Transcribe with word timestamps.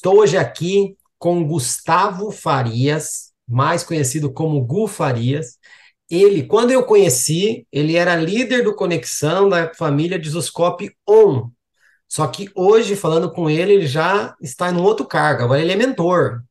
Estou 0.00 0.20
hoje 0.20 0.38
aqui 0.38 0.96
com 1.18 1.46
Gustavo 1.46 2.30
Farias, 2.30 3.34
mais 3.46 3.84
conhecido 3.84 4.32
como 4.32 4.64
Gu 4.64 4.86
Farias. 4.86 5.58
Ele, 6.08 6.42
quando 6.42 6.70
eu 6.70 6.82
conheci, 6.84 7.66
ele 7.70 7.96
era 7.96 8.16
líder 8.16 8.64
do 8.64 8.74
Conexão 8.74 9.46
da 9.46 9.74
família 9.74 10.18
de 10.18 10.30
On. 11.06 11.50
Só 12.08 12.26
que 12.28 12.48
hoje, 12.54 12.96
falando 12.96 13.30
com 13.30 13.50
ele, 13.50 13.74
ele 13.74 13.86
já 13.86 14.34
está 14.40 14.70
em 14.70 14.76
um 14.76 14.82
outro 14.82 15.04
cargo, 15.04 15.42
agora 15.42 15.60
ele 15.60 15.72
é 15.72 15.76
mentor. 15.76 16.44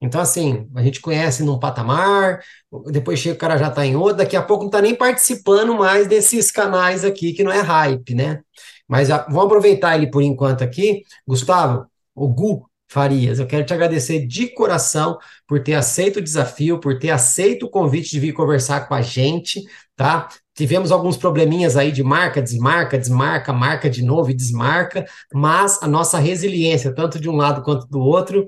Então, 0.00 0.18
assim, 0.18 0.66
a 0.74 0.82
gente 0.82 1.02
conhece 1.02 1.42
num 1.42 1.58
patamar, 1.58 2.40
depois 2.86 3.18
chega 3.18 3.34
o 3.34 3.38
cara 3.38 3.58
já 3.58 3.68
está 3.68 3.84
em 3.84 3.96
outro, 3.96 4.16
daqui 4.16 4.34
a 4.34 4.42
pouco 4.42 4.62
não 4.62 4.70
está 4.70 4.80
nem 4.80 4.94
participando 4.94 5.74
mais 5.74 6.08
desses 6.08 6.50
canais 6.50 7.04
aqui, 7.04 7.34
que 7.34 7.44
não 7.44 7.52
é 7.52 7.60
hype, 7.60 8.14
né? 8.14 8.40
Mas 8.88 9.08
já, 9.08 9.18
vamos 9.24 9.44
aproveitar 9.44 9.94
ele 9.94 10.10
por 10.10 10.22
enquanto 10.22 10.64
aqui. 10.64 11.02
Gustavo, 11.26 11.86
o 12.14 12.28
Gu, 12.28 12.66
Farias, 12.94 13.40
eu 13.40 13.46
quero 13.48 13.66
te 13.66 13.74
agradecer 13.74 14.24
de 14.24 14.46
coração 14.46 15.18
por 15.48 15.60
ter 15.60 15.74
aceito 15.74 16.18
o 16.18 16.22
desafio, 16.22 16.78
por 16.78 16.96
ter 16.96 17.10
aceito 17.10 17.66
o 17.66 17.68
convite 17.68 18.12
de 18.12 18.20
vir 18.20 18.32
conversar 18.32 18.86
com 18.86 18.94
a 18.94 19.02
gente, 19.02 19.64
tá? 19.96 20.28
Tivemos 20.54 20.92
alguns 20.92 21.16
probleminhas 21.16 21.76
aí 21.76 21.90
de 21.90 22.04
marca, 22.04 22.40
desmarca, 22.40 22.96
desmarca, 22.96 23.52
marca 23.52 23.90
de 23.90 24.00
novo 24.00 24.30
e 24.30 24.34
desmarca, 24.34 25.04
mas 25.32 25.82
a 25.82 25.88
nossa 25.88 26.20
resiliência, 26.20 26.94
tanto 26.94 27.18
de 27.18 27.28
um 27.28 27.34
lado 27.34 27.64
quanto 27.64 27.84
do 27.88 27.98
outro, 27.98 28.46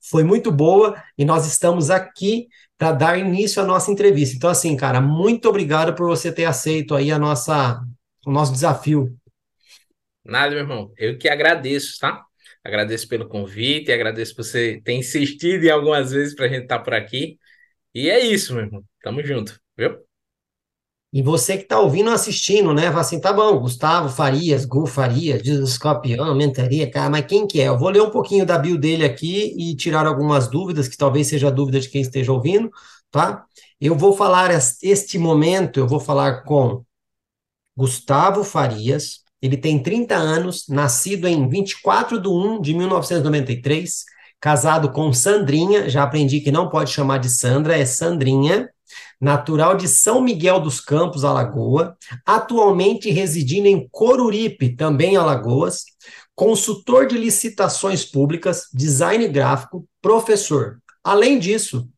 foi 0.00 0.22
muito 0.22 0.52
boa 0.52 0.94
e 1.18 1.24
nós 1.24 1.44
estamos 1.44 1.90
aqui 1.90 2.46
para 2.78 2.92
dar 2.92 3.18
início 3.18 3.60
à 3.60 3.66
nossa 3.66 3.90
entrevista. 3.90 4.36
Então, 4.36 4.48
assim, 4.48 4.76
cara, 4.76 5.00
muito 5.00 5.48
obrigado 5.48 5.92
por 5.96 6.06
você 6.06 6.30
ter 6.30 6.44
aceito 6.44 6.94
aí 6.94 7.10
a 7.10 7.18
nossa, 7.18 7.82
o 8.24 8.30
nosso 8.30 8.52
desafio. 8.52 9.12
Nada, 10.24 10.50
meu 10.50 10.60
irmão. 10.60 10.92
Eu 10.96 11.18
que 11.18 11.28
agradeço, 11.28 11.98
tá? 11.98 12.27
Agradeço 12.68 13.08
pelo 13.08 13.26
convite, 13.26 13.90
agradeço 13.90 14.36
por 14.36 14.44
você 14.44 14.78
ter 14.84 14.92
insistido 14.92 15.64
em 15.64 15.70
algumas 15.70 16.12
vezes 16.12 16.34
para 16.34 16.44
a 16.44 16.48
gente 16.48 16.64
estar 16.64 16.78
tá 16.78 16.84
por 16.84 16.92
aqui. 16.92 17.38
E 17.94 18.10
é 18.10 18.20
isso, 18.20 18.54
meu 18.54 18.64
irmão. 18.64 18.84
Tamo 19.02 19.24
junto, 19.24 19.58
viu? 19.74 19.96
E 21.10 21.22
você 21.22 21.56
que 21.56 21.62
está 21.62 21.80
ouvindo 21.80 22.10
assistindo, 22.10 22.74
né? 22.74 22.88
Fala 22.88 23.00
assim, 23.00 23.18
tá 23.18 23.32
bom, 23.32 23.58
Gustavo 23.58 24.10
Farias, 24.10 24.66
Gu 24.66 24.86
Farias, 24.86 25.46
Escorpião, 25.46 26.34
Mentaria, 26.34 26.90
cara, 26.90 27.08
mas 27.08 27.24
quem 27.24 27.46
que 27.46 27.58
é? 27.58 27.68
Eu 27.68 27.78
vou 27.78 27.88
ler 27.88 28.02
um 28.02 28.10
pouquinho 28.10 28.44
da 28.44 28.58
bio 28.58 28.76
dele 28.76 29.02
aqui 29.02 29.54
e 29.56 29.74
tirar 29.74 30.06
algumas 30.06 30.48
dúvidas, 30.48 30.88
que 30.88 30.96
talvez 30.98 31.26
seja 31.26 31.50
dúvida 31.50 31.80
de 31.80 31.88
quem 31.88 32.02
esteja 32.02 32.30
ouvindo, 32.30 32.70
tá? 33.10 33.46
Eu 33.80 33.96
vou 33.96 34.14
falar 34.14 34.50
este 34.82 35.16
momento, 35.16 35.80
eu 35.80 35.88
vou 35.88 36.00
falar 36.00 36.42
com 36.42 36.84
Gustavo 37.74 38.44
Farias, 38.44 39.24
ele 39.40 39.56
tem 39.56 39.82
30 39.82 40.14
anos, 40.14 40.64
nascido 40.68 41.26
em 41.26 41.48
24 41.48 42.20
de 42.20 42.28
1 42.28 42.60
de 42.60 42.74
1993, 42.74 44.04
casado 44.40 44.90
com 44.90 45.12
Sandrinha, 45.12 45.88
já 45.88 46.02
aprendi 46.02 46.40
que 46.40 46.50
não 46.50 46.68
pode 46.68 46.90
chamar 46.90 47.18
de 47.18 47.28
Sandra, 47.28 47.76
é 47.76 47.84
Sandrinha, 47.84 48.68
natural 49.20 49.76
de 49.76 49.88
São 49.88 50.20
Miguel 50.20 50.60
dos 50.60 50.80
Campos, 50.80 51.24
Alagoa, 51.24 51.96
atualmente 52.24 53.10
residindo 53.10 53.66
em 53.66 53.88
Coruripe, 53.90 54.76
também 54.76 55.16
Alagoas, 55.16 55.84
consultor 56.34 57.06
de 57.06 57.18
licitações 57.18 58.04
públicas, 58.04 58.68
design 58.72 59.26
gráfico, 59.28 59.84
professor. 60.00 60.78
Além 61.02 61.38
disso, 61.38 61.88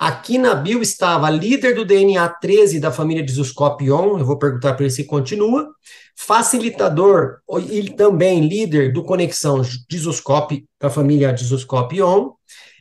Aqui 0.00 0.38
na 0.38 0.54
bio 0.54 0.80
estava 0.80 1.28
líder 1.28 1.74
do 1.74 1.84
DNA 1.84 2.26
13 2.26 2.80
da 2.80 2.90
família 2.90 3.22
de 3.22 3.32
Zuscopion, 3.32 4.18
eu 4.18 4.24
vou 4.24 4.38
perguntar 4.38 4.72
para 4.72 4.84
ele 4.84 4.90
se 4.90 5.04
continua, 5.04 5.68
facilitador 6.16 7.40
e 7.70 7.90
também 7.90 8.48
líder 8.48 8.94
do 8.94 9.04
Conexão 9.04 9.60
Dizuscope 9.86 10.64
da 10.80 10.88
família 10.88 11.34
Dizuscopion, 11.34 12.32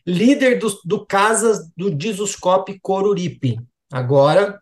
líder 0.08 0.60
do, 0.60 0.70
do 0.86 1.06
Casas 1.06 1.70
do 1.76 1.94
Dizuscope 1.94 2.80
Coruripe. 2.82 3.60
Agora, 3.92 4.58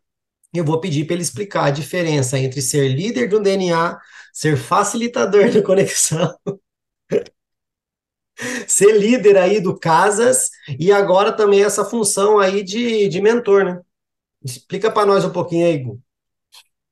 eu 0.52 0.66
vou 0.66 0.80
pedir 0.80 1.06
para 1.06 1.14
ele 1.14 1.22
explicar 1.22 1.66
a 1.66 1.70
diferença 1.70 2.40
entre 2.40 2.60
ser 2.60 2.88
líder 2.88 3.30
do 3.30 3.40
DNA, 3.40 4.00
ser 4.34 4.58
facilitador 4.58 5.52
do 5.54 5.62
Conexão 5.62 6.36
ser 8.68 8.94
líder 8.98 9.38
aí 9.38 9.60
do 9.60 9.78
Casas 9.78 10.50
e 10.80 10.92
agora 10.92 11.32
também 11.32 11.64
essa 11.64 11.86
função 11.86 12.40
aí 12.40 12.64
de, 12.64 13.08
de 13.08 13.22
mentor, 13.22 13.66
né? 13.66 13.82
Explica 14.44 14.92
para 14.92 15.06
nós 15.06 15.26
um 15.26 15.32
pouquinho 15.32 15.66
aí, 15.66 15.78
Gu. 15.80 16.02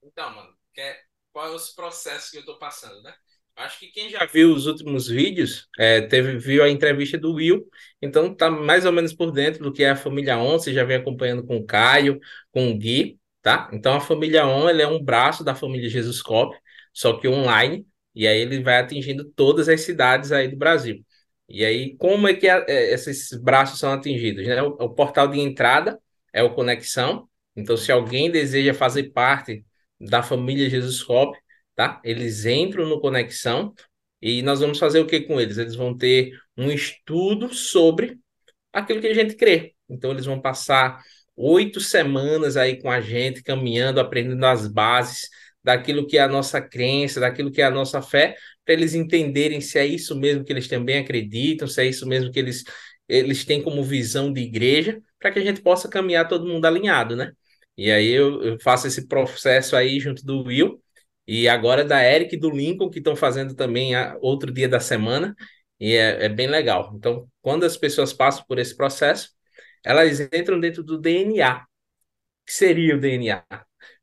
Então, 0.04 0.34
mano, 0.34 0.50
é, 0.78 0.98
qual 1.32 1.48
é 1.48 1.56
os 1.56 1.70
processos 1.70 2.30
que 2.30 2.38
eu 2.38 2.42
estou 2.42 2.58
passando, 2.58 3.02
né? 3.04 3.14
Acho 3.56 3.80
que 3.80 3.88
quem 3.88 4.10
já 4.10 4.26
viu 4.26 4.54
os 4.54 4.66
últimos 4.68 5.08
vídeos, 5.08 5.70
é, 5.80 6.02
teve, 6.02 6.38
viu 6.38 6.62
a 6.62 6.70
entrevista 6.70 7.18
do 7.18 7.34
Will, 7.36 7.66
então 8.02 8.36
tá 8.36 8.52
mais 8.52 8.86
ou 8.86 8.92
menos 8.92 9.14
por 9.14 9.32
dentro 9.32 9.64
do 9.64 9.72
que 9.72 9.84
é 9.84 9.92
a 9.92 9.96
família 9.96 10.38
On, 10.38 10.60
você 10.60 10.74
já 10.74 10.84
vem 10.84 10.98
acompanhando 10.98 11.46
com 11.46 11.56
o 11.56 11.66
Caio, 11.66 12.20
com 12.52 12.70
o 12.70 12.78
Gui, 12.78 13.18
tá? 13.42 13.70
Então 13.72 13.96
a 13.96 14.02
família 14.02 14.46
On, 14.46 14.68
é 14.70 14.86
um 14.88 15.02
braço 15.02 15.42
da 15.42 15.56
família 15.56 15.90
Jesus 15.90 16.22
Cop, 16.22 16.54
só 16.94 17.18
que 17.18 17.30
online, 17.30 17.88
e 18.14 18.28
aí 18.28 18.40
ele 18.40 18.62
vai 18.62 18.78
atingindo 18.80 19.24
todas 19.36 19.70
as 19.70 19.82
cidades 19.82 20.34
aí 20.34 20.50
do 20.50 20.58
Brasil. 20.58 21.06
E 21.48 21.64
aí, 21.64 21.96
como 21.98 22.28
é 22.28 22.34
que 22.34 22.48
a, 22.48 22.66
é, 22.68 22.94
esses 22.94 23.32
braços 23.34 23.80
são 23.80 23.94
atingidos? 23.94 24.46
Né? 24.48 24.62
O, 24.64 24.70
o, 24.70 24.90
portal 24.90 25.28
de 25.28 25.40
entrada 25.40 26.00
é 26.34 26.44
o 26.44 26.54
Conexão. 26.54 27.30
Então, 27.56 27.78
se 27.78 27.92
alguém 27.92 28.32
deseja 28.32 28.74
fazer 28.74 29.12
parte 29.12 29.66
da 30.00 30.24
família 30.24 30.70
Jesus 30.70 31.04
Cop, 31.04 31.38
tá? 31.76 32.02
Eles 32.04 32.46
entram 32.46 32.86
no 32.88 33.00
Conexão 33.00 33.74
e 34.22 34.42
nós 34.42 34.60
vamos 34.60 34.80
fazer 34.80 35.00
o 35.00 35.08
que 35.08 35.22
com 35.22 35.40
eles? 35.40 35.58
Eles 35.58 35.76
vão 35.76 35.96
ter 35.96 36.32
um 36.58 36.72
estudo 36.72 37.54
sobre 37.54 38.18
aquilo 38.74 39.02
que 39.02 39.08
a 39.08 39.14
gente 39.14 39.36
crê. 39.36 39.76
Então, 39.88 40.12
eles 40.12 40.26
vão 40.26 40.42
passar 40.42 41.02
oito 41.36 41.80
semanas 41.80 42.58
aí 42.58 42.82
com 42.82 42.90
a 42.90 43.02
gente, 43.02 43.44
caminhando, 43.44 44.00
aprendendo 44.00 44.46
as 44.46 44.68
bases 44.68 45.30
daquilo 45.66 46.06
que 46.08 46.18
é 46.18 46.22
a 46.22 46.28
nossa 46.28 46.62
crença, 46.62 47.20
daquilo 47.20 47.52
que 47.52 47.62
é 47.62 47.66
a 47.66 47.72
nossa 47.72 48.02
fé, 48.02 48.38
para 48.64 48.74
eles 48.74 48.94
entenderem 48.94 49.60
se 49.62 49.80
é 49.80 49.86
isso 49.86 50.16
mesmo 50.16 50.44
que 50.44 50.54
eles 50.54 50.68
também 50.68 51.00
acreditam, 51.00 51.68
se 51.68 51.82
é 51.82 51.86
isso 51.88 52.08
mesmo 52.08 52.32
que 52.32 52.40
eles, 52.40 52.64
eles 53.08 53.44
têm 53.46 53.62
como 53.64 53.84
visão 53.84 54.32
de 54.32 54.42
igreja, 54.42 55.02
para 55.20 55.32
que 55.32 55.40
a 55.40 55.44
gente 55.44 55.62
possa 55.62 55.90
caminhar 55.90 56.28
todo 56.28 56.48
mundo 56.48 56.66
alinhado, 56.66 57.16
né? 57.16 57.32
E 57.78 57.92
aí 57.92 58.10
eu, 58.12 58.42
eu 58.44 58.60
faço 58.60 58.88
esse 58.88 59.08
processo 59.08 59.76
aí 59.76 60.00
junto 60.00 60.24
do 60.26 60.44
Will, 60.44 60.82
e 61.28 61.48
agora 61.48 61.84
da 61.84 62.04
Eric 62.04 62.36
e 62.36 62.40
do 62.40 62.50
Lincoln, 62.52 62.90
que 62.90 63.00
estão 63.00 63.16
fazendo 63.16 63.56
também 63.56 63.96
a, 63.96 64.16
outro 64.22 64.52
dia 64.52 64.70
da 64.70 64.80
semana. 64.80 65.36
E 65.80 65.94
é, 65.96 66.26
é 66.26 66.30
bem 66.30 66.48
legal. 66.48 66.94
Então, 66.96 67.28
quando 67.42 67.64
as 67.66 67.76
pessoas 67.76 68.14
passam 68.14 68.46
por 68.48 68.60
esse 68.60 68.76
processo, 68.78 69.30
elas 69.84 70.20
entram 70.20 70.60
dentro 70.60 70.84
do 70.84 70.98
DNA. 71.00 71.58
O 71.62 71.66
que 72.46 72.54
seria 72.54 72.96
o 72.96 73.00
DNA? 73.00 73.44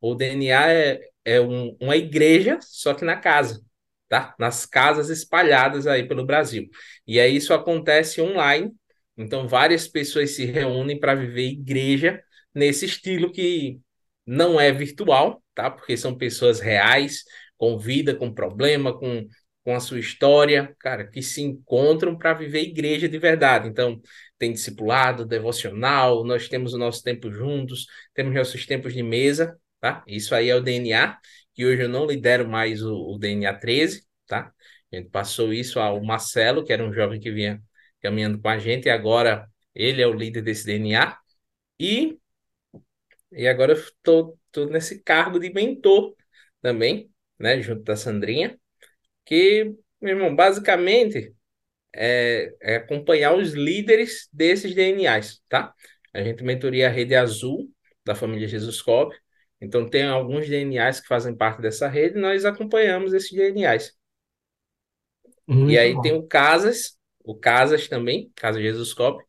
O 0.01 0.15
DNA 0.15 0.73
é, 0.73 1.01
é 1.25 1.41
um, 1.41 1.77
uma 1.81 1.97
igreja, 1.97 2.59
só 2.63 2.95
que 2.95 3.05
na 3.05 3.17
casa, 3.17 3.61
tá? 4.09 4.35
Nas 4.39 4.67
casas 4.67 5.11
espalhadas 5.11 5.87
aí 5.87 6.07
pelo 6.07 6.27
Brasil. 6.27 6.69
E 7.07 7.21
aí 7.21 7.37
isso 7.37 7.55
acontece 7.55 8.21
online. 8.21 8.73
Então, 9.17 9.47
várias 9.49 9.87
pessoas 9.89 10.31
se 10.31 10.45
reúnem 10.45 10.99
para 10.99 11.15
viver 11.15 11.49
igreja 11.49 12.23
nesse 12.55 12.87
estilo 12.87 13.31
que 13.33 13.81
não 14.27 14.61
é 14.61 14.73
virtual, 14.73 15.43
tá? 15.55 15.71
Porque 15.71 15.97
são 15.97 16.17
pessoas 16.17 16.61
reais, 16.61 17.25
com 17.57 17.79
vida, 17.79 18.15
com 18.15 18.33
problema, 18.33 18.97
com, 18.99 19.27
com 19.65 19.75
a 19.75 19.81
sua 19.81 20.01
história, 20.01 20.75
cara, 20.81 21.07
que 21.07 21.23
se 21.23 21.43
encontram 21.43 22.17
para 22.17 22.35
viver 22.35 22.63
igreja 22.63 23.09
de 23.09 23.19
verdade. 23.19 23.69
Então, 23.69 24.01
tem 24.39 24.53
discipulado, 24.53 25.25
devocional, 25.25 26.25
nós 26.25 26.49
temos 26.49 26.75
o 26.75 26.79
nosso 26.79 27.03
tempo 27.03 27.31
juntos, 27.31 27.87
temos 28.15 28.35
nossos 28.35 28.67
tempos 28.67 28.93
de 28.93 29.03
mesa, 29.03 29.57
tá? 29.83 30.05
Isso 30.07 30.35
aí 30.35 30.49
é 30.49 30.55
o 30.57 30.61
DNA, 30.63 31.19
que 31.55 31.67
hoje 31.67 31.83
eu 31.83 31.89
não 31.89 32.07
lidero 32.07 32.49
mais 32.49 32.83
o, 32.85 32.95
o 33.15 33.19
DNA 33.19 33.53
13, 33.55 34.07
tá? 34.29 34.53
A 34.93 34.97
gente 34.97 35.11
passou 35.11 35.53
isso 35.53 35.81
ao 35.81 36.03
Marcelo, 36.05 36.65
que 36.65 36.73
era 36.73 36.85
um 36.85 36.93
jovem 36.93 37.21
que 37.21 37.33
vinha 37.33 37.61
caminhando 38.01 38.41
com 38.41 38.49
a 38.49 38.59
gente, 38.59 38.87
e 38.87 38.91
agora 38.91 39.49
ele 39.75 40.01
é 40.03 40.07
o 40.07 40.13
líder 40.13 40.43
desse 40.43 40.65
DNA. 40.67 41.19
E, 41.81 42.19
e 43.33 43.49
agora 43.49 43.73
eu 43.73 43.79
estou 43.79 44.39
nesse 44.71 45.03
cargo 45.03 45.39
de 45.41 45.53
mentor 45.53 46.15
também, 46.61 47.11
né, 47.39 47.61
junto 47.61 47.83
da 47.83 47.97
Sandrinha, 47.97 48.57
que, 49.25 49.75
meu 50.01 50.17
irmão, 50.17 50.37
basicamente 50.37 51.35
é, 51.95 52.55
é 52.61 52.77
acompanhar 52.77 53.35
os 53.35 53.53
líderes 53.53 54.29
desses 54.33 54.75
DNAs, 54.75 55.43
tá? 55.49 55.75
A 56.15 56.23
gente 56.23 56.45
mentoria 56.45 56.89
a 56.89 56.91
Rede 56.91 57.15
Azul, 57.17 57.69
da 58.05 58.15
família 58.15 58.47
Jesus 58.49 58.81
Cop, 58.83 59.15
então 59.63 59.89
tem 59.89 60.03
alguns 60.03 60.49
DNAs 60.49 61.01
que 61.01 61.07
fazem 61.07 61.37
parte 61.37 61.63
dessa 61.63 61.87
rede, 61.87 62.19
e 62.19 62.21
nós 62.21 62.45
acompanhamos 62.45 63.13
esses 63.15 63.31
DNAs. 63.31 63.93
Muito 65.47 65.71
e 65.71 65.79
aí 65.79 65.95
bom. 65.95 66.03
tem 66.03 66.13
o 66.15 66.27
Casas, 66.27 66.99
o 67.25 67.35
Casas 67.37 67.87
também, 67.87 68.33
Casa 68.35 68.61
Jesus 68.61 68.93
Cop, 68.93 69.25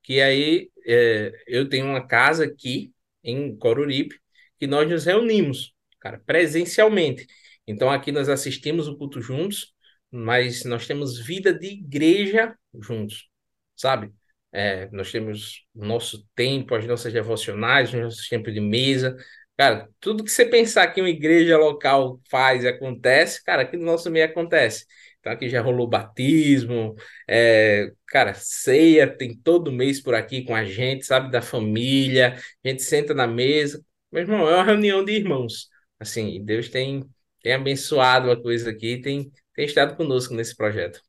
que 0.00 0.20
aí 0.20 0.70
é, 0.86 1.32
eu 1.48 1.68
tenho 1.68 1.86
uma 1.86 2.06
casa 2.06 2.44
aqui 2.44 2.92
em 3.24 3.56
Coruripe, 3.56 4.16
que 4.58 4.68
nós 4.68 4.88
nos 4.88 5.04
reunimos, 5.04 5.74
cara, 5.98 6.22
presencialmente. 6.24 7.26
Então 7.66 7.90
aqui 7.90 8.12
nós 8.12 8.28
assistimos 8.28 8.86
o 8.86 8.96
culto 8.96 9.20
juntos, 9.20 9.74
mas 10.12 10.64
nós 10.64 10.86
temos 10.86 11.18
vida 11.18 11.52
de 11.52 11.66
igreja 11.66 12.56
juntos, 12.80 13.28
sabe? 13.74 14.12
É, 14.52 14.88
nós 14.90 15.10
temos 15.10 15.66
nosso 15.74 16.24
tempo, 16.36 16.74
as 16.74 16.86
nossas 16.86 17.12
devocionais, 17.12 17.92
os 17.92 18.00
nossos 18.00 18.28
tempos 18.28 18.52
de 18.52 18.60
mesa. 18.60 19.16
Cara, 19.56 19.88
tudo 20.00 20.24
que 20.24 20.30
você 20.30 20.46
pensar 20.46 20.88
que 20.88 21.00
uma 21.00 21.10
igreja 21.10 21.56
local 21.58 22.20
faz 22.30 22.64
e 22.64 22.68
acontece, 22.68 23.44
cara, 23.44 23.62
aqui 23.62 23.76
no 23.76 23.84
nosso 23.84 24.10
meio 24.10 24.24
acontece. 24.26 24.86
Então 25.20 25.32
aqui 25.32 25.48
já 25.48 25.60
rolou 25.60 25.86
batismo, 25.86 26.94
é, 27.28 27.92
cara, 28.08 28.34
ceia 28.34 29.06
tem 29.06 29.36
todo 29.38 29.70
mês 29.70 30.00
por 30.02 30.14
aqui 30.14 30.42
com 30.44 30.54
a 30.54 30.64
gente, 30.64 31.04
sabe, 31.06 31.30
da 31.30 31.40
família, 31.42 32.36
a 32.64 32.68
gente 32.68 32.82
senta 32.82 33.14
na 33.14 33.26
mesa. 33.26 33.84
Meu 34.10 34.22
irmão, 34.22 34.48
é 34.48 34.54
uma 34.56 34.64
reunião 34.64 35.04
de 35.04 35.12
irmãos. 35.12 35.68
Assim, 36.00 36.42
Deus 36.44 36.68
tem, 36.68 37.04
tem 37.42 37.52
abençoado 37.52 38.30
a 38.30 38.42
coisa 38.42 38.70
aqui, 38.70 39.00
tem, 39.00 39.30
tem 39.54 39.64
estado 39.66 39.96
conosco 39.96 40.34
nesse 40.34 40.56
projeto. 40.56 41.00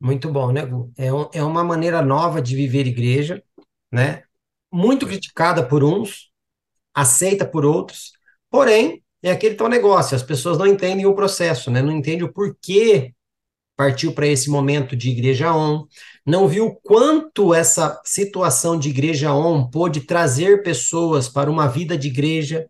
Muito 0.00 0.30
bom, 0.30 0.52
né, 0.52 0.64
Gu? 0.66 0.92
É, 0.96 1.12
um- 1.12 1.30
é 1.32 1.42
uma 1.42 1.64
maneira 1.64 2.02
nova 2.02 2.42
de 2.42 2.54
viver 2.56 2.86
igreja, 2.86 3.42
né? 3.92 4.24
Muito 4.72 5.06
criticada 5.06 5.66
por 5.66 5.84
uns, 5.84 6.30
aceita 6.94 7.44
por 7.44 7.64
outros, 7.64 8.12
porém, 8.50 9.02
é 9.22 9.30
aquele 9.30 9.54
tal 9.54 9.68
negócio, 9.68 10.14
as 10.14 10.22
pessoas 10.22 10.58
não 10.58 10.66
entendem 10.66 11.06
o 11.06 11.14
processo, 11.14 11.70
né? 11.70 11.80
Não 11.82 11.92
entendem 11.92 12.24
o 12.24 12.32
porquê 12.32 13.14
partiu 13.76 14.12
para 14.12 14.26
esse 14.26 14.48
momento 14.48 14.94
de 14.94 15.10
igreja 15.10 15.54
on, 15.54 15.86
não 16.24 16.46
viu 16.46 16.78
quanto 16.82 17.52
essa 17.52 18.00
situação 18.04 18.78
de 18.78 18.88
igreja 18.88 19.34
on 19.34 19.68
pôde 19.68 20.02
trazer 20.02 20.62
pessoas 20.62 21.28
para 21.28 21.50
uma 21.50 21.66
vida 21.66 21.98
de 21.98 22.08
igreja, 22.08 22.68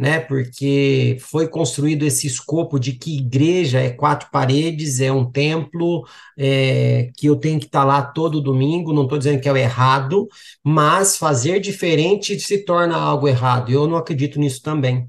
né? 0.00 0.18
Porque 0.18 1.18
foi 1.20 1.46
construído 1.46 2.06
esse 2.06 2.26
escopo 2.26 2.78
de 2.80 2.94
que 2.94 3.18
igreja 3.18 3.80
é 3.80 3.90
quatro 3.90 4.30
paredes, 4.30 4.98
é 4.98 5.12
um 5.12 5.30
templo, 5.30 6.06
é, 6.38 7.10
que 7.18 7.26
eu 7.26 7.36
tenho 7.36 7.60
que 7.60 7.66
estar 7.66 7.84
lá 7.84 8.00
todo 8.00 8.40
domingo. 8.40 8.94
Não 8.94 9.02
estou 9.02 9.18
dizendo 9.18 9.42
que 9.42 9.48
é 9.48 9.52
o 9.52 9.56
errado, 9.58 10.26
mas 10.64 11.18
fazer 11.18 11.60
diferente 11.60 12.40
se 12.40 12.64
torna 12.64 12.96
algo 12.96 13.28
errado. 13.28 13.70
Eu 13.70 13.86
não 13.86 13.96
acredito 13.98 14.40
nisso 14.40 14.62
também. 14.62 15.06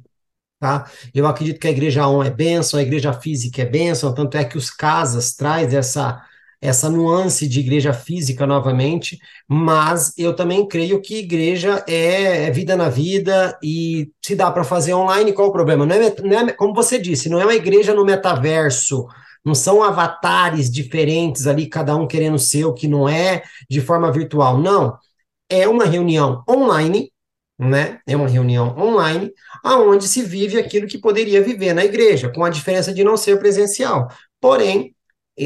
Tá? 0.60 0.92
Eu 1.14 1.26
acredito 1.26 1.60
que 1.60 1.68
a 1.68 1.72
igreja 1.72 2.06
on 2.08 2.22
é 2.22 2.30
bênção, 2.30 2.78
a 2.78 2.84
igreja 2.84 3.14
física 3.14 3.62
é 3.62 3.66
bênção, 3.66 4.14
tanto 4.14 4.36
é 4.38 4.44
que 4.44 4.58
os 4.58 4.70
casas 4.70 5.34
traz 5.34 5.74
essa 5.74 6.22
essa 6.62 6.90
nuance 6.90 7.48
de 7.48 7.60
igreja 7.60 7.92
física 7.92 8.46
novamente, 8.46 9.20
mas 9.48 10.14
eu 10.16 10.36
também 10.36 10.68
creio 10.68 11.02
que 11.02 11.18
igreja 11.18 11.84
é, 11.88 12.46
é 12.46 12.52
vida 12.52 12.76
na 12.76 12.88
vida 12.88 13.58
e 13.64 14.12
se 14.22 14.36
dá 14.36 14.52
para 14.52 14.64
fazer 14.64 14.94
online, 14.94 15.34
qual 15.34 15.50
o 15.50 15.52
problema? 15.52 15.86
Não 15.88 15.96
é, 15.96 16.16
não 16.22 16.40
é, 16.40 16.54
como 16.54 16.76
você 16.76 17.00
disse, 17.00 17.30
não 17.30 17.42
é 17.42 17.46
uma 17.46 17.56
igreja 17.56 17.96
no 17.96 18.06
metaverso, 18.06 19.08
não 19.44 19.56
são 19.56 19.82
avatares 19.82 20.70
diferentes 20.70 21.48
ali, 21.48 21.68
cada 21.68 21.96
um 21.96 22.08
querendo 22.08 22.36
o 22.36 22.40
seu, 22.40 22.74
que 22.74 22.88
não 22.88 23.10
é 23.10 23.42
de 23.70 23.82
forma 23.82 24.12
virtual, 24.12 24.58
não. 24.60 24.96
É 25.50 25.68
uma 25.68 25.86
reunião 25.86 26.44
online, 26.48 27.12
né? 27.58 28.00
É 28.08 28.16
uma 28.16 28.28
reunião 28.28 28.78
online, 28.78 29.32
aonde 29.64 30.08
se 30.08 30.22
vive 30.22 30.60
aquilo 30.60 30.88
que 30.88 30.98
poderia 30.98 31.42
viver 31.42 31.74
na 31.74 31.84
igreja, 31.84 32.30
com 32.30 32.44
a 32.46 32.50
diferença 32.50 32.94
de 32.94 33.04
não 33.04 33.18
ser 33.18 33.40
presencial. 33.40 34.08
Porém, 34.40 34.96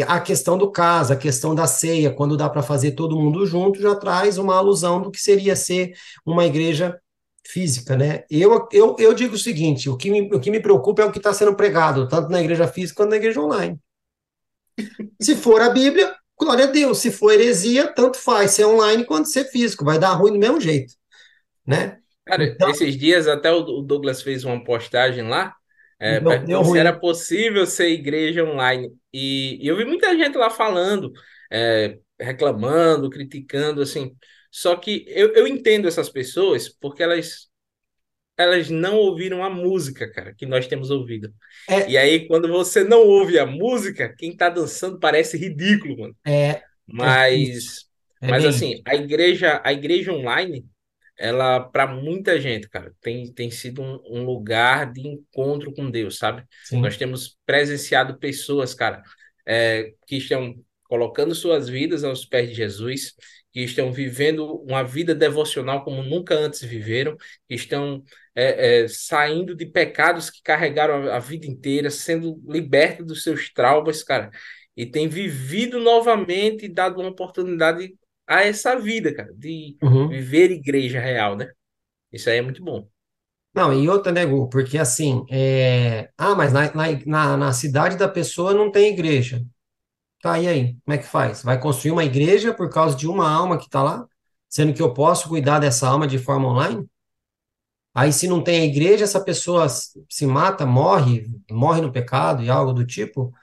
a 0.03 0.19
questão 0.19 0.57
do 0.57 0.71
caso, 0.71 1.13
a 1.13 1.15
questão 1.15 1.55
da 1.55 1.67
ceia, 1.67 2.11
quando 2.11 2.37
dá 2.37 2.49
para 2.49 2.61
fazer 2.63 2.91
todo 2.91 3.19
mundo 3.19 3.45
junto, 3.45 3.81
já 3.81 3.95
traz 3.95 4.37
uma 4.37 4.55
alusão 4.55 5.01
do 5.01 5.11
que 5.11 5.19
seria 5.21 5.55
ser 5.55 5.93
uma 6.25 6.45
igreja 6.45 6.99
física, 7.47 7.95
né? 7.95 8.23
Eu, 8.29 8.67
eu, 8.71 8.95
eu 8.99 9.13
digo 9.13 9.35
o 9.35 9.37
seguinte: 9.37 9.89
o 9.89 9.97
que, 9.97 10.09
me, 10.11 10.21
o 10.33 10.39
que 10.39 10.51
me 10.51 10.59
preocupa 10.59 11.01
é 11.01 11.05
o 11.05 11.11
que 11.11 11.19
está 11.19 11.33
sendo 11.33 11.55
pregado, 11.55 12.07
tanto 12.07 12.29
na 12.29 12.41
igreja 12.41 12.67
física 12.67 12.97
quanto 13.03 13.11
na 13.11 13.17
igreja 13.17 13.41
online. 13.41 13.79
Se 15.21 15.35
for 15.35 15.61
a 15.61 15.69
Bíblia, 15.69 16.15
glória 16.39 16.65
a 16.65 16.67
Deus. 16.71 16.99
Se 16.99 17.11
for 17.11 17.31
heresia, 17.33 17.87
tanto 17.93 18.17
faz, 18.17 18.51
ser 18.51 18.65
online 18.65 19.05
quanto 19.05 19.29
ser 19.29 19.45
físico, 19.45 19.85
vai 19.85 19.99
dar 19.99 20.13
ruim 20.13 20.33
do 20.33 20.39
mesmo 20.39 20.59
jeito, 20.61 20.93
né? 21.67 21.99
Cara, 22.25 22.43
Então, 22.43 22.69
esses 22.69 22.97
dias 22.97 23.27
até 23.27 23.51
o 23.51 23.61
o 23.61 23.81
Douglas 23.81 24.21
fez 24.21 24.43
uma 24.43 24.63
postagem 24.63 25.27
lá, 25.27 25.55
é, 25.99 26.19
deu, 26.19 26.43
deu 26.45 26.63
se 26.63 26.77
era 26.77 26.97
possível 26.97 27.65
ser 27.65 27.89
igreja 27.89 28.43
online. 28.43 28.91
E, 29.13 29.59
e 29.63 29.67
eu 29.67 29.77
vi 29.77 29.85
muita 29.85 30.15
gente 30.17 30.37
lá 30.37 30.49
falando, 30.49 31.11
é, 31.51 31.97
reclamando, 32.19 33.09
criticando, 33.09 33.81
assim. 33.81 34.15
Só 34.51 34.75
que 34.75 35.05
eu, 35.07 35.33
eu 35.33 35.47
entendo 35.47 35.87
essas 35.87 36.09
pessoas 36.09 36.69
porque 36.69 37.03
elas, 37.03 37.47
elas 38.37 38.69
não 38.69 38.97
ouviram 38.97 39.43
a 39.43 39.49
música, 39.49 40.11
cara, 40.11 40.33
que 40.35 40.45
nós 40.45 40.67
temos 40.67 40.91
ouvido. 40.91 41.33
É, 41.69 41.87
E 41.87 41.97
aí, 41.97 42.27
quando 42.27 42.47
você 42.49 42.83
não 42.83 42.99
ouve 43.01 43.39
a 43.39 43.45
música, 43.45 44.13
quem 44.17 44.35
tá 44.35 44.49
dançando 44.49 44.99
parece 44.99 45.37
ridículo, 45.37 45.97
mano. 45.99 46.15
é, 46.23 46.49
é. 46.51 46.65
Mas, 46.87 47.85
É 48.21 48.31
mas 48.31 48.33
bem 48.33 48.55
isso. 48.55 48.65
assim, 48.65 48.81
a 48.85 48.95
igreja, 48.95 49.61
a 49.63 49.73
igreja 49.73 50.11
online 50.13 50.65
ela 51.17 51.59
para 51.59 51.87
muita 51.87 52.39
gente, 52.39 52.69
cara, 52.69 52.93
tem, 53.01 53.31
tem 53.33 53.49
sido 53.49 53.81
um, 53.81 53.99
um 54.09 54.23
lugar 54.23 54.91
de 54.91 55.07
encontro 55.07 55.73
com 55.73 55.89
Deus, 55.89 56.17
sabe? 56.17 56.43
Nós 56.71 56.93
Sim. 56.93 56.99
temos 56.99 57.37
presenciado 57.45 58.17
pessoas, 58.17 58.73
cara, 58.73 59.01
é, 59.45 59.93
que 60.05 60.17
estão 60.17 60.55
colocando 60.83 61.33
suas 61.33 61.67
vidas 61.67 62.03
aos 62.03 62.25
pés 62.25 62.49
de 62.49 62.55
Jesus, 62.55 63.13
que 63.51 63.61
estão 63.61 63.91
vivendo 63.91 64.61
uma 64.63 64.83
vida 64.83 65.15
devocional 65.15 65.83
como 65.83 66.03
nunca 66.03 66.35
antes 66.35 66.61
viveram, 66.61 67.15
que 67.47 67.55
estão 67.55 68.03
é, 68.35 68.83
é, 68.83 68.87
saindo 68.87 69.55
de 69.55 69.65
pecados 69.65 70.29
que 70.29 70.41
carregaram 70.43 71.07
a, 71.07 71.15
a 71.15 71.19
vida 71.19 71.47
inteira, 71.47 71.89
sendo 71.89 72.41
libertos 72.45 73.05
dos 73.05 73.23
seus 73.23 73.49
traumas, 73.51 74.03
cara, 74.03 74.29
e 74.75 74.85
tem 74.85 75.07
vivido 75.07 75.79
novamente 75.79 76.65
e 76.65 76.69
dado 76.69 76.99
uma 76.99 77.09
oportunidade 77.09 77.95
a 78.27 78.43
essa 78.43 78.75
vida, 78.79 79.13
cara, 79.13 79.33
de 79.33 79.77
Uhum. 79.81 80.09
viver 80.09 80.51
igreja 80.51 80.99
real, 80.99 81.35
né? 81.35 81.49
Isso 82.11 82.29
aí 82.29 82.37
é 82.37 82.41
muito 82.41 82.63
bom. 82.63 82.87
Não, 83.53 83.73
e 83.73 83.87
outra, 83.87 84.11
né, 84.11 84.25
Gu, 84.25 84.49
porque 84.49 84.77
assim, 84.77 85.25
é... 85.31 86.09
ah, 86.17 86.35
mas 86.35 86.51
na, 86.51 86.71
na, 87.05 87.37
na, 87.37 87.53
cidade 87.53 87.97
da 87.97 88.07
pessoa 88.07 88.53
não 88.53 88.71
tem 88.71 88.91
igreja. 88.93 89.41
Tá, 90.21 90.39
e 90.39 90.47
aí? 90.47 90.77
Como 90.85 90.95
é 90.95 90.97
que 90.97 91.05
faz? 91.05 91.43
Vai 91.43 91.59
construir 91.59 91.91
uma 91.91 92.03
igreja 92.03 92.53
por 92.53 92.69
causa 92.69 92.95
de 92.97 93.07
uma 93.07 93.29
alma 93.29 93.57
que 93.57 93.69
tá 93.69 93.83
lá? 93.83 94.05
Sendo 94.49 94.73
que 94.73 94.81
eu 94.81 94.93
posso 94.93 95.29
cuidar 95.29 95.59
dessa 95.59 95.87
alma 95.87 96.07
de 96.07 96.17
forma 96.19 96.47
online? 96.49 96.85
Aí, 97.93 98.11
se 98.11 98.27
não 98.27 98.43
tem 98.43 98.61
a 98.61 98.65
igreja, 98.65 99.05
essa 99.05 99.23
pessoa 99.23 99.67
se 99.69 100.25
mata, 100.27 100.65
morre, 100.65 101.25
morre 101.49 101.81
no 101.81 101.91
pecado 101.91 102.43
e 102.43 102.49
algo 102.49 102.73
do 102.73 102.85
tipo. 102.85 103.33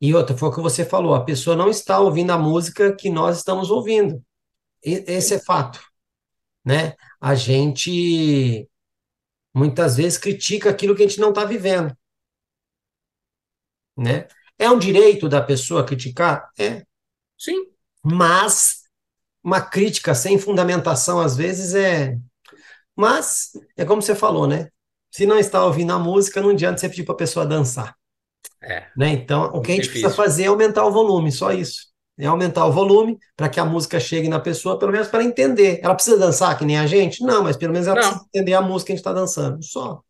E 0.00 0.14
outra, 0.14 0.36
foi 0.36 0.48
o 0.48 0.52
que 0.52 0.60
você 0.60 0.84
falou, 0.84 1.14
a 1.14 1.24
pessoa 1.24 1.54
não 1.54 1.68
está 1.68 2.00
ouvindo 2.00 2.30
a 2.32 2.38
música 2.38 2.94
que 2.96 3.10
nós 3.10 3.38
estamos 3.38 3.70
ouvindo. 3.70 4.22
Esse 4.82 5.34
é 5.34 5.38
fato, 5.38 5.80
né? 6.64 6.94
A 7.20 7.34
gente 7.34 8.68
muitas 9.54 9.96
vezes 9.96 10.18
critica 10.18 10.70
aquilo 10.70 10.94
que 10.94 11.02
a 11.02 11.08
gente 11.08 11.20
não 11.20 11.30
está 11.30 11.44
vivendo, 11.44 11.96
né? 13.96 14.26
É 14.58 14.70
um 14.70 14.78
direito 14.78 15.28
da 15.28 15.40
pessoa 15.42 15.84
criticar? 15.84 16.50
É. 16.58 16.84
Sim. 17.38 17.66
Mas 18.02 18.82
uma 19.42 19.60
crítica 19.60 20.14
sem 20.14 20.38
fundamentação, 20.38 21.20
às 21.20 21.36
vezes, 21.36 21.74
é. 21.74 22.16
Mas, 22.94 23.52
é 23.76 23.84
como 23.84 24.02
você 24.02 24.14
falou, 24.14 24.46
né? 24.46 24.68
Se 25.10 25.26
não 25.26 25.38
está 25.38 25.64
ouvindo 25.64 25.92
a 25.92 25.98
música, 25.98 26.40
não 26.40 26.50
adianta 26.50 26.78
você 26.78 26.88
pedir 26.88 27.04
para 27.04 27.14
a 27.14 27.18
pessoa 27.18 27.46
dançar. 27.46 27.96
É. 28.62 28.86
Né? 28.96 29.08
Então, 29.10 29.46
o 29.54 29.60
que 29.60 29.72
a 29.72 29.74
gente 29.74 29.84
Difícil. 29.84 30.02
precisa 30.02 30.10
fazer 30.10 30.44
é 30.44 30.46
aumentar 30.46 30.84
o 30.84 30.92
volume, 30.92 31.32
só 31.32 31.52
isso. 31.52 31.89
É 32.18 32.26
aumentar 32.26 32.66
o 32.66 32.72
volume 32.72 33.18
para 33.36 33.48
que 33.48 33.58
a 33.58 33.64
música 33.64 33.98
chegue 33.98 34.28
na 34.28 34.38
pessoa, 34.38 34.78
pelo 34.78 34.92
menos 34.92 35.08
para 35.08 35.24
entender. 35.24 35.80
Ela 35.82 35.94
precisa 35.94 36.18
dançar 36.18 36.58
que 36.58 36.64
nem 36.64 36.78
a 36.78 36.86
gente? 36.86 37.22
Não, 37.22 37.42
mas 37.42 37.56
pelo 37.56 37.72
menos 37.72 37.88
ela 37.88 37.96
Não. 37.96 38.02
precisa 38.02 38.26
entender 38.28 38.54
a 38.54 38.60
música 38.60 38.86
que 38.88 38.92
a 38.92 38.96
gente 38.96 39.00
está 39.00 39.12
dançando, 39.12 39.62
só. 39.62 40.00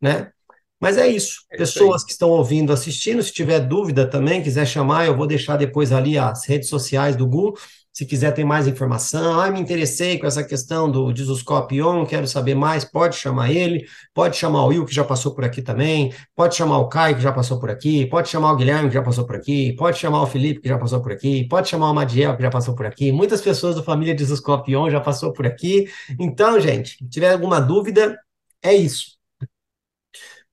Né? 0.00 0.30
Mas 0.78 0.98
é 0.98 1.06
isso. 1.06 1.44
É 1.50 1.62
isso 1.62 1.74
Pessoas 1.74 2.04
que 2.04 2.10
estão 2.10 2.28
ouvindo, 2.28 2.72
assistindo, 2.72 3.22
se 3.22 3.32
tiver 3.32 3.60
dúvida 3.60 4.04
também, 4.04 4.42
quiser 4.42 4.66
chamar, 4.66 5.06
eu 5.06 5.16
vou 5.16 5.26
deixar 5.26 5.56
depois 5.56 5.92
ali 5.92 6.18
as 6.18 6.44
redes 6.44 6.68
sociais 6.68 7.16
do 7.16 7.26
Gu. 7.26 7.54
Se 7.92 8.06
quiser 8.06 8.32
ter 8.32 8.42
mais 8.44 8.66
informação, 8.66 9.38
ah, 9.38 9.50
me 9.50 9.60
interessei 9.60 10.18
com 10.18 10.26
essa 10.26 10.42
questão 10.42 10.90
do 10.90 11.12
Disuscopion, 11.12 12.06
quero 12.06 12.26
saber 12.26 12.54
mais, 12.54 12.84
pode 12.84 13.16
chamar 13.16 13.50
ele, 13.50 13.86
pode 14.14 14.36
chamar 14.36 14.64
o 14.64 14.68
Will, 14.68 14.86
que 14.86 14.94
já 14.94 15.04
passou 15.04 15.34
por 15.34 15.44
aqui 15.44 15.60
também, 15.60 16.12
pode 16.34 16.54
chamar 16.54 16.78
o 16.78 16.88
Caio, 16.88 17.16
que 17.16 17.22
já 17.22 17.32
passou 17.32 17.60
por 17.60 17.68
aqui, 17.68 18.06
pode 18.06 18.30
chamar 18.30 18.52
o 18.52 18.56
Guilherme, 18.56 18.88
que 18.88 18.94
já 18.94 19.02
passou 19.02 19.26
por 19.26 19.36
aqui, 19.36 19.74
pode 19.76 19.98
chamar 19.98 20.22
o 20.22 20.26
Felipe, 20.26 20.60
que 20.62 20.68
já 20.68 20.78
passou 20.78 21.02
por 21.02 21.12
aqui, 21.12 21.46
pode 21.48 21.68
chamar 21.68 21.90
o 21.90 21.94
Madiel, 21.94 22.34
que 22.34 22.42
já 22.42 22.50
passou 22.50 22.74
por 22.74 22.86
aqui, 22.86 23.12
muitas 23.12 23.42
pessoas 23.42 23.76
da 23.76 23.82
família 23.82 24.14
Disuscopion 24.14 24.88
já 24.88 25.00
passou 25.00 25.32
por 25.32 25.46
aqui. 25.46 25.86
Então, 26.18 26.58
gente, 26.58 26.96
se 26.96 27.08
tiver 27.08 27.32
alguma 27.32 27.60
dúvida, 27.60 28.18
é 28.62 28.72
isso. 28.72 29.18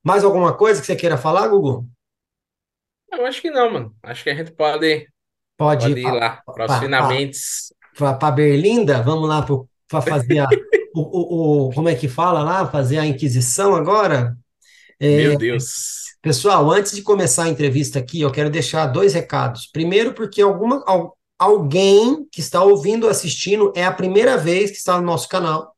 Mais 0.04 0.24
alguma 0.24 0.56
coisa 0.56 0.82
que 0.82 0.88
você 0.88 0.96
queira 0.96 1.18
falar, 1.18 1.48
Gugu? 1.48 1.88
Eu 3.12 3.26
acho 3.26 3.42
que 3.42 3.50
não, 3.50 3.72
mano. 3.72 3.96
Acho 4.04 4.24
que 4.24 4.30
a 4.30 4.36
gente 4.36 4.52
pode, 4.52 5.08
Pode 5.60 5.88
pode 5.88 6.00
ir 6.00 6.06
ir 6.08 6.12
lá 6.12 6.42
para 6.46 6.66
os 6.66 6.68
pá, 6.68 6.80
finalmente. 6.80 7.40
para 7.98 8.32
Berlinda, 8.32 9.02
vamos 9.04 9.28
lá 9.28 9.46
para 9.88 10.02
fazer 10.02 10.40
a, 10.40 10.48
o, 10.96 11.02
o, 11.02 11.68
o- 11.70 11.74
como 11.74 11.90
é 11.90 11.96
que 11.96 12.08
fala 12.08 12.44
lá, 12.44 12.66
fazer 12.68 12.98
a 12.98 13.06
inquisição 13.06 13.76
agora. 13.76 14.38
É, 15.00 15.18
Meu 15.18 15.38
Deus. 15.38 16.18
pessoal, 16.22 16.70
antes 16.72 16.94
de 16.94 17.02
começar 17.02 17.44
a 17.46 17.50
entrevista 17.50 18.00
aqui, 18.00 18.22
eu 18.22 18.32
quero 18.32 18.50
deixar 18.50 18.88
dois 18.88 19.14
recados. 19.14 19.68
Primeiro, 19.72 20.14
porque 20.14 20.42
alguma, 20.42 20.84
al- 20.88 21.18
alguém 21.38 22.28
que 22.32 22.42
está 22.42 22.64
ouvindo, 22.64 23.08
assistindo, 23.08 23.72
é 23.76 23.86
a 23.86 23.92
primeira 23.94 24.38
vez 24.38 24.72
que 24.72 24.78
está 24.78 24.98
no 25.00 25.06
nosso 25.06 25.28
canal. 25.30 25.74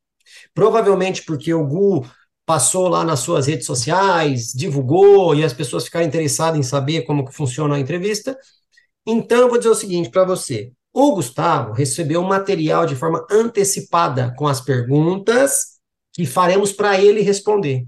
Provavelmente 0.54 1.24
porque 1.26 1.54
o 1.54 1.66
Gu 1.66 2.06
passou 2.46 2.88
lá 2.90 3.04
nas 3.04 3.22
suas 3.22 3.48
redes 3.48 3.66
sociais, 3.66 4.52
divulgou 4.54 5.36
e 5.36 5.44
as 5.44 5.54
pessoas 5.54 5.86
ficaram 5.86 6.06
interessadas 6.08 6.60
em 6.60 6.64
saber 6.64 7.04
como 7.04 7.26
que 7.26 7.34
funciona 7.34 7.76
a 7.76 7.80
entrevista. 7.80 8.38
Então, 9.06 9.40
eu 9.40 9.50
vou 9.50 9.58
dizer 9.58 9.70
o 9.70 9.76
seguinte 9.76 10.10
para 10.10 10.24
você. 10.24 10.72
O 10.94 11.16
Gustavo 11.16 11.72
recebeu 11.72 12.22
um 12.22 12.28
material 12.28 12.86
de 12.86 12.96
forma 12.96 13.26
antecipada 13.32 14.34
com 14.38 14.48
as 14.48 14.60
perguntas 14.60 15.80
que 16.14 16.26
faremos 16.26 16.74
para 16.74 17.00
ele 17.00 17.22
responder. 17.22 17.86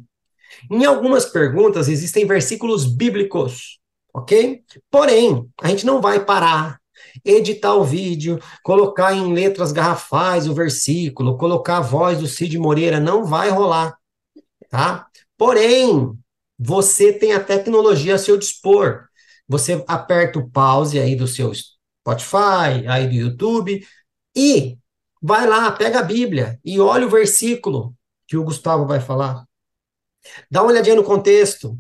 Em 0.72 0.86
algumas 0.86 1.26
perguntas 1.26 1.90
existem 1.90 2.26
versículos 2.26 2.86
bíblicos, 2.86 3.80
ok? 4.14 4.64
Porém, 4.90 5.50
a 5.62 5.68
gente 5.68 5.86
não 5.86 6.02
vai 6.02 6.24
parar, 6.24 6.80
editar 7.26 7.76
o 7.76 7.84
vídeo, 7.84 8.40
colocar 8.64 9.14
em 9.14 9.34
letras 9.34 9.72
garrafais 9.72 10.48
o 10.48 10.54
versículo, 10.54 11.38
colocar 11.38 11.78
a 11.78 11.82
voz 11.82 12.20
do 12.20 12.28
Cid 12.28 12.58
Moreira, 12.58 13.00
não 13.00 13.26
vai 13.26 13.50
rolar, 13.50 13.98
tá? 14.70 15.08
Porém, 15.38 16.18
você 16.58 17.12
tem 17.12 17.34
a 17.34 17.44
tecnologia 17.44 18.16
a 18.16 18.20
seu 18.20 18.38
dispor. 18.38 19.08
Você 19.48 19.84
aperta 19.88 20.40
o 20.40 20.50
pause 20.50 21.00
aí 21.00 21.16
do 21.16 21.28
seu 21.28 21.52
Spotify, 21.54 22.88
aí 22.88 23.08
do 23.08 23.14
YouTube, 23.14 23.86
e 24.36 24.78
vai 25.22 25.48
lá, 25.48 25.72
pega 25.72 26.00
a 26.00 26.04
Bíblia 26.04 26.60
e 26.64 26.80
olha 26.80 27.06
o 27.06 27.10
versículo 27.10 27.96
que 28.28 28.38
o 28.38 28.44
Gustavo 28.44 28.86
vai 28.86 29.00
falar. 29.00 29.46
Dá 30.50 30.62
uma 30.62 30.72
olhadinha 30.72 30.96
no 30.96 31.04
contexto. 31.04 31.78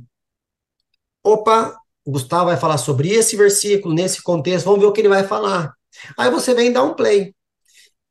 Opa, 1.23 1.77
o 2.05 2.11
Gustavo 2.11 2.45
vai 2.45 2.57
falar 2.57 2.77
sobre 2.77 3.09
esse 3.09 3.35
versículo, 3.35 3.93
nesse 3.93 4.21
contexto, 4.21 4.65
vamos 4.65 4.81
ver 4.81 4.87
o 4.87 4.91
que 4.91 5.01
ele 5.01 5.09
vai 5.09 5.25
falar. 5.25 5.73
Aí 6.17 6.29
você 6.29 6.53
vem 6.53 6.71
dar 6.71 6.83
um 6.83 6.93
play. 6.93 7.33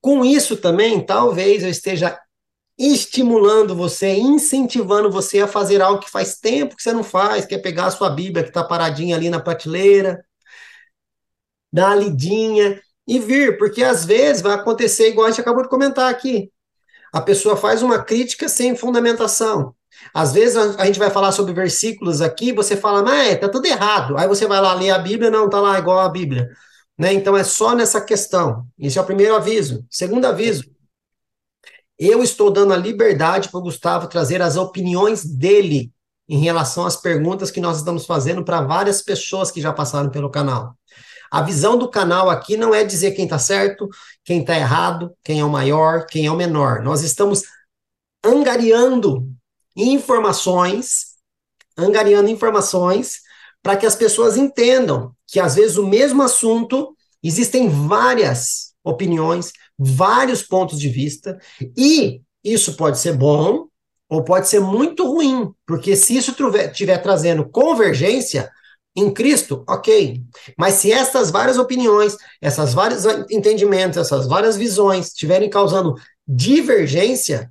Com 0.00 0.24
isso 0.24 0.56
também, 0.56 1.04
talvez 1.04 1.62
eu 1.62 1.68
esteja 1.68 2.18
estimulando 2.78 3.74
você, 3.74 4.14
incentivando 4.14 5.10
você 5.10 5.40
a 5.40 5.48
fazer 5.48 5.82
algo 5.82 6.00
que 6.00 6.10
faz 6.10 6.36
tempo 6.38 6.76
que 6.76 6.82
você 6.82 6.92
não 6.92 7.04
faz, 7.04 7.44
que 7.46 7.54
é 7.54 7.58
pegar 7.58 7.86
a 7.86 7.90
sua 7.90 8.10
Bíblia 8.10 8.42
que 8.42 8.50
está 8.50 8.64
paradinha 8.64 9.16
ali 9.16 9.30
na 9.30 9.40
prateleira, 9.40 10.24
dar 11.72 11.88
uma 11.88 12.04
lidinha 12.04 12.80
e 13.06 13.18
vir, 13.18 13.58
porque 13.58 13.82
às 13.82 14.04
vezes 14.04 14.42
vai 14.42 14.54
acontecer 14.54 15.08
igual 15.08 15.26
a 15.26 15.30
gente 15.30 15.40
acabou 15.40 15.62
de 15.62 15.68
comentar 15.68 16.10
aqui. 16.10 16.50
A 17.12 17.20
pessoa 17.20 17.56
faz 17.56 17.82
uma 17.82 18.02
crítica 18.02 18.48
sem 18.48 18.74
fundamentação. 18.74 19.74
Às 20.14 20.32
vezes 20.32 20.56
a, 20.56 20.86
gente 20.86 20.98
vai 20.98 21.10
falar 21.10 21.32
sobre 21.32 21.52
versículos 21.52 22.20
aqui, 22.22 22.52
você 22.52 22.76
fala, 22.76 23.02
mas 23.02 23.28
é, 23.28 23.36
tá 23.36 23.48
tudo 23.48 23.66
errado. 23.66 24.16
Aí 24.16 24.26
você 24.26 24.46
vai 24.46 24.60
lá 24.60 24.74
ler 24.74 24.90
a 24.90 24.98
Bíblia, 24.98 25.30
não, 25.30 25.48
tá 25.48 25.60
lá 25.60 25.78
igual 25.78 26.00
a 26.00 26.08
Bíblia. 26.08 26.48
Né? 26.98 27.12
Então 27.12 27.36
é 27.36 27.44
só 27.44 27.74
nessa 27.74 28.00
questão. 28.00 28.66
Esse 28.78 28.98
é 28.98 29.02
o 29.02 29.06
primeiro 29.06 29.34
aviso. 29.34 29.84
Segundo 29.90 30.24
aviso, 30.24 30.64
eu 32.08 32.22
estou 32.22 32.50
dando 32.50 32.72
a 32.72 32.76
liberdade 32.76 33.48
para 33.48 33.60
o 33.60 33.62
Gustavo 33.62 34.08
trazer 34.08 34.40
as 34.42 34.56
opiniões 34.56 35.24
dele 35.24 35.92
em 36.28 36.38
relação 36.38 36.86
às 36.86 36.96
perguntas 36.96 37.50
que 37.50 37.60
nós 37.60 37.78
estamos 37.78 38.06
fazendo 38.06 38.44
para 38.44 38.62
várias 38.62 39.02
pessoas 39.02 39.50
que 39.50 39.60
já 39.60 39.72
passaram 39.72 40.10
pelo 40.10 40.30
canal. 40.30 40.76
A 41.30 41.42
visão 41.42 41.78
do 41.78 41.88
canal 41.88 42.28
aqui 42.28 42.56
não 42.56 42.74
é 42.74 42.84
dizer 42.84 43.12
quem 43.12 43.24
está 43.24 43.38
certo, 43.38 43.88
quem 44.24 44.40
está 44.40 44.56
errado, 44.56 45.12
quem 45.22 45.40
é 45.40 45.44
o 45.44 45.50
maior, 45.50 46.06
quem 46.06 46.26
é 46.26 46.30
o 46.30 46.36
menor. 46.36 46.82
Nós 46.82 47.02
estamos 47.02 47.42
angariando 48.24 49.28
informações, 49.76 51.16
angariando 51.76 52.28
informações 52.28 53.20
para 53.62 53.76
que 53.76 53.86
as 53.86 53.94
pessoas 53.94 54.36
entendam 54.36 55.14
que 55.26 55.40
às 55.40 55.54
vezes 55.54 55.76
o 55.76 55.86
mesmo 55.86 56.22
assunto 56.22 56.96
existem 57.22 57.68
várias 57.68 58.74
opiniões, 58.84 59.52
vários 59.78 60.42
pontos 60.42 60.78
de 60.78 60.88
vista, 60.88 61.38
e 61.76 62.20
isso 62.44 62.74
pode 62.74 62.98
ser 62.98 63.14
bom 63.14 63.66
ou 64.08 64.22
pode 64.22 64.48
ser 64.48 64.60
muito 64.60 65.06
ruim, 65.06 65.50
porque 65.66 65.96
se 65.96 66.16
isso 66.16 66.34
estiver 66.54 66.98
trazendo 66.98 67.48
convergência 67.48 68.50
em 68.94 69.10
Cristo, 69.10 69.64
ok. 69.66 70.22
Mas 70.58 70.74
se 70.74 70.92
essas 70.92 71.30
várias 71.30 71.56
opiniões, 71.56 72.16
essas 72.40 72.74
vários 72.74 73.04
entendimentos, 73.30 73.96
essas 73.96 74.26
várias 74.26 74.56
visões 74.56 75.06
estiverem 75.06 75.48
causando 75.48 75.94
divergência, 76.28 77.50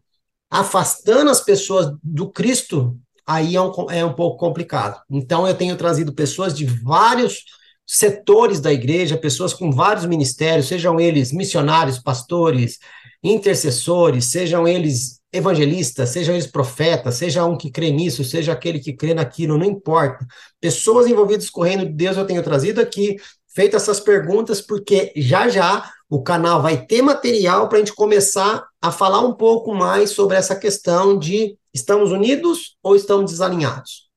afastando 0.49 1.31
as 1.31 1.41
pessoas 1.41 1.91
do 2.03 2.29
Cristo, 2.29 2.95
aí 3.25 3.55
é 3.55 3.61
um, 3.61 3.71
é 3.89 4.05
um 4.05 4.13
pouco 4.13 4.37
complicado. 4.37 5.01
Então, 5.09 5.47
eu 5.47 5.55
tenho 5.55 5.75
trazido 5.75 6.13
pessoas 6.13 6.53
de 6.53 6.65
vários 6.65 7.43
setores 7.85 8.59
da 8.59 8.71
igreja, 8.71 9.17
pessoas 9.17 9.53
com 9.53 9.71
vários 9.71 10.05
ministérios, 10.05 10.67
sejam 10.67 10.99
eles 10.99 11.31
missionários, 11.31 11.99
pastores, 11.99 12.79
intercessores, 13.23 14.25
sejam 14.25 14.67
eles 14.67 15.19
evangelistas, 15.33 16.09
sejam 16.09 16.35
eles 16.35 16.47
profetas, 16.47 17.15
seja 17.15 17.45
um 17.45 17.57
que 17.57 17.71
crê 17.71 17.89
nisso, 17.89 18.23
seja 18.23 18.51
aquele 18.51 18.79
que 18.79 18.93
crê 18.93 19.13
naquilo, 19.13 19.57
não 19.57 19.65
importa. 19.65 20.25
Pessoas 20.59 21.07
envolvidas 21.07 21.49
com 21.49 21.61
o 21.61 21.63
reino 21.63 21.85
de 21.85 21.93
Deus 21.93 22.17
eu 22.17 22.25
tenho 22.25 22.43
trazido 22.43 22.81
aqui, 22.81 23.15
feito 23.53 23.75
essas 23.75 23.99
perguntas, 23.99 24.61
porque 24.61 25.13
já 25.15 25.47
já 25.49 25.89
o 26.09 26.21
canal 26.21 26.61
vai 26.61 26.85
ter 26.85 27.01
material 27.01 27.69
para 27.69 27.77
a 27.77 27.79
gente 27.79 27.93
começar 27.93 28.65
a 28.81 28.91
falar 28.91 29.21
um 29.21 29.33
pouco 29.33 29.73
mais 29.73 30.11
sobre 30.11 30.35
essa 30.35 30.55
questão 30.55 31.17
de 31.17 31.57
estamos 31.73 32.11
unidos 32.11 32.75
ou 32.83 32.95
estamos 32.95 33.31
desalinhados, 33.31 34.09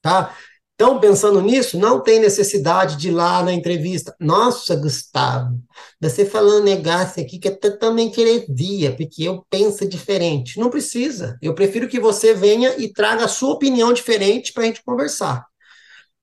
tá? 0.00 0.36
Então, 0.82 0.98
pensando 0.98 1.40
nisso, 1.40 1.78
não 1.78 2.00
tem 2.00 2.18
necessidade 2.18 2.96
de 2.96 3.06
ir 3.06 3.12
lá 3.12 3.40
na 3.40 3.52
entrevista. 3.52 4.16
Nossa, 4.18 4.74
Gustavo, 4.74 5.62
você 6.00 6.26
falando 6.26 6.66
um 6.66 7.20
aqui 7.20 7.38
que 7.38 7.46
é 7.46 7.52
totalmente 7.52 8.20
heresia, 8.20 8.90
porque 8.96 9.22
eu 9.22 9.46
penso 9.48 9.86
diferente. 9.86 10.58
Não 10.58 10.70
precisa. 10.70 11.38
Eu 11.40 11.54
prefiro 11.54 11.86
que 11.86 12.00
você 12.00 12.34
venha 12.34 12.74
e 12.78 12.92
traga 12.92 13.26
a 13.26 13.28
sua 13.28 13.52
opinião 13.52 13.92
diferente 13.92 14.52
para 14.52 14.64
a 14.64 14.66
gente 14.66 14.82
conversar. 14.82 15.46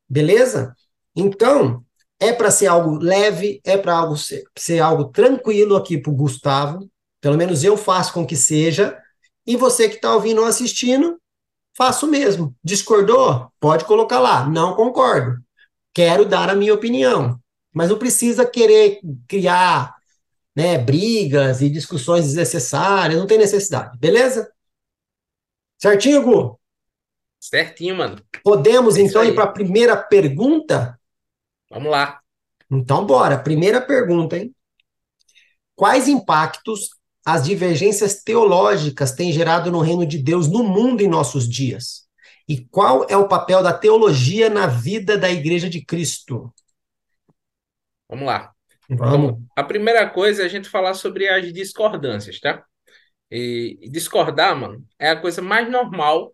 Beleza? 0.10 0.76
Então, 1.16 1.82
é 2.20 2.34
para 2.34 2.52
ser 2.52 2.68
algo 2.68 2.98
leve, 2.98 3.62
é 3.64 3.78
para 3.78 3.96
algo 3.96 4.18
ser, 4.18 4.44
ser 4.58 4.80
algo 4.80 5.06
tranquilo 5.06 5.78
aqui 5.78 5.98
para 5.98 6.12
o 6.12 6.16
Gustavo. 6.16 6.86
Pelo 7.22 7.38
menos 7.38 7.64
eu 7.64 7.78
faço 7.78 8.12
com 8.12 8.28
que 8.28 8.36
seja. 8.36 8.98
E 9.48 9.56
você 9.56 9.88
que 9.88 9.96
está 9.96 10.14
ouvindo 10.14 10.42
ou 10.42 10.48
assistindo, 10.48 11.18
faço 11.80 12.06
o 12.06 12.10
mesmo. 12.10 12.54
Discordou? 12.62 13.50
Pode 13.58 13.86
colocar 13.86 14.20
lá. 14.20 14.46
Não 14.46 14.76
concordo. 14.76 15.42
quero 15.94 16.26
dar 16.26 16.50
a 16.50 16.56
minha 16.56 16.74
opinião. 16.74 17.40
Mas 17.74 17.90
não 17.90 17.98
precisa 17.98 18.46
querer 18.46 19.00
criar 19.28 19.96
né, 20.54 20.78
brigas 20.78 21.62
e 21.62 21.70
discussões 21.70 22.26
desnecessárias, 22.26 23.18
não 23.18 23.28
tem 23.28 23.38
necessidade, 23.38 23.98
beleza? 23.98 24.52
Certinho, 25.78 26.22
Gu? 26.22 26.60
Certinho, 27.40 27.96
mano. 27.96 28.22
Podemos 28.44 28.98
é 28.98 29.02
então 29.02 29.24
ir 29.24 29.34
para 29.34 29.46
a 29.46 29.52
primeira 29.52 29.96
pergunta? 29.96 31.00
Vamos 31.70 31.90
lá. 31.90 32.20
Então, 32.70 33.06
bora. 33.06 33.40
Primeira 33.40 33.80
pergunta, 33.80 34.38
hein? 34.38 34.54
Quais 35.76 36.10
impactos 36.10 36.90
as 37.32 37.46
divergências 37.46 38.24
teológicas 38.24 39.12
têm 39.12 39.32
gerado 39.32 39.72
no 39.72 39.82
reino 39.82 40.06
de 40.06 40.18
Deus 40.18 40.48
no 40.48 40.64
mundo 40.64 41.02
em 41.02 41.08
nossos 41.08 41.48
dias? 41.48 42.08
E 42.48 42.66
qual 42.66 43.06
é 43.08 43.16
o 43.16 43.28
papel 43.28 43.62
da 43.62 43.72
teologia 43.72 44.50
na 44.50 44.66
vida 44.66 45.16
da 45.16 45.30
Igreja 45.30 45.70
de 45.70 45.86
Cristo? 45.86 46.52
Vamos 48.10 48.26
lá. 48.26 48.52
Vamos. 48.90 49.40
A 49.56 49.64
primeira 49.64 50.10
coisa 50.10 50.42
é 50.42 50.46
a 50.46 50.50
gente 50.50 50.68
falar 50.68 50.96
sobre 50.96 51.30
as 51.30 51.54
discordâncias, 51.54 52.40
tá? 52.40 52.66
E 53.30 53.88
discordar, 53.92 54.56
mano, 54.56 54.84
é 54.98 55.12
a 55.12 55.22
coisa 55.22 55.40
mais 55.40 55.70
normal 55.70 56.34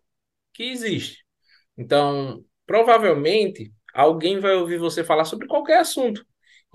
que 0.54 0.64
existe. 0.64 1.26
Então, 1.78 2.42
provavelmente, 2.66 3.74
alguém 3.94 4.40
vai 4.40 4.56
ouvir 4.56 4.78
você 4.78 5.04
falar 5.04 5.26
sobre 5.26 5.46
qualquer 5.46 5.80
assunto. 5.80 6.26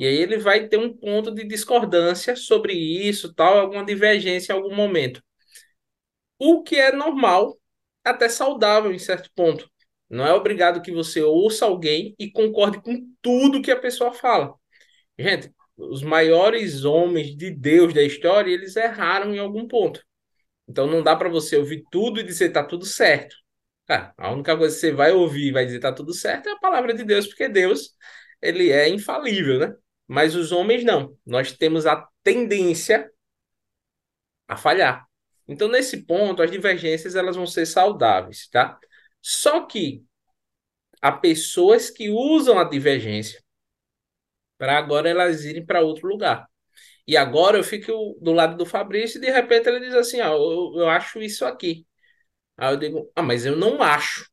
E 0.01 0.07
aí 0.07 0.17
ele 0.17 0.39
vai 0.39 0.67
ter 0.67 0.79
um 0.79 0.97
ponto 0.97 1.31
de 1.35 1.45
discordância 1.45 2.35
sobre 2.35 2.73
isso, 2.75 3.35
tal, 3.35 3.59
alguma 3.59 3.85
divergência 3.85 4.53
em 4.53 4.57
algum 4.57 4.75
momento. 4.75 5.23
O 6.39 6.63
que 6.63 6.77
é 6.77 6.91
normal, 6.93 7.59
até 8.05 8.29
saudável 8.29 8.93
em 8.93 8.99
certo 8.99 9.31
ponto. 9.35 9.71
Não 10.09 10.27
é 10.27 10.33
obrigado 10.33 10.83
que 10.83 10.91
você 10.93 11.23
ouça 11.23 11.67
alguém 11.67 12.15
e 12.19 12.31
concorde 12.31 12.81
com 12.83 12.97
tudo 13.23 13.63
que 13.63 13.71
a 13.71 13.79
pessoa 13.79 14.13
fala. 14.13 14.55
Gente, 15.19 15.53
os 15.77 16.03
maiores 16.03 16.85
homens 16.85 17.37
de 17.37 17.51
Deus 17.51 17.95
da 17.95 18.03
história, 18.03 18.53
eles 18.53 18.77
erraram 18.77 19.35
em 19.35 19.39
algum 19.39 19.69
ponto. 19.69 20.03
Então 20.69 20.87
não 20.87 21.03
dá 21.03 21.17
para 21.17 21.29
você 21.29 21.57
ouvir 21.59 21.85
tudo 21.91 22.21
e 22.21 22.25
dizer 22.25 22.51
tá 22.53 22.65
tudo 22.65 22.87
certo. 22.87 23.37
Cara, 23.87 24.15
a 24.19 24.33
única 24.33 24.57
coisa 24.57 24.75
que 24.75 24.81
você 24.81 24.93
vai 24.93 25.13
ouvir 25.13 25.49
e 25.49 25.53
vai 25.53 25.67
dizer 25.67 25.81
tá 25.81 25.93
tudo 25.93 26.15
certo 26.15 26.49
é 26.49 26.53
a 26.53 26.59
palavra 26.59 26.95
de 26.95 27.05
Deus, 27.05 27.27
porque 27.27 27.49
Deus, 27.49 27.95
ele 28.43 28.71
é 28.71 28.89
infalível, 28.89 29.59
né? 29.61 29.75
Mas 30.11 30.35
os 30.35 30.51
homens 30.51 30.83
não. 30.83 31.17
Nós 31.25 31.53
temos 31.53 31.87
a 31.87 32.05
tendência 32.25 33.09
a 34.49 34.57
falhar. 34.57 35.07
Então 35.47 35.69
nesse 35.69 36.05
ponto 36.05 36.43
as 36.43 36.51
divergências 36.51 37.15
elas 37.15 37.37
vão 37.37 37.47
ser 37.47 37.65
saudáveis, 37.65 38.49
tá? 38.49 38.77
Só 39.23 39.61
que 39.67 40.05
há 41.01 41.13
pessoas 41.13 41.91
que 41.91 42.11
usam 42.11 42.59
a 42.59 42.65
divergência 42.65 43.41
para 44.59 44.77
agora 44.77 45.09
elas 45.09 45.45
irem 45.45 45.65
para 45.65 45.81
outro 45.81 46.09
lugar. 46.09 46.45
E 47.07 47.17
agora 47.17 47.57
eu 47.57 47.63
fico 47.63 48.19
do 48.21 48.33
lado 48.33 48.57
do 48.57 48.67
Fabrício 48.67 49.19
e 49.19 49.21
de 49.21 49.31
repente 49.31 49.69
ele 49.69 49.79
diz 49.79 49.95
assim: 49.95 50.21
ah, 50.21 50.31
eu, 50.31 50.73
eu 50.75 50.89
acho 50.89 51.23
isso 51.23 51.45
aqui. 51.45 51.87
Aí 52.57 52.75
eu 52.75 52.77
digo: 52.79 53.13
ah, 53.15 53.23
mas 53.23 53.47
eu 53.47 53.57
não 53.57 53.81
acho. 53.83 54.29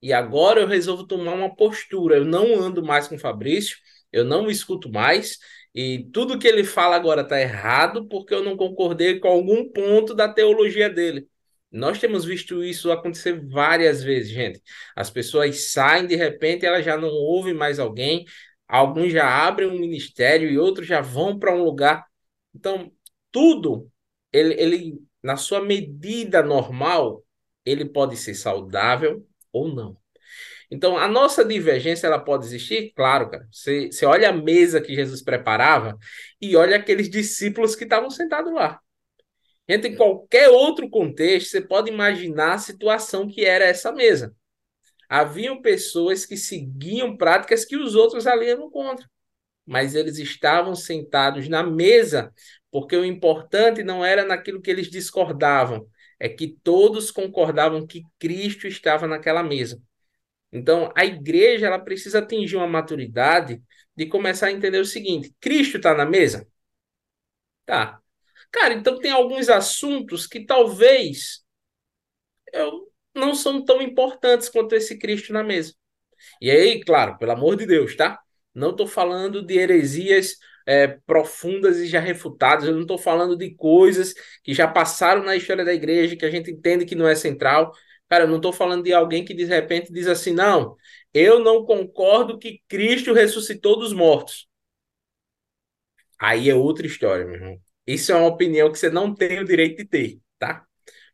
E 0.00 0.12
agora 0.12 0.60
eu 0.60 0.68
resolvo 0.68 1.06
tomar 1.06 1.34
uma 1.34 1.54
postura. 1.56 2.16
Eu 2.18 2.24
não 2.24 2.54
ando 2.54 2.84
mais 2.84 3.08
com 3.08 3.16
o 3.16 3.18
Fabrício, 3.18 3.76
eu 4.16 4.24
não 4.24 4.50
escuto 4.50 4.90
mais. 4.90 5.38
E 5.74 6.08
tudo 6.12 6.38
que 6.38 6.48
ele 6.48 6.64
fala 6.64 6.96
agora 6.96 7.22
está 7.22 7.40
errado 7.40 8.06
porque 8.08 8.34
eu 8.34 8.42
não 8.42 8.56
concordei 8.56 9.20
com 9.20 9.28
algum 9.28 9.70
ponto 9.70 10.14
da 10.14 10.28
teologia 10.28 10.88
dele. 10.88 11.28
Nós 11.70 11.98
temos 11.98 12.24
visto 12.24 12.64
isso 12.64 12.90
acontecer 12.90 13.46
várias 13.46 14.02
vezes, 14.02 14.30
gente. 14.30 14.62
As 14.94 15.10
pessoas 15.10 15.70
saem 15.72 16.06
de 16.06 16.16
repente, 16.16 16.64
elas 16.64 16.84
já 16.84 16.96
não 16.96 17.10
ouvem 17.10 17.52
mais 17.52 17.78
alguém, 17.78 18.24
alguns 18.66 19.12
já 19.12 19.28
abrem 19.46 19.68
um 19.68 19.78
ministério 19.78 20.48
e 20.50 20.58
outros 20.58 20.86
já 20.86 21.00
vão 21.02 21.38
para 21.38 21.54
um 21.54 21.62
lugar. 21.62 22.06
Então, 22.54 22.90
tudo, 23.30 23.90
ele, 24.32 24.54
ele, 24.54 24.98
na 25.22 25.36
sua 25.36 25.60
medida 25.60 26.42
normal, 26.42 27.22
ele 27.64 27.84
pode 27.84 28.16
ser 28.16 28.34
saudável 28.34 29.26
ou 29.52 29.68
não. 29.74 29.98
Então, 30.70 30.96
a 30.98 31.06
nossa 31.08 31.44
divergência, 31.44 32.06
ela 32.06 32.18
pode 32.18 32.46
existir? 32.46 32.92
Claro, 32.94 33.30
cara. 33.30 33.46
Você, 33.50 33.90
você 33.90 34.04
olha 34.06 34.30
a 34.30 34.32
mesa 34.32 34.80
que 34.80 34.94
Jesus 34.94 35.22
preparava 35.22 35.96
e 36.40 36.56
olha 36.56 36.76
aqueles 36.76 37.08
discípulos 37.08 37.76
que 37.76 37.84
estavam 37.84 38.10
sentados 38.10 38.52
lá. 38.52 38.80
Gente, 39.68 39.88
em 39.88 39.96
qualquer 39.96 40.48
outro 40.48 40.88
contexto, 40.88 41.50
você 41.50 41.60
pode 41.60 41.90
imaginar 41.90 42.54
a 42.54 42.58
situação 42.58 43.28
que 43.28 43.44
era 43.44 43.64
essa 43.64 43.92
mesa 43.92 44.34
haviam 45.08 45.60
pessoas 45.60 46.26
que 46.26 46.36
seguiam 46.36 47.16
práticas 47.16 47.64
que 47.64 47.76
os 47.76 47.94
outros 47.94 48.26
ali 48.26 48.48
eram 48.48 48.70
contra. 48.70 49.08
Mas 49.64 49.94
eles 49.94 50.18
estavam 50.18 50.74
sentados 50.74 51.48
na 51.48 51.62
mesa, 51.62 52.32
porque 52.70 52.96
o 52.96 53.04
importante 53.04 53.82
não 53.82 54.04
era 54.04 54.24
naquilo 54.24 54.60
que 54.62 54.70
eles 54.70 54.90
discordavam, 54.90 55.88
é 56.20 56.28
que 56.28 56.56
todos 56.62 57.10
concordavam 57.10 57.86
que 57.86 58.02
Cristo 58.18 58.66
estava 58.66 59.06
naquela 59.06 59.42
mesa. 59.42 59.80
Então, 60.52 60.92
a 60.96 61.04
igreja 61.04 61.66
ela 61.66 61.78
precisa 61.78 62.20
atingir 62.20 62.56
uma 62.56 62.66
maturidade 62.66 63.62
de 63.94 64.06
começar 64.06 64.46
a 64.48 64.52
entender 64.52 64.78
o 64.78 64.84
seguinte: 64.84 65.34
Cristo 65.40 65.76
está 65.78 65.94
na 65.94 66.06
mesa? 66.06 66.46
Tá. 67.64 68.00
Cara, 68.52 68.74
então 68.74 68.98
tem 68.98 69.10
alguns 69.10 69.48
assuntos 69.48 70.26
que 70.26 70.44
talvez 70.46 71.44
eu 72.52 72.90
não 73.14 73.34
são 73.34 73.64
tão 73.64 73.80
importantes 73.82 74.48
quanto 74.48 74.74
esse 74.74 74.98
Cristo 74.98 75.32
na 75.32 75.42
mesa. 75.42 75.74
E 76.40 76.50
aí, 76.50 76.82
claro, 76.84 77.18
pelo 77.18 77.32
amor 77.32 77.56
de 77.56 77.66
Deus, 77.66 77.96
tá? 77.96 78.20
Não 78.54 78.70
estou 78.70 78.86
falando 78.86 79.44
de 79.44 79.58
heresias 79.58 80.36
é, 80.66 80.88
profundas 81.06 81.78
e 81.78 81.86
já 81.86 82.00
refutadas, 82.00 82.66
eu 82.66 82.74
não 82.74 82.82
estou 82.82 82.98
falando 82.98 83.36
de 83.36 83.54
coisas 83.54 84.14
que 84.42 84.54
já 84.54 84.68
passaram 84.68 85.22
na 85.24 85.36
história 85.36 85.64
da 85.64 85.74
igreja, 85.74 86.16
que 86.16 86.24
a 86.24 86.30
gente 86.30 86.50
entende 86.50 86.86
que 86.86 86.94
não 86.94 87.08
é 87.08 87.14
central. 87.14 87.72
Cara, 88.08 88.24
eu 88.24 88.28
não 88.28 88.36
estou 88.36 88.52
falando 88.52 88.84
de 88.84 88.92
alguém 88.92 89.24
que 89.24 89.34
de 89.34 89.44
repente 89.44 89.92
diz 89.92 90.06
assim, 90.06 90.32
não, 90.32 90.76
eu 91.12 91.40
não 91.40 91.64
concordo 91.64 92.38
que 92.38 92.62
Cristo 92.68 93.12
ressuscitou 93.12 93.78
dos 93.78 93.92
mortos. 93.92 94.48
Aí 96.18 96.48
é 96.50 96.54
outra 96.54 96.86
história, 96.86 97.24
meu 97.24 97.34
irmão. 97.34 97.60
Isso 97.86 98.10
é 98.12 98.16
uma 98.16 98.28
opinião 98.28 98.70
que 98.72 98.78
você 98.78 98.90
não 98.90 99.14
tem 99.14 99.38
o 99.40 99.44
direito 99.44 99.78
de 99.78 99.84
ter, 99.86 100.20
tá? 100.38 100.64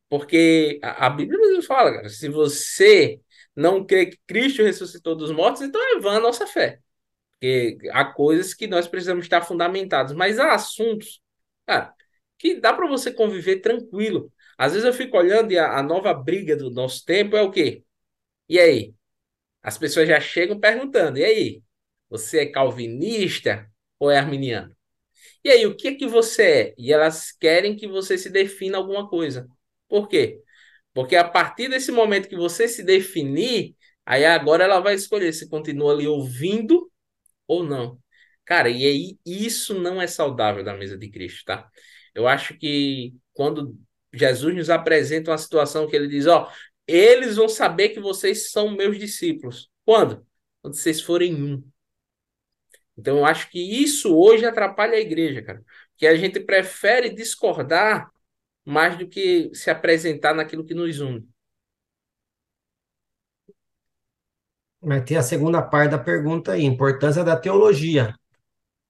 Porque 0.09 0.81
a, 0.83 1.07
a 1.07 1.11
Bíblia 1.11 1.39
nos 1.39 1.67
fala, 1.67 1.93
cara, 1.95 2.11
se 2.11 2.29
você 2.29 3.21
não 3.57 3.87
crê 3.87 4.07
que 4.09 4.19
Cristo 4.27 4.63
ressuscitou 4.65 5.17
dos 5.17 5.33
mortos, 5.33 5.63
então 5.63 5.81
é 5.97 6.01
vã 6.01 6.19
a 6.19 6.21
nossa 6.21 6.47
fé. 6.47 6.81
Porque 7.41 7.79
há 7.93 8.05
coisas 8.07 8.55
que 8.55 8.69
nós 8.69 8.89
precisamos 8.89 9.25
estar 9.27 9.43
fundamentados, 9.43 10.15
mas 10.15 10.39
há 10.41 10.55
assuntos, 10.55 11.21
cara, 11.67 11.95
que 12.39 12.57
dá 12.61 12.75
para 12.75 12.89
você 12.89 13.13
conviver 13.13 13.59
tranquilo. 13.61 14.32
Às 14.59 14.73
vezes 14.73 14.87
eu 14.87 14.93
fico 14.93 15.17
olhando 15.17 15.53
e 15.53 15.59
a, 15.59 15.79
a 15.79 15.83
nova 15.83 16.13
briga 16.15 16.57
do 16.57 16.71
nosso 16.71 17.05
tempo 17.05 17.37
é 17.37 17.43
o 17.43 17.51
quê? 17.51 17.85
E 18.49 18.59
aí? 18.61 18.95
As 19.63 19.79
pessoas 19.79 20.09
já 20.09 20.21
chegam 20.21 20.59
perguntando: 20.61 21.19
e 21.19 21.25
aí? 21.25 21.63
Você 22.11 22.41
é 22.41 22.47
calvinista 22.47 23.71
ou 23.99 24.11
é 24.11 24.19
arminiano? 24.19 24.75
E 25.45 25.51
aí, 25.51 25.67
o 25.67 25.77
que 25.77 25.89
é 25.89 25.95
que 25.95 26.07
você 26.07 26.43
é? 26.43 26.75
E 26.79 26.93
elas 26.93 27.33
querem 27.33 27.77
que 27.77 27.87
você 27.87 28.17
se 28.19 28.31
defina 28.31 28.79
alguma 28.79 29.09
coisa. 29.09 29.49
Por 29.89 30.09
quê? 30.09 30.41
Porque 30.95 31.17
a 31.17 31.29
partir 31.29 31.69
desse 31.69 31.93
momento 31.93 32.29
que 32.29 32.37
você 32.37 32.69
se 32.69 32.83
definir, 32.85 33.77
aí 34.07 34.25
agora 34.25 34.65
ela 34.65 34.81
vai 34.81 34.95
escolher 34.95 35.33
se 35.33 35.49
continua 35.49 35.93
ali 35.95 36.07
ouvindo 36.07 36.91
ou 37.49 37.65
não. 37.65 37.99
Cara, 38.45 38.69
e 38.71 38.85
aí 38.87 39.19
isso 39.27 39.75
não 39.81 40.01
é 40.03 40.07
saudável 40.07 40.65
da 40.65 40.75
mesa 40.75 40.99
de 40.99 41.11
Cristo, 41.11 41.45
tá? 41.47 41.71
Eu 42.15 42.29
acho 42.29 42.57
que 42.59 43.15
quando 43.33 43.77
Jesus 44.13 44.55
nos 44.55 44.71
apresenta 44.71 45.31
uma 45.31 45.39
situação 45.39 45.89
que 45.89 45.97
ele 45.97 46.09
diz, 46.09 46.27
ó, 46.27 46.51
eles 46.87 47.37
vão 47.37 47.49
saber 47.49 47.91
que 47.91 48.01
vocês 48.01 48.51
são 48.51 48.71
meus 48.71 48.99
discípulos. 48.99 49.71
Quando? 49.85 50.27
Quando 50.61 50.75
vocês 50.75 51.01
forem 51.01 51.35
um. 51.35 51.65
Então 52.97 53.19
eu 53.19 53.25
acho 53.25 53.51
que 53.51 53.59
isso 53.59 54.15
hoje 54.15 54.45
atrapalha 54.45 54.95
a 54.95 55.01
igreja, 55.01 55.43
cara. 55.43 55.63
Que 55.97 56.07
a 56.07 56.15
gente 56.17 56.41
prefere 56.41 57.11
discordar 57.11 58.11
mais 58.65 58.97
do 58.99 59.09
que 59.09 59.51
se 59.55 59.71
apresentar 59.71 60.35
naquilo 60.35 60.65
que 60.65 60.75
nos 60.75 61.01
une. 61.01 61.27
Vai 64.81 65.03
ter 65.03 65.17
a 65.17 65.23
segunda 65.23 65.63
parte 65.63 65.93
da 65.93 65.99
pergunta 65.99 66.53
aí, 66.53 66.65
importância 66.65 67.23
da 67.23 67.37
teologia. 67.37 68.15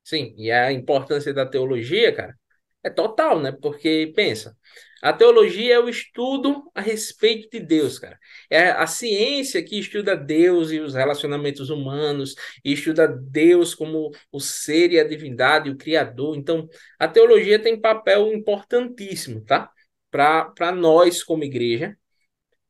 Sim, 0.02 0.34
e 0.36 0.50
a 0.50 0.72
importância 0.72 1.32
da 1.32 1.46
teologia, 1.46 2.14
cara, 2.14 2.36
é 2.82 2.90
total, 2.90 3.40
né? 3.40 3.52
Porque, 3.52 4.12
pensa, 4.16 4.56
a 5.02 5.12
teologia 5.12 5.74
é 5.74 5.78
o 5.80 5.88
estudo 5.88 6.70
a 6.72 6.80
respeito 6.80 7.50
de 7.50 7.58
Deus, 7.58 7.98
cara. 7.98 8.18
É 8.48 8.70
a 8.70 8.86
ciência 8.86 9.62
que 9.62 9.78
estuda 9.78 10.16
Deus 10.16 10.70
e 10.70 10.78
os 10.78 10.94
relacionamentos 10.94 11.70
humanos, 11.70 12.36
e 12.64 12.72
estuda 12.72 13.08
Deus 13.08 13.74
como 13.74 14.12
o 14.30 14.38
ser 14.40 14.92
e 14.92 15.00
a 15.00 15.04
divindade, 15.04 15.70
o 15.70 15.76
Criador. 15.76 16.36
Então, 16.36 16.68
a 16.98 17.08
teologia 17.08 17.58
tem 17.58 17.80
papel 17.80 18.32
importantíssimo, 18.32 19.44
tá? 19.44 19.70
Para 20.10 20.72
nós, 20.72 21.22
como 21.24 21.42
igreja, 21.42 21.96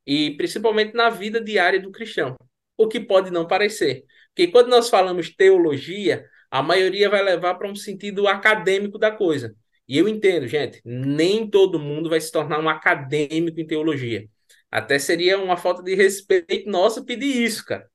e 0.07 0.35
principalmente 0.37 0.95
na 0.95 1.11
vida 1.11 1.41
diária 1.41 1.81
do 1.81 1.93
cristão. 1.93 2.37
O 2.77 2.89
que 2.89 2.99
pode 2.99 3.31
não 3.31 3.47
parecer. 3.47 4.05
Porque 4.35 4.51
quando 4.51 4.69
nós 4.69 4.89
falamos 4.89 5.35
teologia, 5.35 6.25
a 6.51 6.63
maioria 6.63 7.11
vai 7.11 7.23
levar 7.23 7.55
para 7.57 7.69
um 7.71 7.77
sentido 7.77 8.27
acadêmico 8.27 8.99
da 8.99 9.11
coisa. 9.11 9.55
E 9.93 9.99
eu 9.99 10.09
entendo, 10.09 10.49
gente, 10.49 10.81
nem 10.87 11.47
todo 11.47 11.79
mundo 11.79 12.09
vai 12.09 12.19
se 12.19 12.33
tornar 12.33 12.59
um 12.59 12.69
acadêmico 12.69 13.61
em 13.61 13.67
teologia. 13.67 14.27
Até 14.71 14.99
seria 14.99 15.39
uma 15.39 15.55
falta 15.55 15.83
de 15.83 15.95
respeito 15.95 16.67
nossa 16.71 17.05
pedir 17.05 17.45
isso, 17.45 17.63
cara. 17.63 17.87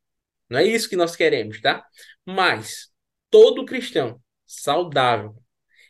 Não 0.47 0.59
é 0.59 0.63
isso 0.63 0.87
que 0.87 0.95
nós 0.95 1.15
queremos, 1.15 1.59
tá? 1.59 1.83
Mas 2.23 2.89
todo 3.31 3.65
cristão 3.65 4.21
saudável, 4.45 5.33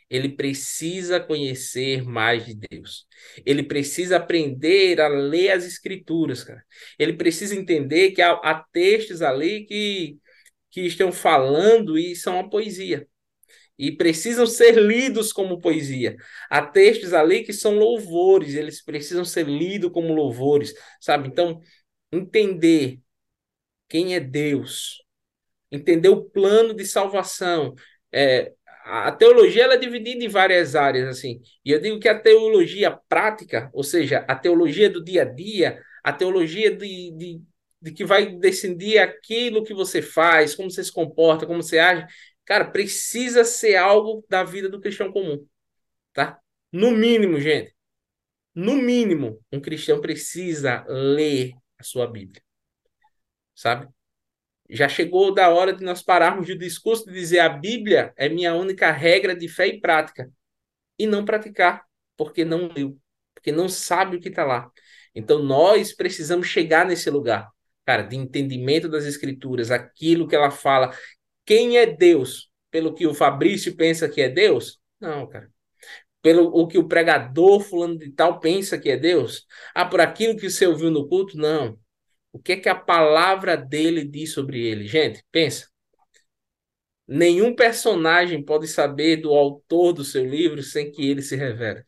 ele 0.10 0.30
precisa 0.30 1.20
conhecer 1.20 2.06
mais 2.06 2.46
de 2.46 2.56
Deus. 2.56 3.06
Ele 3.46 3.62
precisa 3.62 4.16
aprender 4.16 5.02
a 5.02 5.10
ler 5.10 5.52
as 5.52 5.66
escrituras, 5.66 6.42
cara. 6.42 6.64
Ele 6.98 7.18
precisa 7.18 7.54
entender 7.54 8.12
que 8.12 8.22
há, 8.22 8.32
há 8.32 8.64
textos 8.72 9.22
ali 9.22 9.66
que, 9.66 10.18
que 10.72 10.84
estão 10.84 11.12
falando 11.12 11.98
e 11.98 12.16
são 12.16 12.36
uma 12.36 12.50
poesia. 12.50 13.06
E 13.78 13.92
precisam 13.92 14.48
ser 14.48 14.76
lidos 14.76 15.32
como 15.32 15.62
poesia. 15.62 16.16
Há 16.50 16.62
textos 16.66 17.14
ali 17.14 17.44
que 17.44 17.54
são 17.54 17.78
louvores, 17.78 18.56
eles 18.56 18.84
precisam 18.84 19.24
ser 19.24 19.48
lidos 19.48 19.92
como 19.92 20.14
louvores, 20.14 20.74
sabe? 21.00 21.28
Então, 21.28 21.62
entender 22.12 23.00
quem 23.88 24.16
é 24.16 24.20
Deus, 24.20 25.04
entender 25.72 26.10
o 26.10 26.24
plano 26.24 26.74
de 26.74 26.86
salvação. 26.86 27.76
É, 28.12 28.54
a 28.86 29.12
teologia 29.12 29.64
ela 29.64 29.74
é 29.74 29.78
dividida 29.78 30.24
em 30.24 30.30
várias 30.30 30.76
áreas, 30.76 31.08
assim. 31.10 31.42
E 31.64 31.72
eu 31.72 31.80
digo 31.82 32.00
que 32.00 32.08
a 32.08 32.18
teologia 32.20 32.98
prática, 33.10 33.70
ou 33.74 33.84
seja, 33.84 34.20
a 34.28 34.36
teologia 34.36 34.90
do 34.90 35.04
dia 35.04 35.24
a 35.24 35.26
dia, 35.26 35.82
a 36.04 36.14
teologia 36.14 36.74
de, 36.76 37.12
de, 37.12 37.42
de 37.82 37.92
que 37.92 38.06
vai 38.06 38.28
decidir 38.38 38.98
aquilo 39.00 39.64
que 39.64 39.74
você 39.74 40.02
faz, 40.02 40.56
como 40.56 40.72
você 40.72 40.84
se 40.84 40.92
comporta, 40.92 41.46
como 41.46 41.62
você 41.62 41.80
age, 41.80 42.06
cara, 42.48 42.66
precisa 42.72 43.46
ser 43.46 43.76
algo 43.76 44.26
da 44.28 44.44
vida 44.44 44.70
do 44.70 44.82
cristão 44.82 45.12
comum, 45.12 45.48
tá? 46.14 46.40
No 46.72 46.92
mínimo, 46.92 47.40
gente, 47.40 47.76
no 48.56 48.76
mínimo, 48.76 49.40
um 49.52 49.62
cristão 49.62 50.02
precisa 50.02 50.84
ler 50.88 51.54
a 51.78 51.84
sua 51.84 52.08
Bíblia 52.08 52.42
sabe? 53.58 53.90
Já 54.70 54.88
chegou 54.88 55.34
da 55.34 55.50
hora 55.50 55.74
de 55.74 55.84
nós 55.84 56.04
pararmos 56.04 56.50
o 56.50 56.58
discurso 56.58 57.06
de 57.06 57.14
dizer 57.14 57.40
a 57.40 57.50
Bíblia 57.50 58.14
é 58.18 58.30
minha 58.30 58.54
única 58.54 58.92
regra 58.92 59.36
de 59.36 59.48
fé 59.50 59.68
e 59.68 59.82
prática 59.82 60.32
e 61.00 61.08
não 61.08 61.26
praticar, 61.26 61.86
porque 62.18 62.46
não 62.46 62.70
leu, 62.70 62.98
porque 63.34 63.52
não 63.52 63.70
sabe 63.70 64.18
o 64.18 64.20
que 64.20 64.30
está 64.30 64.46
lá. 64.46 64.72
Então 65.16 65.42
nós 65.42 65.94
precisamos 65.94 66.48
chegar 66.48 66.86
nesse 66.86 67.10
lugar, 67.10 67.50
cara, 67.86 68.04
de 68.04 68.16
entendimento 68.16 68.90
das 68.90 69.06
Escrituras, 69.06 69.72
aquilo 69.72 70.28
que 70.28 70.36
ela 70.36 70.52
fala. 70.52 70.94
Quem 71.48 71.80
é 71.80 71.88
Deus? 71.88 72.52
Pelo 72.70 72.94
que 72.94 73.08
o 73.08 73.16
Fabrício 73.16 73.76
pensa 73.76 74.08
que 74.08 74.22
é 74.22 74.30
Deus? 74.30 74.80
Não, 75.02 75.28
cara 75.28 75.50
pelo 76.28 76.48
o 76.48 76.68
que 76.68 76.78
o 76.78 76.88
pregador 76.88 77.62
fulano 77.62 77.98
de 77.98 78.12
tal 78.12 78.40
pensa 78.42 78.78
que 78.78 78.90
é 78.90 78.98
Deus? 78.98 79.46
Ah, 79.74 79.86
por 79.86 80.02
aquilo 80.02 80.36
que 80.36 80.50
você 80.50 80.68
ouviu 80.68 80.92
no 80.92 81.08
culto? 81.08 81.38
Não. 81.38 81.80
O 82.34 82.40
que 82.40 82.52
é 82.52 82.58
que 82.58 82.68
a 82.68 82.76
palavra 82.76 83.56
dele 83.56 84.04
diz 84.04 84.34
sobre 84.34 84.62
ele? 84.62 84.86
Gente, 84.88 85.24
pensa. 85.32 85.70
Nenhum 87.08 87.56
personagem 87.56 88.44
pode 88.44 88.68
saber 88.68 89.18
do 89.18 89.34
autor 89.34 89.94
do 89.94 90.04
seu 90.04 90.26
livro 90.26 90.62
sem 90.62 90.92
que 90.92 91.10
ele 91.10 91.22
se 91.22 91.38
revele. 91.38 91.84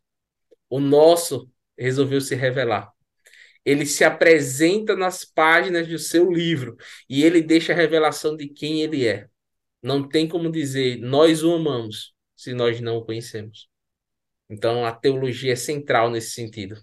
O 0.70 0.80
nosso 0.80 1.52
resolveu 1.78 2.22
se 2.22 2.34
revelar. 2.34 2.90
Ele 3.66 3.86
se 3.86 4.06
apresenta 4.06 4.96
nas 4.96 5.26
páginas 5.26 5.86
do 5.86 6.00
seu 6.00 6.32
livro 6.32 6.78
e 7.10 7.24
ele 7.26 7.42
deixa 7.42 7.74
a 7.74 7.76
revelação 7.76 8.38
de 8.38 8.48
quem 8.48 8.82
ele 8.82 9.06
é. 9.06 9.28
Não 9.82 10.08
tem 10.08 10.28
como 10.28 10.52
dizer 10.52 11.00
nós 11.00 11.44
o 11.44 11.54
amamos 11.54 12.14
se 12.36 12.54
nós 12.54 12.80
não 12.82 12.98
o 12.98 13.06
conhecemos. 13.06 13.70
Então 14.50 14.86
a 14.86 14.92
teologia 14.92 15.54
é 15.54 15.56
central 15.56 16.10
nesse 16.10 16.32
sentido. 16.32 16.76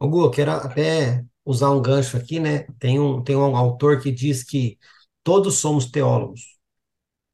Hugo, 0.00 0.24
eu 0.24 0.30
quero 0.30 0.50
até 0.50 1.24
usar 1.44 1.70
um 1.70 1.80
gancho 1.80 2.16
aqui, 2.16 2.40
né? 2.40 2.66
Tem 2.78 2.98
um, 2.98 3.22
tem 3.22 3.36
um 3.36 3.56
autor 3.56 4.00
que 4.00 4.10
diz 4.10 4.42
que 4.42 4.78
todos 5.22 5.58
somos 5.58 5.86
teólogos, 5.90 6.40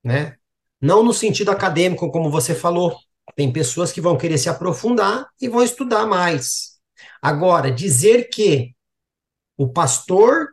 né? 0.04 0.36
Não 0.80 1.02
no 1.02 1.12
sentido 1.12 1.50
acadêmico, 1.50 2.10
como 2.10 2.30
você 2.30 2.54
falou. 2.54 2.96
Tem 3.36 3.52
pessoas 3.52 3.92
que 3.92 4.00
vão 4.00 4.16
querer 4.16 4.38
se 4.38 4.48
aprofundar 4.48 5.26
e 5.40 5.48
vão 5.48 5.62
estudar 5.62 6.06
mais. 6.06 6.80
Agora, 7.22 7.70
dizer 7.70 8.28
que 8.28 8.74
o 9.56 9.68
pastor 9.68 10.48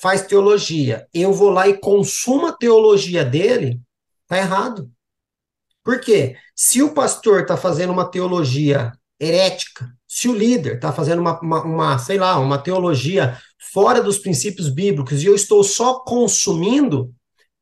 faz 0.00 0.26
teologia, 0.26 1.06
eu 1.12 1.32
vou 1.32 1.50
lá 1.50 1.68
e 1.68 1.78
consumo 1.78 2.46
a 2.46 2.52
teologia 2.52 3.24
dele, 3.24 3.80
tá 4.26 4.38
errado. 4.38 4.90
Por 5.84 6.00
quê? 6.00 6.36
Se 6.54 6.82
o 6.82 6.94
pastor 6.94 7.42
está 7.42 7.56
fazendo 7.56 7.92
uma 7.92 8.08
teologia 8.08 8.92
herética, 9.20 9.88
se 10.06 10.28
o 10.28 10.34
líder 10.34 10.76
está 10.76 10.92
fazendo 10.92 11.20
uma, 11.20 11.40
uma, 11.40 11.62
uma, 11.62 11.98
sei 11.98 12.18
lá, 12.18 12.38
uma 12.38 12.58
teologia 12.58 13.38
fora 13.72 14.02
dos 14.02 14.18
princípios 14.18 14.68
bíblicos 14.68 15.22
e 15.22 15.26
eu 15.26 15.34
estou 15.34 15.64
só 15.64 16.00
consumindo, 16.00 17.12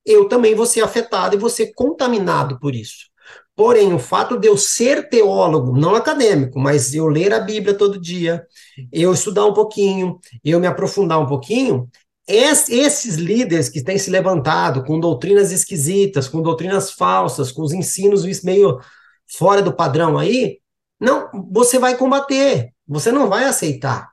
eu 0.04 0.28
também 0.28 0.54
vou 0.54 0.66
ser 0.66 0.82
afetado 0.82 1.34
e 1.34 1.38
vou 1.38 1.50
ser 1.50 1.72
contaminado 1.74 2.58
por 2.58 2.74
isso. 2.74 3.10
Porém, 3.54 3.92
o 3.92 3.98
fato 3.98 4.38
de 4.38 4.48
eu 4.48 4.56
ser 4.56 5.08
teólogo, 5.08 5.76
não 5.76 5.94
acadêmico, 5.94 6.58
mas 6.58 6.94
eu 6.94 7.06
ler 7.06 7.32
a 7.32 7.40
Bíblia 7.40 7.74
todo 7.74 8.00
dia, 8.00 8.44
eu 8.90 9.12
estudar 9.12 9.44
um 9.44 9.52
pouquinho, 9.52 10.18
eu 10.42 10.58
me 10.58 10.66
aprofundar 10.66 11.20
um 11.20 11.26
pouquinho, 11.26 11.88
esses 12.34 13.16
líderes 13.16 13.68
que 13.68 13.82
têm 13.82 13.98
se 13.98 14.10
levantado 14.10 14.84
com 14.84 15.00
doutrinas 15.00 15.50
esquisitas, 15.52 16.28
com 16.28 16.42
doutrinas 16.42 16.90
falsas, 16.90 17.52
com 17.52 17.62
os 17.62 17.72
ensinos 17.72 18.24
meio 18.42 18.80
fora 19.26 19.62
do 19.62 19.74
padrão 19.74 20.18
aí, 20.18 20.60
não, 21.00 21.30
você 21.50 21.78
vai 21.78 21.96
combater, 21.96 22.72
você 22.86 23.10
não 23.10 23.28
vai 23.28 23.44
aceitar. 23.44 24.10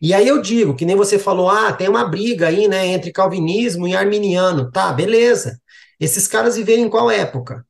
E 0.00 0.14
aí 0.14 0.26
eu 0.26 0.40
digo, 0.40 0.74
que 0.74 0.86
nem 0.86 0.96
você 0.96 1.18
falou, 1.18 1.50
ah, 1.50 1.72
tem 1.72 1.88
uma 1.88 2.04
briga 2.04 2.48
aí, 2.48 2.68
né, 2.68 2.86
entre 2.86 3.12
calvinismo 3.12 3.86
e 3.86 3.94
arminiano. 3.94 4.70
Tá, 4.70 4.92
beleza. 4.92 5.60
Esses 6.00 6.26
caras 6.26 6.56
viveram 6.56 6.82
em 6.84 6.90
qual 6.90 7.10
época? 7.10 7.66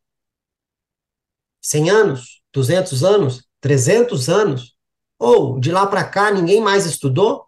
100 1.61 1.91
anos? 1.91 2.43
200 2.53 3.03
anos? 3.05 3.45
300 3.61 4.29
anos? 4.29 4.77
Ou 5.19 5.59
de 5.59 5.73
lá 5.73 5.87
para 5.87 6.05
cá 6.05 6.31
ninguém 6.31 6.61
mais 6.61 6.87
estudou? 6.87 7.47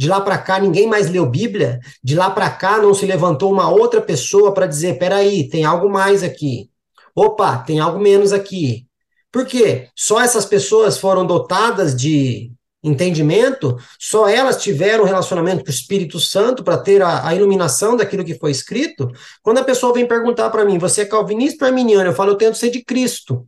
De 0.00 0.08
lá 0.08 0.18
para 0.18 0.38
cá 0.38 0.58
ninguém 0.58 0.86
mais 0.86 1.10
leu 1.10 1.26
Bíblia? 1.26 1.78
De 2.02 2.14
lá 2.14 2.30
para 2.30 2.48
cá 2.48 2.78
não 2.78 2.94
se 2.94 3.04
levantou 3.04 3.52
uma 3.52 3.68
outra 3.68 4.00
pessoa 4.00 4.54
para 4.54 4.66
dizer, 4.66 4.98
peraí, 4.98 5.46
tem 5.46 5.62
algo 5.62 5.90
mais 5.90 6.22
aqui. 6.22 6.70
Opa, 7.14 7.58
tem 7.58 7.80
algo 7.80 8.00
menos 8.00 8.32
aqui. 8.32 8.86
Por 9.30 9.44
quê? 9.44 9.88
Só 9.94 10.18
essas 10.18 10.46
pessoas 10.46 10.96
foram 10.96 11.26
dotadas 11.26 11.94
de 11.94 12.50
entendimento, 12.82 13.76
só 13.98 14.26
elas 14.26 14.62
tiveram 14.62 15.04
relacionamento 15.04 15.62
com 15.64 15.70
o 15.70 15.74
Espírito 15.74 16.18
Santo 16.18 16.64
para 16.64 16.78
ter 16.78 17.02
a, 17.02 17.28
a, 17.28 17.34
iluminação 17.34 17.94
daquilo 17.94 18.24
que 18.24 18.38
foi 18.38 18.52
escrito. 18.52 19.06
Quando 19.42 19.58
a 19.58 19.64
pessoa 19.64 19.92
vem 19.92 20.08
perguntar 20.08 20.48
para 20.48 20.64
mim, 20.64 20.78
você 20.78 21.02
é 21.02 21.04
calvinista 21.04 21.66
ou 21.66 21.68
arminiano? 21.68 22.08
Eu 22.08 22.14
falo, 22.14 22.30
eu 22.30 22.38
tento 22.38 22.56
ser 22.56 22.70
de 22.70 22.82
Cristo. 22.82 23.46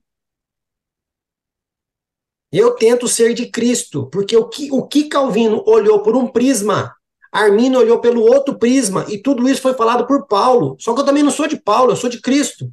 Eu 2.53 2.75
tento 2.75 3.09
ser 3.09 3.33
de 3.33 3.51
Cristo, 3.51 4.09
porque 4.11 4.37
o 4.37 4.47
que, 4.47 4.71
o 4.71 4.87
que 4.87 5.05
Calvino 5.05 5.65
olhou 5.67 6.03
por 6.03 6.15
um 6.15 6.29
prisma, 6.29 6.95
Armino 7.33 7.79
olhou 7.79 7.99
pelo 7.99 8.23
outro 8.23 8.59
prisma, 8.59 9.07
e 9.09 9.17
tudo 9.17 9.49
isso 9.49 9.62
foi 9.62 9.73
falado 9.73 10.07
por 10.07 10.27
Paulo. 10.27 10.77
Só 10.79 10.93
que 10.93 11.01
eu 11.01 11.05
também 11.05 11.23
não 11.23 11.31
sou 11.31 11.49
de 11.49 11.57
Paulo, 11.57 11.93
eu 11.93 11.97
sou 11.97 12.11
de 12.11 12.21
Cristo. 12.21 12.71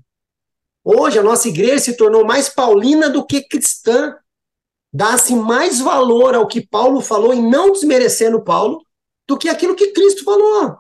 Hoje 0.84 1.18
a 1.18 1.24
nossa 1.24 1.48
igreja 1.48 1.80
se 1.80 1.96
tornou 1.96 2.26
mais 2.26 2.50
paulina 2.50 3.10
do 3.10 3.26
que 3.26 3.42
cristã. 3.42 4.16
Dá-se 4.92 5.34
mais 5.34 5.80
valor 5.80 6.36
ao 6.36 6.48
que 6.48 6.66
Paulo 6.66 7.00
falou 7.00 7.34
e 7.34 7.42
não 7.42 7.72
desmerecendo 7.72 8.44
Paulo 8.44 8.84
do 9.26 9.38
que 9.38 9.48
aquilo 9.48 9.76
que 9.76 9.94
Cristo 9.94 10.26
falou. 10.26 10.78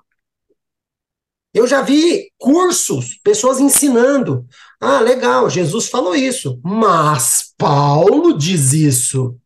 Eu 1.53 1.65
já 1.65 1.81
vi 1.81 2.31
cursos, 2.38 3.19
pessoas 3.23 3.59
ensinando. 3.59 4.45
Ah, 4.81 5.01
legal, 5.01 5.49
Jesus 5.49 5.89
falou 5.89 6.15
isso, 6.15 6.59
mas 6.63 7.53
Paulo 7.57 8.37
diz 8.37 8.71
isso. 8.71 9.37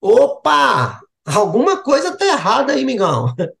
Opa, 0.00 1.00
alguma 1.24 1.78
coisa 1.82 2.08
está 2.10 2.24
errada 2.26 2.72
aí, 2.72 2.84
migão. 2.84 3.34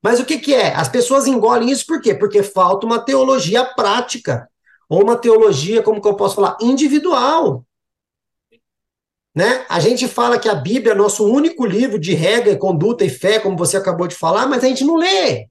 Mas 0.00 0.20
o 0.20 0.24
que, 0.24 0.38
que 0.38 0.54
é? 0.54 0.72
As 0.74 0.88
pessoas 0.88 1.26
engolem 1.26 1.70
isso 1.70 1.84
por 1.84 2.00
quê? 2.00 2.14
Porque 2.14 2.40
falta 2.42 2.86
uma 2.86 3.04
teologia 3.04 3.64
prática 3.64 4.48
ou 4.88 5.02
uma 5.02 5.16
teologia, 5.16 5.82
como 5.82 6.00
que 6.00 6.08
eu 6.08 6.14
posso 6.14 6.36
falar, 6.36 6.56
individual. 6.62 7.64
Né? 9.34 9.66
A 9.68 9.80
gente 9.80 10.08
fala 10.08 10.38
que 10.38 10.48
a 10.48 10.54
Bíblia 10.54 10.92
é 10.92 10.96
nosso 10.96 11.26
único 11.26 11.66
livro 11.66 11.98
de 11.98 12.14
regra, 12.14 12.56
conduta 12.56 13.04
e 13.04 13.10
fé, 13.10 13.38
como 13.38 13.56
você 13.56 13.76
acabou 13.76 14.06
de 14.06 14.14
falar, 14.14 14.46
mas 14.46 14.64
a 14.64 14.68
gente 14.68 14.84
não 14.84 14.96
lê. 14.96 15.48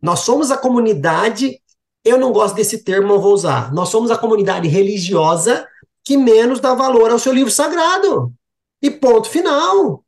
Nós 0.00 0.20
somos 0.20 0.50
a 0.50 0.56
comunidade, 0.56 1.60
eu 2.04 2.18
não 2.18 2.32
gosto 2.32 2.54
desse 2.54 2.82
termo, 2.82 3.08
não 3.08 3.20
vou 3.20 3.32
usar. 3.32 3.72
Nós 3.72 3.88
somos 3.88 4.10
a 4.10 4.18
comunidade 4.18 4.68
religiosa 4.68 5.66
que 6.04 6.16
menos 6.16 6.60
dá 6.60 6.74
valor 6.74 7.10
ao 7.10 7.18
seu 7.18 7.32
livro 7.32 7.50
sagrado. 7.50 8.32
E 8.80 8.90
ponto 8.90 9.28
final. 9.28 10.04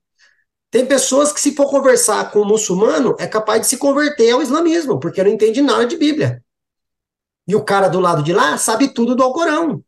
Tem 0.71 0.85
pessoas 0.85 1.33
que, 1.33 1.41
se 1.41 1.55
for 1.55 1.71
conversar 1.71 2.33
com 2.33 2.41
um 2.41 2.47
muçulmano, 2.47 3.15
é 3.21 3.29
capaz 3.29 3.61
de 3.61 3.69
se 3.69 3.77
converter 3.77 4.33
ao 4.33 4.43
islamismo, 4.43 4.99
porque 4.99 5.23
não 5.23 5.31
entende 5.31 5.63
nada 5.63 5.87
de 5.87 5.97
Bíblia. 5.97 6.43
E 7.47 7.55
o 7.55 7.65
cara 7.65 7.87
do 7.87 8.01
lado 8.01 8.25
de 8.25 8.33
lá 8.33 8.59
sabe 8.59 8.93
tudo 8.93 9.15
do 9.15 9.23
Alcorão. 9.23 9.85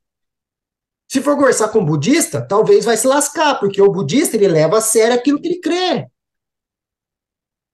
Se 1.08 1.20
for 1.20 1.36
conversar 1.36 1.68
com 1.68 1.80
um 1.80 1.84
budista, 1.84 2.40
talvez 2.40 2.84
vai 2.84 2.96
se 2.96 3.06
lascar, 3.06 3.58
porque 3.58 3.82
o 3.82 3.90
budista 3.90 4.36
ele 4.36 4.46
leva 4.46 4.78
a 4.78 4.80
sério 4.80 5.16
aquilo 5.16 5.40
que 5.40 5.48
ele 5.48 5.60
crê. 5.60 6.06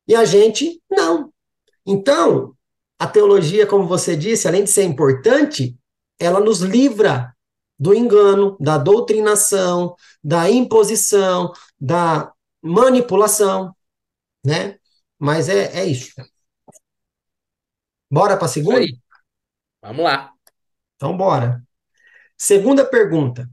E 0.08 0.14
a 0.14 0.24
gente 0.24 0.80
não. 0.90 1.32
Então, 1.84 2.54
a 3.02 3.06
teologia, 3.08 3.66
como 3.66 3.84
você 3.84 4.16
disse, 4.16 4.46
além 4.46 4.62
de 4.62 4.70
ser 4.70 4.84
importante, 4.84 5.76
ela 6.20 6.38
nos 6.38 6.60
livra 6.60 7.36
do 7.76 7.92
engano, 7.92 8.56
da 8.60 8.78
doutrinação, 8.78 9.96
da 10.22 10.48
imposição, 10.48 11.52
da 11.80 12.32
manipulação, 12.62 13.74
né? 14.46 14.78
Mas 15.18 15.48
é, 15.48 15.80
é 15.80 15.84
isso. 15.84 16.12
Bora 18.08 18.36
para 18.36 18.46
a 18.46 18.48
segunda? 18.48 18.86
Vamos 19.82 20.04
lá. 20.04 20.32
Então, 20.94 21.16
bora. 21.16 21.60
Segunda 22.38 22.84
pergunta. 22.84 23.50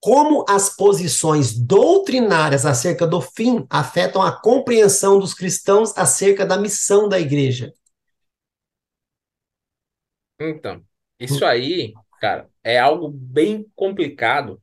Como 0.00 0.46
as 0.48 0.74
posições 0.74 1.52
doutrinárias 1.52 2.64
acerca 2.64 3.06
do 3.06 3.20
fim 3.20 3.66
afetam 3.68 4.22
a 4.22 4.32
compreensão 4.32 5.18
dos 5.18 5.34
cristãos 5.34 5.92
acerca 5.98 6.46
da 6.46 6.56
missão 6.56 7.10
da 7.10 7.20
igreja? 7.20 7.74
Então, 10.40 10.84
isso 11.18 11.44
aí, 11.44 11.94
cara, 12.20 12.48
é 12.62 12.78
algo 12.78 13.08
bem 13.10 13.66
complicado, 13.74 14.62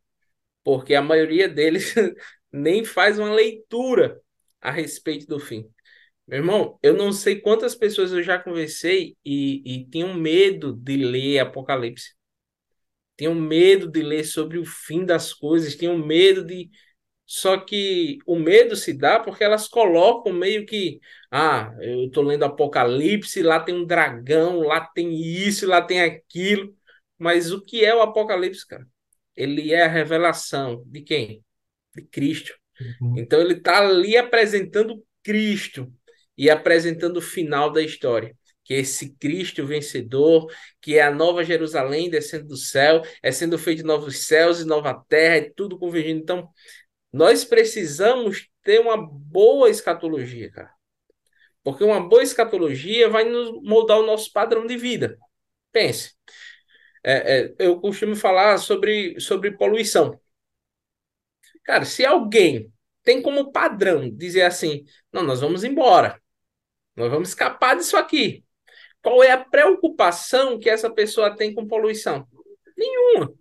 porque 0.64 0.96
a 0.96 1.02
maioria 1.02 1.50
deles 1.50 1.94
nem 2.52 2.86
faz 2.86 3.20
uma 3.20 3.34
leitura 3.34 4.22
a 4.62 4.72
respeito 4.72 5.28
do 5.28 5.40
fim. 5.40 5.70
Meu 6.28 6.40
irmão, 6.40 6.80
eu 6.84 6.96
não 6.96 7.12
sei 7.14 7.42
quantas 7.42 7.76
pessoas 7.76 8.12
eu 8.14 8.24
já 8.24 8.40
conversei 8.40 9.18
e, 9.26 9.64
e 9.66 9.86
tinham 9.90 10.14
medo 10.16 10.74
de 10.76 10.98
ler 10.98 11.40
Apocalipse. 11.40 12.16
Tinham 13.18 13.34
medo 13.36 13.90
de 13.90 14.02
ler 14.02 14.26
sobre 14.26 14.58
o 14.58 14.66
fim 14.66 15.06
das 15.06 15.34
coisas, 15.34 15.76
tinham 15.76 15.98
medo 15.98 16.44
de. 16.46 16.70
Só 17.26 17.58
que 17.58 18.20
o 18.26 18.38
medo 18.38 18.76
se 18.76 18.94
dá 18.94 19.20
porque 19.20 19.44
elas 19.44 19.68
colocam 19.68 20.32
meio 20.32 20.66
que. 20.66 21.00
Ah, 21.32 21.74
eu 21.82 22.06
estou 22.06 22.24
lendo 22.24 22.46
Apocalipse, 22.46 23.42
lá 23.42 23.60
tem 23.60 23.74
um 23.76 23.86
dragão, 23.86 24.62
lá 24.62 24.80
tem 24.82 25.16
isso, 25.20 25.66
lá 25.68 25.82
tem 25.82 26.02
aquilo. 26.02 26.76
Mas 27.18 27.52
o 27.52 27.64
que 27.64 27.84
é 27.84 27.96
o 27.96 28.02
Apocalipse, 28.02 28.68
cara? 28.68 28.86
Ele 29.36 29.74
é 29.74 29.84
a 29.84 29.88
revelação 29.88 30.84
de 30.86 31.02
quem? 31.02 31.44
De 31.96 32.04
Cristo. 32.04 32.54
Uhum. 33.02 33.16
Então 33.18 33.42
ele 33.42 33.54
está 33.56 33.80
ali 33.80 34.16
apresentando 34.18 35.04
Cristo 35.24 35.92
e 36.38 36.50
apresentando 36.50 37.18
o 37.18 37.22
final 37.22 37.72
da 37.72 37.82
história. 37.82 38.36
Que 38.64 38.74
é 38.74 38.80
esse 38.80 39.16
Cristo 39.18 39.66
vencedor, 39.66 40.52
que 40.82 40.98
é 40.98 41.04
a 41.04 41.12
nova 41.12 41.44
Jerusalém 41.44 42.10
descendo 42.10 42.48
do 42.48 42.58
céu, 42.58 43.02
é 43.22 43.32
sendo 43.32 43.58
feito 43.60 43.86
novos 43.86 44.26
céus 44.26 44.60
e 44.60 44.66
nova 44.66 44.94
terra, 45.08 45.36
é 45.38 45.52
tudo 45.56 45.78
convergindo. 45.78 46.22
Então, 46.22 46.50
nós 47.16 47.46
precisamos 47.46 48.50
ter 48.62 48.82
uma 48.82 48.98
boa 48.98 49.70
escatologia, 49.70 50.52
cara. 50.52 50.70
Porque 51.64 51.82
uma 51.82 52.06
boa 52.06 52.22
escatologia 52.22 53.08
vai 53.08 53.24
nos 53.24 53.64
moldar 53.64 54.00
o 54.00 54.06
nosso 54.06 54.34
padrão 54.34 54.68
de 54.68 54.76
vida. 54.76 55.18
Pense. 55.72 56.14
É, 57.02 57.38
é, 57.38 57.56
eu 57.58 57.80
costumo 57.80 58.18
falar 58.18 58.58
sobre, 58.58 59.18
sobre 59.18 59.56
poluição. 59.56 60.20
Cara, 61.64 61.86
se 61.86 62.06
alguém 62.06 62.70
tem 63.02 63.22
como 63.22 63.50
padrão 63.50 64.10
dizer 64.10 64.42
assim: 64.42 64.84
não, 65.10 65.24
nós 65.24 65.40
vamos 65.40 65.64
embora, 65.64 66.22
nós 66.98 67.10
vamos 67.10 67.30
escapar 67.30 67.78
disso 67.78 67.96
aqui. 67.96 68.44
Qual 69.02 69.24
é 69.24 69.32
a 69.32 69.46
preocupação 69.46 70.60
que 70.60 70.70
essa 70.70 70.90
pessoa 70.90 71.34
tem 71.34 71.54
com 71.54 71.66
poluição? 71.66 72.28
Nenhuma. 72.78 73.34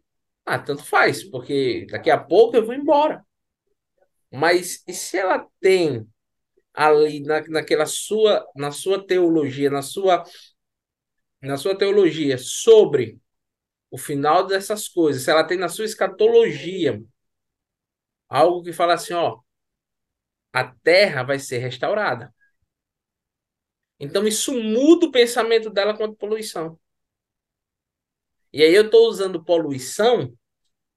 Ah, 0.46 0.60
tanto 0.60 0.84
faz, 0.84 1.24
porque 1.24 1.88
daqui 1.90 2.08
a 2.08 2.18
pouco 2.18 2.56
eu 2.56 2.64
vou 2.64 2.72
embora. 2.72 3.24
Mas 4.34 4.82
e 4.86 4.92
se 4.92 5.16
ela 5.18 5.46
tem 5.60 6.06
ali 6.74 7.20
na, 7.22 7.42
naquela 7.48 7.86
sua 7.86 8.46
na 8.56 8.72
sua 8.72 9.06
teologia, 9.06 9.70
na 9.70 9.82
sua 9.82 10.24
na 11.40 11.56
sua 11.56 11.76
teologia 11.76 12.38
sobre 12.38 13.18
o 13.90 13.98
final 13.98 14.46
dessas 14.46 14.88
coisas, 14.88 15.22
se 15.22 15.30
ela 15.30 15.44
tem 15.44 15.58
na 15.58 15.68
sua 15.68 15.84
escatologia 15.84 17.02
algo 18.28 18.62
que 18.62 18.72
fala 18.72 18.94
assim, 18.94 19.14
ó, 19.14 19.40
a 20.52 20.64
terra 20.64 21.22
vai 21.22 21.38
ser 21.38 21.58
restaurada. 21.58 22.32
Então 23.98 24.26
isso 24.26 24.52
muda 24.54 25.06
o 25.06 25.12
pensamento 25.12 25.70
dela 25.70 25.96
quanto 25.96 26.16
poluição. 26.16 26.78
E 28.52 28.62
aí 28.62 28.74
eu 28.74 28.84
estou 28.86 29.08
usando 29.08 29.44
poluição, 29.44 30.32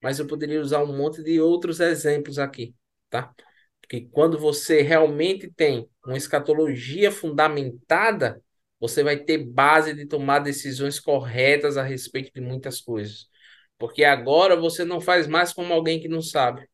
mas 0.01 0.19
eu 0.19 0.27
poderia 0.27 0.61
usar 0.61 0.83
um 0.83 0.97
monte 0.97 1.23
de 1.23 1.41
outros 1.41 1.79
exemplos 1.79 2.39
aqui, 2.39 2.75
tá? 3.09 3.33
Porque 3.81 4.01
quando 4.11 4.37
você 4.37 4.81
realmente 4.81 5.49
tem 5.51 5.89
uma 6.05 6.17
escatologia 6.17 7.11
fundamentada, 7.11 8.41
você 8.79 9.03
vai 9.03 9.17
ter 9.17 9.39
base 9.39 9.93
de 9.93 10.05
tomar 10.05 10.39
decisões 10.39 10.99
corretas 10.99 11.77
a 11.77 11.83
respeito 11.83 12.31
de 12.33 12.41
muitas 12.41 12.81
coisas. 12.81 13.29
Porque 13.77 14.03
agora 14.03 14.55
você 14.55 14.83
não 14.83 14.99
faz 14.99 15.27
mais 15.27 15.53
como 15.53 15.73
alguém 15.73 15.99
que 16.01 16.07
não 16.07 16.21
sabe. 16.21 16.67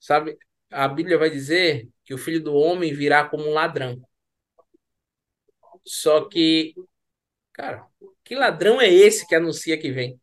Sabe? 0.00 0.36
A 0.70 0.88
Bíblia 0.88 1.18
vai 1.18 1.30
dizer 1.30 1.88
que 2.04 2.14
o 2.14 2.18
filho 2.18 2.42
do 2.42 2.54
homem 2.54 2.92
virá 2.94 3.28
como 3.28 3.46
um 3.48 3.52
ladrão. 3.52 4.00
Só 5.84 6.28
que, 6.28 6.74
cara, 7.52 7.86
que 8.24 8.34
ladrão 8.34 8.80
é 8.80 8.88
esse 8.92 9.26
que 9.26 9.34
anuncia 9.34 9.78
que 9.78 9.90
vem? 9.92 10.20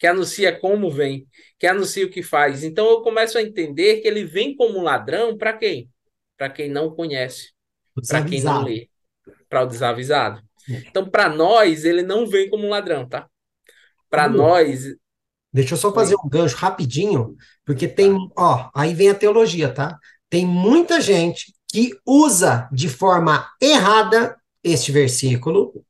Que 0.00 0.06
anuncia 0.06 0.58
como 0.58 0.90
vem? 0.90 1.28
Que 1.58 1.66
anuncia 1.66 2.06
o 2.06 2.10
que 2.10 2.22
faz? 2.22 2.64
Então 2.64 2.88
eu 2.88 3.02
começo 3.02 3.36
a 3.36 3.42
entender 3.42 4.00
que 4.00 4.08
ele 4.08 4.24
vem 4.24 4.56
como 4.56 4.82
ladrão 4.82 5.36
para 5.36 5.52
quem? 5.52 5.90
Para 6.38 6.48
quem 6.48 6.70
não 6.70 6.90
conhece, 6.94 7.52
para 8.08 8.24
quem 8.24 8.42
não 8.42 8.64
lê, 8.64 8.88
para 9.46 9.62
o 9.62 9.66
desavisado. 9.66 10.42
Então, 10.66 11.08
para 11.08 11.28
nós, 11.28 11.84
ele 11.84 12.02
não 12.02 12.26
vem 12.26 12.48
como 12.48 12.68
ladrão, 12.68 13.06
tá? 13.06 13.28
Para 14.08 14.26
nós. 14.26 14.84
Deixa 15.52 15.74
eu 15.74 15.78
só 15.78 15.92
fazer 15.92 16.14
um 16.14 16.28
gancho 16.28 16.56
rapidinho, 16.56 17.36
porque 17.64 17.86
tem, 17.86 18.14
tá. 18.14 18.32
ó, 18.38 18.70
aí 18.74 18.94
vem 18.94 19.10
a 19.10 19.14
teologia, 19.14 19.68
tá? 19.68 19.98
Tem 20.30 20.46
muita 20.46 21.00
gente 21.00 21.52
que 21.68 21.90
usa 22.06 22.68
de 22.72 22.88
forma 22.88 23.46
errada 23.60 24.34
este 24.62 24.92
versículo 24.92 25.84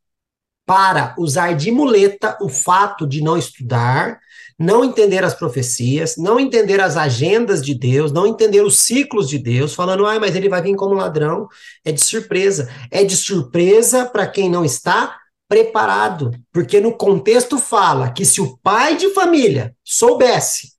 para 0.71 1.17
usar 1.19 1.57
de 1.57 1.73
muleta 1.73 2.39
o 2.41 2.49
fato 2.49 3.05
de 3.05 3.21
não 3.21 3.37
estudar, 3.37 4.21
não 4.57 4.85
entender 4.85 5.25
as 5.25 5.35
profecias, 5.35 6.17
não 6.17 6.39
entender 6.39 6.81
as 6.81 6.97
agendas 6.97 7.61
de 7.61 7.75
Deus, 7.75 8.13
não 8.13 8.25
entender 8.25 8.63
os 8.63 8.79
ciclos 8.79 9.29
de 9.29 9.37
Deus, 9.37 9.75
falando, 9.75 10.07
ah, 10.07 10.21
mas 10.21 10.37
ele 10.37 10.49
vai 10.49 10.63
vir 10.63 10.77
como 10.77 10.95
ladrão. 10.95 11.49
É 11.85 11.91
de 11.91 12.01
surpresa. 12.05 12.73
É 12.89 13.03
de 13.03 13.17
surpresa 13.17 14.07
para 14.07 14.29
quem 14.29 14.49
não 14.49 14.65
está 14.65 15.19
preparado, 15.49 16.31
porque 16.53 16.79
no 16.79 16.97
contexto 16.97 17.59
fala 17.59 18.13
que 18.13 18.25
se 18.25 18.41
o 18.41 18.57
pai 18.59 18.97
de 18.97 19.13
família 19.13 19.75
soubesse 19.85 20.75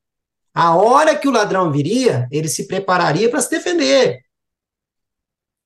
a 0.54 0.74
hora 0.74 1.18
que 1.18 1.28
o 1.28 1.32
ladrão 1.32 1.70
viria, 1.70 2.30
ele 2.32 2.48
se 2.48 2.66
prepararia 2.66 3.30
para 3.30 3.42
se 3.42 3.50
defender. 3.50 4.22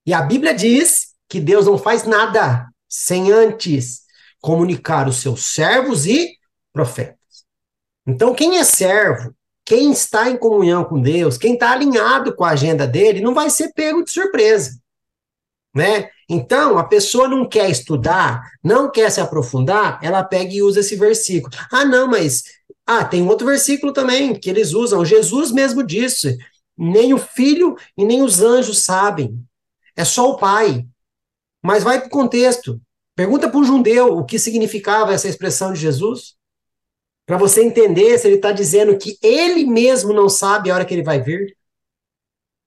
E 0.04 0.16
a 0.16 0.24
Bíblia 0.24 0.56
diz 0.56 1.10
que 1.30 1.40
Deus 1.40 1.68
não 1.68 1.78
faz 1.78 2.06
nada 2.06 2.66
sem 2.90 3.32
antes 3.32 4.05
comunicar 4.46 5.08
os 5.08 5.18
seus 5.18 5.48
servos 5.48 6.06
e 6.06 6.38
profetas. 6.72 7.18
Então, 8.06 8.36
quem 8.36 8.60
é 8.60 8.64
servo, 8.64 9.34
quem 9.66 9.92
está 9.92 10.30
em 10.30 10.38
comunhão 10.38 10.84
com 10.84 11.02
Deus, 11.02 11.36
quem 11.36 11.56
está 11.56 11.72
alinhado 11.72 12.36
com 12.36 12.44
a 12.44 12.52
agenda 12.52 12.86
dele, 12.86 13.22
não 13.22 13.34
vai 13.34 13.50
ser 13.50 13.74
pego 13.74 14.04
de 14.04 14.12
surpresa. 14.12 14.80
Né? 15.74 16.12
Então, 16.30 16.78
a 16.78 16.84
pessoa 16.84 17.28
não 17.28 17.50
quer 17.50 17.72
estudar, 17.72 18.44
não 18.64 18.92
quer 18.92 19.10
se 19.10 19.20
aprofundar, 19.20 20.00
ela 20.04 20.24
pega 20.24 20.54
e 20.54 20.62
usa 20.62 20.82
esse 20.82 20.96
versículo. 20.96 21.52
Ah, 21.72 21.84
não, 21.84 22.08
mas 22.08 22.44
ah, 22.86 23.04
tem 23.04 23.28
outro 23.28 23.48
versículo 23.48 23.92
também 23.92 24.40
que 24.40 24.48
eles 24.48 24.74
usam. 24.74 25.04
Jesus 25.04 25.52
mesmo 25.52 25.84
disse: 25.84 26.38
nem 26.78 27.16
o 27.16 27.18
filho 27.18 27.76
e 27.98 28.06
nem 28.06 28.22
os 28.22 28.42
anjos 28.44 28.84
sabem. 28.84 29.44
É 29.96 30.06
só 30.06 30.30
o 30.30 30.38
pai. 30.38 30.86
Mas 31.64 31.84
vai 31.84 31.98
para 31.98 32.08
o 32.08 32.12
contexto. 32.12 32.80
Pergunta 33.16 33.50
para 33.50 33.60
um 33.60 33.64
judeu 33.64 34.18
o 34.18 34.26
que 34.26 34.38
significava 34.38 35.14
essa 35.14 35.28
expressão 35.28 35.72
de 35.72 35.80
Jesus. 35.80 36.36
Para 37.26 37.38
você 37.38 37.64
entender 37.64 38.18
se 38.18 38.28
ele 38.28 38.36
está 38.36 38.52
dizendo 38.52 38.98
que 38.98 39.18
ele 39.22 39.66
mesmo 39.66 40.14
não 40.14 40.30
sabe 40.30 40.70
a 40.70 40.76
hora 40.76 40.86
que 40.86 40.94
ele 40.94 41.04
vai 41.04 41.22
vir. 41.22 41.56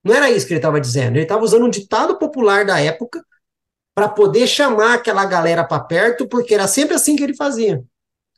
Não 0.03 0.13
era 0.15 0.29
isso 0.29 0.47
que 0.47 0.53
ele 0.53 0.59
estava 0.59 0.81
dizendo. 0.81 1.15
Ele 1.15 1.23
estava 1.23 1.43
usando 1.43 1.65
um 1.65 1.69
ditado 1.69 2.17
popular 2.17 2.65
da 2.65 2.79
época 2.79 3.23
para 3.93 4.09
poder 4.09 4.47
chamar 4.47 4.95
aquela 4.95 5.25
galera 5.25 5.63
para 5.63 5.83
perto, 5.83 6.27
porque 6.27 6.53
era 6.53 6.67
sempre 6.67 6.95
assim 6.95 7.15
que 7.15 7.23
ele 7.23 7.35
fazia. 7.35 7.83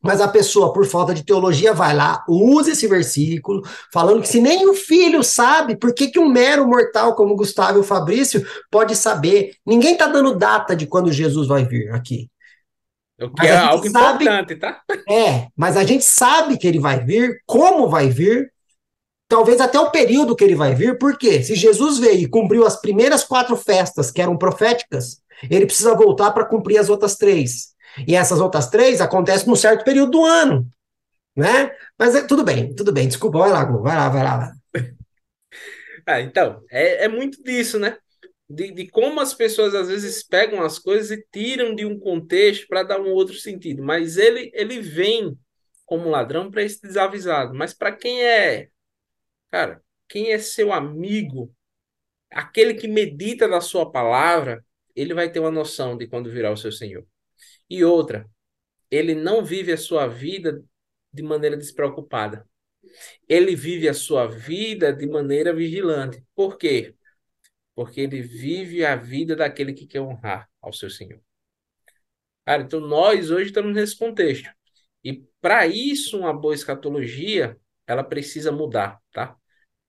Mas 0.02 0.20
a 0.20 0.28
pessoa, 0.28 0.74
por 0.74 0.86
falta 0.86 1.14
de 1.14 1.24
teologia, 1.24 1.74
vai 1.74 1.96
lá, 1.96 2.24
usa 2.28 2.72
esse 2.72 2.88
versículo, 2.88 3.62
falando 3.94 4.22
que 4.22 4.28
se 4.28 4.42
nem 4.42 4.68
o 4.68 4.74
filho 4.74 5.24
sabe, 5.24 5.76
por 5.76 5.94
que, 5.94 6.08
que 6.08 6.20
um 6.20 6.28
mero 6.28 6.68
mortal 6.68 7.16
como 7.16 7.36
Gustavo 7.36 7.78
e 7.78 7.82
o 7.82 7.84
Fabrício 7.84 8.44
pode 8.72 8.96
saber? 8.96 9.54
Ninguém 9.66 9.94
está 9.94 10.08
dando 10.08 10.36
data 10.36 10.76
de 10.76 10.88
quando 10.88 11.12
Jesus 11.12 11.48
vai 11.48 11.66
vir 11.66 11.92
aqui. 11.92 12.30
O 13.22 13.30
que 13.30 13.46
é 13.46 13.56
algo 13.56 13.88
sabe, 13.88 14.24
importante, 14.24 14.56
tá? 14.56 14.82
É, 15.08 15.48
mas 15.56 15.78
a 15.78 15.84
gente 15.84 16.04
sabe 16.04 16.58
que 16.58 16.68
ele 16.68 16.80
vai 16.80 17.06
vir, 17.06 17.40
como 17.46 17.88
vai 17.88 18.10
vir, 18.10 18.52
talvez 19.28 19.62
até 19.62 19.80
o 19.80 19.92
período 19.92 20.36
que 20.36 20.44
ele 20.44 20.56
vai 20.56 20.74
vir, 20.74 20.98
porque 20.98 21.44
se 21.44 21.54
Jesus 21.54 22.00
veio 22.00 22.22
e 22.22 22.28
cumpriu 22.28 22.66
as 22.66 22.82
primeiras 22.82 23.24
quatro 23.24 23.56
festas 23.56 24.10
que 24.10 24.22
eram 24.22 24.36
proféticas, 24.36 25.22
ele 25.50 25.68
precisa 25.68 25.96
voltar 25.96 26.32
para 26.32 26.46
cumprir 26.46 26.80
as 26.80 26.90
outras 26.90 27.16
três. 27.16 27.72
E 28.08 28.16
essas 28.16 28.40
outras 28.40 28.70
três 28.70 29.02
acontecem 29.02 29.48
num 29.48 29.56
certo 29.56 29.84
período 29.84 30.12
do 30.12 30.26
ano, 30.26 30.68
né? 31.36 31.76
Mas 31.98 32.16
é, 32.16 32.26
tudo 32.26 32.44
bem, 32.44 32.74
tudo 32.74 32.92
bem. 32.92 33.08
Desculpa, 33.08 33.40
vai 33.40 33.52
lá, 33.52 33.66
vai 33.66 33.96
lá, 33.96 34.10
vai 34.10 34.24
lá. 34.24 34.54
ah, 36.06 36.22
então, 36.22 36.64
é, 36.70 37.06
é 37.06 37.08
muito 37.08 37.42
disso, 37.44 37.80
né? 37.80 37.98
De, 38.50 38.72
de, 38.72 38.88
como 38.90 39.20
as 39.22 39.34
pessoas 39.34 39.74
às 39.74 39.88
vezes 39.88 40.24
pegam 40.24 40.62
as 40.62 40.78
coisas 40.78 41.12
e 41.12 41.26
tiram 41.32 41.74
de 41.74 41.86
um 41.86 41.98
contexto 41.98 42.68
para 42.68 42.84
dar 42.84 43.00
um 43.00 43.12
outro 43.12 43.36
sentido. 43.36 43.82
Mas 43.84 44.18
ele, 44.18 44.52
ele 44.54 44.82
vem 44.82 45.38
como 45.86 46.10
ladrão 46.10 46.50
para 46.50 46.64
esse 46.64 46.82
desavisado. 46.82 47.54
Mas 47.54 47.74
para 47.74 47.92
quem 47.92 48.24
é, 48.24 48.70
cara, 49.50 49.82
quem 50.08 50.32
é 50.32 50.40
seu 50.40 50.74
amigo, 50.74 51.54
aquele 52.32 52.74
que 52.74 52.88
medita 52.88 53.48
na 53.48 53.62
sua 53.62 53.90
palavra, 53.92 54.66
ele 54.96 55.14
vai 55.14 55.32
ter 55.32 55.40
uma 55.40 55.52
noção 55.52 55.98
de 55.98 56.08
quando 56.08 56.30
virá 56.32 56.52
o 56.52 56.58
seu 56.58 56.72
Senhor. 56.72 57.06
E 57.72 57.86
outra, 57.86 58.30
ele 58.92 59.16
não 59.16 59.46
vive 59.46 59.72
a 59.72 59.78
sua 59.78 60.06
vida 60.06 60.62
de 61.14 61.24
maneira 61.24 61.56
despreocupada. 61.56 62.46
Ele 63.30 63.56
vive 63.56 63.88
a 63.88 63.94
sua 63.94 64.28
vida 64.28 64.92
de 64.92 65.08
maneira 65.08 65.54
vigilante. 65.54 66.22
Por 66.36 66.58
quê? 66.58 66.94
Porque 67.74 68.02
ele 68.02 68.22
vive 68.22 68.84
a 68.84 68.98
vida 68.98 69.38
daquele 69.38 69.72
que 69.72 69.88
quer 69.88 70.02
honrar 70.02 70.50
ao 70.62 70.74
seu 70.74 70.90
Senhor. 70.90 71.22
Cara, 72.44 72.64
então 72.64 72.82
nós 72.82 73.32
hoje 73.32 73.46
estamos 73.46 73.74
nesse 73.74 73.98
contexto. 73.98 74.50
E 75.02 75.24
para 75.40 75.66
isso, 75.66 76.20
uma 76.20 76.34
boa 76.34 76.54
escatologia, 76.54 77.58
ela 77.88 78.04
precisa 78.04 78.52
mudar, 78.52 79.00
tá? 79.14 79.34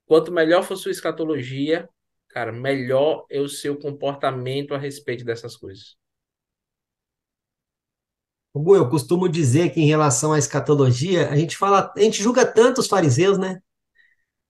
Quanto 0.07 0.31
melhor 0.31 0.63
for 0.63 0.77
sua 0.77 0.93
escatologia, 0.93 1.89
cara, 2.29 2.53
melhor 2.53 3.27
é 3.29 3.41
o 3.41 3.49
seu 3.49 3.77
comportamento 3.77 4.73
a 4.73 4.79
respeito 4.79 5.25
dessas 5.25 5.57
coisas. 5.57 6.01
Gu, 8.55 8.77
eu 8.77 8.89
costumo 8.89 9.29
dizer 9.29 9.71
que 9.71 9.81
em 9.81 9.87
relação 9.87 10.33
à 10.33 10.39
escatologia, 10.39 11.29
a 11.31 11.37
gente 11.37 11.57
fala, 11.57 11.91
a 11.97 12.01
gente 12.01 12.23
julga 12.23 12.45
tanto 12.45 12.81
os 12.81 12.87
fariseus, 12.87 13.39
né? 13.39 13.61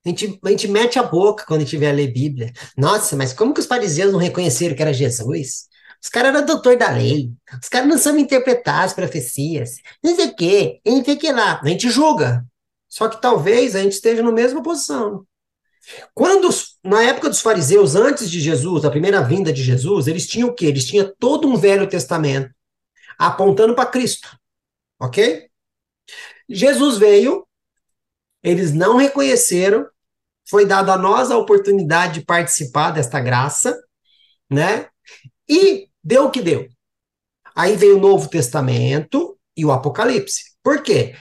A 0.04 0.08
gente, 0.08 0.40
a 0.44 0.50
gente 0.50 0.66
mete 0.66 0.98
a 0.98 1.04
boca 1.04 1.44
quando 1.46 1.60
a 1.60 1.64
gente 1.64 1.84
a 1.84 1.92
ler 1.92 2.12
Bíblia. 2.12 2.52
Nossa, 2.76 3.14
mas 3.14 3.32
como 3.32 3.54
que 3.54 3.60
os 3.60 3.66
fariseus 3.66 4.12
não 4.12 4.18
reconheceram 4.18 4.74
que 4.74 4.82
era 4.82 4.92
Jesus? 4.92 5.68
Os 6.02 6.08
caras 6.08 6.34
eram 6.34 6.44
doutor 6.44 6.76
da 6.76 6.90
lei. 6.90 7.30
Os 7.62 7.68
caras 7.68 7.88
não 7.88 7.96
sabem 7.96 8.24
interpretar 8.24 8.84
as 8.84 8.92
profecias. 8.92 9.76
Não 10.02 10.16
sei 10.16 10.26
o 10.26 10.34
quê. 10.34 10.80
Não 10.84 11.04
sei 11.04 11.14
o 11.14 11.18
que 11.18 11.30
lá. 11.30 11.60
A 11.62 11.68
gente 11.68 11.88
julga. 11.88 12.44
Só 12.88 13.08
que 13.08 13.22
talvez 13.22 13.76
a 13.76 13.82
gente 13.82 13.92
esteja 13.92 14.20
na 14.20 14.32
mesma 14.32 14.60
posição. 14.60 15.24
Quando, 16.12 16.48
na 16.82 17.04
época 17.04 17.28
dos 17.28 17.40
fariseus, 17.40 17.94
antes 17.94 18.28
de 18.28 18.40
Jesus, 18.40 18.84
a 18.84 18.90
primeira 18.90 19.22
vinda 19.22 19.52
de 19.52 19.62
Jesus, 19.62 20.08
eles 20.08 20.26
tinham 20.26 20.48
o 20.48 20.54
quê? 20.54 20.66
Eles 20.66 20.84
tinham 20.84 21.12
todo 21.20 21.46
um 21.46 21.56
Velho 21.56 21.88
Testamento 21.88 22.52
apontando 23.18 23.74
para 23.74 23.90
Cristo. 23.90 24.36
Ok? 25.00 25.48
Jesus 26.48 26.98
veio, 26.98 27.46
eles 28.42 28.72
não 28.72 28.96
reconheceram, 28.96 29.86
foi 30.48 30.66
dada 30.66 30.94
a 30.94 30.98
nós 30.98 31.30
a 31.30 31.38
oportunidade 31.38 32.20
de 32.20 32.26
participar 32.26 32.90
desta 32.90 33.20
graça, 33.20 33.80
né? 34.50 34.88
E 35.48 35.88
deu 36.02 36.26
o 36.26 36.30
que 36.30 36.42
deu. 36.42 36.68
Aí 37.54 37.76
veio 37.76 37.96
o 37.96 38.00
Novo 38.00 38.28
Testamento 38.28 39.38
e 39.56 39.64
o 39.64 39.72
Apocalipse. 39.72 40.52
Por 40.62 40.82
quê? 40.82 41.14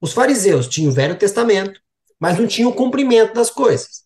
Os 0.00 0.12
fariseus 0.12 0.68
tinham 0.68 0.90
o 0.90 0.94
Velho 0.94 1.18
Testamento, 1.18 1.80
mas 2.18 2.38
não 2.38 2.46
tinham 2.46 2.70
o 2.70 2.74
cumprimento 2.74 3.34
das 3.34 3.50
coisas. 3.50 4.04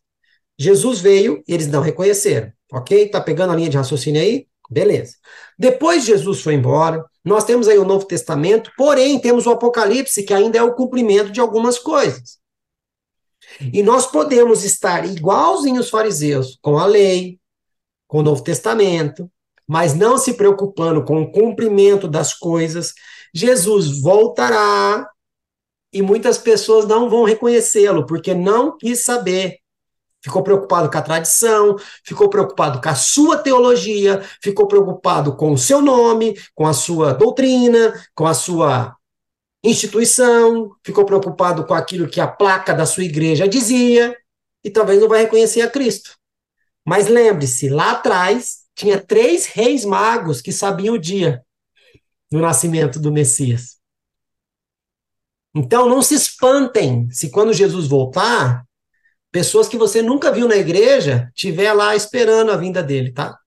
Jesus 0.59 1.01
veio 1.01 1.43
e 1.47 1.55
eles 1.55 1.69
não 1.69 1.81
reconheceram. 1.81 2.53
Ok? 2.73 3.09
Tá 3.09 3.21
pegando 3.21 3.53
a 3.53 3.57
linha 3.57 3.71
de 3.71 3.77
raciocínio 3.77 4.21
aí? 4.21 4.47
Beleza. 4.69 5.15
Depois 5.59 6.05
Jesus 6.05 6.43
foi 6.43 6.55
embora, 6.55 7.05
nós 7.25 7.45
temos 7.45 7.69
aí 7.69 7.79
o 7.79 7.85
Novo 7.85 8.05
Testamento, 8.07 8.71
porém 8.77 9.19
temos 9.19 9.47
o 9.47 9.51
Apocalipse, 9.51 10.23
que 10.23 10.35
ainda 10.35 10.59
é 10.59 10.63
o 10.63 10.75
cumprimento 10.75 11.31
de 11.31 11.41
algumas 11.41 11.79
coisas. 11.79 12.39
E 13.73 13.83
nós 13.83 14.07
podemos 14.07 14.65
estar 14.65 15.07
igualzinhos 15.07 15.87
os 15.87 15.91
fariseus, 15.91 16.59
com 16.61 16.79
a 16.79 16.85
lei, 16.85 17.39
com 18.07 18.19
o 18.19 18.23
Novo 18.23 18.43
Testamento, 18.43 19.31
mas 19.67 19.95
não 19.95 20.19
se 20.19 20.35
preocupando 20.35 21.05
com 21.05 21.23
o 21.23 21.33
cumprimento 21.33 22.07
das 22.07 22.35
coisas. 22.35 22.93
Jesus 23.35 24.01
voltará 24.01 25.07
e 25.93 26.03
muitas 26.03 26.39
pessoas 26.39 26.87
não 26.87 27.09
vão 27.09 27.25
reconhecê-lo, 27.25 28.07
porque 28.07 28.35
não 28.35 28.77
quis 28.77 29.05
saber 29.05 29.59
ficou 30.29 30.43
preocupado 30.43 30.91
com 30.91 30.99
a 30.99 31.03
tradição, 31.03 31.77
ficou 32.05 32.29
preocupado 32.29 32.81
com 32.81 32.89
a 32.89 32.95
sua 32.95 33.39
teologia, 33.39 34.23
ficou 34.43 34.69
preocupado 34.69 35.35
com 35.35 35.53
o 35.53 35.59
seu 35.59 35.81
nome, 35.81 36.39
com 36.55 36.67
a 36.67 36.73
sua 36.73 37.15
doutrina, 37.15 37.95
com 38.15 38.27
a 38.27 38.35
sua 38.35 38.95
instituição, 39.65 40.71
ficou 40.85 41.05
preocupado 41.05 41.67
com 41.67 41.75
aquilo 41.75 42.09
que 42.09 42.21
a 42.21 42.29
placa 42.29 42.75
da 42.75 42.87
sua 42.87 43.05
igreja 43.05 43.49
dizia, 43.49 44.17
e 44.63 44.71
talvez 44.71 45.01
não 45.01 45.09
vai 45.09 45.23
reconhecer 45.23 45.63
a 45.63 45.71
Cristo. 45.71 46.17
Mas 46.87 47.09
lembre-se, 47.09 47.69
lá 47.69 47.93
atrás 47.93 48.59
tinha 48.75 49.01
três 49.01 49.47
reis 49.47 49.85
magos 49.85 50.41
que 50.41 50.53
sabiam 50.53 50.95
o 50.95 50.99
dia 50.99 51.43
do 52.31 52.39
nascimento 52.39 53.01
do 53.01 53.11
Messias. 53.11 53.79
Então 55.55 55.89
não 55.89 56.03
se 56.03 56.15
espantem 56.15 57.11
se 57.11 57.31
quando 57.31 57.53
Jesus 57.53 57.89
voltar, 57.89 58.68
pessoas 59.31 59.69
que 59.69 59.77
você 59.77 60.03
nunca 60.03 60.33
viu 60.33 60.49
na 60.49 60.57
igreja 60.57 61.31
tiver 61.35 61.73
lá 61.73 61.95
esperando 61.95 62.51
a 62.51 62.57
vinda 62.57 62.83
dele, 62.83 63.13
tá? 63.13 63.39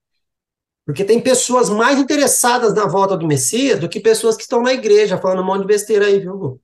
Porque 0.84 1.04
tem 1.04 1.22
pessoas 1.22 1.70
mais 1.70 1.98
interessadas 1.98 2.74
na 2.74 2.86
volta 2.86 3.16
do 3.16 3.26
Messias 3.26 3.78
do 3.78 3.88
que 3.88 4.00
pessoas 4.00 4.36
que 4.36 4.42
estão 4.42 4.62
na 4.62 4.72
igreja 4.72 5.18
falando 5.18 5.42
um 5.42 5.46
monte 5.46 5.62
de 5.62 5.68
besteira 5.68 6.06
aí, 6.06 6.18
viu? 6.18 6.60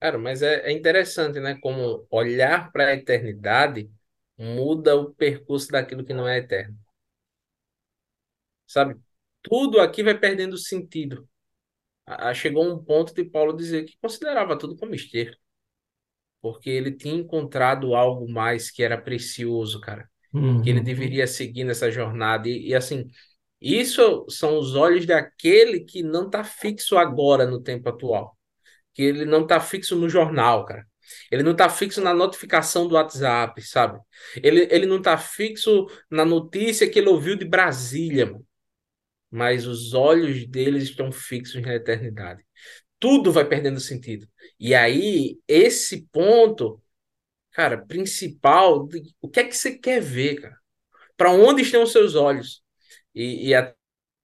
Cara, 0.00 0.18
mas 0.18 0.42
é, 0.42 0.66
é 0.68 0.72
interessante, 0.72 1.38
né? 1.38 1.56
Como 1.60 2.04
olhar 2.10 2.72
para 2.72 2.88
a 2.88 2.94
eternidade 2.94 3.88
muda 4.36 4.96
o 4.96 5.14
percurso 5.14 5.68
daquilo 5.70 6.04
que 6.04 6.12
não 6.12 6.26
é 6.26 6.38
eterno. 6.38 6.76
Sabe? 8.66 8.98
Tudo 9.42 9.80
aqui 9.80 10.02
vai 10.02 10.18
perdendo 10.18 10.56
sentido. 10.56 11.28
Chegou 12.34 12.64
um 12.64 12.82
ponto 12.82 13.14
de 13.14 13.24
Paulo 13.24 13.52
dizer 13.52 13.84
que 13.84 13.96
considerava 14.00 14.58
tudo 14.58 14.76
como 14.76 14.94
esterco 14.94 15.41
porque 16.42 16.68
ele 16.68 16.90
tinha 16.90 17.14
encontrado 17.14 17.94
algo 17.94 18.28
mais 18.28 18.70
que 18.70 18.82
era 18.82 19.00
precioso, 19.00 19.80
cara, 19.80 20.10
uhum. 20.34 20.60
que 20.60 20.68
ele 20.68 20.80
uhum. 20.80 20.84
deveria 20.84 21.26
seguir 21.26 21.62
nessa 21.62 21.90
jornada. 21.90 22.48
E, 22.48 22.68
e, 22.68 22.74
assim, 22.74 23.06
isso 23.60 24.26
são 24.28 24.58
os 24.58 24.74
olhos 24.74 25.06
daquele 25.06 25.80
que 25.80 26.02
não 26.02 26.26
está 26.26 26.42
fixo 26.42 26.98
agora 26.98 27.46
no 27.46 27.62
tempo 27.62 27.88
atual, 27.88 28.36
que 28.92 29.02
ele 29.02 29.24
não 29.24 29.42
está 29.42 29.60
fixo 29.60 29.94
no 29.94 30.08
jornal, 30.08 30.66
cara. 30.66 30.84
Ele 31.30 31.42
não 31.42 31.52
está 31.52 31.68
fixo 31.68 32.00
na 32.00 32.12
notificação 32.12 32.88
do 32.88 32.94
WhatsApp, 32.94 33.60
sabe? 33.62 34.00
Ele, 34.42 34.66
ele 34.70 34.86
não 34.86 34.96
está 34.98 35.16
fixo 35.16 35.86
na 36.10 36.24
notícia 36.24 36.88
que 36.88 36.98
ele 36.98 37.08
ouviu 37.08 37.36
de 37.36 37.44
Brasília, 37.44 38.26
mano. 38.26 38.46
Mas 39.30 39.66
os 39.66 39.94
olhos 39.94 40.46
deles 40.46 40.84
estão 40.84 41.10
fixos 41.10 41.62
na 41.62 41.74
eternidade 41.74 42.44
tudo 43.02 43.32
vai 43.32 43.44
perdendo 43.44 43.80
sentido. 43.80 44.28
E 44.60 44.76
aí, 44.76 45.40
esse 45.48 46.06
ponto, 46.12 46.80
cara, 47.50 47.84
principal, 47.84 48.88
o 49.20 49.28
que 49.28 49.40
é 49.40 49.44
que 49.44 49.56
você 49.56 49.76
quer 49.76 50.00
ver, 50.00 50.40
cara? 50.40 50.56
Para 51.16 51.32
onde 51.32 51.62
estão 51.62 51.82
os 51.82 51.92
seus 51.92 52.14
olhos? 52.14 52.62
E, 53.14 53.48
e 53.48 53.54
a, 53.56 53.74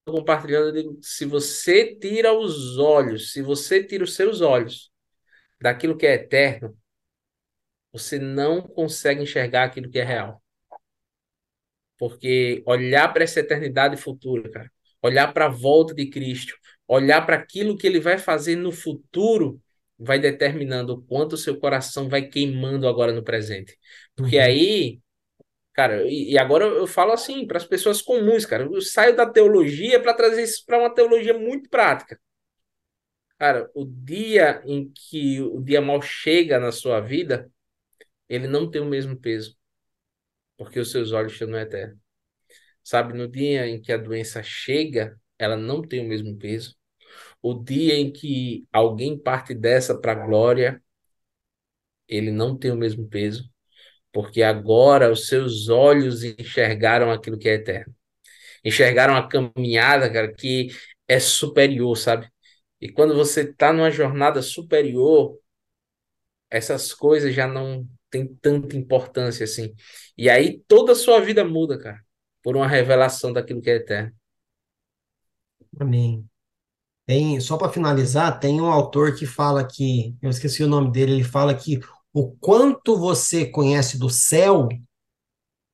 compartilhando, 0.06 0.68
eu 0.68 0.72
digo, 0.72 0.98
se 1.02 1.24
você 1.26 1.96
tira 1.96 2.32
os 2.32 2.78
olhos, 2.78 3.32
se 3.32 3.42
você 3.42 3.82
tira 3.84 4.04
os 4.04 4.14
seus 4.14 4.42
olhos 4.42 4.92
daquilo 5.60 5.96
que 5.96 6.06
é 6.06 6.14
eterno, 6.14 6.78
você 7.92 8.18
não 8.18 8.62
consegue 8.62 9.22
enxergar 9.22 9.64
aquilo 9.64 9.90
que 9.90 9.98
é 9.98 10.04
real. 10.04 10.40
Porque 11.98 12.62
olhar 12.66 13.12
para 13.12 13.24
essa 13.24 13.40
eternidade 13.40 13.96
futura, 13.96 14.48
cara, 14.50 14.72
olhar 15.02 15.32
para 15.32 15.46
a 15.46 15.48
volta 15.48 15.94
de 15.94 16.08
Cristo, 16.08 16.54
olhar 16.88 17.24
para 17.24 17.36
aquilo 17.36 17.76
que 17.76 17.86
ele 17.86 18.00
vai 18.00 18.18
fazer 18.18 18.56
no 18.56 18.72
futuro 18.72 19.60
vai 19.98 20.18
determinando 20.18 20.94
o 20.94 21.02
quanto 21.02 21.34
o 21.34 21.36
seu 21.36 21.58
coração 21.58 22.08
vai 22.08 22.22
queimando 22.26 22.88
agora 22.88 23.12
no 23.12 23.22
presente. 23.22 23.76
Porque 24.16 24.36
uhum. 24.36 24.42
aí, 24.42 25.00
cara, 25.72 26.02
e, 26.08 26.32
e, 26.32 26.38
agora 26.38 26.64
eu 26.64 26.86
falo 26.86 27.12
assim 27.12 27.46
para 27.46 27.58
as 27.58 27.64
pessoas 27.66 28.00
comuns, 28.00 28.46
cara, 28.46 28.64
eu 28.64 28.80
saio 28.80 29.16
da 29.16 29.26
teologia 29.26 30.00
para 30.00 30.14
trazer 30.14 30.42
isso 30.44 30.64
para 30.64 30.78
uma 30.78 30.94
teologia 30.94 31.34
muito 31.36 31.68
prática. 31.68 32.18
Cara, 33.38 33.70
o 33.74 33.84
dia 33.84 34.62
em 34.66 34.90
que 34.92 35.40
o 35.40 35.60
dia 35.60 35.80
mal 35.80 36.02
chega 36.02 36.58
na 36.58 36.72
sua 36.72 37.00
vida, 37.00 37.50
ele 38.28 38.48
não 38.48 38.70
tem 38.70 38.80
o 38.82 38.86
mesmo 38.86 39.16
peso, 39.16 39.56
porque 40.56 40.80
os 40.80 40.90
seus 40.90 41.12
olhos 41.12 41.32
estão 41.32 41.48
no 41.48 41.58
eterno. 41.58 42.00
Sabe, 42.82 43.14
no 43.14 43.28
dia 43.28 43.66
em 43.68 43.80
que 43.80 43.92
a 43.92 43.96
doença 43.96 44.42
chega, 44.42 45.20
ela 45.38 45.56
não 45.56 45.82
tem 45.82 46.00
o 46.00 46.08
mesmo 46.08 46.36
peso. 46.38 46.77
O 47.42 47.54
dia 47.54 47.96
em 47.96 48.12
que 48.12 48.66
alguém 48.72 49.18
parte 49.18 49.54
dessa 49.54 49.98
para 49.98 50.12
a 50.12 50.26
glória, 50.26 50.82
ele 52.08 52.30
não 52.30 52.56
tem 52.56 52.70
o 52.70 52.76
mesmo 52.76 53.06
peso, 53.08 53.50
porque 54.12 54.42
agora 54.42 55.12
os 55.12 55.28
seus 55.28 55.68
olhos 55.68 56.24
enxergaram 56.24 57.10
aquilo 57.12 57.38
que 57.38 57.48
é 57.48 57.54
eterno. 57.54 57.94
Enxergaram 58.64 59.16
a 59.16 59.28
caminhada, 59.28 60.12
cara, 60.12 60.32
que 60.34 60.68
é 61.08 61.20
superior, 61.20 61.96
sabe? 61.96 62.28
E 62.80 62.90
quando 62.90 63.14
você 63.16 63.42
está 63.42 63.72
numa 63.72 63.90
jornada 63.90 64.42
superior, 64.42 65.38
essas 66.50 66.92
coisas 66.94 67.34
já 67.34 67.46
não 67.46 67.86
têm 68.10 68.26
tanta 68.36 68.76
importância 68.76 69.44
assim. 69.44 69.74
E 70.16 70.28
aí 70.30 70.60
toda 70.66 70.92
a 70.92 70.94
sua 70.94 71.20
vida 71.20 71.44
muda, 71.44 71.78
cara, 71.78 72.00
por 72.42 72.56
uma 72.56 72.66
revelação 72.68 73.32
daquilo 73.32 73.60
que 73.62 73.70
é 73.70 73.76
eterno. 73.76 74.12
Amém. 75.80 76.28
Tem, 77.08 77.40
só 77.40 77.56
para 77.56 77.72
finalizar, 77.72 78.38
tem 78.38 78.60
um 78.60 78.66
autor 78.66 79.14
que 79.14 79.24
fala 79.24 79.64
que, 79.66 80.14
eu 80.20 80.28
esqueci 80.28 80.62
o 80.62 80.68
nome 80.68 80.92
dele, 80.92 81.12
ele 81.12 81.24
fala 81.24 81.54
que 81.54 81.80
o 82.12 82.32
quanto 82.32 82.98
você 82.98 83.46
conhece 83.46 83.98
do 83.98 84.10
céu 84.10 84.68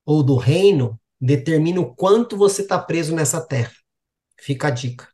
ou 0.07 0.23
do 0.23 0.37
reino 0.37 0.97
determina 1.21 1.81
o 1.81 1.93
quanto 1.93 2.37
você 2.37 2.63
está 2.63 2.79
preso 2.79 3.17
nessa 3.17 3.45
terra. 3.45 3.73
Fica 4.39 4.69
a 4.69 4.71
dica. 4.71 5.09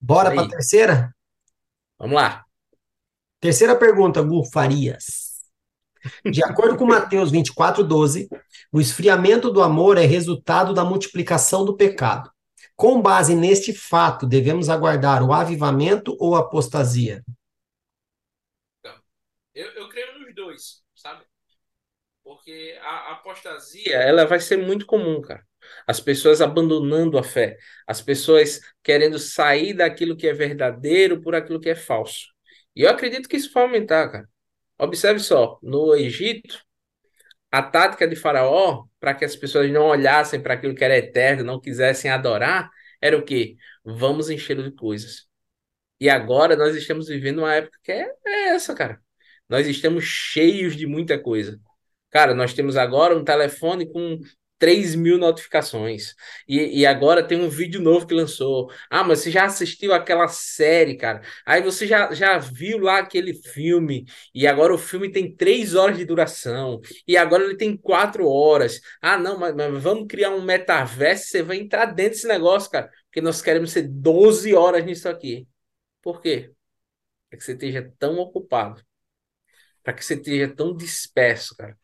Bora 0.00 0.30
para 0.30 0.44
a 0.44 0.48
terceira? 0.48 1.14
Vamos 1.98 2.16
lá. 2.16 2.46
Terceira 3.40 3.76
pergunta, 3.76 4.22
Gu 4.22 4.42
Farias. 4.50 5.42
De 6.24 6.42
acordo 6.42 6.78
com 6.78 6.86
Mateus 6.86 7.30
24, 7.30 7.84
12, 7.84 8.26
o 8.72 8.80
esfriamento 8.80 9.50
do 9.50 9.62
amor 9.62 9.98
é 9.98 10.06
resultado 10.06 10.72
da 10.72 10.82
multiplicação 10.82 11.62
do 11.62 11.76
pecado. 11.76 12.30
Com 12.78 13.02
base 13.02 13.34
neste 13.34 13.74
fato, 13.74 14.24
devemos 14.24 14.68
aguardar 14.68 15.20
o 15.24 15.32
avivamento 15.32 16.16
ou 16.20 16.36
a 16.36 16.38
apostasia? 16.38 17.24
Eu, 19.52 19.66
eu 19.72 19.88
creio 19.88 20.16
nos 20.20 20.32
dois, 20.32 20.80
sabe? 20.94 21.24
Porque 22.22 22.78
a, 22.80 22.88
a 22.88 23.12
apostasia, 23.14 23.96
ela 23.96 24.24
vai 24.26 24.38
ser 24.38 24.58
muito 24.58 24.86
comum, 24.86 25.20
cara. 25.20 25.44
As 25.88 25.98
pessoas 25.98 26.40
abandonando 26.40 27.18
a 27.18 27.24
fé, 27.24 27.56
as 27.84 28.00
pessoas 28.00 28.60
querendo 28.80 29.18
sair 29.18 29.74
daquilo 29.74 30.16
que 30.16 30.28
é 30.28 30.32
verdadeiro 30.32 31.20
por 31.20 31.34
aquilo 31.34 31.60
que 31.60 31.70
é 31.70 31.74
falso. 31.74 32.28
E 32.76 32.82
eu 32.82 32.90
acredito 32.90 33.28
que 33.28 33.36
isso 33.36 33.52
vai 33.52 33.64
aumentar, 33.64 34.08
cara. 34.08 34.28
Observe 34.78 35.18
só, 35.18 35.58
no 35.64 35.96
Egito, 35.96 36.64
a 37.50 37.62
tática 37.62 38.06
de 38.06 38.16
Faraó, 38.16 38.86
para 39.00 39.14
que 39.14 39.24
as 39.24 39.36
pessoas 39.36 39.70
não 39.70 39.86
olhassem 39.86 40.40
para 40.42 40.54
aquilo 40.54 40.74
que 40.74 40.84
era 40.84 40.96
eterno, 40.98 41.44
não 41.44 41.60
quisessem 41.60 42.10
adorar, 42.10 42.70
era 43.00 43.16
o 43.16 43.24
quê? 43.24 43.56
Vamos 43.84 44.30
encher 44.30 44.62
de 44.62 44.70
coisas. 44.72 45.26
E 46.00 46.08
agora 46.08 46.56
nós 46.56 46.76
estamos 46.76 47.08
vivendo 47.08 47.38
uma 47.38 47.54
época 47.54 47.78
que 47.82 47.92
é, 47.92 48.12
é 48.26 48.48
essa, 48.50 48.74
cara. 48.74 49.00
Nós 49.48 49.66
estamos 49.66 50.04
cheios 50.04 50.76
de 50.76 50.86
muita 50.86 51.18
coisa. 51.18 51.58
Cara, 52.10 52.34
nós 52.34 52.54
temos 52.54 52.76
agora 52.76 53.16
um 53.16 53.24
telefone 53.24 53.90
com 53.90 54.18
3 54.58 54.94
mil 54.94 55.18
notificações. 55.18 56.14
E, 56.46 56.80
e 56.80 56.86
agora 56.86 57.26
tem 57.26 57.40
um 57.40 57.48
vídeo 57.48 57.80
novo 57.80 58.06
que 58.06 58.14
lançou. 58.14 58.70
Ah, 58.90 59.04
mas 59.04 59.20
você 59.20 59.30
já 59.30 59.44
assistiu 59.44 59.92
aquela 59.92 60.28
série, 60.28 60.96
cara? 60.96 61.22
Aí 61.46 61.62
você 61.62 61.86
já, 61.86 62.12
já 62.12 62.38
viu 62.38 62.78
lá 62.78 62.98
aquele 62.98 63.34
filme. 63.34 64.04
E 64.34 64.46
agora 64.46 64.74
o 64.74 64.78
filme 64.78 65.10
tem 65.10 65.34
3 65.34 65.74
horas 65.74 65.96
de 65.96 66.04
duração. 66.04 66.80
E 67.06 67.16
agora 67.16 67.44
ele 67.44 67.56
tem 67.56 67.76
4 67.76 68.28
horas. 68.28 68.80
Ah, 69.00 69.16
não, 69.18 69.38
mas, 69.38 69.54
mas 69.54 69.82
vamos 69.82 70.06
criar 70.08 70.30
um 70.30 70.42
metaverso. 70.42 71.28
Você 71.28 71.42
vai 71.42 71.58
entrar 71.58 71.86
dentro 71.86 72.12
desse 72.12 72.26
negócio, 72.28 72.70
cara. 72.70 72.90
Porque 73.06 73.20
nós 73.20 73.40
queremos 73.40 73.70
ser 73.72 73.82
12 73.88 74.54
horas 74.54 74.84
nisso 74.84 75.08
aqui. 75.08 75.46
Por 76.02 76.20
quê? 76.20 76.52
Para 77.30 77.38
que 77.38 77.44
você 77.44 77.52
esteja 77.52 77.92
tão 77.98 78.18
ocupado. 78.18 78.82
Para 79.82 79.92
que 79.94 80.04
você 80.04 80.14
esteja 80.14 80.48
tão 80.54 80.76
disperso, 80.76 81.56
cara 81.56 81.76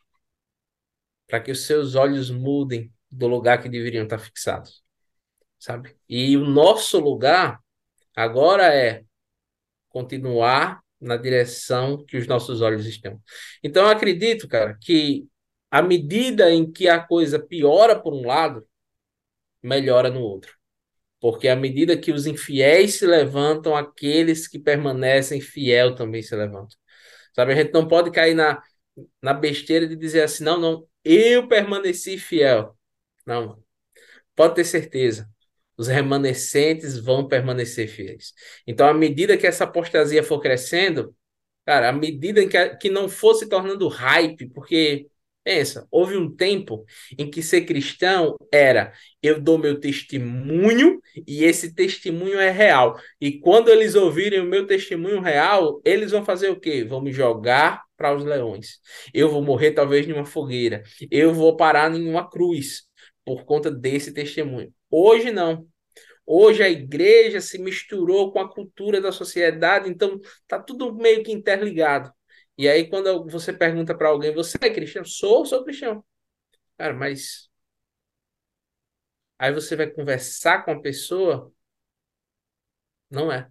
para 1.27 1.41
que 1.41 1.51
os 1.51 1.66
seus 1.66 1.95
olhos 1.95 2.31
mudem 2.31 2.93
do 3.11 3.27
lugar 3.27 3.62
que 3.62 3.68
deveriam 3.68 4.05
estar 4.05 4.18
fixados, 4.18 4.83
sabe? 5.59 5.97
E 6.09 6.37
o 6.37 6.45
nosso 6.45 6.99
lugar 6.99 7.61
agora 8.14 8.75
é 8.75 9.05
continuar 9.89 10.83
na 11.01 11.16
direção 11.16 12.05
que 12.05 12.16
os 12.16 12.27
nossos 12.27 12.61
olhos 12.61 12.87
estão. 12.87 13.20
Então, 13.62 13.85
eu 13.85 13.91
acredito, 13.91 14.49
cara, 14.49 14.77
que 14.81 15.29
à 15.70 15.83
medida 15.83 16.53
em 16.53 16.70
que 16.70 16.89
a 16.89 17.01
coisa 17.01 17.39
piora 17.39 17.99
por 17.99 18.14
um 18.14 18.27
lado, 18.27 18.66
melhora 19.62 20.11
no 20.11 20.20
outro. 20.20 20.55
Porque 21.20 21.49
à 21.49 21.57
medida 21.57 21.97
que 21.97 22.12
os 22.12 22.27
infiéis 22.27 22.95
se 22.99 23.07
levantam, 23.07 23.75
aqueles 23.75 24.47
que 24.47 24.59
permanecem 24.59 25.41
fiel 25.41 25.95
também 25.95 26.22
se 26.22 26.37
levantam. 26.37 26.77
Sabe, 27.35 27.53
a 27.53 27.57
gente 27.57 27.72
não 27.72 27.89
pode 27.89 28.12
cair 28.12 28.35
na, 28.35 28.62
na 29.22 29.34
besteira 29.34 29.86
de 29.86 29.97
dizer 29.97 30.22
assim, 30.22 30.45
não, 30.45 30.59
não, 30.61 30.88
eu 31.05 31.49
permaneci 31.49 32.18
fiel. 32.18 32.76
Não. 33.26 33.62
Pode 34.36 34.55
ter 34.57 34.64
certeza. 34.64 35.28
Os 35.76 35.88
remanescentes 35.88 36.99
vão 36.99 37.26
permanecer 37.26 37.88
fiéis. 37.88 38.32
Então, 38.66 38.88
à 38.88 38.95
medida 38.95 39.36
que 39.36 39.47
essa 39.47 39.64
apostasia 39.64 40.22
for 40.22 40.40
crescendo, 40.40 41.14
cara, 41.64 41.88
à 41.88 41.92
medida 41.92 42.47
que, 42.47 42.76
que 42.76 42.90
não 42.90 43.09
for 43.09 43.34
se 43.34 43.49
tornando 43.49 43.88
hype, 43.88 44.49
porque 44.51 45.09
Pensa, 45.45 45.86
houve 45.90 46.16
um 46.16 46.34
tempo 46.34 46.86
em 47.18 47.30
que 47.30 47.42
ser 47.42 47.66
cristão 47.66 48.34
era 48.51 48.95
eu 49.22 49.38
dou 49.38 49.59
meu 49.59 49.78
testemunho 49.78 50.99
e 51.26 51.45
esse 51.45 51.74
testemunho 51.74 52.40
é 52.40 52.51
real. 52.51 52.99
E 53.20 53.38
quando 53.40 53.68
eles 53.68 53.95
ouvirem 53.95 54.40
o 54.40 54.47
meu 54.47 54.66
testemunho 54.66 55.20
real, 55.20 55.82
eles 55.84 56.12
vão 56.12 56.24
fazer 56.24 56.49
o 56.49 56.59
quê? 56.59 56.82
Vão 56.82 57.03
me 57.03 57.12
jogar 57.12 57.84
para 58.05 58.16
os 58.16 58.24
leões. 58.24 58.80
Eu 59.14 59.30
vou 59.30 59.42
morrer 59.42 59.72
talvez 59.72 60.07
numa 60.07 60.26
fogueira. 60.26 60.82
Eu 61.11 61.32
vou 61.32 61.57
parar 61.57 61.90
em 61.94 62.07
uma 62.07 62.28
cruz 62.28 62.86
por 63.24 63.44
conta 63.46 63.70
desse 63.70 64.12
testemunho. 64.12 64.74
Hoje 64.90 65.30
não. 65.30 65.66
Hoje 66.26 66.62
a 66.62 66.68
igreja 66.68 67.40
se 67.40 67.59
misturou 67.59 68.30
com 68.30 68.40
a 68.40 68.50
cultura 68.52 69.00
da 69.00 69.11
sociedade, 69.11 69.88
então 69.88 70.20
tá 70.46 70.61
tudo 70.61 70.94
meio 70.94 71.22
que 71.24 71.32
interligado. 71.32 72.12
E 72.59 72.68
aí, 72.68 72.88
quando 72.88 73.26
você 73.26 73.52
pergunta 73.52 73.96
para 73.96 74.09
alguém, 74.11 74.34
você 74.34 74.59
é 74.61 74.70
cristão? 74.70 75.05
Sou, 75.05 75.46
sou 75.46 75.64
cristão. 75.64 76.05
Cara, 76.78 76.94
mas. 76.94 77.48
Aí 79.38 79.52
você 79.52 79.76
vai 79.76 79.88
conversar 79.90 80.64
com 80.64 80.70
a 80.72 80.80
pessoa, 80.80 81.52
não 83.11 83.30
é. 83.32 83.50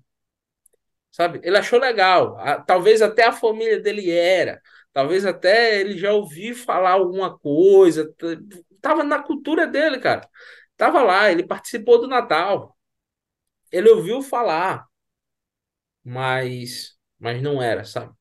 Sabe? 1.13 1.41
Ele 1.43 1.57
achou 1.57 1.79
legal. 1.79 2.37
Talvez 2.67 3.01
até 3.03 3.25
a 3.25 3.33
família 3.33 3.79
dele 3.81 4.11
era. 4.11 4.61
Talvez 4.93 5.25
até 5.25 5.81
ele 5.81 5.97
já 5.97 6.13
ouviu 6.13 6.55
falar 6.55 6.93
alguma 6.93 7.39
coisa. 7.39 8.13
Tava 8.81 9.03
na 9.05 9.23
cultura 9.23 9.67
dele, 9.67 9.99
cara. 9.99 10.27
Tava 10.77 11.03
lá, 11.03 11.31
ele 11.31 11.47
participou 11.47 12.01
do 12.01 12.07
Natal. 12.09 12.77
Ele 13.71 13.89
ouviu 13.89 14.21
falar. 14.23 14.87
Mas, 16.03 16.97
mas 17.19 17.41
não 17.41 17.61
era, 17.61 17.85
sabe? 17.85 18.13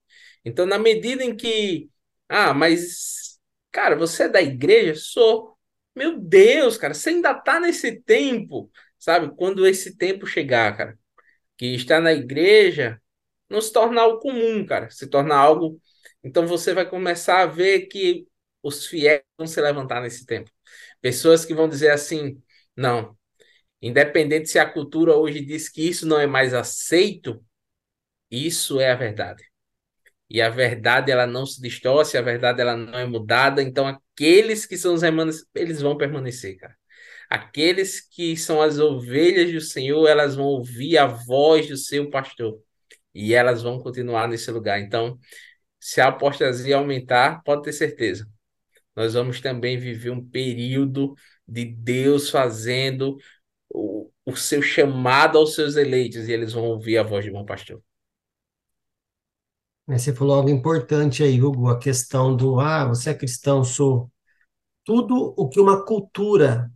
Então, 0.45 0.67
na 0.67 0.79
medida 0.79 1.25
em 1.25 1.37
que, 1.37 1.91
ah, 2.29 2.55
mas, 2.55 3.39
cara, 3.71 3.97
você 3.97 4.25
é 4.25 4.29
da 4.29 4.43
igreja? 4.43 4.95
Sou. 4.97 5.57
Meu 5.95 6.19
Deus, 6.19 6.77
cara, 6.79 6.95
você 6.95 7.11
ainda 7.11 7.35
tá 7.35 7.61
nesse 7.61 8.01
tempo, 8.03 8.71
sabe? 8.99 9.35
Quando 9.37 9.67
esse 9.67 9.97
tempo 9.97 10.27
chegar, 10.27 10.77
cara, 10.77 10.99
que 11.57 11.67
está 11.75 12.01
na 12.01 12.13
igreja 12.13 13.01
não 13.49 13.61
se 13.61 13.73
torna 13.73 14.01
algo 14.03 14.21
comum, 14.21 14.65
cara, 14.67 14.91
se 14.91 15.07
torna 15.09 15.35
algo. 15.37 15.81
Então 16.25 16.47
você 16.47 16.75
vai 16.75 16.89
começar 16.89 17.43
a 17.43 17.47
ver 17.47 17.87
que 17.87 18.27
os 18.63 18.87
fiéis 18.87 19.23
vão 19.37 19.47
se 19.47 19.61
levantar 19.61 20.01
nesse 20.03 20.25
tempo. 20.27 20.51
Pessoas 21.01 21.45
que 21.45 21.55
vão 21.55 21.69
dizer 21.69 21.91
assim: 21.91 22.43
não, 22.77 23.17
independente 23.83 24.49
se 24.51 24.59
a 24.59 24.71
cultura 24.71 25.17
hoje 25.17 25.45
diz 25.45 25.69
que 25.69 25.89
isso 25.89 26.07
não 26.07 26.19
é 26.21 26.27
mais 26.27 26.55
aceito, 26.55 27.45
isso 28.31 28.81
é 28.81 28.91
a 28.93 28.97
verdade 28.97 29.45
e 30.33 30.41
a 30.41 30.49
verdade 30.49 31.11
ela 31.13 31.27
não 31.27 31.45
se 31.45 31.61
distorce, 31.61 32.17
a 32.17 32.23
verdade 32.23 32.61
ela 32.63 32.75
não 32.77 32.99
é 32.99 33.05
mudada, 33.07 33.63
então 33.63 33.87
aqueles 33.87 34.65
que 34.65 34.79
são 34.79 34.95
os 34.95 35.03
remanescentes, 35.03 35.47
eles 35.55 35.81
vão 35.83 35.97
permanecer, 35.97 36.57
cara. 36.57 36.75
Aqueles 37.33 37.99
que 37.99 38.37
são 38.37 38.61
as 38.61 38.79
ovelhas 38.79 39.51
do 39.51 39.61
Senhor, 39.63 40.07
elas 40.07 40.35
vão 40.35 40.45
ouvir 40.45 40.99
a 40.99 41.07
voz 41.07 41.67
do 41.67 41.79
seu 41.79 42.11
pastor 42.11 42.61
e 43.15 43.33
elas 43.33 43.63
vão 43.63 43.79
continuar 43.79 44.29
nesse 44.29 44.51
lugar. 44.51 44.79
Então, 44.79 45.19
se 45.81 45.99
a 46.03 46.09
apostasia 46.09 46.77
aumentar, 46.77 47.43
pode 47.43 47.63
ter 47.63 47.73
certeza. 47.73 48.29
Nós 48.95 49.15
vamos 49.15 49.41
também 49.41 49.79
viver 49.79 50.11
um 50.11 50.23
período 50.23 51.15
de 51.49 51.65
Deus 51.65 52.29
fazendo 52.29 53.17
o 53.71 54.37
seu 54.37 54.61
chamado 54.61 55.39
aos 55.39 55.55
seus 55.55 55.77
eleitos 55.77 56.29
e 56.29 56.33
eles 56.33 56.53
vão 56.53 56.65
ouvir 56.65 56.99
a 56.99 57.03
voz 57.03 57.25
de 57.25 57.31
bom 57.31 57.47
pastor. 57.47 57.83
Você 59.87 60.15
falou 60.15 60.37
algo 60.37 60.51
importante 60.51 61.23
aí, 61.23 61.43
Hugo, 61.43 61.69
a 61.69 61.79
questão 61.79 62.37
do, 62.37 62.61
ah, 62.61 62.85
você 62.85 63.09
é 63.09 63.15
cristão, 63.15 63.65
sou. 63.65 64.11
Tudo 64.85 65.35
o 65.35 65.49
que 65.49 65.59
uma 65.59 65.83
cultura 65.85 66.71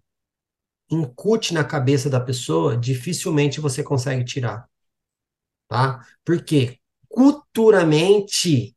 incute 0.91 1.53
na 1.53 1.65
cabeça 1.65 2.09
da 2.09 2.21
pessoa, 2.21 2.77
dificilmente 2.77 3.61
você 3.61 3.83
consegue 3.83 4.25
tirar. 4.25 4.69
Tá? 5.69 6.07
Porque 6.25 6.79
culturalmente 7.09 8.77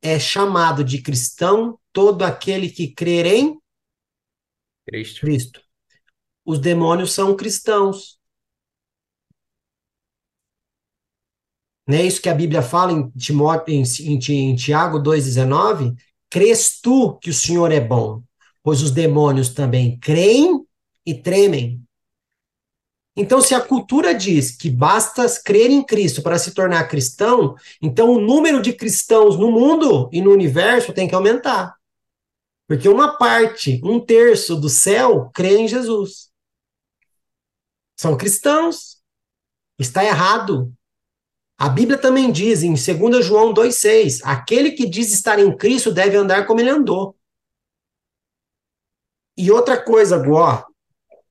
é 0.00 0.18
chamado 0.18 0.84
de 0.84 1.00
cristão 1.00 1.78
todo 1.92 2.22
aquele 2.22 2.68
que 2.68 2.92
crer 2.92 3.26
em 3.26 3.60
Cristo. 4.86 5.20
Cristo. 5.20 5.60
Os 6.44 6.58
demônios 6.58 7.12
são 7.12 7.36
cristãos. 7.36 8.20
Não 11.86 11.98
é 11.98 12.06
isso 12.06 12.22
que 12.22 12.28
a 12.28 12.34
Bíblia 12.34 12.62
fala 12.62 12.92
em, 12.92 13.10
Timóteo, 13.10 13.74
em, 13.74 13.82
em, 13.82 14.50
em 14.50 14.56
Tiago 14.56 14.98
2,19? 14.98 15.94
Crês 16.30 16.80
tu 16.80 17.18
que 17.18 17.30
o 17.30 17.34
Senhor 17.34 17.70
é 17.70 17.80
bom, 17.80 18.22
pois 18.62 18.82
os 18.82 18.90
demônios 18.90 19.48
também 19.50 19.98
creem 19.98 20.64
e 21.04 21.14
tremem. 21.14 21.82
Então, 23.14 23.42
se 23.42 23.54
a 23.54 23.60
cultura 23.60 24.14
diz 24.14 24.56
que 24.56 24.70
basta 24.70 25.26
crer 25.44 25.70
em 25.70 25.82
Cristo 25.82 26.22
para 26.22 26.38
se 26.38 26.54
tornar 26.54 26.88
cristão, 26.88 27.54
então 27.80 28.10
o 28.10 28.20
número 28.20 28.62
de 28.62 28.72
cristãos 28.72 29.36
no 29.36 29.50
mundo 29.50 30.08
e 30.12 30.22
no 30.22 30.30
universo 30.30 30.92
tem 30.94 31.06
que 31.06 31.14
aumentar. 31.14 31.76
Porque 32.66 32.88
uma 32.88 33.18
parte, 33.18 33.80
um 33.84 34.00
terço 34.00 34.56
do 34.56 34.70
céu 34.70 35.30
crê 35.34 35.58
em 35.58 35.68
Jesus. 35.68 36.30
São 37.96 38.16
cristãos. 38.16 39.02
Está 39.78 40.02
errado. 40.04 40.72
A 41.58 41.68
Bíblia 41.68 41.98
também 41.98 42.32
diz 42.32 42.62
em 42.62 42.72
2 42.72 43.24
João 43.24 43.52
2,6: 43.52 44.20
aquele 44.24 44.72
que 44.72 44.86
diz 44.86 45.12
estar 45.12 45.38
em 45.38 45.54
Cristo 45.54 45.92
deve 45.92 46.16
andar 46.16 46.46
como 46.46 46.60
ele 46.60 46.70
andou. 46.70 47.14
E 49.36 49.50
outra 49.50 49.76
coisa, 49.76 50.18
Gó, 50.18 50.64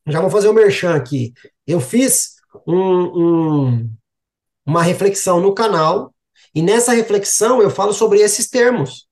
já 0.08 0.20
vou 0.20 0.30
fazer 0.30 0.48
o 0.48 0.52
um 0.52 0.56
merchan 0.56 0.96
aqui. 0.96 1.34
Eu 1.66 1.80
fiz 1.80 2.36
um, 2.66 2.76
um, 2.76 3.90
uma 4.66 4.82
reflexão 4.82 5.40
no 5.40 5.54
canal, 5.54 6.14
e 6.54 6.62
nessa 6.62 6.94
reflexão 6.94 7.62
eu 7.62 7.70
falo 7.70 7.94
sobre 7.94 8.20
esses 8.20 8.50
termos, 8.50 9.08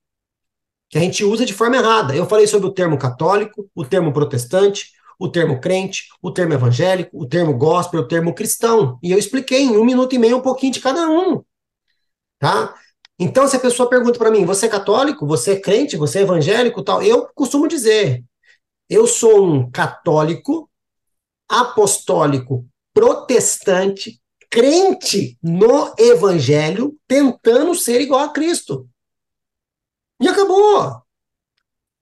que 0.88 0.98
a 0.98 1.00
gente 1.00 1.24
usa 1.24 1.46
de 1.46 1.54
forma 1.54 1.76
errada. 1.76 2.14
Eu 2.14 2.26
falei 2.26 2.46
sobre 2.46 2.68
o 2.68 2.72
termo 2.72 2.98
católico, 2.98 3.70
o 3.74 3.84
termo 3.84 4.12
protestante, 4.12 4.90
o 5.18 5.28
termo 5.28 5.60
crente, 5.60 6.08
o 6.20 6.32
termo 6.32 6.54
evangélico, 6.54 7.16
o 7.16 7.28
termo 7.28 7.56
gospel, 7.56 8.00
o 8.00 8.08
termo 8.08 8.34
cristão. 8.34 8.98
E 9.02 9.12
eu 9.12 9.18
expliquei 9.18 9.62
em 9.62 9.76
um 9.76 9.84
minuto 9.84 10.14
e 10.14 10.18
meio 10.18 10.38
um 10.38 10.42
pouquinho 10.42 10.72
de 10.72 10.80
cada 10.80 11.08
um. 11.08 11.42
Tá? 12.38 12.74
Então, 13.18 13.46
se 13.46 13.54
a 13.54 13.60
pessoa 13.60 13.88
pergunta 13.88 14.18
para 14.18 14.30
mim, 14.30 14.46
você 14.46 14.64
é 14.64 14.68
católico? 14.68 15.26
Você 15.26 15.52
é 15.52 15.60
crente? 15.60 15.96
Você 15.96 16.20
é 16.20 16.22
evangélico? 16.22 16.82
Tal? 16.82 17.02
Eu 17.02 17.28
costumo 17.34 17.68
dizer, 17.68 18.24
eu 18.90 19.06
sou 19.06 19.46
um 19.46 19.70
católico, 19.70 20.70
apostólico, 21.48 22.68
protestante, 22.92 24.20
crente 24.50 25.38
no 25.42 25.94
evangelho, 25.96 26.98
tentando 27.06 27.74
ser 27.74 28.00
igual 28.02 28.20
a 28.20 28.32
Cristo. 28.32 28.86
E 30.20 30.28
acabou. 30.28 31.02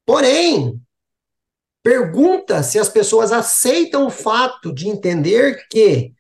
Porém, 0.05 0.81
Pergunta 1.89 2.63
se 2.63 2.79
as 2.79 2.89
pessoas 2.91 3.33
aceitam 3.33 4.07
o 4.07 4.11
fato 4.11 4.75
de 4.75 4.89
entender 4.89 5.67
que 5.71 6.13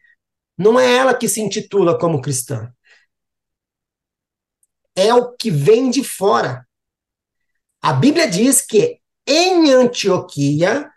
não 0.56 0.80
é 0.80 0.96
ela 0.96 1.14
que 1.14 1.28
se 1.28 1.42
intitula 1.42 1.98
como 1.98 2.22
cristã. 2.22 2.72
É 4.96 5.12
o 5.12 5.36
que 5.36 5.50
vem 5.50 5.90
de 5.90 6.02
fora. 6.02 6.66
A 7.82 7.92
Bíblia 7.92 8.26
diz 8.26 8.64
que 8.64 8.97
em 9.28 9.70
Antioquia 9.70 10.90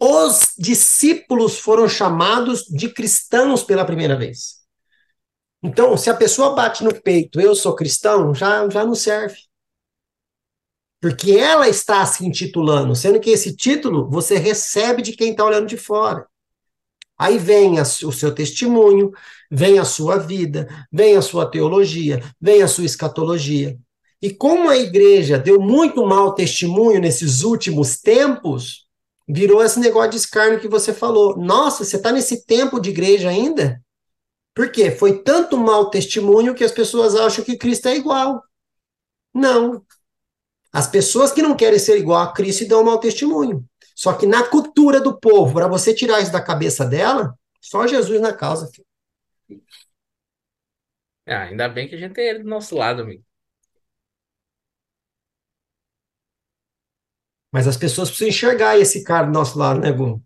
os 0.00 0.54
discípulos 0.56 1.58
foram 1.58 1.88
chamados 1.88 2.64
de 2.64 2.88
cristãos 2.88 3.64
pela 3.64 3.84
primeira 3.84 4.16
vez. 4.16 4.58
Então, 5.62 5.96
se 5.96 6.08
a 6.08 6.14
pessoa 6.14 6.54
bate 6.54 6.84
no 6.84 6.94
peito, 6.94 7.40
eu 7.40 7.54
sou 7.54 7.74
cristão, 7.74 8.32
já, 8.32 8.68
já 8.68 8.84
não 8.84 8.94
serve. 8.94 9.36
Porque 11.00 11.32
ela 11.32 11.68
está 11.68 12.04
se 12.06 12.24
intitulando, 12.24 12.94
sendo 12.94 13.18
que 13.20 13.30
esse 13.30 13.56
título 13.56 14.08
você 14.08 14.36
recebe 14.36 15.02
de 15.02 15.12
quem 15.12 15.30
está 15.32 15.44
olhando 15.44 15.66
de 15.66 15.76
fora. 15.76 16.26
Aí 17.16 17.38
vem 17.38 17.80
a, 17.80 17.82
o 17.82 18.12
seu 18.12 18.32
testemunho, 18.32 19.10
vem 19.50 19.78
a 19.78 19.84
sua 19.84 20.18
vida, 20.18 20.68
vem 20.92 21.16
a 21.16 21.22
sua 21.22 21.50
teologia, 21.50 22.22
vem 22.40 22.62
a 22.62 22.68
sua 22.68 22.84
escatologia. 22.84 23.76
E 24.20 24.30
como 24.30 24.68
a 24.68 24.76
igreja 24.76 25.38
deu 25.38 25.60
muito 25.60 26.04
mau 26.04 26.34
testemunho 26.34 27.00
nesses 27.00 27.42
últimos 27.42 27.98
tempos, 27.98 28.86
virou 29.28 29.62
esse 29.62 29.78
negócio 29.78 30.10
de 30.10 30.16
escárnio 30.16 30.60
que 30.60 30.68
você 30.68 30.92
falou. 30.92 31.36
Nossa, 31.36 31.84
você 31.84 31.96
está 31.96 32.10
nesse 32.10 32.44
tempo 32.44 32.80
de 32.80 32.90
igreja 32.90 33.28
ainda? 33.28 33.80
Por 34.54 34.72
quê? 34.72 34.90
Foi 34.90 35.22
tanto 35.22 35.56
mau 35.56 35.88
testemunho 35.88 36.54
que 36.54 36.64
as 36.64 36.72
pessoas 36.72 37.14
acham 37.14 37.44
que 37.44 37.56
Cristo 37.56 37.86
é 37.86 37.96
igual. 37.96 38.42
Não, 39.32 39.84
as 40.72 40.86
pessoas 40.86 41.32
que 41.32 41.42
não 41.42 41.56
querem 41.56 41.78
ser 41.78 41.98
igual 41.98 42.20
a 42.22 42.32
Cristo 42.32 42.66
dão 42.66 42.84
mau 42.84 42.98
testemunho. 42.98 43.64
Só 43.94 44.12
que 44.12 44.26
na 44.26 44.44
cultura 44.44 45.00
do 45.00 45.18
povo, 45.18 45.54
para 45.54 45.66
você 45.66 45.94
tirar 45.94 46.20
isso 46.20 46.32
da 46.32 46.40
cabeça 46.40 46.84
dela, 46.84 47.34
só 47.60 47.86
Jesus 47.86 48.20
na 48.20 48.32
causa, 48.32 48.68
filho. 48.68 48.86
Ah, 51.26 51.42
ainda 51.42 51.68
bem 51.68 51.88
que 51.88 51.94
a 51.94 51.98
gente 51.98 52.14
tem 52.14 52.26
ele 52.26 52.42
do 52.42 52.48
nosso 52.48 52.74
lado, 52.76 53.02
amigo. 53.02 53.24
Mas 57.52 57.66
as 57.66 57.76
pessoas 57.76 58.08
precisam 58.08 58.28
enxergar 58.28 58.78
esse 58.78 59.02
cara 59.04 59.26
do 59.26 59.32
nosso 59.32 59.58
lado, 59.58 59.80
né, 59.80 59.90
Gu? 59.92 60.20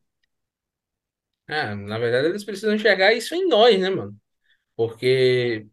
Ah, 1.49 1.75
na 1.75 1.99
verdade, 1.99 2.29
eles 2.29 2.45
precisam 2.45 2.75
enxergar 2.75 3.13
isso 3.13 3.35
em 3.35 3.47
nós, 3.49 3.79
né, 3.79 3.91
mano? 3.91 4.17
Porque, 4.77 5.67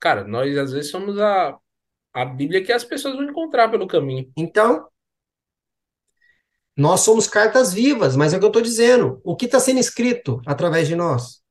cara, 0.00 0.24
nós 0.24 0.56
às 0.58 0.72
vezes 0.72 0.90
somos 0.90 1.18
a 1.18 1.58
a 2.12 2.24
Bíblia 2.24 2.64
que 2.64 2.72
as 2.72 2.84
pessoas 2.84 3.14
vão 3.14 3.24
encontrar 3.24 3.70
pelo 3.70 3.86
caminho. 3.86 4.32
Então, 4.36 4.88
nós 6.76 7.00
somos 7.00 7.28
cartas 7.28 7.72
vivas, 7.72 8.16
mas 8.16 8.32
é 8.32 8.36
o 8.36 8.40
que 8.40 8.44
eu 8.44 8.48
estou 8.48 8.62
dizendo. 8.62 9.20
O 9.24 9.36
que 9.36 9.46
está 9.46 9.60
sendo 9.60 9.80
escrito 9.80 10.40
através 10.46 10.88
de 10.88 10.96
nós? 10.96 11.42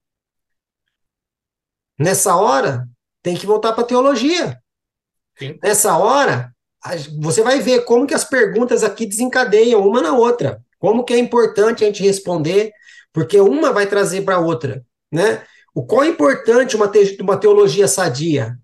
Nessa 2.00 2.36
hora, 2.36 2.88
tem 3.22 3.36
que 3.38 3.46
voltar 3.46 3.74
para 3.74 3.84
a 3.84 3.88
teologia. 3.88 4.62
Sim. 5.38 5.60
Nessa 5.62 5.98
hora, 5.98 6.56
você 7.20 7.42
vai 7.42 7.60
ver 7.60 7.86
como 7.86 8.06
que 8.06 8.14
as 8.14 8.24
perguntas 8.24 8.84
aqui 8.84 9.06
desencadeiam 9.06 9.86
uma 9.88 10.02
na 10.02 10.14
outra. 10.14 10.62
Como 10.80 11.04
que 11.04 11.14
é 11.14 11.18
importante 11.18 11.84
a 11.84 11.88
gente 11.88 12.04
responder, 12.04 12.72
porque 13.12 13.40
uma 13.40 13.74
vai 13.74 13.88
trazer 13.88 14.22
para 14.22 14.36
a 14.36 14.40
outra, 14.40 14.86
né? 15.12 15.44
O 15.74 15.86
qual 15.86 16.04
é 16.04 16.08
importante 16.08 16.76
uma, 16.76 16.88
te 16.88 17.18
uma 17.22 17.38
teologia 17.38 17.88
sadia? 17.88 18.58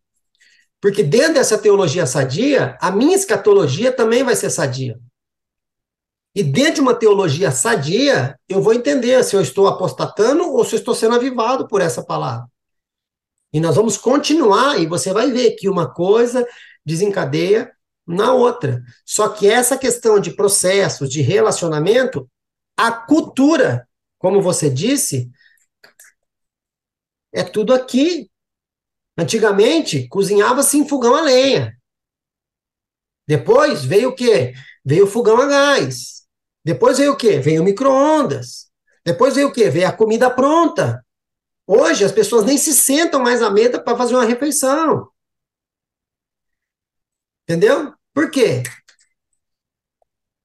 Porque 0.81 1.01
dentro 1.01 1.35
dessa 1.35 1.57
teologia 1.57 2.05
sadia, 2.05 2.77
a 2.81 2.91
minha 2.91 3.15
escatologia 3.15 3.91
também 3.91 4.23
vai 4.23 4.35
ser 4.35 4.49
sadia. 4.49 4.99
E 6.35 6.43
dentro 6.43 6.75
de 6.75 6.81
uma 6.81 6.95
teologia 6.95 7.51
sadia, 7.51 8.37
eu 8.49 8.61
vou 8.61 8.73
entender 8.73 9.23
se 9.23 9.35
eu 9.35 9.41
estou 9.41 9.67
apostatando 9.67 10.51
ou 10.51 10.65
se 10.65 10.75
eu 10.75 10.79
estou 10.79 10.95
sendo 10.95 11.15
avivado 11.15 11.67
por 11.67 11.79
essa 11.79 12.03
palavra. 12.03 12.47
E 13.53 13.59
nós 13.59 13.75
vamos 13.75 13.97
continuar, 13.97 14.79
e 14.79 14.87
você 14.87 15.13
vai 15.13 15.31
ver 15.31 15.51
que 15.51 15.69
uma 15.69 15.87
coisa 15.87 16.45
desencadeia 16.83 17.71
na 18.05 18.33
outra. 18.33 18.83
Só 19.05 19.29
que 19.29 19.47
essa 19.47 19.77
questão 19.77 20.19
de 20.19 20.35
processos, 20.35 21.09
de 21.09 21.21
relacionamento, 21.21 22.29
a 22.77 22.91
cultura, 22.91 23.87
como 24.17 24.41
você 24.41 24.69
disse, 24.69 25.29
é 27.31 27.43
tudo 27.43 27.73
aqui 27.73 28.29
Antigamente, 29.17 30.07
cozinhava-se 30.07 30.77
em 30.77 30.87
fogão 30.87 31.15
a 31.15 31.21
lenha. 31.21 31.77
Depois 33.27 33.85
veio 33.85 34.09
o 34.09 34.15
quê? 34.15 34.53
Veio 34.83 35.05
o 35.05 35.09
fogão 35.09 35.37
a 35.37 35.45
gás. 35.45 36.23
Depois 36.65 36.97
veio 36.97 37.13
o 37.13 37.17
quê? 37.17 37.39
Veio 37.39 37.61
o 37.61 37.65
micro-ondas. 37.65 38.71
Depois 39.05 39.35
veio 39.35 39.49
o 39.49 39.51
quê? 39.51 39.69
Veio 39.69 39.87
a 39.87 39.91
comida 39.91 40.29
pronta. 40.29 41.05
Hoje 41.67 42.03
as 42.03 42.11
pessoas 42.11 42.43
nem 42.43 42.57
se 42.57 42.73
sentam 42.73 43.21
mais 43.21 43.41
à 43.41 43.49
mesa 43.49 43.79
para 43.79 43.97
fazer 43.97 44.15
uma 44.15 44.25
refeição. 44.25 45.07
Entendeu? 47.43 47.93
Por 48.13 48.29
quê? 48.29 48.63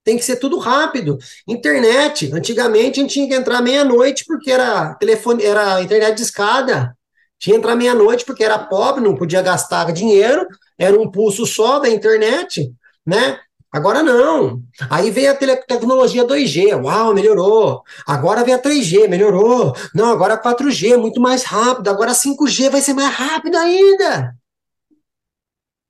Tem 0.04 0.16
que 0.16 0.24
ser 0.24 0.36
tudo 0.36 0.58
rápido. 0.58 1.18
Internet. 1.46 2.32
Antigamente 2.32 2.98
a 2.98 3.02
gente 3.02 3.12
tinha 3.12 3.28
que 3.28 3.34
entrar 3.34 3.60
meia-noite 3.60 4.24
porque 4.26 4.50
era 4.50 4.94
telefone, 4.94 5.44
era 5.44 5.82
internet 5.82 6.16
de 6.16 6.22
escada. 6.22 6.96
Tinha 7.38 7.54
que 7.54 7.58
entrar 7.58 7.76
meia-noite 7.76 8.24
porque 8.24 8.42
era 8.42 8.58
pobre, 8.58 9.04
não 9.04 9.14
podia 9.14 9.42
gastar 9.42 9.92
dinheiro, 9.92 10.46
era 10.78 10.98
um 10.98 11.10
pulso 11.10 11.46
só 11.46 11.78
da 11.78 11.88
internet, 11.88 12.72
né? 13.06 13.38
Agora 13.70 14.02
não. 14.02 14.62
Aí 14.88 15.10
veio 15.10 15.30
a 15.30 15.34
tecnologia 15.34 16.24
2G, 16.24 16.74
uau, 16.82 17.14
melhorou. 17.14 17.82
Agora 18.06 18.42
vem 18.42 18.54
a 18.54 18.58
3G, 18.58 19.06
melhorou. 19.08 19.74
Não, 19.94 20.10
agora 20.10 20.34
a 20.34 20.38
4G, 20.38 20.96
muito 20.96 21.20
mais 21.20 21.44
rápido. 21.44 21.88
Agora 21.88 22.12
a 22.12 22.14
5G 22.14 22.70
vai 22.70 22.80
ser 22.80 22.94
mais 22.94 23.14
rápido 23.14 23.56
ainda. 23.56 24.34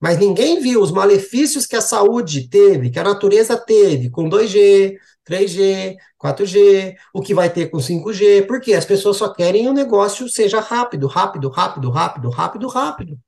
Mas 0.00 0.18
ninguém 0.18 0.60
viu 0.60 0.80
os 0.80 0.92
malefícios 0.92 1.66
que 1.66 1.74
a 1.74 1.80
saúde 1.80 2.48
teve, 2.48 2.90
que 2.90 2.98
a 2.98 3.04
natureza 3.04 3.56
teve 3.56 4.10
com 4.10 4.28
2G, 4.28 4.96
3G, 5.28 5.96
4G, 6.18 6.94
o 7.12 7.20
que 7.20 7.34
vai 7.34 7.50
ter 7.50 7.68
com 7.68 7.78
5G, 7.78 8.46
porque 8.46 8.74
as 8.74 8.84
pessoas 8.84 9.16
só 9.16 9.32
querem 9.32 9.64
que 9.64 9.68
o 9.68 9.74
negócio 9.74 10.28
seja 10.28 10.60
rápido, 10.60 11.06
rápido, 11.06 11.48
rápido, 11.48 11.90
rápido, 11.90 12.30
rápido, 12.30 12.68
rápido. 12.68 13.18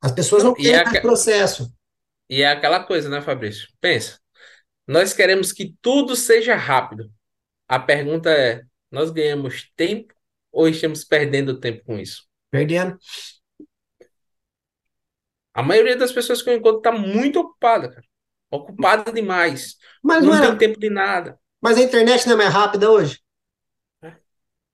As 0.00 0.12
pessoas 0.12 0.44
não 0.44 0.54
querem 0.54 0.96
é 0.96 1.00
processo. 1.00 1.72
E 2.28 2.42
é 2.42 2.50
aquela 2.50 2.84
coisa, 2.84 3.08
né, 3.08 3.20
Fabrício? 3.20 3.68
Pensa. 3.80 4.18
Nós 4.86 5.12
queremos 5.12 5.52
que 5.52 5.74
tudo 5.80 6.14
seja 6.14 6.54
rápido. 6.54 7.10
A 7.68 7.78
pergunta 7.78 8.30
é: 8.30 8.62
nós 8.90 9.10
ganhamos 9.10 9.70
tempo 9.76 10.14
ou 10.52 10.68
estamos 10.68 11.04
perdendo 11.04 11.58
tempo 11.58 11.84
com 11.84 11.98
isso? 11.98 12.24
Perdendo. 12.50 12.98
A 15.52 15.62
maioria 15.62 15.96
das 15.96 16.12
pessoas 16.12 16.42
que 16.42 16.50
eu 16.50 16.56
encontro 16.56 16.78
está 16.78 16.92
muito 16.92 17.40
ocupada, 17.40 17.88
cara. 17.88 18.06
Ocupada 18.50 19.12
demais. 19.12 19.76
Mas 20.02 20.24
não, 20.24 20.34
não 20.34 20.40
tem 20.40 20.58
tempo 20.58 20.80
de 20.80 20.90
nada. 20.90 21.38
Mas 21.60 21.76
a 21.76 21.82
internet 21.82 22.26
não 22.26 22.34
é 22.34 22.36
mais 22.36 22.52
rápida 22.52 22.90
hoje? 22.90 23.20
É. 24.02 24.14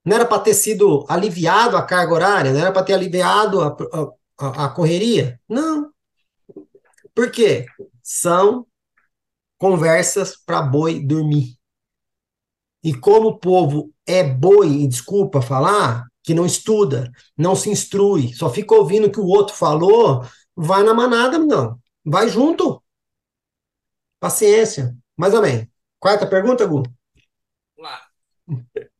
Não 0.04 0.16
era 0.16 0.24
para 0.24 0.42
ter 0.42 0.54
sido 0.54 1.04
aliviado 1.08 1.76
a 1.76 1.82
carga 1.82 2.14
horária? 2.14 2.52
Não 2.52 2.60
era 2.60 2.72
para 2.72 2.84
ter 2.84 2.94
aliviado 2.94 3.60
a, 3.60 3.76
a, 4.38 4.64
a 4.66 4.68
correria? 4.68 5.40
Não. 5.48 5.90
Por 7.14 7.30
quê? 7.30 7.66
São 8.02 8.66
conversas 9.58 10.36
para 10.36 10.62
boi 10.62 11.00
dormir. 11.00 11.56
E 12.84 12.94
como 12.94 13.28
o 13.30 13.38
povo 13.38 13.92
é 14.06 14.22
boi, 14.22 14.86
desculpa 14.86 15.42
falar, 15.42 16.06
que 16.22 16.34
não 16.34 16.46
estuda, 16.46 17.10
não 17.36 17.56
se 17.56 17.70
instrui, 17.70 18.32
só 18.34 18.50
fica 18.50 18.74
ouvindo 18.74 19.06
o 19.06 19.10
que 19.10 19.18
o 19.18 19.26
outro 19.26 19.56
falou, 19.56 20.24
vai 20.56 20.82
na 20.82 20.94
manada, 20.94 21.38
não. 21.38 21.78
Vai 22.04 22.28
junto. 22.28 22.82
Paciência. 24.18 24.96
Mais 25.16 25.34
ou 25.34 25.42
menos. 25.42 25.66
Quarta 26.00 26.26
pergunta, 26.26 26.66
Gu? 26.66 26.82
Lá. 27.78 28.08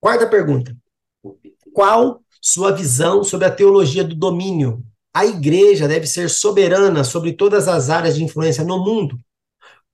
Quarta 0.00 0.28
pergunta. 0.28 0.76
Qual 1.72 2.22
sua 2.40 2.72
visão 2.72 3.22
sobre 3.24 3.46
a 3.46 3.54
teologia 3.54 4.04
do 4.04 4.14
domínio? 4.14 4.84
A 5.12 5.26
igreja 5.26 5.88
deve 5.88 6.06
ser 6.06 6.30
soberana 6.30 7.02
sobre 7.02 7.32
todas 7.32 7.68
as 7.68 7.90
áreas 7.90 8.16
de 8.16 8.22
influência 8.22 8.64
no 8.64 8.82
mundo? 8.84 9.18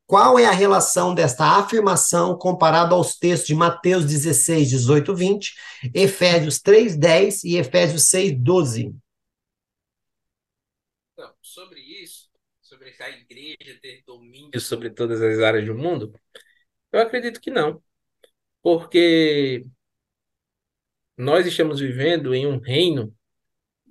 Qual 0.07 0.39
é 0.39 0.45
a 0.45 0.53
relação 0.53 1.14
desta 1.14 1.59
afirmação 1.59 2.37
comparado 2.37 2.95
aos 2.95 3.16
textos 3.16 3.47
de 3.47 3.55
Mateus 3.55 4.05
16, 4.05 4.68
18, 4.68 5.14
20, 5.14 5.55
Efésios 5.95 6.61
3, 6.61 6.97
10 6.97 7.45
e 7.45 7.57
Efésios 7.57 8.09
6, 8.09 8.39
12? 8.39 8.95
Então, 11.14 11.33
sobre 11.41 11.80
isso, 11.80 12.28
sobre 12.61 12.91
a 12.91 13.11
igreja 13.62 13.78
ter 13.80 14.02
domínio 14.06 14.60
sobre 14.60 14.90
todas 14.90 15.22
as 15.22 15.38
áreas 15.40 15.66
do 15.66 15.74
mundo, 15.74 16.12
eu 16.92 17.00
acredito 17.00 17.40
que 17.40 17.50
não. 17.50 17.82
Porque 18.62 19.66
nós 21.16 21.46
estamos 21.46 21.80
vivendo 21.80 22.34
em 22.34 22.46
um 22.46 22.58
reino 22.58 23.14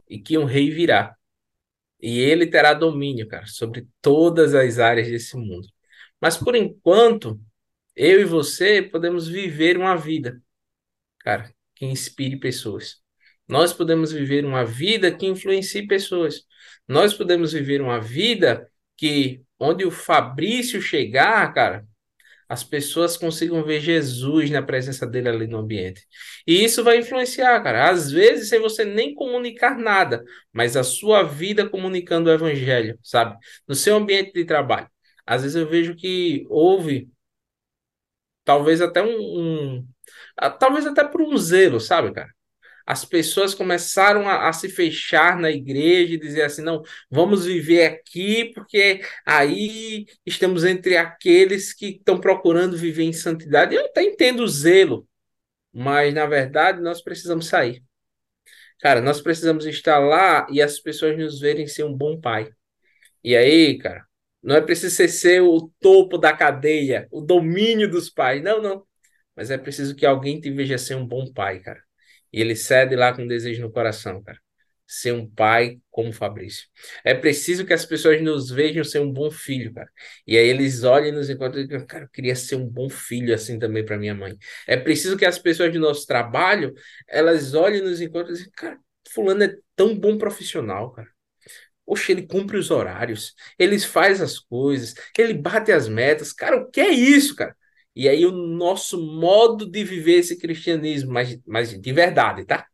e 0.09 0.19
que 0.19 0.37
um 0.37 0.45
rei 0.45 0.71
virá. 0.71 1.15
E 2.01 2.19
ele 2.19 2.47
terá 2.47 2.73
domínio, 2.73 3.27
cara, 3.27 3.45
sobre 3.45 3.87
todas 4.01 4.55
as 4.55 4.79
áreas 4.79 5.07
desse 5.07 5.37
mundo. 5.37 5.67
Mas 6.19 6.37
por 6.37 6.55
enquanto, 6.55 7.39
eu 7.95 8.21
e 8.21 8.25
você 8.25 8.81
podemos 8.81 9.27
viver 9.27 9.77
uma 9.77 9.95
vida, 9.95 10.41
cara, 11.19 11.53
que 11.75 11.85
inspire 11.85 12.39
pessoas. 12.39 13.01
Nós 13.47 13.73
podemos 13.73 14.11
viver 14.11 14.45
uma 14.45 14.65
vida 14.65 15.15
que 15.15 15.27
influencie 15.27 15.87
pessoas. 15.87 16.45
Nós 16.87 17.13
podemos 17.13 17.53
viver 17.53 17.81
uma 17.81 17.99
vida 17.99 18.69
que, 18.97 19.43
onde 19.61 19.85
o 19.85 19.91
Fabrício 19.91 20.81
chegar, 20.81 21.53
cara, 21.53 21.85
as 22.49 22.63
pessoas 22.63 23.15
consigam 23.17 23.63
ver 23.63 23.79
Jesus 23.79 24.49
na 24.51 24.61
presença 24.61 25.07
dele 25.07 25.29
ali 25.29 25.47
no 25.47 25.59
ambiente. 25.59 26.05
E 26.45 26.63
isso 26.63 26.83
vai 26.83 26.97
influenciar, 26.99 27.61
cara. 27.63 27.89
Às 27.89 28.11
vezes, 28.11 28.49
sem 28.49 28.59
você 28.59 28.83
nem 28.83 29.13
comunicar 29.15 29.77
nada, 29.77 30.23
mas 30.51 30.75
a 30.75 30.83
sua 30.83 31.23
vida 31.23 31.69
comunicando 31.69 32.29
o 32.29 32.33
evangelho, 32.33 32.99
sabe? 33.03 33.37
No 33.67 33.75
seu 33.75 33.95
ambiente 33.95 34.33
de 34.33 34.45
trabalho. 34.45 34.89
Às 35.25 35.43
vezes 35.43 35.55
eu 35.55 35.67
vejo 35.69 35.95
que 35.95 36.45
houve, 36.49 37.09
talvez 38.43 38.81
até 38.81 39.01
um, 39.01 39.77
um 39.77 39.87
talvez 40.59 40.85
até 40.85 41.03
por 41.05 41.21
um 41.21 41.37
zelo, 41.37 41.79
sabe, 41.79 42.11
cara? 42.13 42.29
As 42.85 43.05
pessoas 43.05 43.53
começaram 43.53 44.27
a, 44.27 44.49
a, 44.49 44.53
se 44.53 44.69
fechar 44.69 45.37
na 45.37 45.51
igreja 45.51 46.13
e 46.13 46.19
dizer 46.19 46.43
assim: 46.43 46.61
não, 46.61 46.81
vamos 47.09 47.45
viver 47.45 47.85
aqui, 47.85 48.51
porque 48.53 49.01
aí 49.25 50.05
estamos 50.25 50.63
entre 50.65 50.97
aqueles 50.97 51.73
que 51.73 51.87
estão 51.97 52.19
procurando 52.19 52.77
viver 52.77 53.03
em 53.03 53.13
santidade. 53.13 53.75
Eu 53.75 53.85
até 53.85 54.03
entendo 54.03 54.43
o 54.43 54.47
zelo, 54.47 55.07
mas 55.73 56.13
na 56.13 56.25
verdade 56.25 56.81
nós 56.81 57.01
precisamos 57.01 57.47
sair. 57.47 57.83
Cara, 58.79 59.01
nós 59.01 59.21
precisamos 59.21 59.65
estar 59.65 59.99
lá 59.99 60.47
e 60.49 60.61
as 60.61 60.79
pessoas 60.79 61.17
nos 61.17 61.39
verem 61.39 61.67
ser 61.67 61.83
um 61.83 61.93
bom 61.95 62.19
pai. 62.19 62.51
E 63.23 63.35
aí, 63.35 63.77
cara, 63.77 64.05
não 64.41 64.55
é 64.55 64.61
preciso 64.61 64.95
ser, 64.95 65.07
ser 65.09 65.41
o 65.41 65.71
topo 65.79 66.17
da 66.17 66.35
cadeia, 66.35 67.07
o 67.11 67.21
domínio 67.21 67.89
dos 67.89 68.09
pais. 68.09 68.41
Não, 68.43 68.61
não. 68.61 68.85
Mas 69.35 69.51
é 69.51 69.57
preciso 69.57 69.95
que 69.95 70.05
alguém 70.05 70.39
te 70.41 70.51
veja 70.51 70.77
ser 70.77 70.95
um 70.95 71.05
bom 71.05 71.31
pai, 71.31 71.59
cara. 71.59 71.81
E 72.31 72.41
ele 72.41 72.55
cede 72.55 72.95
lá 72.95 73.13
com 73.13 73.25
desejo 73.27 73.61
no 73.61 73.71
coração, 73.71 74.21
cara. 74.23 74.39
Ser 74.87 75.13
um 75.13 75.25
pai 75.29 75.79
como 75.89 76.11
Fabrício. 76.11 76.67
É 77.03 77.13
preciso 77.13 77.65
que 77.65 77.73
as 77.73 77.85
pessoas 77.85 78.21
nos 78.21 78.49
vejam 78.49 78.83
ser 78.83 78.99
um 78.99 79.11
bom 79.11 79.31
filho, 79.31 79.73
cara. 79.73 79.89
E 80.27 80.37
aí 80.37 80.47
eles 80.47 80.83
olhem 80.83 81.09
e 81.09 81.11
nos 81.13 81.29
encontram 81.29 81.61
e 81.61 81.67
dizem, 81.67 81.85
cara, 81.85 82.03
eu 82.05 82.09
queria 82.09 82.35
ser 82.35 82.55
um 82.55 82.67
bom 82.67 82.89
filho 82.89 83.33
assim 83.33 83.57
também 83.57 83.85
para 83.85 83.97
minha 83.97 84.13
mãe. 84.13 84.37
É 84.67 84.75
preciso 84.75 85.17
que 85.17 85.25
as 85.25 85.39
pessoas 85.39 85.71
do 85.71 85.79
nosso 85.79 86.05
trabalho, 86.05 86.73
elas 87.07 87.53
olhem 87.53 87.81
nos 87.81 88.01
encontram 88.01 88.31
e 88.31 88.37
dizem, 88.37 88.51
cara, 88.55 88.77
fulano 89.09 89.43
é 89.43 89.55
tão 89.75 89.95
bom 89.97 90.17
profissional, 90.17 90.91
cara. 90.91 91.07
Oxe, 91.85 92.11
ele 92.11 92.23
cumpre 92.27 92.57
os 92.57 92.71
horários, 92.71 93.33
ele 93.59 93.77
faz 93.79 94.21
as 94.21 94.39
coisas, 94.39 94.93
ele 95.17 95.33
bate 95.33 95.71
as 95.71 95.87
metas. 95.89 96.31
Cara, 96.31 96.57
o 96.57 96.69
que 96.69 96.79
é 96.79 96.89
isso, 96.89 97.35
cara? 97.35 97.55
E 97.95 98.07
aí 98.07 98.25
o 98.25 98.31
nosso 98.31 99.01
modo 99.01 99.69
de 99.69 99.83
viver 99.83 100.19
esse 100.19 100.37
cristianismo, 100.37 101.11
mas, 101.11 101.39
mas 101.45 101.79
de 101.79 101.93
verdade, 101.93 102.45
tá? 102.45 102.65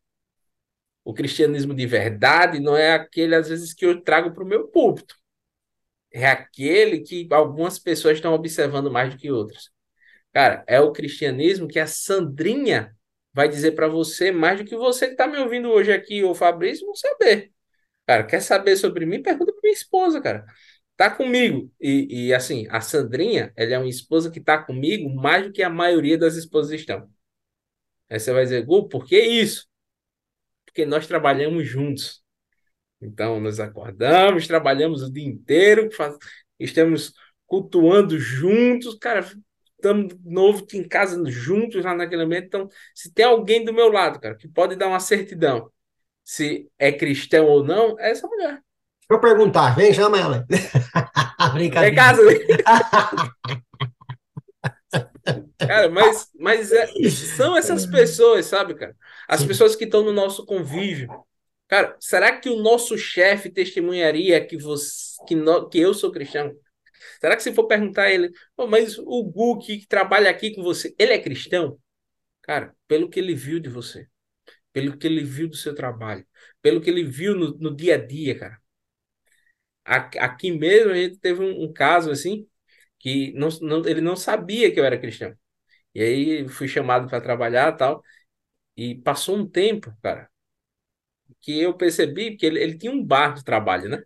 O 1.04 1.14
cristianismo 1.14 1.74
de 1.74 1.86
verdade 1.86 2.60
não 2.60 2.76
é 2.76 2.94
aquele, 2.94 3.34
às 3.36 3.48
vezes, 3.50 3.74
que 3.74 3.86
eu 3.86 4.02
trago 4.02 4.34
para 4.34 4.44
o 4.44 4.48
meu 4.48 4.68
púlpito. 4.68 5.16
É 6.12 6.28
aquele 6.28 7.02
que 7.02 7.28
algumas 7.32 7.80
pessoas 7.80 8.18
estão 8.18 8.34
observando 8.34 8.92
mais 8.92 9.14
do 9.14 9.18
que 9.20 9.32
outras. 9.32 9.70
Cara, 10.34 10.64
é 10.68 10.80
o 10.82 10.92
cristianismo 10.92 11.68
que 11.68 11.80
a 11.80 11.88
Sandrinha 11.88 12.96
vai 13.34 13.50
dizer 13.50 13.74
para 13.74 13.88
você 13.88 14.32
mais 14.32 14.60
do 14.60 14.66
que 14.66 14.76
você 14.76 15.08
que 15.08 15.14
está 15.14 15.28
me 15.28 15.38
ouvindo 15.38 15.70
hoje 15.70 15.92
aqui, 15.94 16.24
ou 16.24 16.36
Fabrício, 16.36 16.86
vão 16.86 16.96
saber. 16.96 17.52
Cara, 18.08 18.26
quer 18.26 18.42
saber 18.42 18.78
sobre 18.78 19.06
mim? 19.06 19.22
Pergunta 19.22 19.52
para 19.54 19.62
minha 19.64 19.74
esposa, 19.74 20.22
cara 20.22 20.46
tá 20.98 21.10
comigo. 21.10 21.72
E, 21.80 22.28
e 22.28 22.34
assim, 22.34 22.68
a 22.70 22.82
Sandrinha, 22.82 23.54
ela 23.56 23.76
é 23.76 23.78
uma 23.80 23.90
esposa 23.90 24.32
que 24.32 24.42
tá 24.42 24.58
comigo 24.62 25.10
mais 25.16 25.46
do 25.46 25.54
que 25.54 25.64
a 25.64 25.70
maioria 25.70 26.18
das 26.18 26.36
esposas 26.36 26.74
estão. 26.74 27.10
Aí 28.10 28.20
você 28.20 28.34
vai 28.34 28.44
dizer, 28.44 28.66
Gu, 28.66 28.88
por 28.90 29.06
que 29.06 29.20
isso? 29.20 29.68
Porque 30.66 30.86
nós 30.86 31.08
trabalhamos 31.08 31.68
juntos. 31.68 32.24
Então, 33.02 33.40
nós 33.40 33.60
acordamos, 33.60 34.48
trabalhamos 34.48 35.04
o 35.04 35.12
dia 35.12 35.28
inteiro, 35.28 35.92
faz... 35.92 36.18
estamos 36.60 37.14
cultuando 37.46 38.20
juntos, 38.20 38.96
cara, 38.96 39.22
estamos 39.76 40.16
novo 40.26 40.66
em 40.74 40.88
casa 40.88 41.24
juntos 41.30 41.84
lá 41.86 41.96
naquele 41.96 42.24
momento. 42.24 42.46
Então, 42.48 42.70
se 42.96 43.14
tem 43.14 43.26
alguém 43.26 43.64
do 43.64 43.74
meu 43.74 43.90
lado, 43.90 44.20
cara, 44.20 44.36
que 44.36 44.48
pode 44.48 44.76
dar 44.76 44.88
uma 44.88 45.00
certidão 45.00 45.72
se 46.28 46.70
é 46.78 46.92
cristão 46.92 47.46
ou 47.48 47.64
não, 47.64 47.98
é 48.00 48.12
essa 48.12 48.28
mulher. 48.28 48.62
Deixa 49.10 49.14
eu 49.16 49.22
perguntar, 49.22 49.74
vem, 49.74 49.94
chama 49.94 50.20
ela. 50.20 50.46
Brincadeira. 51.54 51.94
É 51.94 51.96
casa. 51.96 52.22
cara, 55.58 55.90
mas, 55.90 56.30
mas 56.38 56.74
é, 56.74 56.86
são 57.10 57.56
essas 57.56 57.86
pessoas, 57.86 58.48
sabe, 58.48 58.76
cara? 58.76 58.94
As 59.26 59.40
Sim. 59.40 59.48
pessoas 59.48 59.78
que 59.78 59.86
estão 59.86 60.04
no 60.04 60.12
nosso 60.12 60.46
convívio. 60.46 61.08
Cara, 61.70 61.96
será 62.02 62.38
que 62.38 62.50
o 62.50 62.62
nosso 62.62 62.98
chefe 62.98 63.50
testemunharia 63.50 64.46
que, 64.46 64.58
você, 64.58 65.16
que, 65.26 65.36
no, 65.36 65.70
que 65.70 65.80
eu 65.80 65.94
sou 65.94 66.12
cristão? 66.12 66.54
Será 67.22 67.38
que 67.38 67.44
se 67.44 67.54
for 67.54 67.66
perguntar 67.66 68.04
a 68.04 68.12
ele, 68.12 68.30
oh, 68.58 68.68
mas 68.68 68.98
o 68.98 69.24
Gu 69.24 69.60
que 69.60 69.88
trabalha 69.88 70.30
aqui 70.30 70.54
com 70.54 70.62
você, 70.64 70.94
ele 71.00 71.14
é 71.14 71.20
cristão? 71.20 71.80
Cara, 72.42 72.76
pelo 72.90 73.10
que 73.10 73.20
ele 73.22 73.34
viu 73.34 73.58
de 73.58 73.70
você, 73.70 74.06
pelo 74.74 74.98
que 74.98 75.08
ele 75.08 75.24
viu 75.24 75.48
do 75.48 75.56
seu 75.56 75.74
trabalho, 75.74 76.26
pelo 76.62 76.82
que 76.82 76.90
ele 76.90 77.04
viu 77.06 77.36
no, 77.36 77.58
no 77.58 77.74
dia 77.74 77.96
a 77.96 77.98
dia, 77.98 78.38
cara 78.38 78.58
aqui 79.88 80.52
mesmo 80.52 80.92
a 80.92 80.96
gente 80.96 81.18
teve 81.20 81.42
um, 81.44 81.64
um 81.66 81.74
caso 81.74 82.12
assim 82.12 82.48
que 83.00 83.34
não, 83.34 83.50
não, 83.62 83.86
ele 83.88 84.02
não 84.02 84.16
sabia 84.16 84.72
que 84.74 84.80
eu 84.80 84.86
era 84.86 85.00
cristão. 85.00 85.34
E 85.96 86.02
aí 86.04 86.50
fui 86.50 86.68
chamado 86.68 87.08
para 87.10 87.22
trabalhar 87.22 87.74
tal. 87.74 88.04
E 88.78 88.96
passou 88.96 89.38
um 89.38 89.48
tempo, 89.50 89.94
cara, 90.04 90.30
que 91.42 91.60
eu 91.60 91.76
percebi 91.76 92.36
que 92.38 92.46
ele, 92.46 92.62
ele 92.62 92.78
tinha 92.78 92.92
um 92.92 93.04
bar 93.04 93.34
de 93.34 93.44
trabalho, 93.44 93.90
né? 93.90 94.04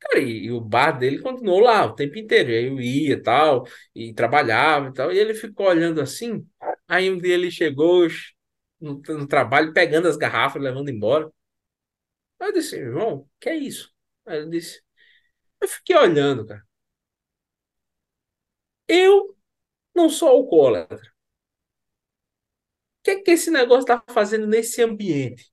Cara, 0.00 0.20
e, 0.20 0.46
e, 0.46 0.52
o 0.52 0.60
bar 0.60 0.98
dele 0.98 1.20
continuou 1.20 1.60
lá 1.60 1.86
o 1.86 1.94
tempo 1.94 2.18
inteiro. 2.18 2.50
Aí 2.50 2.66
eu 2.66 2.80
ia 2.80 3.22
tal, 3.22 3.66
e 3.94 4.14
trabalhava 4.14 4.88
e 4.90 4.94
tal. 4.94 5.12
E 5.12 5.18
ele 5.18 5.34
ficou 5.34 5.68
olhando 5.68 6.00
assim. 6.00 6.46
Aí 6.88 7.10
um 7.10 7.18
dia 7.18 7.34
ele 7.34 7.50
chegou 7.50 8.08
no, 8.80 9.00
no 9.08 9.26
trabalho, 9.28 9.72
pegando 9.72 10.08
as 10.08 10.16
garrafas, 10.16 10.62
levando 10.62 10.90
embora. 10.90 11.30
Eu 12.40 12.52
disse, 12.52 12.82
João, 12.84 13.28
que 13.40 13.48
é 13.48 13.56
isso? 13.56 13.92
Aí 14.26 14.38
ele 14.38 14.50
disse, 14.50 14.82
eu 15.60 15.68
fiquei 15.68 15.96
olhando, 15.96 16.46
cara. 16.46 16.64
Eu 18.88 19.36
não 19.94 20.10
sou 20.10 20.30
alcoólatra. 20.30 20.98
O 21.00 21.12
que 23.04 23.10
é 23.12 23.20
que 23.22 23.30
esse 23.30 23.50
negócio 23.50 23.80
está 23.82 24.02
fazendo 24.12 24.46
nesse 24.46 24.82
ambiente? 24.82 25.50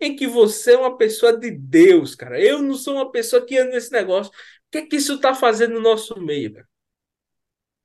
Em 0.00 0.14
que 0.14 0.26
você 0.26 0.74
é 0.74 0.78
uma 0.78 0.96
pessoa 0.96 1.36
de 1.36 1.50
Deus, 1.50 2.14
cara. 2.14 2.40
Eu 2.40 2.62
não 2.62 2.74
sou 2.74 2.94
uma 2.94 3.10
pessoa 3.10 3.44
que 3.44 3.56
anda 3.58 3.72
nesse 3.72 3.92
negócio. 3.92 4.32
O 4.32 4.34
que 4.70 4.78
é 4.78 4.86
que 4.86 4.96
isso 4.96 5.14
está 5.14 5.34
fazendo 5.34 5.74
no 5.74 5.80
nosso 5.80 6.20
meio, 6.20 6.52
cara? 6.54 6.68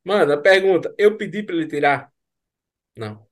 Mano, 0.04 0.34
a 0.34 0.38
pergunta, 0.42 0.94
eu 0.98 1.18
pedi 1.18 1.44
para 1.44 1.56
ele 1.56 1.68
tirar? 1.68 2.12
Não. 2.98 3.28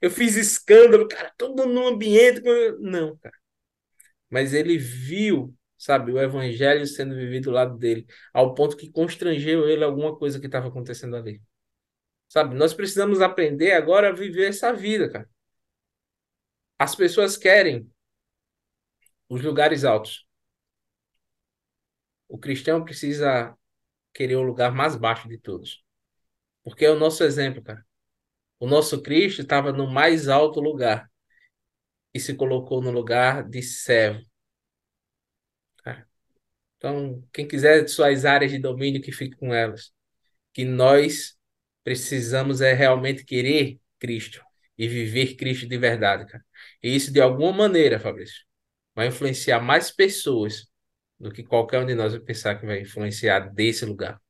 Eu 0.00 0.10
fiz 0.10 0.36
escândalo, 0.36 1.08
cara, 1.08 1.32
todo 1.38 1.66
no 1.66 1.86
ambiente. 1.88 2.40
Não, 2.80 3.16
cara. 3.18 3.36
Mas 4.30 4.54
ele 4.54 4.78
viu, 4.78 5.54
sabe, 5.82 6.12
o 6.12 6.20
evangelho 6.20 6.86
sendo 6.86 7.14
vivido 7.16 7.44
do 7.44 7.50
lado 7.50 7.76
dele, 7.76 8.06
ao 8.32 8.54
ponto 8.54 8.76
que 8.76 8.90
constrangeu 8.90 9.68
ele 9.68 9.82
alguma 9.82 10.16
coisa 10.16 10.38
que 10.38 10.46
estava 10.46 10.68
acontecendo 10.68 11.16
ali. 11.16 11.42
Sabe, 12.28 12.54
nós 12.54 12.72
precisamos 12.72 13.20
aprender 13.20 13.72
agora 13.72 14.08
a 14.08 14.12
viver 14.12 14.48
essa 14.48 14.72
vida, 14.72 15.10
cara. 15.10 15.28
As 16.78 16.94
pessoas 16.94 17.36
querem 17.36 17.90
os 19.28 19.42
lugares 19.42 19.84
altos. 19.84 20.26
O 22.28 22.38
cristão 22.38 22.84
precisa 22.84 23.56
querer 24.14 24.36
o 24.36 24.42
lugar 24.42 24.72
mais 24.72 24.96
baixo 24.96 25.28
de 25.28 25.36
todos. 25.38 25.84
Porque 26.62 26.84
é 26.84 26.90
o 26.90 26.98
nosso 26.98 27.24
exemplo, 27.24 27.62
cara. 27.62 27.84
O 28.58 28.66
nosso 28.66 29.02
Cristo 29.02 29.42
estava 29.42 29.72
no 29.72 29.90
mais 29.90 30.28
alto 30.28 30.60
lugar 30.60 31.10
e 32.14 32.20
se 32.20 32.34
colocou 32.34 32.80
no 32.80 32.90
lugar 32.90 33.42
de 33.48 33.62
servo. 33.62 34.24
Então, 36.82 37.22
quem 37.32 37.46
quiser 37.46 37.86
suas 37.88 38.24
áreas 38.24 38.50
de 38.50 38.58
domínio, 38.58 39.00
que 39.00 39.12
fique 39.12 39.36
com 39.36 39.54
elas. 39.54 39.92
Que 40.52 40.64
nós 40.64 41.36
precisamos 41.84 42.60
é 42.60 42.72
realmente 42.72 43.24
querer 43.24 43.78
Cristo 44.00 44.42
e 44.76 44.88
viver 44.88 45.36
Cristo 45.36 45.68
de 45.68 45.78
verdade, 45.78 46.26
cara. 46.26 46.44
E 46.82 46.92
isso, 46.94 47.12
de 47.12 47.20
alguma 47.20 47.52
maneira, 47.52 48.00
Fabrício, 48.00 48.44
vai 48.96 49.06
influenciar 49.06 49.60
mais 49.60 49.92
pessoas 49.92 50.66
do 51.20 51.30
que 51.30 51.44
qualquer 51.44 51.80
um 51.80 51.86
de 51.86 51.94
nós 51.94 52.14
vai 52.14 52.20
pensar 52.20 52.56
que 52.56 52.66
vai 52.66 52.80
influenciar 52.80 53.52
desse 53.54 53.84
lugar. 53.84 54.20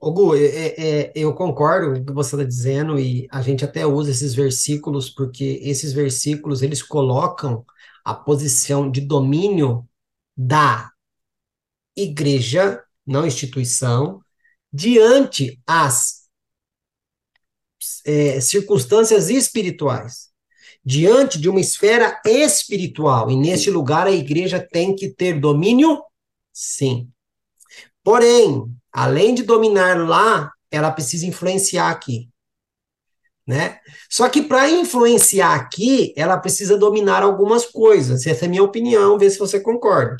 Ô 0.00 0.10
Gu, 0.10 0.34
é, 0.34 0.46
é, 0.46 1.04
é 1.04 1.12
eu 1.14 1.32
concordo 1.32 1.92
com 1.92 2.00
o 2.00 2.04
que 2.06 2.12
você 2.12 2.34
está 2.34 2.44
dizendo 2.44 2.98
e 2.98 3.28
a 3.30 3.40
gente 3.40 3.64
até 3.64 3.86
usa 3.86 4.10
esses 4.10 4.34
versículos 4.34 5.08
porque 5.08 5.60
esses 5.62 5.92
versículos 5.92 6.60
eles 6.60 6.82
colocam 6.82 7.64
a 8.04 8.14
posição 8.14 8.90
de 8.90 9.00
domínio 9.00 9.88
da 10.36 10.90
igreja, 11.96 12.82
não 13.06 13.26
instituição, 13.26 14.20
diante 14.72 15.60
as 15.66 16.20
é, 18.04 18.40
circunstâncias 18.40 19.30
espirituais, 19.30 20.28
diante 20.84 21.38
de 21.38 21.48
uma 21.48 21.60
esfera 21.60 22.20
espiritual. 22.24 23.30
E 23.30 23.36
neste 23.36 23.70
lugar 23.70 24.06
a 24.06 24.12
igreja 24.12 24.60
tem 24.60 24.94
que 24.94 25.08
ter 25.08 25.38
domínio? 25.40 26.02
Sim. 26.52 27.08
Porém, 28.02 28.64
além 28.92 29.34
de 29.34 29.42
dominar 29.42 29.96
lá, 30.06 30.50
ela 30.70 30.90
precisa 30.90 31.26
influenciar 31.26 31.90
aqui. 31.90 32.28
Né? 33.46 33.80
Só 34.08 34.28
que 34.28 34.42
para 34.42 34.70
influenciar 34.70 35.54
aqui, 35.56 36.14
ela 36.16 36.38
precisa 36.38 36.78
dominar 36.78 37.22
algumas 37.22 37.66
coisas. 37.66 38.24
Essa 38.26 38.44
é 38.44 38.46
a 38.46 38.50
minha 38.50 38.62
opinião, 38.62 39.18
vê 39.18 39.28
se 39.28 39.38
você 39.38 39.58
concorda. 39.60 40.16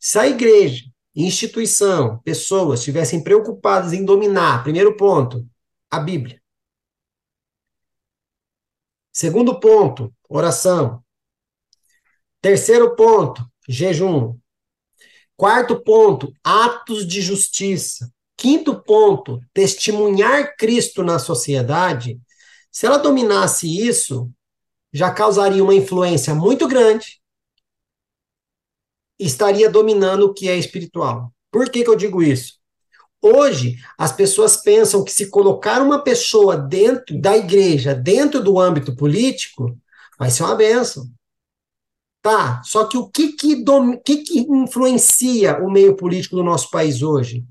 Se 0.00 0.18
a 0.18 0.26
igreja, 0.26 0.82
instituição, 1.14 2.18
pessoas 2.18 2.80
estivessem 2.80 3.22
preocupadas 3.22 3.92
em 3.92 4.04
dominar, 4.04 4.62
primeiro 4.62 4.96
ponto, 4.96 5.46
a 5.90 6.00
Bíblia. 6.00 6.42
Segundo 9.12 9.60
ponto, 9.60 10.12
oração. 10.28 11.04
Terceiro 12.40 12.96
ponto, 12.96 13.46
jejum. 13.68 14.36
Quarto 15.36 15.80
ponto, 15.82 16.32
atos 16.42 17.06
de 17.06 17.22
justiça. 17.22 18.12
Quinto 18.36 18.82
ponto, 18.82 19.40
testemunhar 19.52 20.56
Cristo 20.56 21.04
na 21.04 21.20
sociedade. 21.20 22.20
Se 22.72 22.86
ela 22.86 22.98
dominasse 22.98 23.68
isso, 23.68 24.28
já 24.92 25.12
causaria 25.12 25.62
uma 25.62 25.74
influência 25.74 26.34
muito 26.34 26.66
grande 26.66 27.22
estaria 29.18 29.70
dominando 29.70 30.24
o 30.24 30.34
que 30.34 30.48
é 30.48 30.56
espiritual. 30.56 31.32
Por 31.50 31.70
que, 31.70 31.84
que 31.84 31.90
eu 31.90 31.96
digo 31.96 32.22
isso? 32.22 32.54
Hoje, 33.22 33.76
as 33.96 34.12
pessoas 34.12 34.56
pensam 34.56 35.02
que 35.02 35.10
se 35.10 35.30
colocar 35.30 35.80
uma 35.80 36.02
pessoa 36.02 36.56
dentro 36.56 37.18
da 37.18 37.36
igreja, 37.36 37.94
dentro 37.94 38.42
do 38.42 38.58
âmbito 38.58 38.94
político, 38.94 39.74
vai 40.18 40.30
ser 40.30 40.42
uma 40.42 40.54
benção. 40.54 41.06
Tá, 42.20 42.62
só 42.64 42.86
que 42.86 42.96
o 42.96 43.08
que 43.08 43.32
que, 43.32 43.62
dom, 43.62 43.98
que 43.98 44.18
que 44.18 44.40
influencia 44.40 45.58
o 45.62 45.70
meio 45.70 45.94
político 45.96 46.36
do 46.36 46.42
nosso 46.42 46.70
país 46.70 47.02
hoje? 47.02 47.44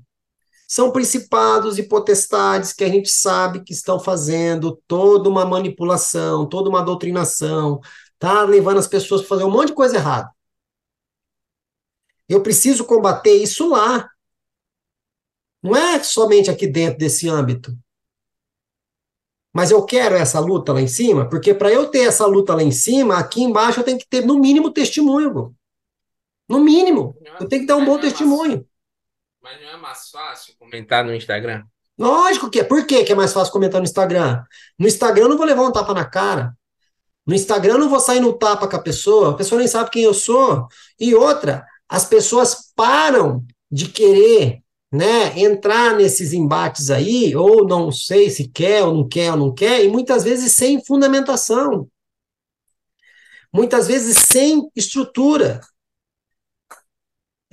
São 0.66 0.90
principados 0.90 1.78
e 1.78 1.82
potestades 1.82 2.72
que 2.72 2.82
a 2.82 2.88
gente 2.88 3.08
sabe 3.08 3.62
que 3.62 3.72
estão 3.72 4.00
fazendo 4.00 4.80
toda 4.88 5.28
uma 5.28 5.44
manipulação, 5.44 6.48
toda 6.48 6.68
uma 6.68 6.82
doutrinação, 6.82 7.80
tá 8.18 8.42
levando 8.42 8.78
as 8.78 8.88
pessoas 8.88 9.20
a 9.20 9.24
fazer 9.24 9.44
um 9.44 9.50
monte 9.50 9.68
de 9.68 9.74
coisa 9.74 9.96
errada. 9.96 10.30
Eu 12.28 12.42
preciso 12.42 12.84
combater 12.84 13.34
isso 13.34 13.68
lá. 13.68 14.08
Não 15.62 15.74
é 15.76 16.02
somente 16.02 16.50
aqui 16.50 16.66
dentro 16.66 16.98
desse 16.98 17.28
âmbito. 17.28 17.76
Mas 19.52 19.70
eu 19.70 19.84
quero 19.84 20.16
essa 20.16 20.40
luta 20.40 20.72
lá 20.72 20.80
em 20.80 20.88
cima, 20.88 21.28
porque 21.28 21.54
para 21.54 21.70
eu 21.70 21.88
ter 21.88 22.08
essa 22.08 22.26
luta 22.26 22.54
lá 22.54 22.62
em 22.62 22.72
cima, 22.72 23.18
aqui 23.18 23.40
embaixo 23.40 23.80
eu 23.80 23.84
tenho 23.84 23.98
que 23.98 24.06
ter 24.06 24.26
no 24.26 24.38
mínimo 24.38 24.72
testemunho. 24.72 25.54
No 26.48 26.60
mínimo. 26.60 27.16
É, 27.24 27.42
eu 27.42 27.48
tenho 27.48 27.62
que 27.62 27.68
dar 27.68 27.76
um 27.76 27.84
bom 27.84 27.96
é 27.98 28.00
testemunho. 28.00 28.66
mas 29.40 29.60
não 29.62 29.68
é 29.68 29.76
mais 29.76 30.10
fácil 30.10 30.54
comentar 30.58 31.04
no 31.04 31.14
Instagram? 31.14 31.64
Lógico 31.96 32.50
que 32.50 32.60
é. 32.60 32.64
Por 32.64 32.84
que 32.84 32.96
é 32.96 33.14
mais 33.14 33.32
fácil 33.32 33.52
comentar 33.52 33.80
no 33.80 33.86
Instagram? 33.86 34.42
No 34.76 34.88
Instagram 34.88 35.24
eu 35.24 35.28
não 35.28 35.36
vou 35.36 35.46
levar 35.46 35.62
um 35.62 35.72
tapa 35.72 35.94
na 35.94 36.04
cara. 36.04 36.52
No 37.24 37.34
Instagram 37.34 37.74
eu 37.74 37.78
não 37.78 37.88
vou 37.88 38.00
sair 38.00 38.20
no 38.20 38.36
tapa 38.36 38.68
com 38.68 38.76
a 38.76 38.82
pessoa, 38.82 39.30
a 39.30 39.34
pessoa 39.34 39.58
nem 39.58 39.68
sabe 39.68 39.90
quem 39.90 40.02
eu 40.02 40.12
sou. 40.12 40.66
E 40.98 41.14
outra, 41.14 41.64
as 41.88 42.04
pessoas 42.04 42.72
param 42.74 43.44
de 43.70 43.88
querer 43.88 44.62
né, 44.92 45.38
entrar 45.40 45.96
nesses 45.96 46.32
embates 46.32 46.88
aí, 46.88 47.34
ou 47.34 47.66
não 47.66 47.90
sei 47.90 48.30
se 48.30 48.48
quer 48.48 48.84
ou 48.84 48.94
não 48.94 49.08
quer 49.08 49.32
ou 49.32 49.36
não 49.36 49.52
quer, 49.52 49.84
e 49.84 49.88
muitas 49.88 50.22
vezes 50.22 50.52
sem 50.52 50.84
fundamentação. 50.84 51.88
Muitas 53.52 53.88
vezes 53.88 54.18
sem 54.18 54.68
estrutura. 54.74 55.60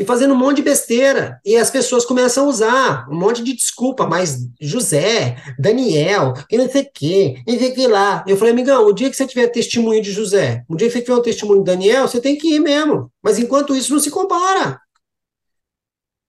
E 0.02 0.04
fazendo 0.04 0.34
um 0.34 0.38
monte 0.38 0.56
de 0.56 0.64
besteira. 0.64 1.40
E 1.46 1.56
as 1.56 1.70
pessoas 1.70 2.04
começam 2.04 2.46
a 2.46 2.48
usar 2.48 3.08
um 3.08 3.14
monte 3.16 3.44
de 3.44 3.54
desculpa, 3.54 4.08
mas 4.08 4.40
José, 4.60 5.36
Daniel, 5.60 6.34
que 6.50 6.58
não 6.58 6.68
sei 6.68 6.82
o 6.82 6.92
quê, 6.92 7.36
não 7.46 7.56
sei 7.56 7.72
que 7.72 7.86
lá. 7.86 8.26
Eu 8.28 8.36
falei, 8.36 8.52
amigão, 8.52 8.84
o 8.88 8.94
dia 8.94 9.12
que 9.12 9.16
você 9.16 9.28
tiver 9.28 9.50
testemunho 9.50 10.02
de 10.02 10.12
José, 10.12 10.66
o 10.68 10.76
dia 10.76 10.88
que 10.88 10.94
você 10.94 11.02
tiver 11.02 11.14
um 11.14 11.22
testemunho 11.22 11.60
de 11.60 11.66
Daniel, 11.66 12.08
você 12.08 12.20
tem 12.20 12.36
que 12.36 12.56
ir 12.56 12.60
mesmo. 12.60 13.12
Mas 13.22 13.38
enquanto 13.38 13.76
isso, 13.76 13.94
não 13.94 14.00
se 14.00 14.10
compara. 14.10 14.82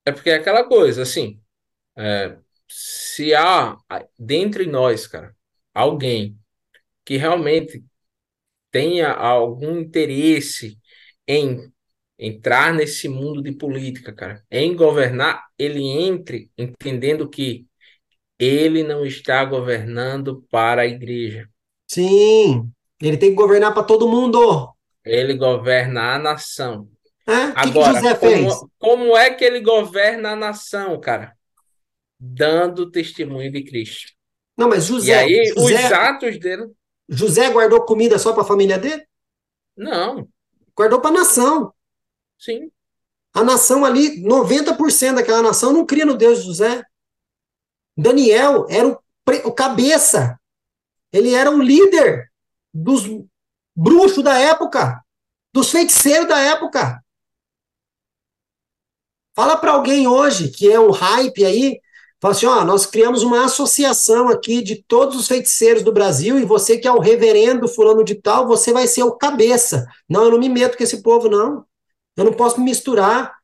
É 0.05 0.13
porque 0.13 0.29
é 0.29 0.35
aquela 0.35 0.65
coisa, 0.65 1.01
assim, 1.01 1.41
é, 1.97 2.37
se 2.69 3.35
há 3.35 3.79
dentre 4.19 4.67
nós, 4.67 5.07
cara, 5.07 5.35
alguém 5.73 6.37
que 7.07 7.17
realmente 7.17 7.83
tenha 8.71 9.13
algum 9.13 9.79
interesse 9.79 10.79
em 11.27 11.72
entrar 12.23 12.73
nesse 12.73 13.09
mundo 13.09 13.43
de 13.43 13.51
política, 13.51 14.13
cara, 14.13 14.45
em 14.49 14.77
governar, 14.77 15.45
ele 15.59 15.83
entre 15.83 16.49
entendendo 16.57 17.29
que 17.29 17.67
ele 18.39 18.85
não 18.85 19.05
está 19.05 19.45
governando 19.45 20.47
para 20.49 20.83
a 20.83 20.87
igreja. 20.87 21.49
Sim, 21.89 22.71
ele 23.01 23.17
tem 23.17 23.31
que 23.31 23.37
governar 23.37 23.75
para 23.75 23.83
todo 23.83 24.09
mundo. 24.09 24.73
Ele 25.05 25.35
governa 25.35 26.15
a 26.15 26.19
nação. 26.19 26.89
É? 27.27 27.53
Agora, 27.57 28.01
que 28.01 28.15
que 28.15 28.21
como, 28.21 28.71
como 28.79 29.17
é 29.17 29.31
que 29.31 29.45
ele 29.45 29.61
governa 29.61 30.31
a 30.31 30.37
nação, 30.37 30.99
cara? 31.01 31.37
Dando 32.19 32.89
testemunho 32.89 33.51
de 33.51 33.65
Cristo. 33.65 34.13
Não, 34.57 34.69
mas 34.69 34.85
José. 34.85 35.11
E 35.11 35.15
aí, 35.15 35.47
José, 35.47 35.87
os 35.87 35.93
atos 35.93 36.39
dele. 36.39 36.71
José 37.09 37.51
guardou 37.51 37.85
comida 37.85 38.17
só 38.17 38.33
para 38.33 38.43
a 38.43 38.47
família 38.47 38.79
dele? 38.79 39.05
Não. 39.77 40.29
Guardou 40.77 41.01
para 41.01 41.11
a 41.11 41.19
nação. 41.19 41.73
Sim. 42.43 42.73
A 43.33 43.45
nação 43.45 43.85
ali, 43.85 44.21
90% 44.21 45.15
daquela 45.15 45.41
nação 45.41 45.73
não 45.73 45.87
cria 45.87 46.05
no 46.05 46.17
Deus 46.17 46.41
de 46.41 46.47
José. 46.47 46.83
Daniel 47.97 48.67
era 48.69 48.89
o, 48.89 48.99
o 49.45 49.53
cabeça. 49.53 50.37
Ele 51.13 51.35
era 51.35 51.53
o 51.53 51.63
líder 51.63 52.33
dos 52.75 53.05
bruxos 53.77 54.25
da 54.25 54.37
época, 54.41 55.01
dos 55.53 55.71
feiticeiros 55.71 56.27
da 56.27 56.41
época. 56.41 57.01
Fala 59.37 59.57
para 59.57 59.71
alguém 59.71 60.09
hoje 60.09 60.51
que 60.51 60.71
é 60.71 60.81
um 60.81 60.91
hype 60.91 61.45
aí, 61.45 61.81
fala 62.21 62.35
assim, 62.35 62.47
ó, 62.47 62.65
nós 62.65 62.87
criamos 62.87 63.23
uma 63.23 63.45
associação 63.45 64.29
aqui 64.29 64.63
de 64.63 64.83
todos 64.83 65.17
os 65.17 65.29
feiticeiros 65.29 65.85
do 65.85 65.93
Brasil 65.93 66.41
e 66.41 66.45
você 66.45 66.77
que 66.77 66.89
é 66.89 66.93
o 66.93 66.99
reverendo 66.99 67.69
fulano 67.69 68.03
de 68.03 68.17
tal, 68.17 68.49
você 68.49 68.73
vai 68.73 68.89
ser 68.89 69.05
o 69.05 69.17
cabeça. 69.17 69.87
Não, 70.09 70.25
eu 70.25 70.33
não 70.33 70.39
me 70.41 70.49
meto 70.49 70.77
com 70.77 70.83
esse 70.83 71.03
povo 71.03 71.29
não. 71.29 71.65
Eu 72.17 72.25
não 72.25 72.33
posso 72.33 72.59
me 72.59 72.65
misturar. 72.65 73.35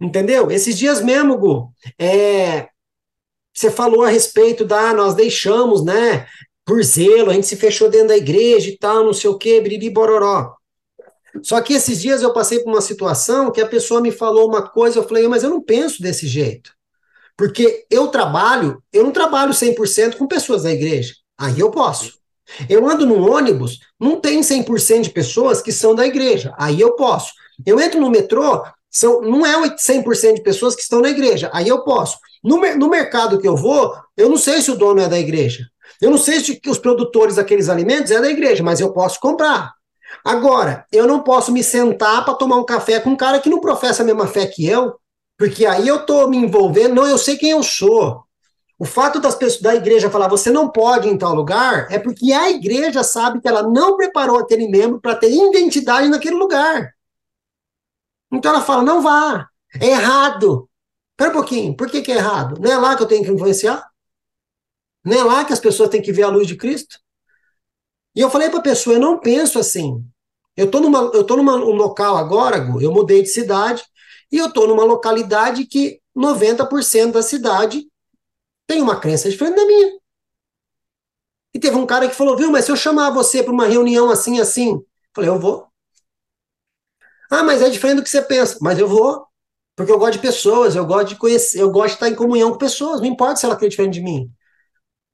Entendeu? 0.00 0.50
Esses 0.50 0.76
dias 0.76 1.00
mesmo, 1.00 1.38
Gu, 1.38 1.72
é, 1.98 2.68
você 3.54 3.70
falou 3.70 4.02
a 4.02 4.08
respeito 4.08 4.64
da 4.64 4.92
nós 4.92 5.14
deixamos, 5.14 5.84
né, 5.84 6.26
por 6.64 6.82
zelo, 6.82 7.30
a 7.30 7.34
gente 7.34 7.46
se 7.46 7.56
fechou 7.56 7.88
dentro 7.88 8.08
da 8.08 8.16
igreja 8.16 8.68
e 8.68 8.76
tal, 8.76 9.04
não 9.04 9.12
sei 9.12 9.30
o 9.30 9.38
quê, 9.38 9.60
biriri 9.60 9.88
bororó. 9.90 10.56
Só 11.42 11.60
que 11.60 11.74
esses 11.74 12.00
dias 12.00 12.22
eu 12.22 12.32
passei 12.32 12.60
por 12.60 12.70
uma 12.72 12.80
situação 12.80 13.50
que 13.50 13.60
a 13.60 13.66
pessoa 13.66 14.00
me 14.00 14.10
falou 14.10 14.48
uma 14.48 14.62
coisa, 14.62 14.98
eu 14.98 15.04
falei, 15.06 15.26
mas 15.28 15.42
eu 15.42 15.50
não 15.50 15.62
penso 15.62 16.02
desse 16.02 16.26
jeito. 16.26 16.72
Porque 17.36 17.86
eu 17.90 18.08
trabalho, 18.08 18.82
eu 18.92 19.02
não 19.04 19.10
trabalho 19.10 19.52
100% 19.52 20.16
com 20.16 20.26
pessoas 20.26 20.62
da 20.62 20.72
igreja. 20.72 21.14
Aí 21.36 21.58
eu 21.58 21.70
posso. 21.70 22.18
Eu 22.68 22.88
ando 22.88 23.06
no 23.06 23.28
ônibus, 23.28 23.80
não 23.98 24.20
tem 24.20 24.40
100% 24.40 25.02
de 25.02 25.10
pessoas 25.10 25.60
que 25.60 25.72
são 25.72 25.94
da 25.94 26.06
igreja. 26.06 26.54
Aí 26.56 26.80
eu 26.80 26.94
posso. 26.94 27.32
Eu 27.66 27.80
entro 27.80 28.00
no 28.00 28.10
metrô, 28.10 28.64
são, 28.90 29.20
não 29.22 29.44
é 29.44 29.56
100% 29.76 30.34
de 30.34 30.42
pessoas 30.42 30.74
que 30.74 30.82
estão 30.82 31.00
na 31.00 31.08
igreja. 31.08 31.50
Aí 31.52 31.68
eu 31.68 31.82
posso. 31.82 32.18
No, 32.42 32.58
no 32.76 32.88
mercado 32.88 33.38
que 33.38 33.48
eu 33.48 33.56
vou, 33.56 33.94
eu 34.16 34.28
não 34.28 34.36
sei 34.36 34.62
se 34.62 34.70
o 34.70 34.76
dono 34.76 35.00
é 35.00 35.08
da 35.08 35.18
igreja. 35.18 35.66
Eu 36.00 36.10
não 36.10 36.18
sei 36.18 36.40
se 36.40 36.60
os 36.66 36.78
produtores 36.78 37.36
daqueles 37.36 37.68
alimentos 37.68 38.10
é 38.10 38.20
da 38.20 38.30
igreja, 38.30 38.62
mas 38.62 38.80
eu 38.80 38.92
posso 38.92 39.18
comprar. 39.20 39.72
Agora, 40.24 40.86
eu 40.92 41.06
não 41.06 41.22
posso 41.22 41.52
me 41.52 41.62
sentar 41.62 42.24
para 42.24 42.34
tomar 42.34 42.56
um 42.56 42.64
café 42.64 43.00
com 43.00 43.10
um 43.10 43.16
cara 43.16 43.40
que 43.40 43.50
não 43.50 43.60
professa 43.60 44.02
a 44.02 44.06
mesma 44.06 44.26
fé 44.26 44.46
que 44.46 44.66
eu, 44.66 44.94
porque 45.36 45.66
aí 45.66 45.88
eu 45.88 45.96
estou 45.96 46.28
me 46.28 46.36
envolvendo, 46.36 46.94
não, 46.94 47.06
eu 47.06 47.18
sei 47.18 47.36
quem 47.36 47.50
eu 47.50 47.62
sou. 47.62 48.22
O 48.78 48.84
fato 48.84 49.20
das 49.20 49.34
pessoas 49.34 49.62
da 49.62 49.74
igreja 49.74 50.10
falar 50.10 50.28
você 50.28 50.50
não 50.50 50.68
pode 50.68 51.08
ir 51.08 51.12
em 51.12 51.18
tal 51.18 51.34
lugar 51.34 51.86
é 51.90 51.98
porque 51.98 52.32
a 52.32 52.50
igreja 52.50 53.02
sabe 53.02 53.40
que 53.40 53.48
ela 53.48 53.62
não 53.62 53.96
preparou 53.96 54.38
aquele 54.38 54.68
membro 54.68 55.00
para 55.00 55.14
ter 55.14 55.30
identidade 55.30 56.08
naquele 56.08 56.36
lugar. 56.36 56.93
Então 58.36 58.52
ela 58.52 58.62
fala: 58.62 58.82
não 58.82 59.02
vá, 59.02 59.48
é 59.80 59.88
errado. 59.88 60.68
Espera 61.12 61.30
um 61.30 61.34
pouquinho, 61.34 61.76
por 61.76 61.88
que, 61.88 62.02
que 62.02 62.12
é 62.12 62.16
errado? 62.16 62.60
Não 62.60 62.70
é 62.70 62.76
lá 62.76 62.96
que 62.96 63.02
eu 63.02 63.06
tenho 63.06 63.24
que 63.24 63.30
influenciar? 63.30 63.88
Não 65.04 65.16
é 65.16 65.22
lá 65.22 65.44
que 65.44 65.52
as 65.52 65.60
pessoas 65.60 65.90
têm 65.90 66.02
que 66.02 66.12
ver 66.12 66.24
a 66.24 66.28
luz 66.28 66.46
de 66.46 66.56
Cristo? 66.56 66.98
E 68.14 68.20
eu 68.20 68.30
falei 68.30 68.48
para 68.48 68.58
a 68.58 68.62
pessoa, 68.62 68.96
eu 68.96 69.00
não 69.00 69.18
penso 69.18 69.58
assim. 69.58 70.04
Eu 70.56 70.66
estou 70.66 70.80
numa, 70.80 71.10
eu 71.14 71.24
tô 71.24 71.36
numa 71.36 71.54
um 71.56 71.74
local 71.74 72.16
agora, 72.16 72.58
eu 72.80 72.92
mudei 72.92 73.22
de 73.22 73.28
cidade, 73.28 73.82
e 74.30 74.38
eu 74.38 74.46
estou 74.46 74.68
numa 74.68 74.84
localidade 74.84 75.66
que 75.66 76.00
90% 76.14 77.12
da 77.12 77.22
cidade 77.22 77.86
tem 78.66 78.80
uma 78.80 78.98
crença 78.98 79.28
diferente 79.28 79.56
da 79.56 79.66
minha. 79.66 79.98
E 81.52 81.58
teve 81.58 81.76
um 81.76 81.86
cara 81.86 82.08
que 82.08 82.14
falou, 82.14 82.36
viu, 82.36 82.50
mas 82.50 82.64
se 82.64 82.72
eu 82.72 82.76
chamar 82.76 83.10
você 83.10 83.42
para 83.42 83.52
uma 83.52 83.66
reunião 83.66 84.10
assim, 84.10 84.40
assim, 84.40 84.72
eu 84.72 84.86
falei, 85.14 85.30
eu 85.30 85.38
vou. 85.38 85.68
Ah, 87.34 87.42
mas 87.42 87.62
é 87.62 87.68
diferente 87.68 87.96
do 87.96 88.02
que 88.02 88.10
você 88.10 88.22
pensa. 88.22 88.58
Mas 88.60 88.78
eu 88.78 88.86
vou. 88.86 89.26
Porque 89.76 89.90
eu 89.90 89.98
gosto 89.98 90.12
de 90.14 90.18
pessoas, 90.20 90.76
eu 90.76 90.86
gosto 90.86 91.08
de 91.08 91.16
conhecer, 91.16 91.60
eu 91.60 91.70
gosto 91.70 91.88
de 91.88 91.94
estar 91.94 92.08
em 92.08 92.14
comunhão 92.14 92.52
com 92.52 92.58
pessoas, 92.58 93.00
não 93.00 93.08
importa 93.08 93.36
se 93.36 93.44
ela 93.44 93.56
crê 93.56 93.68
diferente 93.68 93.94
de 93.94 94.02
mim. 94.02 94.30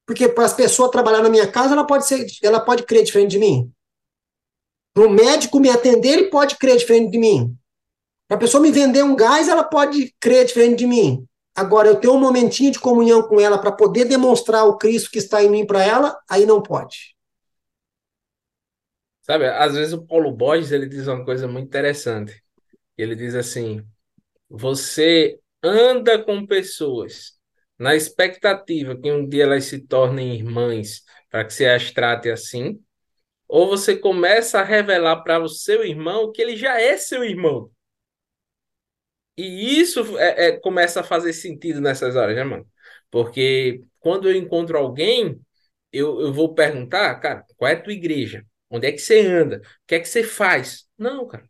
Porque 0.06 0.28
para 0.28 0.44
as 0.44 0.52
pessoas 0.52 0.90
trabalhar 0.90 1.22
na 1.22 1.30
minha 1.30 1.50
casa, 1.50 1.72
ela 1.72 1.86
pode 1.86 2.06
ser, 2.06 2.26
ela 2.42 2.60
pode 2.60 2.82
crer 2.82 3.02
diferente 3.02 3.30
de 3.30 3.38
mim. 3.38 3.72
Para 4.92 5.06
o 5.06 5.10
médico 5.10 5.58
me 5.58 5.70
atender, 5.70 6.08
ele 6.08 6.24
pode 6.24 6.56
crer 6.56 6.76
diferente 6.76 7.10
de 7.10 7.18
mim. 7.18 7.56
Para 8.28 8.36
a 8.36 8.40
pessoa 8.40 8.62
me 8.62 8.70
vender 8.70 9.02
um 9.02 9.16
gás, 9.16 9.48
ela 9.48 9.64
pode 9.64 10.14
crer 10.20 10.44
diferente 10.44 10.80
de 10.80 10.86
mim. 10.86 11.24
Agora, 11.54 11.88
eu 11.88 11.96
tenho 11.96 12.14
um 12.14 12.20
momentinho 12.20 12.70
de 12.70 12.78
comunhão 12.78 13.22
com 13.22 13.40
ela 13.40 13.56
para 13.58 13.72
poder 13.72 14.04
demonstrar 14.04 14.66
o 14.66 14.76
Cristo 14.76 15.10
que 15.10 15.18
está 15.18 15.42
em 15.42 15.48
mim 15.48 15.64
para 15.64 15.82
ela, 15.82 16.18
aí 16.28 16.44
não 16.44 16.62
pode. 16.62 17.16
Sabe, 19.31 19.47
às 19.47 19.76
vezes 19.76 19.93
o 19.93 20.05
Paulo 20.05 20.33
Borges 20.33 20.72
ele 20.72 20.89
diz 20.89 21.07
uma 21.07 21.24
coisa 21.24 21.47
muito 21.47 21.68
interessante. 21.68 22.43
Ele 22.99 23.14
diz 23.14 23.37
assim: 23.37 23.87
você 24.49 25.39
anda 25.62 26.22
com 26.24 26.47
pessoas 26.47 27.39
na 27.78 27.95
expectativa 27.97 28.97
que 29.01 29.12
um 29.12 29.28
dia 29.28 29.45
elas 29.45 29.66
se 29.66 29.87
tornem 29.87 30.35
irmãs 30.35 31.05
para 31.31 31.45
que 31.45 31.53
você 31.55 31.66
as 31.66 31.93
trate 31.93 32.31
assim, 32.31 32.83
ou 33.49 33.68
você 33.68 33.97
começa 33.97 34.61
a 34.61 34.64
revelar 34.64 35.22
para 35.22 35.41
o 35.43 35.49
seu 35.49 35.85
irmão 35.85 36.33
que 36.33 36.43
ele 36.43 36.57
já 36.57 36.81
é 36.81 36.97
seu 36.97 37.24
irmão. 37.24 37.70
E 39.37 39.81
isso 39.81 40.18
é, 40.18 40.49
é, 40.49 40.61
começa 40.61 41.01
a 41.01 41.05
fazer 41.05 41.33
sentido 41.33 41.81
nessas 41.81 42.16
horas, 42.16 42.37
né, 42.37 42.45
mano? 42.45 42.66
Porque 43.11 43.83
quando 44.01 44.28
eu 44.28 44.37
encontro 44.37 44.76
alguém, 44.78 45.41
eu, 45.93 46.20
eu 46.20 46.33
vou 46.33 46.55
perguntar, 46.55 47.14
cara, 47.20 47.45
qual 47.57 47.70
é 47.70 47.74
a 47.74 47.83
tua 47.83 47.93
igreja? 47.93 48.45
Onde 48.70 48.86
é 48.86 48.92
que 48.92 48.98
você 48.98 49.20
anda? 49.20 49.58
O 49.58 49.86
que 49.86 49.96
é 49.96 50.00
que 50.00 50.08
você 50.08 50.22
faz? 50.22 50.86
Não, 50.96 51.26
cara. 51.26 51.44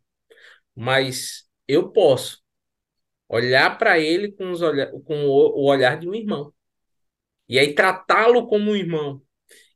Mas 0.75 1.47
eu 1.67 1.91
posso 1.91 2.41
olhar 3.29 3.77
para 3.77 3.99
ele 3.99 4.31
com, 4.31 4.51
os 4.51 4.61
olha 4.61 4.87
com 5.05 5.25
o, 5.25 5.63
olhar 5.65 5.97
de 5.97 6.09
um 6.09 6.15
irmão. 6.15 6.51
E 7.47 7.59
aí 7.59 7.73
tratá-lo 7.75 8.47
como 8.47 8.71
um 8.71 8.75
irmão. 8.75 9.21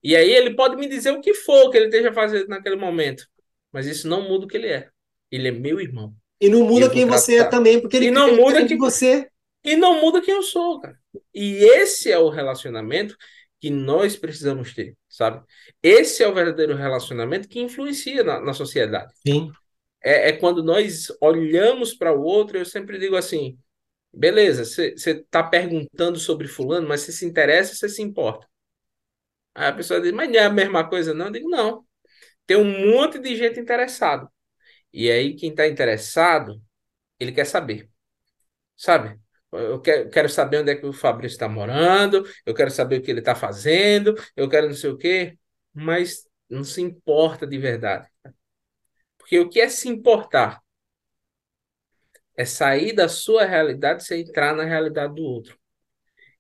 E 0.04 0.16
aí 0.16 0.32
ele 0.32 0.56
pode 0.56 0.76
me 0.76 0.88
dizer 0.88 1.12
o 1.12 1.22
que 1.22 1.34
for 1.34 1.70
que 1.70 1.78
ele 1.78 1.86
esteja 1.86 2.12
fazendo 2.12 2.48
naquele 2.48 2.76
momento. 2.76 3.28
Mas 3.72 3.86
isso 3.86 4.08
não 4.08 4.28
muda 4.28 4.46
o 4.46 4.48
que 4.48 4.58
ele 4.58 4.68
é. 4.68 4.90
Ele 5.32 5.48
é 5.48 5.52
meu 5.52 5.80
irmão. 5.80 6.14
E 6.40 6.50
não 6.50 6.66
muda 6.66 6.90
quem 6.90 7.06
você 7.06 7.38
é 7.38 7.44
também, 7.44 7.80
porque 7.80 7.98
ele 7.98 8.08
e 8.08 8.12
não 8.12 8.36
muda 8.36 8.66
que 8.66 8.76
você. 8.76 9.30
E 9.64 9.76
não 9.76 10.02
muda 10.02 10.22
quem 10.22 10.34
eu 10.34 10.44
sou, 10.44 10.80
cara. 10.80 10.98
E 11.34 11.64
esse 11.64 12.12
é 12.12 12.20
o 12.20 12.30
relacionamento 12.30 13.16
que 13.60 13.70
nós 13.70 14.16
precisamos 14.16 14.74
ter, 14.74 14.96
sabe? 15.16 15.44
Esse 15.82 16.24
é 16.24 16.28
o 16.28 16.34
verdadeiro 16.34 16.76
relacionamento 16.76 17.48
que 17.48 17.60
influencia 17.60 18.24
na, 18.24 18.40
na 18.40 18.54
sociedade. 18.54 19.14
Sim 19.26 19.52
é, 20.06 20.30
é 20.30 20.32
quando 20.34 20.64
nós 20.64 21.08
olhamos 21.20 21.96
para 21.96 22.14
o 22.14 22.22
outro, 22.22 22.58
eu 22.58 22.66
sempre 22.66 23.00
digo 23.00 23.16
assim: 23.16 23.58
beleza, 24.14 24.64
você 24.64 24.94
está 24.94 25.44
perguntando 25.44 26.20
sobre 26.20 26.48
Fulano, 26.48 26.88
mas 26.88 27.02
você 27.02 27.12
se 27.12 27.26
interessa, 27.26 27.74
você 27.76 27.90
se 27.90 28.02
importa. 28.04 28.48
Aí 29.56 29.68
a 29.70 29.74
pessoa 29.74 30.02
diz, 30.02 30.12
mas 30.12 30.30
não 30.30 30.36
é 30.40 30.46
a 30.46 30.50
mesma 30.50 30.88
coisa, 30.88 31.14
não? 31.14 31.28
Eu 31.28 31.32
digo, 31.32 31.50
não. 31.50 31.86
Tem 32.46 32.58
um 32.58 32.94
monte 32.94 33.20
de 33.20 33.36
gente 33.36 33.60
interessado. 33.60 34.30
E 34.94 35.10
aí, 35.12 35.36
quem 35.36 35.52
está 35.52 35.68
interessado, 35.68 36.62
ele 37.20 37.32
quer 37.32 37.46
saber. 37.46 37.90
Sabe? 38.78 39.20
Eu 39.60 39.80
quero, 39.82 40.10
quero 40.10 40.30
saber 40.30 40.58
onde 40.62 40.72
é 40.72 40.76
que 40.76 40.86
o 40.86 40.94
Fabrício 40.94 41.36
está 41.36 41.48
morando, 41.48 42.24
eu 42.46 42.54
quero 42.54 42.72
saber 42.72 43.00
o 43.00 43.02
que 43.02 43.12
ele 43.12 43.20
está 43.20 43.36
fazendo, 43.36 44.16
eu 44.36 44.50
quero 44.50 44.68
não 44.68 44.76
sei 44.76 44.90
o 44.90 44.98
quê, 44.98 45.38
mas 45.74 46.28
não 46.50 46.64
se 46.64 46.82
importa 46.82 47.46
de 47.46 47.58
verdade. 47.58 48.08
Porque 49.18 49.40
o 49.40 49.50
que 49.50 49.60
é 49.60 49.70
se 49.70 49.90
importar? 49.90 50.62
É 52.38 52.46
sair 52.46 52.94
da 52.94 53.08
sua 53.08 53.46
realidade 53.46 54.06
e 54.14 54.22
entrar 54.22 54.56
na 54.56 54.64
realidade 54.64 55.16
do 55.16 55.24
outro. 55.24 55.58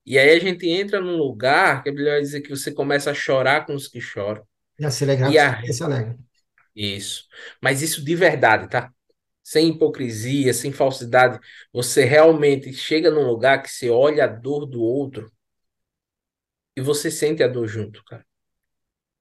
E 0.05 0.19
aí 0.19 0.29
a 0.29 0.39
gente 0.39 0.69
entra 0.69 1.01
num 1.01 1.17
lugar 1.17 1.81
que 1.81 1.89
é 1.89 1.91
melhor 1.91 2.19
dizer 2.19 2.41
que 2.41 2.49
você 2.49 2.71
começa 2.71 3.09
a 3.09 3.13
chorar 3.13 3.65
com 3.65 3.73
os 3.73 3.87
que 3.87 3.99
choram. 3.99 4.45
E 4.77 4.85
a 4.85 4.91
se 4.91 5.03
alegrar 5.03 5.31
e 5.31 5.39
a... 5.39 5.73
se 5.73 5.83
alegra. 5.83 6.15
Isso. 6.75 7.25
Mas 7.61 7.81
isso 7.81 8.03
de 8.03 8.15
verdade, 8.15 8.69
tá? 8.69 8.93
Sem 9.45 9.69
hipocrisia, 9.69 10.53
sem 10.55 10.71
falsidade. 10.71 11.39
Você 11.71 12.03
realmente 12.03 12.73
chega 12.73 13.11
num 13.11 13.27
lugar 13.27 13.61
que 13.61 13.69
você 13.69 13.91
olha 13.91 14.23
a 14.23 14.27
dor 14.27 14.65
do 14.65 14.81
outro 14.81 15.31
e 16.75 16.81
você 16.81 17.11
sente 17.11 17.43
a 17.43 17.47
dor 17.47 17.67
junto, 17.67 18.03
cara. 18.05 18.25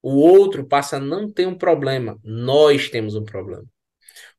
O 0.03 0.17
outro 0.17 0.67
passa 0.67 0.97
a 0.97 1.01
não 1.01 1.31
ter 1.31 1.47
um 1.47 1.57
problema, 1.57 2.19
nós 2.25 2.89
temos 2.89 3.15
um 3.15 3.25
problema. 3.25 3.67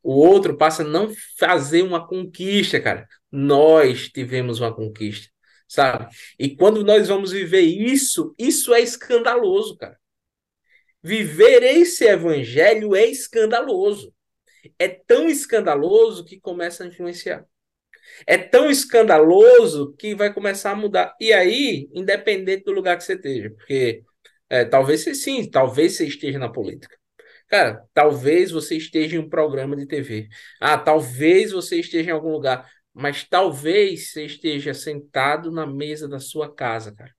O 0.01 0.13
outro 0.15 0.57
passa 0.57 0.83
a 0.83 0.87
não 0.87 1.13
fazer 1.37 1.83
uma 1.83 2.07
conquista, 2.07 2.81
cara. 2.81 3.07
Nós 3.31 4.09
tivemos 4.09 4.59
uma 4.59 4.73
conquista, 4.73 5.29
sabe? 5.67 6.07
E 6.39 6.55
quando 6.55 6.83
nós 6.83 7.09
vamos 7.09 7.31
viver 7.31 7.61
isso, 7.61 8.33
isso 8.39 8.73
é 8.73 8.81
escandaloso, 8.81 9.77
cara. 9.77 9.99
Viver 11.03 11.61
esse 11.63 12.05
evangelho 12.05 12.95
é 12.95 13.05
escandaloso. 13.05 14.14
É 14.79 14.87
tão 14.87 15.27
escandaloso 15.29 16.25
que 16.25 16.39
começa 16.39 16.83
a 16.83 16.87
influenciar. 16.87 17.45
É 18.27 18.37
tão 18.37 18.69
escandaloso 18.69 19.95
que 19.97 20.15
vai 20.15 20.33
começar 20.33 20.71
a 20.71 20.75
mudar. 20.75 21.15
E 21.19 21.33
aí, 21.33 21.89
independente 21.93 22.63
do 22.65 22.71
lugar 22.71 22.97
que 22.97 23.03
você 23.03 23.13
esteja, 23.15 23.49
porque 23.51 24.03
é, 24.49 24.65
talvez 24.65 25.03
você 25.03 25.15
sim, 25.15 25.49
talvez 25.49 25.95
você 25.97 26.05
esteja 26.07 26.39
na 26.39 26.49
política. 26.49 26.95
Cara, 27.47 27.83
talvez 27.93 28.51
você 28.51 28.75
esteja 28.77 29.15
em 29.17 29.19
um 29.19 29.29
programa 29.29 29.75
de 29.75 29.85
TV. 29.85 30.27
Ah, 30.59 30.77
talvez 30.77 31.51
você 31.51 31.79
esteja 31.79 32.09
em 32.11 32.13
algum 32.13 32.31
lugar. 32.31 32.69
Mas 32.93 33.23
talvez 33.23 34.11
você 34.11 34.25
esteja 34.25 34.73
sentado 34.73 35.51
na 35.51 35.67
mesa 35.67 36.07
da 36.07 36.19
sua 36.19 36.53
casa, 36.53 36.93
cara, 36.93 37.13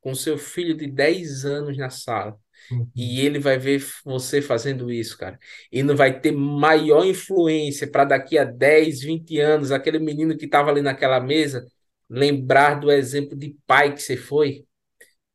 com 0.00 0.14
seu 0.14 0.36
filho 0.36 0.76
de 0.76 0.86
10 0.88 1.44
anos 1.44 1.76
na 1.78 1.88
sala. 1.90 2.36
Uhum. 2.70 2.90
E 2.94 3.20
ele 3.20 3.38
vai 3.38 3.58
ver 3.58 3.84
você 4.04 4.42
fazendo 4.42 4.90
isso, 4.90 5.16
cara. 5.18 5.38
E 5.72 5.82
não 5.82 5.96
vai 5.96 6.20
ter 6.20 6.32
maior 6.32 7.04
influência 7.04 7.90
para 7.90 8.04
daqui 8.04 8.38
a 8.38 8.44
10, 8.44 9.00
20 9.00 9.38
anos, 9.38 9.72
aquele 9.72 9.98
menino 9.98 10.36
que 10.36 10.44
estava 10.44 10.70
ali 10.70 10.82
naquela 10.82 11.20
mesa, 11.20 11.66
lembrar 12.08 12.80
do 12.80 12.90
exemplo 12.90 13.36
de 13.36 13.56
pai 13.66 13.94
que 13.94 14.02
você 14.02 14.16
foi 14.16 14.64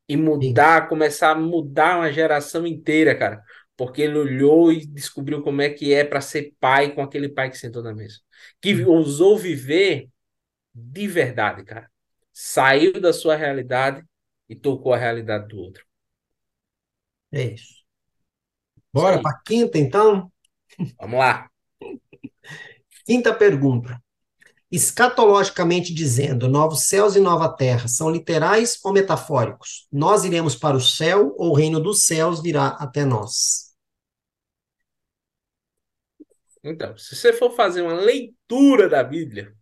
e 0.08 0.16
mudar, 0.16 0.82
Sim. 0.84 0.88
começar 0.88 1.30
a 1.32 1.34
mudar 1.34 1.98
uma 1.98 2.12
geração 2.12 2.66
inteira, 2.66 3.14
cara. 3.16 3.42
Porque 3.76 4.02
ele 4.02 4.18
olhou 4.18 4.72
e 4.72 4.86
descobriu 4.86 5.42
como 5.42 5.60
é 5.62 5.70
que 5.70 5.92
é 5.92 6.04
para 6.04 6.20
ser 6.20 6.54
pai 6.60 6.94
com 6.94 7.02
aquele 7.02 7.28
pai 7.28 7.50
que 7.50 7.58
sentou 7.58 7.82
na 7.82 7.94
mesa. 7.94 8.18
Que 8.60 8.76
Sim. 8.76 8.84
ousou 8.84 9.36
viver 9.36 10.08
de 10.74 11.08
verdade, 11.08 11.64
cara. 11.64 11.90
Saiu 12.32 13.00
da 13.00 13.12
sua 13.12 13.36
realidade 13.36 14.04
e 14.48 14.56
tocou 14.56 14.94
a 14.94 14.98
realidade 14.98 15.48
do 15.48 15.58
outro. 15.58 15.85
É 17.32 17.42
isso. 17.42 17.84
Bora 18.92 19.20
para 19.20 19.38
quinta, 19.44 19.78
então? 19.78 20.32
Vamos 20.98 21.18
lá. 21.18 21.50
Quinta 23.04 23.34
pergunta. 23.34 24.00
Escatologicamente 24.70 25.94
dizendo, 25.94 26.48
novos 26.48 26.86
céus 26.88 27.14
e 27.14 27.20
nova 27.20 27.48
terra 27.48 27.86
são 27.88 28.10
literais 28.10 28.78
ou 28.84 28.92
metafóricos? 28.92 29.86
Nós 29.92 30.24
iremos 30.24 30.56
para 30.56 30.76
o 30.76 30.80
céu 30.80 31.34
ou 31.36 31.50
o 31.50 31.54
reino 31.54 31.78
dos 31.78 32.04
céus 32.04 32.42
virá 32.42 32.68
até 32.68 33.04
nós? 33.04 33.66
Então, 36.64 36.96
se 36.98 37.14
você 37.14 37.32
for 37.32 37.54
fazer 37.54 37.82
uma 37.82 37.94
leitura 37.94 38.88
da 38.88 39.04
Bíblia, 39.04 39.54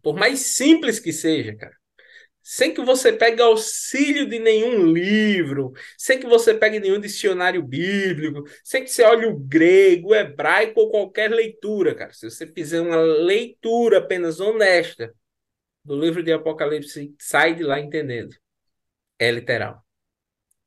por 0.00 0.14
mais 0.14 0.54
simples 0.54 1.00
que 1.00 1.12
seja, 1.12 1.56
cara, 1.56 1.74
sem 2.44 2.74
que 2.74 2.82
você 2.82 3.10
pegue 3.10 3.40
auxílio 3.40 4.28
de 4.28 4.38
nenhum 4.38 4.84
livro, 4.92 5.72
sem 5.96 6.20
que 6.20 6.26
você 6.26 6.52
pegue 6.52 6.78
nenhum 6.78 7.00
dicionário 7.00 7.62
bíblico, 7.62 8.44
sem 8.62 8.84
que 8.84 8.90
você 8.90 9.02
olhe 9.02 9.24
o 9.24 9.38
grego, 9.38 10.10
o 10.10 10.14
hebraico 10.14 10.78
ou 10.78 10.90
qualquer 10.90 11.30
leitura, 11.30 11.94
cara. 11.94 12.12
Se 12.12 12.28
você 12.28 12.46
fizer 12.46 12.82
uma 12.82 12.98
leitura 12.98 13.98
apenas 13.98 14.40
honesta 14.40 15.14
do 15.82 15.98
livro 15.98 16.22
de 16.22 16.32
Apocalipse, 16.32 17.14
sai 17.18 17.54
de 17.54 17.62
lá 17.62 17.80
entendendo. 17.80 18.36
É 19.18 19.30
literal. 19.30 19.82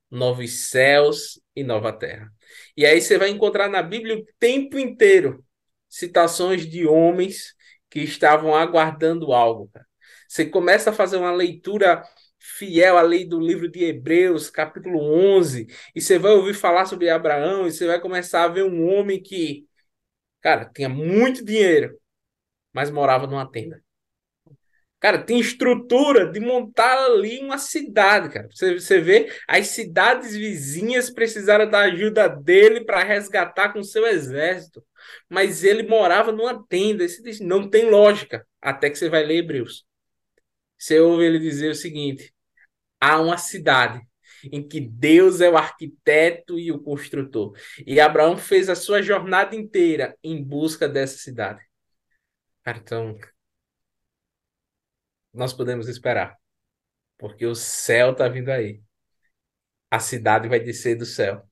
Novos 0.10 0.70
céus 0.70 1.40
e 1.56 1.64
nova 1.64 1.94
terra. 1.94 2.32
E 2.76 2.88
aí 2.88 3.00
você 3.00 3.20
vai 3.20 3.30
encontrar 3.30 3.70
na 3.70 3.84
Bíblia 3.84 4.18
o 4.18 4.26
tempo 4.40 4.80
inteiro 4.80 5.46
citações 5.88 6.66
de 6.68 6.88
homens 6.88 7.54
que 7.88 8.00
estavam 8.00 8.56
aguardando 8.56 9.32
algo, 9.32 9.70
cara 9.72 9.87
você 10.28 10.46
começa 10.46 10.90
a 10.90 10.94
fazer 10.94 11.18
uma 11.18 11.32
leitura 11.32 12.04
fiel 12.40 12.98
à 12.98 13.02
lei 13.02 13.26
do 13.26 13.40
livro 13.40 13.70
de 13.70 13.84
Hebreus, 13.84 14.50
capítulo 14.50 15.00
11, 15.00 15.68
e 15.96 16.02
você 16.02 16.18
vai 16.20 16.32
ouvir 16.34 16.54
falar 16.54 16.86
sobre 16.86 17.10
Abraão, 17.10 17.68
e 17.68 17.72
você 17.72 17.88
vai 17.88 18.00
começar 18.00 18.44
a 18.44 18.48
ver 18.48 18.64
um 18.64 18.88
homem 18.88 19.22
que, 19.22 19.68
cara, 20.42 20.66
tinha 20.66 20.90
muito 20.90 21.44
dinheiro, 21.46 21.98
mas 22.74 22.92
morava 22.92 23.28
numa 23.28 23.50
tenda. 23.50 23.82
Cara, 25.00 25.24
tem 25.24 25.40
estrutura 25.40 26.32
de 26.32 26.40
montar 26.40 26.98
ali 27.06 27.40
uma 27.40 27.60
cidade, 27.60 28.30
cara. 28.30 28.48
Você, 28.52 28.80
você 28.80 29.00
vê, 29.00 29.32
as 29.48 29.68
cidades 29.68 30.36
vizinhas 30.36 31.12
precisaram 31.12 31.70
da 31.70 31.82
ajuda 31.82 32.28
dele 32.28 32.84
para 32.84 33.04
resgatar 33.04 33.74
com 33.74 33.84
seu 33.84 34.08
exército. 34.08 34.84
Mas 35.30 35.64
ele 35.64 35.84
morava 35.84 36.32
numa 36.32 36.66
tenda. 36.68 37.08
Você 37.08 37.22
diz, 37.22 37.40
não 37.40 37.70
tem 37.70 37.90
lógica. 37.90 38.46
Até 38.60 38.90
que 38.90 38.98
você 38.98 39.08
vai 39.08 39.24
ler 39.24 39.38
Hebreus. 39.38 39.87
Você 40.78 41.00
ouve 41.00 41.26
ele 41.26 41.40
dizer 41.40 41.72
o 41.72 41.76
seguinte: 41.76 42.34
há 43.00 43.20
uma 43.20 43.38
cidade 43.38 44.02
em 44.52 44.66
que 44.68 44.80
Deus 44.80 45.42
é 45.42 45.50
o 45.50 45.58
arquiteto 45.58 46.60
e 46.60 46.72
o 46.72 46.80
construtor. 46.80 47.58
E 47.86 48.00
Abraão 48.00 48.38
fez 48.38 48.70
a 48.70 48.76
sua 48.76 49.02
jornada 49.02 49.56
inteira 49.56 50.18
em 50.24 50.44
busca 50.44 50.88
dessa 50.88 51.18
cidade. 51.18 51.66
Então, 52.66 53.18
nós 55.34 55.54
podemos 55.54 55.88
esperar, 55.88 56.38
porque 57.18 57.46
o 57.46 57.56
céu 57.56 58.12
está 58.12 58.28
vindo 58.28 58.50
aí. 58.50 58.82
A 59.92 60.00
cidade 60.00 60.50
vai 60.50 60.60
descer 60.60 60.96
do 60.98 61.06
céu. 61.06 61.48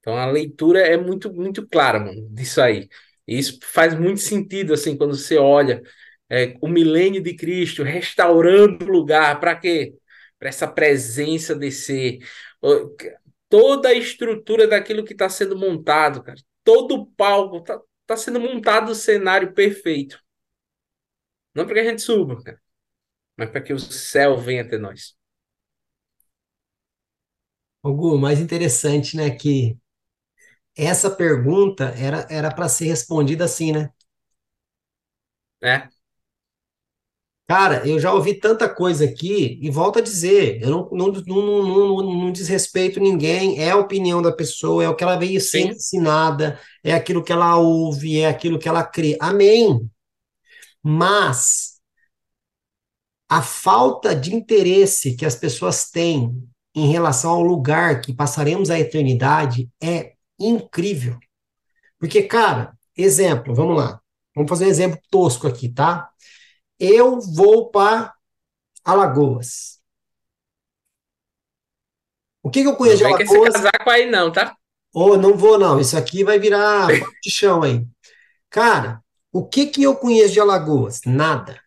Então 0.00 0.16
a 0.16 0.26
leitura 0.26 0.80
é 0.80 0.96
muito 0.96 1.32
muito 1.32 1.66
clara, 1.66 1.98
mano, 2.00 2.28
disso 2.30 2.60
aí. 2.60 2.88
E 3.26 3.38
isso 3.38 3.58
faz 3.62 3.94
muito 3.98 4.20
sentido 4.20 4.74
assim 4.74 4.96
quando 4.96 5.16
você 5.16 5.38
olha 5.38 5.80
é, 6.32 6.56
o 6.62 6.68
milênio 6.68 7.22
de 7.22 7.34
Cristo, 7.36 7.82
restaurando 7.82 8.86
o 8.86 8.90
lugar. 8.90 9.38
Para 9.38 9.54
quê? 9.54 9.94
Para 10.38 10.48
essa 10.48 10.66
presença 10.66 11.54
descer. 11.54 12.20
Toda 13.50 13.90
a 13.90 13.94
estrutura 13.94 14.66
daquilo 14.66 15.04
que 15.04 15.12
está 15.12 15.28
sendo 15.28 15.54
montado, 15.58 16.22
cara. 16.22 16.38
Todo 16.64 16.94
o 16.94 17.06
palco 17.06 17.58
está 17.58 17.78
tá 18.06 18.16
sendo 18.16 18.40
montado 18.40 18.92
o 18.92 18.94
cenário 18.94 19.52
perfeito. 19.52 20.18
Não 21.54 21.66
para 21.66 21.74
que 21.74 21.80
a 21.80 21.84
gente 21.84 22.00
suba, 22.00 22.42
cara, 22.42 22.58
mas 23.36 23.50
para 23.50 23.60
que 23.60 23.74
o 23.74 23.78
céu 23.78 24.38
venha 24.38 24.62
até 24.62 24.78
nós. 24.78 25.14
Hugo, 27.84 28.16
mais 28.16 28.40
interessante, 28.40 29.16
né, 29.16 29.28
que 29.30 29.76
essa 30.76 31.10
pergunta 31.10 31.92
era 31.98 32.26
era 32.30 32.54
para 32.54 32.68
ser 32.68 32.86
respondida 32.86 33.44
assim, 33.44 33.72
né? 33.72 33.90
É. 35.60 35.88
Cara, 37.48 37.86
eu 37.86 37.98
já 37.98 38.12
ouvi 38.12 38.34
tanta 38.34 38.68
coisa 38.68 39.04
aqui 39.04 39.58
e 39.60 39.70
volto 39.70 39.98
a 39.98 40.02
dizer, 40.02 40.62
eu 40.62 40.70
não, 40.70 40.88
não, 40.92 41.12
não, 41.26 41.66
não, 41.66 42.02
não 42.02 42.32
desrespeito 42.32 42.98
ninguém, 43.00 43.58
é 43.60 43.70
a 43.70 43.76
opinião 43.76 44.22
da 44.22 44.32
pessoa, 44.32 44.82
é 44.84 44.88
o 44.88 44.94
que 44.96 45.04
ela 45.04 45.16
veio 45.16 45.40
ser 45.40 45.66
ensinada, 45.66 46.58
é 46.82 46.94
aquilo 46.94 47.22
que 47.22 47.32
ela 47.32 47.56
ouve, 47.58 48.20
é 48.20 48.26
aquilo 48.28 48.58
que 48.58 48.68
ela 48.68 48.84
crê. 48.84 49.16
Amém. 49.20 49.90
Mas 50.82 51.80
a 53.28 53.42
falta 53.42 54.14
de 54.14 54.34
interesse 54.34 55.16
que 55.16 55.24
as 55.24 55.34
pessoas 55.34 55.90
têm 55.90 56.32
em 56.74 56.90
relação 56.90 57.32
ao 57.32 57.42
lugar 57.42 58.00
que 58.00 58.14
passaremos 58.14 58.70
a 58.70 58.78
eternidade 58.78 59.70
é 59.82 60.12
incrível. 60.38 61.18
Porque, 61.98 62.22
cara, 62.22 62.76
exemplo, 62.96 63.54
vamos 63.54 63.76
lá. 63.76 64.00
Vamos 64.34 64.50
fazer 64.50 64.66
um 64.66 64.68
exemplo 64.68 64.98
tosco 65.10 65.46
aqui, 65.46 65.68
tá? 65.68 66.11
Eu 66.82 67.20
vou 67.20 67.70
para 67.70 68.12
Alagoas. 68.84 69.80
O 72.42 72.50
que, 72.50 72.62
que 72.62 72.68
eu 72.68 72.74
conheço 72.74 73.04
não 73.04 73.16
de 73.16 73.22
Alagoas? 73.22 73.30
Não 73.30 73.42
vai 73.42 73.52
casaco 73.52 73.90
aí 73.90 74.10
não, 74.10 74.32
tá? 74.32 74.56
Oh, 74.92 75.16
não 75.16 75.36
vou 75.36 75.56
não, 75.58 75.78
isso 75.78 75.96
aqui 75.96 76.24
vai 76.24 76.40
virar 76.40 76.88
de 77.22 77.30
chão 77.30 77.62
aí. 77.62 77.86
Cara, 78.50 79.00
o 79.30 79.46
que 79.46 79.66
que 79.66 79.82
eu 79.82 79.94
conheço 79.94 80.34
de 80.34 80.40
Alagoas? 80.40 81.02
Nada. 81.06 81.62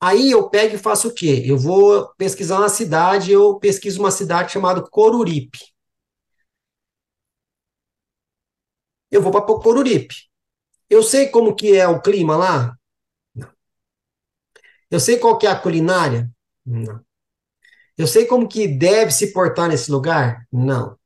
Aí 0.00 0.30
eu 0.30 0.48
pego 0.48 0.76
e 0.76 0.78
faço 0.78 1.08
o 1.08 1.14
quê? 1.14 1.42
Eu 1.44 1.58
vou 1.58 2.12
pesquisar 2.16 2.58
uma 2.58 2.68
cidade, 2.68 3.32
eu 3.32 3.58
pesquiso 3.58 4.00
uma 4.00 4.12
cidade 4.12 4.52
chamada 4.52 4.80
Coruripe. 4.80 5.58
Eu 9.10 9.20
vou 9.20 9.32
para 9.32 9.42
Coruripe. 9.42 10.14
Eu 10.88 11.02
sei 11.02 11.28
como 11.28 11.54
que 11.54 11.76
é 11.76 11.86
o 11.88 12.00
clima 12.00 12.36
lá? 12.36 12.76
Eu 14.92 15.00
sei 15.00 15.18
qual 15.18 15.38
que 15.38 15.46
é 15.46 15.50
a 15.50 15.58
culinária? 15.58 16.30
Não. 16.66 17.02
Eu 17.96 18.06
sei 18.06 18.26
como 18.26 18.46
que 18.46 18.68
deve 18.68 19.10
se 19.10 19.32
portar 19.32 19.66
nesse 19.66 19.90
lugar? 19.90 20.46
Não. 20.52 20.98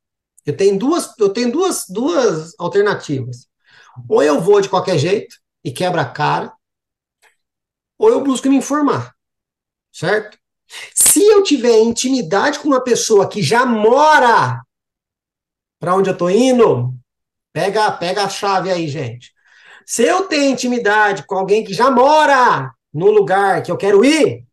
Eu 0.45 0.57
tenho 0.57 0.77
duas, 0.77 1.17
eu 1.17 1.29
tenho 1.29 1.49
duas, 1.49 1.85
duas 1.87 2.53
alternativas. 2.59 3.47
Ou 4.09 4.21
eu 4.21 4.41
vou 4.41 4.59
de 4.59 4.67
qualquer 4.67 4.97
jeito 4.97 5.37
e 5.63 5.71
quebra 5.71 6.01
a 6.01 6.09
cara, 6.09 6.51
ou 7.97 8.09
eu 8.09 8.21
busco 8.21 8.49
me 8.49 8.57
informar. 8.57 9.15
Certo? 9.89 10.37
Se 10.93 11.25
eu 11.25 11.41
tiver 11.41 11.79
intimidade 11.79 12.59
com 12.59 12.67
uma 12.67 12.83
pessoa 12.83 13.29
que 13.29 13.41
já 13.41 13.65
mora 13.65 14.61
para 15.79 15.95
onde 15.95 16.09
eu 16.09 16.13
estou 16.13 16.29
indo, 16.29 16.93
pega, 17.53 17.89
pega 17.93 18.25
a 18.25 18.29
chave 18.29 18.69
aí, 18.69 18.89
gente. 18.89 19.31
Se 19.85 20.03
eu 20.03 20.27
tenho 20.27 20.51
intimidade 20.51 21.25
com 21.25 21.35
alguém 21.35 21.63
que 21.63 21.73
já 21.73 21.89
mora 21.89 22.75
no 22.97 23.11
lugar 23.11 23.61
que 23.61 23.71
eu 23.71 23.77
quero 23.77 24.03
ir, 24.03 24.43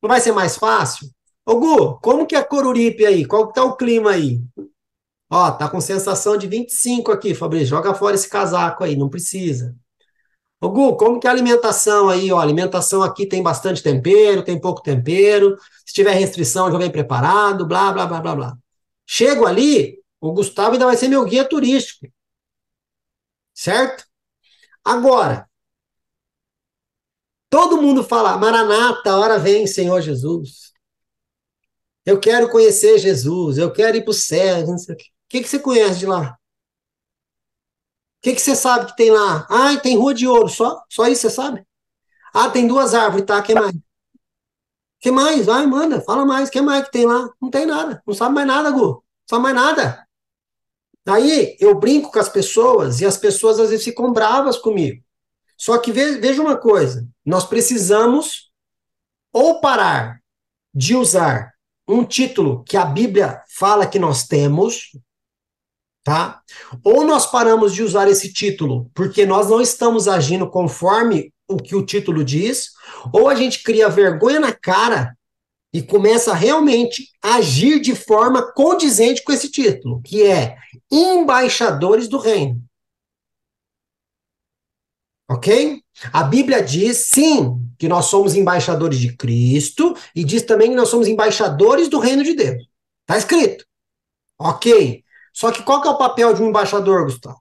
não 0.00 0.08
vai 0.08 0.20
ser 0.20 0.32
mais 0.32 0.56
fácil? 0.56 1.10
Ô 1.44 1.58
Gu, 1.58 1.98
como 2.00 2.26
que 2.26 2.36
é 2.36 2.42
Coruripe 2.42 3.04
aí? 3.04 3.26
Qual 3.26 3.48
que 3.48 3.54
tá 3.54 3.64
o 3.64 3.76
clima 3.76 4.12
aí? 4.12 4.40
Ó, 5.28 5.50
tá 5.50 5.68
com 5.68 5.80
sensação 5.80 6.36
de 6.36 6.46
25 6.46 7.10
aqui, 7.10 7.34
Fabrício. 7.34 7.68
Joga 7.68 7.92
fora 7.92 8.14
esse 8.14 8.28
casaco 8.28 8.84
aí, 8.84 8.96
não 8.96 9.08
precisa. 9.08 9.74
Ô, 10.60 10.68
Gu, 10.68 10.96
como 10.96 11.18
que 11.18 11.26
é 11.26 11.30
a 11.30 11.32
alimentação 11.32 12.08
aí? 12.08 12.30
Ó, 12.30 12.38
alimentação 12.38 13.02
aqui 13.02 13.26
tem 13.26 13.42
bastante 13.42 13.82
tempero, 13.82 14.44
tem 14.44 14.60
pouco 14.60 14.80
tempero. 14.80 15.56
Se 15.84 15.92
tiver 15.92 16.12
restrição, 16.12 16.70
já 16.70 16.78
vem 16.78 16.90
preparado, 16.90 17.66
blá, 17.66 17.92
blá, 17.92 18.06
blá, 18.06 18.20
blá, 18.20 18.36
blá. 18.36 18.58
Chego 19.06 19.44
ali, 19.44 19.98
o 20.20 20.32
Gustavo 20.32 20.72
ainda 20.74 20.86
vai 20.86 20.96
ser 20.96 21.08
meu 21.08 21.24
guia 21.24 21.44
turístico. 21.44 22.06
Certo? 23.54 24.04
Agora, 24.84 25.49
todo 27.50 27.82
mundo 27.82 28.04
fala, 28.04 28.38
Maranata, 28.38 29.16
hora 29.16 29.38
vem, 29.38 29.66
Senhor 29.66 30.00
Jesus. 30.00 30.72
Eu 32.06 32.18
quero 32.18 32.48
conhecer 32.48 32.98
Jesus, 32.98 33.58
eu 33.58 33.72
quero 33.72 33.96
ir 33.96 34.02
para 34.02 34.12
o 34.12 34.14
céu. 34.14 34.64
O 34.64 34.76
que, 35.28 35.42
que 35.42 35.48
você 35.48 35.58
conhece 35.58 35.98
de 35.98 36.06
lá? 36.06 36.38
O 38.18 38.22
que, 38.22 38.34
que 38.34 38.40
você 38.40 38.54
sabe 38.54 38.86
que 38.86 38.96
tem 38.96 39.10
lá? 39.10 39.46
Ah, 39.50 39.76
tem 39.78 39.96
rua 39.96 40.14
de 40.14 40.26
ouro, 40.26 40.48
só? 40.48 40.82
Só 40.88 41.06
isso 41.08 41.22
você 41.22 41.30
sabe? 41.30 41.66
Ah, 42.32 42.48
tem 42.48 42.66
duas 42.66 42.94
árvores, 42.94 43.26
tá? 43.26 43.42
que 43.42 43.54
mais? 43.54 43.74
que 45.00 45.10
mais? 45.10 45.46
Vai, 45.46 45.66
manda, 45.66 46.00
fala 46.02 46.24
mais. 46.24 46.50
que 46.50 46.60
mais 46.60 46.84
que 46.84 46.92
tem 46.92 47.06
lá? 47.06 47.28
Não 47.40 47.50
tem 47.50 47.66
nada. 47.66 48.02
Não 48.06 48.14
sabe 48.14 48.34
mais 48.34 48.46
nada, 48.46 48.70
Gu. 48.70 48.86
Não 48.86 49.02
sabe 49.28 49.42
mais 49.42 49.54
nada. 49.54 50.06
Aí 51.06 51.56
eu 51.58 51.74
brinco 51.74 52.12
com 52.12 52.18
as 52.18 52.28
pessoas 52.28 53.00
e 53.00 53.06
as 53.06 53.16
pessoas 53.16 53.58
às 53.58 53.70
vezes 53.70 53.84
ficam 53.84 54.12
bravas 54.12 54.58
comigo. 54.58 55.02
Só 55.60 55.76
que 55.76 55.92
veja 55.92 56.40
uma 56.40 56.56
coisa: 56.56 57.06
nós 57.24 57.44
precisamos 57.44 58.50
ou 59.30 59.60
parar 59.60 60.18
de 60.74 60.96
usar 60.96 61.52
um 61.86 62.02
título 62.02 62.64
que 62.64 62.78
a 62.78 62.84
Bíblia 62.86 63.42
fala 63.58 63.86
que 63.86 63.98
nós 63.98 64.26
temos, 64.26 64.92
tá? 66.02 66.40
Ou 66.82 67.04
nós 67.04 67.26
paramos 67.30 67.74
de 67.74 67.82
usar 67.82 68.08
esse 68.08 68.32
título 68.32 68.90
porque 68.94 69.26
nós 69.26 69.50
não 69.50 69.60
estamos 69.60 70.08
agindo 70.08 70.48
conforme 70.48 71.30
o 71.46 71.58
que 71.58 71.76
o 71.76 71.84
título 71.84 72.24
diz, 72.24 72.70
ou 73.12 73.28
a 73.28 73.34
gente 73.34 73.62
cria 73.62 73.90
vergonha 73.90 74.40
na 74.40 74.52
cara 74.52 75.14
e 75.74 75.82
começa 75.82 76.32
realmente 76.32 77.10
a 77.22 77.34
agir 77.34 77.80
de 77.80 77.94
forma 77.94 78.50
condizente 78.52 79.22
com 79.22 79.32
esse 79.32 79.50
título, 79.50 80.00
que 80.02 80.22
é 80.22 80.56
embaixadores 80.90 82.08
do 82.08 82.16
reino. 82.18 82.62
Ok? 85.30 85.80
A 86.12 86.24
Bíblia 86.24 86.60
diz, 86.60 87.06
sim, 87.06 87.64
que 87.78 87.86
nós 87.86 88.06
somos 88.06 88.34
embaixadores 88.34 88.98
de 88.98 89.16
Cristo 89.16 89.96
e 90.12 90.24
diz 90.24 90.42
também 90.42 90.70
que 90.70 90.74
nós 90.74 90.88
somos 90.88 91.06
embaixadores 91.06 91.88
do 91.88 92.00
reino 92.00 92.24
de 92.24 92.34
Deus. 92.34 92.66
Está 93.02 93.16
escrito. 93.16 93.64
Ok. 94.36 95.04
Só 95.32 95.52
que 95.52 95.62
qual 95.62 95.80
que 95.80 95.86
é 95.86 95.90
o 95.92 95.98
papel 95.98 96.34
de 96.34 96.42
um 96.42 96.48
embaixador, 96.48 97.04
Gustavo? 97.04 97.40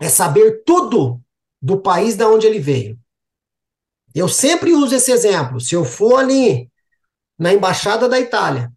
É 0.00 0.08
saber 0.08 0.62
tudo 0.64 1.20
do 1.60 1.80
país 1.80 2.14
da 2.14 2.28
onde 2.28 2.46
ele 2.46 2.60
veio. 2.60 2.96
Eu 4.14 4.28
sempre 4.28 4.72
uso 4.74 4.94
esse 4.94 5.10
exemplo. 5.10 5.60
Se 5.60 5.74
eu 5.74 5.84
for 5.84 6.20
ali 6.20 6.70
na 7.36 7.52
embaixada 7.52 8.08
da 8.08 8.20
Itália 8.20 8.72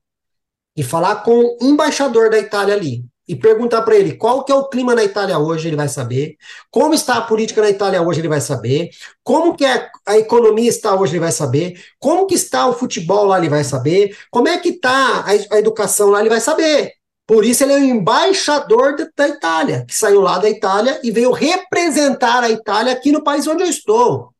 e 0.76 0.82
falar 0.82 1.18
com 1.18 1.32
o 1.32 1.58
embaixador 1.62 2.32
da 2.32 2.40
Itália 2.40 2.74
ali 2.74 3.06
e 3.28 3.36
perguntar 3.36 3.82
para 3.82 3.96
ele 3.96 4.16
qual 4.16 4.44
que 4.44 4.52
é 4.52 4.56
o 4.56 4.68
clima 4.68 4.94
na 4.94 5.04
Itália 5.04 5.40
hoje, 5.40 5.68
ele 5.68 5.76
vai 5.76 5.88
saber. 5.88 6.38
Como 6.70 6.94
está 6.94 7.16
a 7.16 7.22
política 7.22 7.62
na 7.62 7.70
Itália 7.70 8.02
hoje, 8.02 8.22
ele 8.22 8.28
vai 8.28 8.42
saber. 8.42 8.90
Como 9.24 9.56
que 9.56 9.66
é 9.66 9.90
a 10.06 10.18
economia 10.18 10.70
está 10.70 10.94
hoje, 10.94 11.14
ele 11.14 11.20
vai 11.20 11.32
saber. 11.32 11.84
Como 12.00 12.28
que 12.28 12.36
está 12.36 12.68
o 12.68 12.74
futebol 12.74 13.26
lá, 13.26 13.38
ele 13.40 13.50
vai 13.50 13.64
saber. 13.64 14.16
Como 14.30 14.48
é 14.48 14.58
que 14.58 14.70
está 14.70 15.22
a, 15.22 15.56
a 15.56 15.60
educação 15.60 16.10
lá, 16.10 16.20
ele 16.20 16.30
vai 16.30 16.42
saber. 16.42 16.94
Por 17.28 17.44
isso 17.44 17.64
ele 17.64 17.74
é 17.74 17.78
o 17.78 17.84
embaixador 17.84 18.96
da 19.16 19.28
Itália, 19.28 19.84
que 19.88 19.96
saiu 19.96 20.22
lá 20.22 20.38
da 20.38 20.50
Itália 20.50 21.00
e 21.04 21.10
veio 21.10 21.32
representar 21.32 22.44
a 22.44 22.52
Itália 22.52 22.94
aqui 22.94 23.12
no 23.12 23.24
país 23.24 23.48
onde 23.48 23.64
eu 23.64 23.70
estou. 23.70 24.32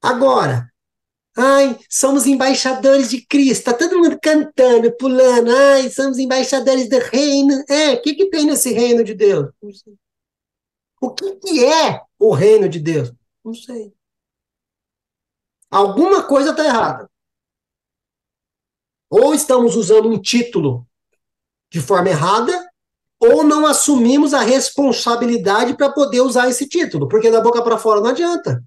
Agora, 0.00 0.68
ai, 1.36 1.78
somos 1.90 2.26
embaixadores 2.26 3.10
de 3.10 3.24
Cristo, 3.26 3.64
tá 3.64 3.74
todo 3.74 3.98
mundo 3.98 4.18
cantando, 4.20 4.96
pulando, 4.96 5.50
ai, 5.50 5.90
somos 5.90 6.18
embaixadores 6.18 6.88
do 6.88 6.98
reino. 6.98 7.64
É, 7.68 7.92
o 7.92 8.02
que, 8.02 8.14
que 8.14 8.30
tem 8.30 8.46
nesse 8.46 8.72
reino 8.72 9.02
de 9.02 9.14
Deus? 9.14 9.50
Não 9.62 9.72
sei. 9.72 9.94
O 11.00 11.10
que, 11.10 11.32
que 11.36 11.64
é 11.64 12.00
o 12.18 12.32
reino 12.32 12.68
de 12.68 12.78
Deus? 12.78 13.12
Não 13.44 13.54
sei. 13.54 13.92
Alguma 15.70 16.22
coisa 16.22 16.50
está 16.50 16.64
errada. 16.64 17.10
Ou 19.10 19.34
estamos 19.34 19.76
usando 19.76 20.08
um 20.08 20.20
título 20.20 20.86
de 21.70 21.80
forma 21.80 22.08
errada, 22.08 22.70
ou 23.18 23.42
não 23.42 23.66
assumimos 23.66 24.32
a 24.32 24.40
responsabilidade 24.40 25.76
para 25.76 25.90
poder 25.90 26.20
usar 26.20 26.48
esse 26.48 26.68
título, 26.68 27.08
porque 27.08 27.30
da 27.30 27.40
boca 27.40 27.62
para 27.62 27.78
fora 27.78 28.00
não 28.00 28.10
adianta. 28.10 28.62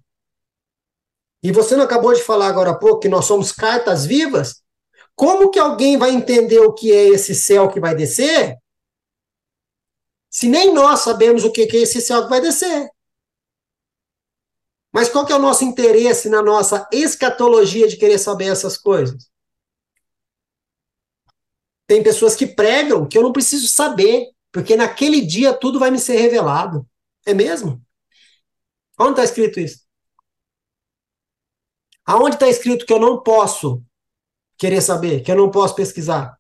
E 1.44 1.52
você 1.52 1.76
não 1.76 1.84
acabou 1.84 2.14
de 2.14 2.24
falar 2.24 2.48
agora 2.48 2.72
há 2.72 2.76
pouco 2.78 3.00
que 3.00 3.10
nós 3.10 3.26
somos 3.26 3.52
cartas 3.52 4.06
vivas? 4.06 4.62
Como 5.16 5.50
que 5.50 5.60
alguém 5.60 5.98
vai 5.98 6.12
entender 6.12 6.60
o 6.60 6.74
que 6.74 6.92
é 6.92 7.10
esse 7.10 7.34
céu 7.34 7.70
que 7.70 7.80
vai 7.80 7.96
descer? 7.96 8.58
Se 10.30 10.48
nem 10.48 10.74
nós 10.74 11.00
sabemos 11.00 11.44
o 11.44 11.52
que 11.52 11.62
é 11.62 11.76
esse 11.78 12.02
céu 12.02 12.24
que 12.24 12.30
vai 12.30 12.42
descer. 12.42 12.90
Mas 14.94 15.10
qual 15.10 15.26
que 15.26 15.32
é 15.32 15.36
o 15.36 15.40
nosso 15.40 15.64
interesse 15.64 16.30
na 16.30 16.42
nossa 16.42 16.88
escatologia 16.92 17.88
de 17.88 17.98
querer 17.98 18.18
saber 18.18 18.46
essas 18.46 18.78
coisas? 18.78 19.30
Tem 21.88 22.04
pessoas 22.04 22.36
que 22.36 22.46
pregam 22.46 23.08
que 23.08 23.18
eu 23.18 23.24
não 23.24 23.32
preciso 23.32 23.68
saber, 23.68 24.28
porque 24.52 24.76
naquele 24.76 25.22
dia 25.22 25.54
tudo 25.54 25.80
vai 25.80 25.90
me 25.90 26.00
ser 26.00 26.18
revelado. 26.18 26.86
É 27.26 27.34
mesmo? 27.34 27.82
Onde 29.00 29.12
está 29.12 29.24
escrito 29.24 29.60
isso? 29.60 29.87
Aonde 32.08 32.38
está 32.38 32.48
escrito 32.48 32.86
que 32.86 32.94
eu 32.94 33.00
não 33.00 33.22
posso 33.22 33.84
querer 34.58 34.82
saber, 34.82 35.22
que 35.22 35.30
eu 35.30 35.36
não 35.36 35.52
posso 35.52 35.76
pesquisar? 35.76 36.38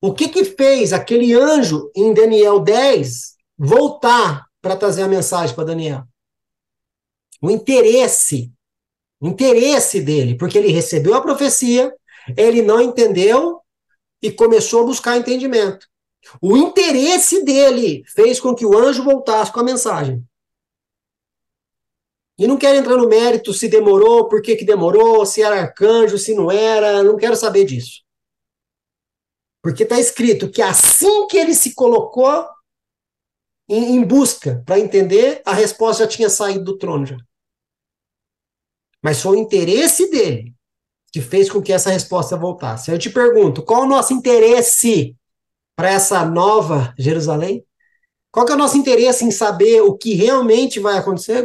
O 0.00 0.14
que 0.14 0.28
que 0.28 0.42
fez 0.42 0.94
aquele 0.94 1.34
anjo 1.34 1.90
em 1.94 2.14
Daniel 2.14 2.58
10 2.58 3.36
voltar 3.58 4.46
para 4.62 4.74
trazer 4.74 5.02
a 5.02 5.08
mensagem 5.08 5.54
para 5.54 5.64
Daniel? 5.64 6.04
O 7.42 7.50
interesse, 7.50 8.50
o 9.20 9.28
interesse 9.28 10.00
dele, 10.00 10.34
porque 10.34 10.56
ele 10.56 10.72
recebeu 10.72 11.14
a 11.14 11.20
profecia, 11.20 11.94
ele 12.34 12.62
não 12.62 12.80
entendeu 12.80 13.60
e 14.22 14.32
começou 14.32 14.82
a 14.82 14.86
buscar 14.86 15.18
entendimento. 15.18 15.86
O 16.40 16.56
interesse 16.56 17.44
dele 17.44 18.02
fez 18.06 18.40
com 18.40 18.54
que 18.54 18.64
o 18.64 18.76
anjo 18.78 19.04
voltasse 19.04 19.52
com 19.52 19.60
a 19.60 19.64
mensagem. 19.64 20.24
E 22.40 22.46
não 22.46 22.56
quero 22.56 22.78
entrar 22.78 22.96
no 22.96 23.06
mérito 23.06 23.52
se 23.52 23.68
demorou, 23.68 24.26
por 24.26 24.40
que, 24.40 24.56
que 24.56 24.64
demorou, 24.64 25.26
se 25.26 25.42
era 25.42 25.60
arcanjo, 25.60 26.16
se 26.16 26.34
não 26.34 26.50
era, 26.50 27.02
não 27.02 27.18
quero 27.18 27.36
saber 27.36 27.66
disso. 27.66 28.02
Porque 29.62 29.82
está 29.82 30.00
escrito 30.00 30.50
que 30.50 30.62
assim 30.62 31.26
que 31.26 31.36
ele 31.36 31.52
se 31.52 31.74
colocou 31.74 32.48
em, 33.68 33.94
em 33.96 34.02
busca 34.02 34.62
para 34.64 34.78
entender, 34.78 35.42
a 35.44 35.52
resposta 35.52 36.04
já 36.04 36.08
tinha 36.08 36.30
saído 36.30 36.64
do 36.64 36.78
trono 36.78 37.04
já. 37.04 37.18
Mas 39.02 39.20
foi 39.20 39.36
o 39.36 39.40
interesse 39.40 40.10
dele 40.10 40.54
que 41.12 41.20
fez 41.20 41.50
com 41.50 41.60
que 41.60 41.74
essa 41.74 41.90
resposta 41.90 42.38
voltasse. 42.38 42.90
Eu 42.90 42.98
te 42.98 43.10
pergunto, 43.10 43.62
qual 43.62 43.82
o 43.82 43.88
nosso 43.88 44.14
interesse 44.14 45.14
para 45.76 45.90
essa 45.90 46.24
nova 46.24 46.94
Jerusalém? 46.98 47.66
Qual 48.32 48.48
é 48.48 48.52
o 48.54 48.56
nosso 48.56 48.78
interesse 48.78 49.26
em 49.26 49.30
saber 49.30 49.82
o 49.82 49.94
que 49.94 50.14
realmente 50.14 50.80
vai 50.80 50.96
acontecer? 50.96 51.44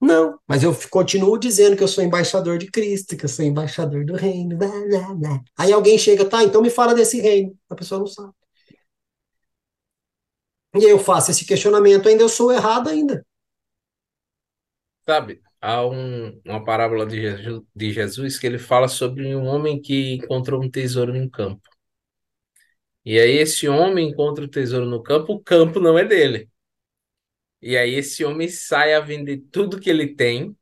Não, 0.00 0.38
mas 0.46 0.62
eu 0.62 0.72
continuo 0.90 1.36
dizendo 1.38 1.76
que 1.76 1.82
eu 1.82 1.88
sou 1.88 2.04
embaixador 2.04 2.56
de 2.56 2.70
Cristo, 2.70 3.16
que 3.16 3.24
eu 3.24 3.28
sou 3.28 3.44
embaixador 3.44 4.04
do 4.04 4.14
reino. 4.14 4.56
Blá, 4.56 4.68
blá, 4.68 5.14
blá. 5.14 5.40
Aí 5.56 5.72
alguém 5.72 5.98
chega, 5.98 6.24
tá, 6.24 6.44
então 6.44 6.62
me 6.62 6.70
fala 6.70 6.94
desse 6.94 7.20
reino. 7.20 7.56
A 7.68 7.74
pessoa 7.74 7.98
não 7.98 8.06
sabe. 8.06 8.32
E 10.74 10.84
aí 10.84 10.90
eu 10.90 10.98
faço 10.98 11.30
esse 11.30 11.44
questionamento, 11.44 12.08
ainda 12.08 12.22
eu 12.22 12.28
sou 12.28 12.52
errado 12.52 12.88
ainda. 12.88 13.24
Sabe, 15.08 15.40
há 15.60 15.84
um, 15.86 16.40
uma 16.44 16.64
parábola 16.64 17.06
de 17.06 17.20
Jesus, 17.20 17.62
de 17.74 17.92
Jesus 17.92 18.38
que 18.38 18.46
ele 18.46 18.58
fala 18.58 18.86
sobre 18.86 19.34
um 19.34 19.46
homem 19.46 19.80
que 19.80 20.14
encontrou 20.14 20.62
um 20.62 20.70
tesouro 20.70 21.12
um 21.14 21.28
campo. 21.28 21.68
E 23.04 23.18
aí 23.18 23.38
esse 23.38 23.66
homem 23.68 24.10
encontra 24.10 24.44
o 24.44 24.48
tesouro 24.48 24.86
no 24.86 25.02
campo, 25.02 25.32
o 25.32 25.42
campo 25.42 25.80
não 25.80 25.98
é 25.98 26.04
dele. 26.04 26.48
E 27.60 27.76
aí 27.76 27.94
esse 27.94 28.24
homem 28.24 28.48
sai 28.48 28.94
a 28.94 29.00
vender 29.00 29.38
tudo 29.50 29.80
que 29.80 29.90
ele 29.90 30.14
tem, 30.14 30.56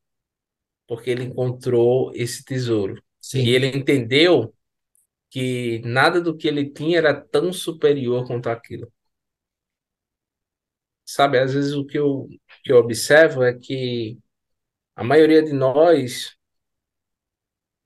porque 0.86 1.10
ele 1.10 1.24
encontrou 1.24 2.12
esse 2.14 2.44
tesouro. 2.44 3.02
Sim. 3.20 3.40
E 3.44 3.50
ele 3.50 3.66
entendeu 3.66 4.54
que 5.30 5.80
nada 5.84 6.20
do 6.20 6.36
que 6.36 6.48
ele 6.48 6.70
tinha 6.70 6.98
era 6.98 7.14
tão 7.14 7.52
superior 7.52 8.26
quanto 8.26 8.48
aquilo. 8.48 8.90
Sabe, 11.04 11.38
às 11.38 11.54
vezes 11.54 11.72
o 11.74 11.86
que 11.86 11.98
eu, 11.98 12.28
que 12.64 12.72
eu 12.72 12.78
observo 12.78 13.42
é 13.44 13.54
que 13.56 14.18
a 14.96 15.04
maioria 15.04 15.42
de 15.42 15.52
nós 15.52 16.36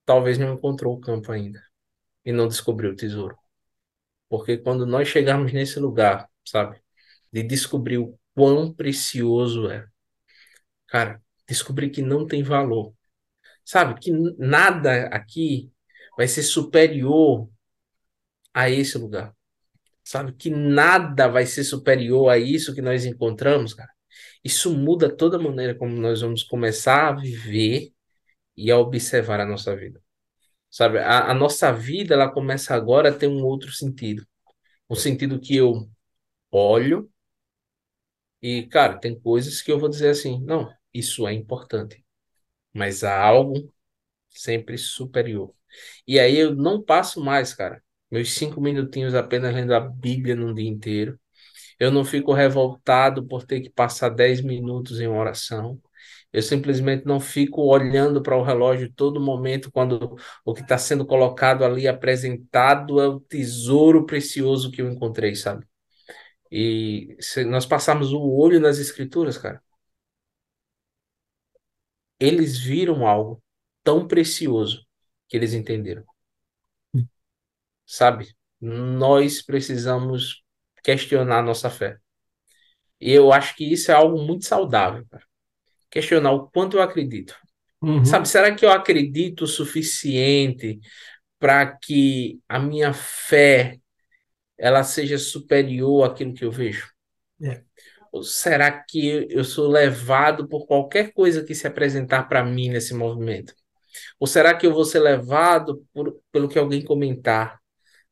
talvez 0.05 0.37
não 0.37 0.53
encontrou 0.53 0.95
o 0.95 0.99
campo 0.99 1.31
ainda 1.31 1.63
e 2.25 2.31
não 2.31 2.47
descobriu 2.47 2.91
o 2.91 2.95
tesouro. 2.95 3.37
Porque 4.29 4.57
quando 4.57 4.85
nós 4.85 5.07
chegarmos 5.07 5.53
nesse 5.53 5.79
lugar, 5.79 6.29
sabe, 6.45 6.81
de 7.31 7.43
descobrir 7.43 7.97
o 7.99 8.19
quão 8.33 8.73
precioso 8.73 9.69
é, 9.69 9.85
cara, 10.87 11.21
descobrir 11.47 11.89
que 11.89 12.01
não 12.01 12.25
tem 12.27 12.43
valor, 12.43 12.93
sabe, 13.65 13.99
que 13.99 14.11
nada 14.37 15.07
aqui 15.07 15.71
vai 16.17 16.27
ser 16.27 16.43
superior 16.43 17.49
a 18.53 18.69
esse 18.69 18.97
lugar, 18.97 19.35
sabe, 20.03 20.33
que 20.33 20.49
nada 20.49 21.27
vai 21.27 21.45
ser 21.45 21.63
superior 21.63 22.29
a 22.29 22.37
isso 22.37 22.75
que 22.75 22.81
nós 22.81 23.05
encontramos, 23.05 23.73
cara. 23.73 23.91
Isso 24.43 24.75
muda 24.75 25.15
toda 25.15 25.37
a 25.37 25.41
maneira 25.41 25.75
como 25.75 25.95
nós 25.95 26.21
vamos 26.21 26.43
começar 26.43 27.09
a 27.09 27.13
viver 27.13 27.93
e 28.57 28.71
a 28.71 28.77
observar 28.77 29.39
a 29.39 29.45
nossa 29.45 29.75
vida. 29.75 30.01
Sabe, 30.69 30.99
a, 30.99 31.31
a 31.31 31.33
nossa 31.33 31.71
vida 31.71 32.13
ela 32.13 32.31
começa 32.31 32.73
agora 32.75 33.09
a 33.09 33.13
ter 33.13 33.27
um 33.27 33.43
outro 33.43 33.71
sentido. 33.71 34.25
Um 34.89 34.95
sentido 34.95 35.39
que 35.39 35.55
eu 35.55 35.89
olho 36.51 37.09
e, 38.41 38.67
cara, 38.67 38.97
tem 38.99 39.19
coisas 39.19 39.61
que 39.61 39.71
eu 39.71 39.79
vou 39.79 39.89
dizer 39.89 40.09
assim, 40.09 40.41
não, 40.43 40.71
isso 40.93 41.27
é 41.27 41.33
importante, 41.33 42.03
mas 42.73 43.03
há 43.03 43.19
algo 43.21 43.73
sempre 44.29 44.77
superior. 44.77 45.53
E 46.07 46.19
aí 46.19 46.37
eu 46.37 46.55
não 46.55 46.81
passo 46.83 47.21
mais, 47.23 47.53
cara, 47.53 47.83
meus 48.11 48.33
cinco 48.33 48.61
minutinhos 48.61 49.15
apenas 49.15 49.53
lendo 49.55 49.73
a 49.75 49.79
Bíblia 49.81 50.35
num 50.35 50.53
dia 50.53 50.69
inteiro. 50.69 51.19
Eu 51.79 51.91
não 51.91 52.05
fico 52.05 52.33
revoltado 52.33 53.25
por 53.27 53.43
ter 53.45 53.61
que 53.61 53.69
passar 53.69 54.09
dez 54.09 54.41
minutos 54.41 54.99
em 54.99 55.07
oração. 55.07 55.81
Eu 56.31 56.41
simplesmente 56.41 57.05
não 57.05 57.19
fico 57.19 57.61
olhando 57.63 58.21
para 58.21 58.37
o 58.37 58.43
relógio 58.43 58.91
todo 58.93 59.19
momento 59.19 59.71
quando 59.71 60.15
o 60.45 60.53
que 60.53 60.61
está 60.61 60.77
sendo 60.77 61.05
colocado 61.05 61.63
ali 61.65 61.87
apresentado 61.87 63.01
é 63.01 63.07
o 63.07 63.19
tesouro 63.19 64.05
precioso 64.05 64.71
que 64.71 64.81
eu 64.81 64.89
encontrei, 64.89 65.35
sabe? 65.35 65.65
E 66.51 67.15
se 67.19 67.45
nós 67.45 67.65
passarmos 67.65 68.11
o 68.11 68.19
olho 68.19 68.59
nas 68.59 68.77
escrituras, 68.77 69.37
cara, 69.37 69.63
eles 72.19 72.59
viram 72.59 73.07
algo 73.07 73.41
tão 73.83 74.07
precioso 74.07 74.85
que 75.27 75.37
eles 75.37 75.53
entenderam. 75.53 76.03
Sabe? 77.85 78.35
Nós 78.59 79.41
precisamos 79.41 80.43
questionar 80.83 81.41
nossa 81.41 81.69
fé. 81.69 81.97
E 82.99 83.11
eu 83.11 83.33
acho 83.33 83.55
que 83.55 83.65
isso 83.65 83.91
é 83.91 83.95
algo 83.95 84.21
muito 84.21 84.45
saudável, 84.45 85.05
cara. 85.09 85.25
Questionar 85.89 86.31
o 86.31 86.47
quanto 86.49 86.77
eu 86.77 86.81
acredito. 86.81 87.35
Uhum. 87.81 88.05
Sabe, 88.05 88.29
será 88.29 88.53
que 88.53 88.63
eu 88.63 88.71
acredito 88.71 89.41
o 89.45 89.47
suficiente 89.47 90.79
para 91.39 91.65
que 91.65 92.39
a 92.47 92.59
minha 92.59 92.93
fé 92.93 93.79
ela 94.61 94.83
seja 94.83 95.17
superior 95.17 96.03
àquilo 96.03 96.35
que 96.35 96.45
eu 96.45 96.51
vejo? 96.51 96.87
É. 97.41 97.63
Ou 98.11 98.21
será 98.23 98.71
que 98.71 99.27
eu 99.29 99.43
sou 99.43 99.67
levado 99.67 100.47
por 100.47 100.67
qualquer 100.67 101.11
coisa 101.13 101.43
que 101.43 101.55
se 101.55 101.65
apresentar 101.65 102.29
para 102.29 102.45
mim 102.45 102.69
nesse 102.69 102.93
movimento? 102.93 103.55
Ou 104.19 104.27
será 104.27 104.55
que 104.55 104.67
eu 104.67 104.73
vou 104.73 104.85
ser 104.85 104.99
levado 104.99 105.83
por, 105.91 106.21
pelo 106.31 106.47
que 106.47 106.59
alguém 106.59 106.83
comentar? 106.83 107.59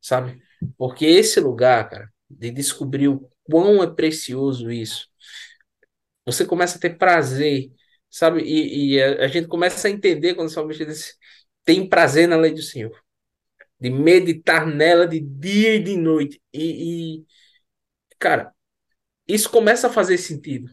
Sabe? 0.02 0.42
Porque 0.76 1.06
esse 1.06 1.40
lugar, 1.40 1.88
cara, 1.88 2.10
de 2.28 2.50
descobrir 2.50 3.10
o 3.10 3.30
quão 3.44 3.84
é 3.84 3.88
precioso 3.88 4.72
isso, 4.72 5.08
você 6.26 6.46
começa 6.46 6.78
a 6.78 6.82
ter 6.82 6.98
prazer, 6.98 7.72
sabe? 8.10 8.42
E, 8.42 8.96
e 8.96 9.04
a, 9.04 9.26
a, 9.26 9.28
gente 9.28 9.48
começa 9.48 9.88
a 9.88 9.92
entender 9.92 10.34
quando 10.34 10.48
o 10.48 10.52
salmista 10.52 10.86
diz: 10.86 11.16
tem 11.64 11.88
prazer 11.88 12.28
na 12.28 12.38
lei 12.38 12.54
do 12.54 12.62
Senhor 12.62 13.00
de 13.80 13.90
meditar 13.90 14.66
nela 14.66 15.08
de 15.08 15.20
dia 15.20 15.76
e 15.76 15.84
de 15.84 15.96
noite. 15.96 16.42
E, 16.54 17.20
e, 17.20 17.26
cara, 18.20 18.54
isso 19.28 19.50
começa 19.50 19.88
a 19.88 19.94
fazer 19.94 20.18
sentido. 20.18 20.70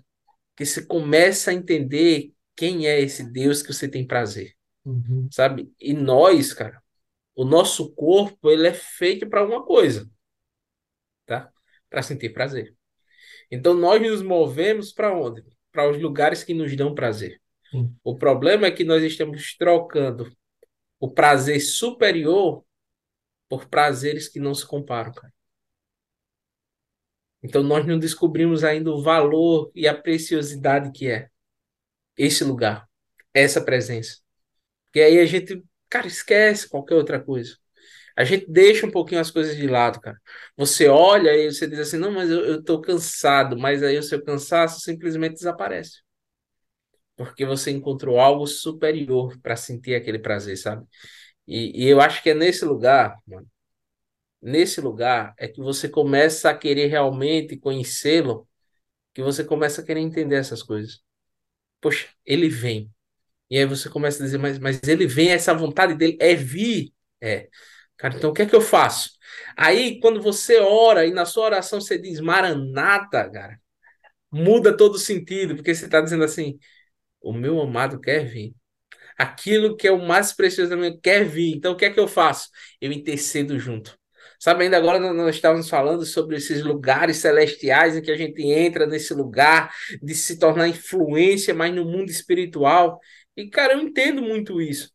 Que 0.57 0.65
você 0.65 0.85
começa 0.85 1.51
a 1.51 1.55
entender 1.55 2.33
quem 2.57 2.89
é 2.89 3.01
esse 3.01 3.31
Deus 3.31 3.63
que 3.63 3.73
você 3.73 3.87
tem 3.87 4.07
prazer. 4.07 4.55
Uhum. 4.85 5.29
Sabe? 5.31 5.71
E 5.79 5.93
nós, 5.93 6.53
cara, 6.53 6.83
o 7.35 7.45
nosso 7.45 7.93
corpo, 7.95 8.51
ele 8.51 8.67
é 8.67 8.73
feito 8.73 9.29
para 9.29 9.41
alguma 9.41 9.65
coisa. 9.65 10.09
Tá? 11.27 11.53
Para 11.91 12.03
sentir 12.03 12.31
prazer. 12.31 12.75
Então 13.51 13.75
nós 13.75 14.01
nos 14.03 14.23
movemos 14.23 14.93
para 14.93 15.17
onde? 15.17 15.45
Para 15.71 15.89
os 15.91 16.01
lugares 16.01 16.43
que 16.43 16.55
nos 16.55 16.75
dão 16.75 16.95
prazer. 16.95 17.41
Uhum. 17.73 17.95
O 18.03 18.17
problema 18.17 18.67
é 18.67 18.71
que 18.71 18.85
nós 18.85 19.03
estamos 19.03 19.55
trocando 19.57 20.33
o 20.99 21.11
prazer 21.11 21.61
superior 21.61 22.65
por 23.49 23.67
prazeres 23.69 24.29
que 24.29 24.41
não 24.41 24.55
se 24.55 24.67
comparam, 24.67 25.13
cara. 25.13 25.33
Então 27.43 27.63
nós 27.63 27.87
não 27.87 27.99
descobrimos 27.99 28.65
ainda 28.65 28.91
o 28.91 29.03
valor 29.03 29.71
e 29.75 29.87
a 29.87 29.95
preciosidade 29.95 30.91
que 30.93 31.09
é 31.09 31.29
esse 32.17 32.45
lugar, 32.45 32.89
essa 33.35 33.61
presença. 33.63 34.19
Porque 34.87 35.01
aí 35.01 35.19
a 35.21 35.27
gente, 35.27 35.63
cara, 35.91 36.07
esquece 36.07 36.69
qualquer 36.69 36.97
outra 36.97 37.21
coisa. 37.21 37.57
A 38.17 38.25
gente 38.25 38.47
deixa 38.51 38.87
um 38.87 38.91
pouquinho 38.91 39.21
as 39.21 39.31
coisas 39.31 39.57
de 39.57 39.67
lado, 39.69 40.01
cara. 40.01 40.21
Você 40.57 40.89
olha 40.89 41.37
e 41.37 41.53
você 41.53 41.69
diz 41.69 41.81
assim, 41.81 41.99
não, 41.99 42.13
mas 42.13 42.31
eu, 42.31 42.45
eu 42.47 42.65
tô 42.65 42.81
cansado, 42.81 43.59
mas 43.59 43.83
aí 43.83 43.99
o 43.99 44.03
seu 44.03 44.23
cansaço 44.25 44.81
simplesmente 44.81 45.35
desaparece. 45.35 46.01
Porque 47.17 47.47
você 47.47 47.71
encontrou 47.71 48.21
algo 48.21 48.47
superior 48.47 49.39
para 49.41 49.57
sentir 49.57 49.95
aquele 49.95 50.19
prazer, 50.19 50.57
sabe? 50.59 50.87
E, 51.47 51.85
e 51.85 51.89
eu 51.89 52.01
acho 52.01 52.23
que 52.23 52.31
é 52.31 52.35
nesse 52.35 52.65
lugar, 52.65 53.19
mano, 53.27 53.47
nesse 54.41 54.81
lugar 54.81 55.35
é 55.39 55.49
que 55.49 55.61
você 55.61 55.89
começa 55.89 56.51
a 56.51 56.57
querer 56.57 56.87
realmente 56.87 57.57
conhecê-lo, 57.57 58.49
que 59.15 59.23
você 59.23 59.45
começa 59.45 59.83
a 59.83 59.85
querer 59.85 60.01
entender 60.01 60.37
essas 60.37 60.63
coisas. 60.63 61.01
Poxa, 61.81 62.09
ele 62.25 62.49
vem. 62.49 62.91
E 63.51 63.59
aí 63.59 63.67
você 63.67 63.89
começa 63.89 64.23
a 64.23 64.27
dizer, 64.27 64.39
mas, 64.39 64.59
mas 64.59 64.81
ele 64.85 65.07
vem, 65.07 65.31
essa 65.31 65.55
vontade 65.55 65.95
dele 65.95 66.17
é 66.21 66.35
vir. 66.35 66.93
É. 67.21 67.49
Cara, 67.97 68.17
então 68.17 68.31
o 68.31 68.33
que 68.35 68.43
é 68.43 68.47
que 68.47 68.55
eu 68.55 68.61
faço? 68.61 69.11
Aí, 69.57 70.01
quando 70.01 70.21
você 70.23 70.61
ora 70.61 71.07
e 71.07 71.13
na 71.13 71.25
sua 71.25 71.47
oração 71.47 71.81
você 71.81 71.99
diz 71.99 72.21
maranata, 72.21 73.31
cara, 73.31 73.61
muda 74.31 74.77
todo 74.77 74.97
o 74.97 74.99
sentido, 74.99 75.57
porque 75.57 75.75
você 75.75 75.87
está 75.87 76.01
dizendo 76.01 76.25
assim: 76.25 76.59
o 77.21 77.33
meu 77.33 77.61
amado 77.61 78.01
quer 78.01 78.27
vir 78.27 78.55
aquilo 79.17 79.77
que 79.77 79.87
é 79.87 79.93
o 79.93 80.05
mais 80.07 80.33
precioso 80.33 80.71
da 80.71 80.77
minha 80.77 80.97
quer 80.99 81.25
vir. 81.25 81.55
Então, 81.57 81.73
o 81.73 81.77
que 81.77 81.85
é 81.85 81.91
que 81.91 82.01
eu 82.01 82.09
faço? 82.09 82.49
Eu 82.81 82.93
intercedo 82.93 83.59
junto. 83.59 83.99
Sabe, 84.39 84.65
ainda 84.65 84.77
agora 84.77 84.99
nós 84.99 85.35
estávamos 85.35 85.69
falando 85.69 86.05
sobre 86.05 86.37
esses 86.37 86.63
lugares 86.63 87.19
celestiais 87.19 87.97
em 87.97 88.03
que 88.03 88.11
a 88.11 88.17
gente 88.17 88.43
entra 88.43 88.87
nesse 88.87 89.15
lugar 89.15 89.75
de 90.03 90.15
se 90.15 90.39
tornar 90.39 90.69
influência, 90.69 91.55
mas 91.55 91.75
no 91.75 91.85
mundo 91.85 92.11
espiritual. 92.11 93.01
E, 93.37 93.49
cara, 93.49 93.75
eu 93.75 93.81
entendo 93.81 94.23
muito 94.23 94.61
isso. 94.61 94.91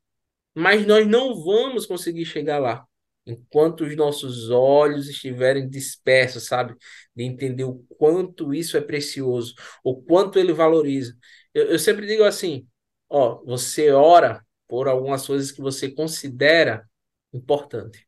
Mas 0.55 0.85
nós 0.85 1.07
não 1.07 1.43
vamos 1.43 1.85
conseguir 1.85 2.25
chegar 2.25 2.59
lá 2.59 2.85
enquanto 3.25 3.81
os 3.85 3.95
nossos 3.95 4.49
olhos 4.49 5.07
estiverem 5.07 5.69
dispersos, 5.69 6.45
sabe? 6.45 6.75
De 7.15 7.23
entender 7.23 7.63
o 7.63 7.85
quanto 7.97 8.53
isso 8.53 8.77
é 8.77 8.81
precioso, 8.81 9.53
o 9.83 10.01
quanto 10.01 10.39
ele 10.39 10.53
valoriza. 10.53 11.15
Eu, 11.53 11.67
eu 11.67 11.79
sempre 11.79 12.07
digo 12.07 12.23
assim: 12.23 12.67
Ó, 13.11 13.43
você 13.43 13.91
ora 13.91 14.45
por 14.67 14.87
algumas 14.87 15.27
coisas 15.27 15.51
que 15.51 15.61
você 15.61 15.91
considera 15.91 16.89
importante. 17.33 18.07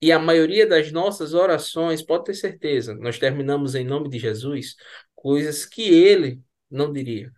E 0.00 0.10
a 0.10 0.18
maioria 0.18 0.66
das 0.66 0.90
nossas 0.90 1.34
orações, 1.34 2.02
pode 2.02 2.24
ter 2.24 2.34
certeza, 2.34 2.94
nós 2.94 3.18
terminamos 3.18 3.74
em 3.74 3.84
nome 3.84 4.08
de 4.08 4.18
Jesus 4.18 4.76
coisas 5.14 5.66
que 5.66 5.82
ele 5.82 6.40
não 6.70 6.92
diria, 6.92 7.30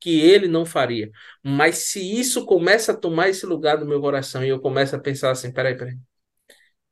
que 0.00 0.20
ele 0.20 0.48
não 0.48 0.66
faria. 0.66 1.10
Mas 1.42 1.88
se 1.90 2.00
isso 2.00 2.46
começa 2.46 2.92
a 2.92 2.96
tomar 2.96 3.28
esse 3.30 3.46
lugar 3.46 3.78
do 3.78 3.86
meu 3.86 4.00
coração 4.00 4.44
e 4.44 4.48
eu 4.50 4.60
começo 4.60 4.96
a 4.96 5.00
pensar 5.00 5.30
assim, 5.32 5.52
peraí, 5.52 5.76
peraí, 5.76 5.98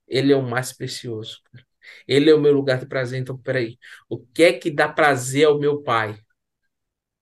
ele 0.06 0.32
é 0.32 0.36
o 0.36 0.42
mais 0.42 0.72
precioso. 0.72 1.40
Ele 2.06 2.30
é 2.30 2.34
o 2.34 2.40
meu 2.40 2.52
lugar 2.52 2.78
de 2.78 2.86
prazer, 2.86 3.20
então 3.20 3.38
peraí, 3.38 3.78
o 4.08 4.18
que 4.18 4.42
é 4.42 4.52
que 4.52 4.70
dá 4.70 4.88
prazer 4.88 5.46
ao 5.46 5.58
meu 5.58 5.82
pai? 5.82 6.18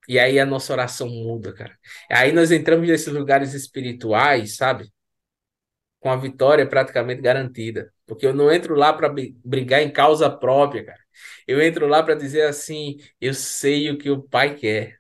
E 0.09 0.19
aí 0.19 0.39
a 0.39 0.47
nossa 0.47 0.73
oração 0.73 1.09
muda, 1.09 1.53
cara. 1.53 1.79
Aí 2.11 2.33
nós 2.33 2.51
entramos 2.51 2.89
nesses 2.89 3.13
lugares 3.13 3.55
espirituais, 3.55 4.57
sabe? 4.57 4.91
Com 6.01 6.11
a 6.11 6.17
vitória 6.17 6.69
praticamente 6.69 7.21
garantida. 7.23 7.93
Porque 8.07 8.27
eu 8.27 8.35
não 8.35 8.51
entro 8.53 8.75
lá 8.75 8.93
para 8.93 9.13
brigar 9.45 9.83
em 9.83 9.91
causa 9.91 10.31
própria, 10.31 10.85
cara. 10.85 11.01
Eu 11.47 11.61
entro 11.63 11.87
lá 11.87 12.03
para 12.03 12.15
dizer 12.15 12.43
assim: 12.43 12.99
eu 13.21 13.35
sei 13.35 13.91
o 13.91 13.99
que 13.99 14.11
o 14.11 14.23
Pai 14.23 14.55
quer. 14.55 14.99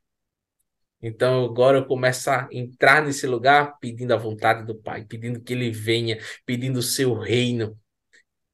Então 1.02 1.44
agora 1.44 1.78
eu 1.78 1.86
começo 1.86 2.30
a 2.30 2.48
entrar 2.50 3.04
nesse 3.04 3.26
lugar 3.26 3.78
pedindo 3.78 4.12
a 4.12 4.16
vontade 4.16 4.64
do 4.66 4.74
Pai, 4.74 5.04
pedindo 5.04 5.40
que 5.40 5.52
Ele 5.52 5.70
venha, 5.70 6.18
pedindo 6.44 6.78
o 6.78 6.82
seu 6.82 7.14
reino. 7.14 7.78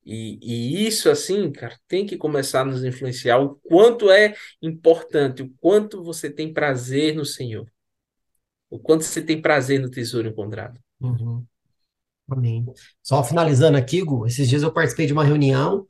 E, 0.04 0.38
e 0.42 0.86
isso, 0.86 1.08
assim, 1.08 1.50
cara, 1.52 1.78
tem 1.86 2.04
que 2.04 2.16
começar 2.16 2.62
a 2.62 2.64
nos 2.64 2.84
influenciar 2.84 3.38
o 3.38 3.56
quanto 3.62 4.10
é 4.10 4.34
importante, 4.60 5.42
o 5.42 5.50
quanto 5.60 6.02
você 6.02 6.28
tem 6.28 6.52
prazer 6.52 7.14
no 7.14 7.24
Senhor, 7.24 7.70
o 8.68 8.78
quanto 8.78 9.04
você 9.04 9.22
tem 9.22 9.40
prazer 9.40 9.80
no 9.80 9.90
tesouro 9.90 10.28
encontrado. 10.28 10.80
Uhum. 11.00 11.44
Amém. 12.28 12.64
Só 13.02 13.22
finalizando 13.22 13.76
aqui, 13.76 14.02
Gu, 14.02 14.26
esses 14.26 14.48
dias 14.48 14.62
eu 14.62 14.72
participei 14.72 15.06
de 15.06 15.12
uma 15.12 15.24
reunião, 15.24 15.86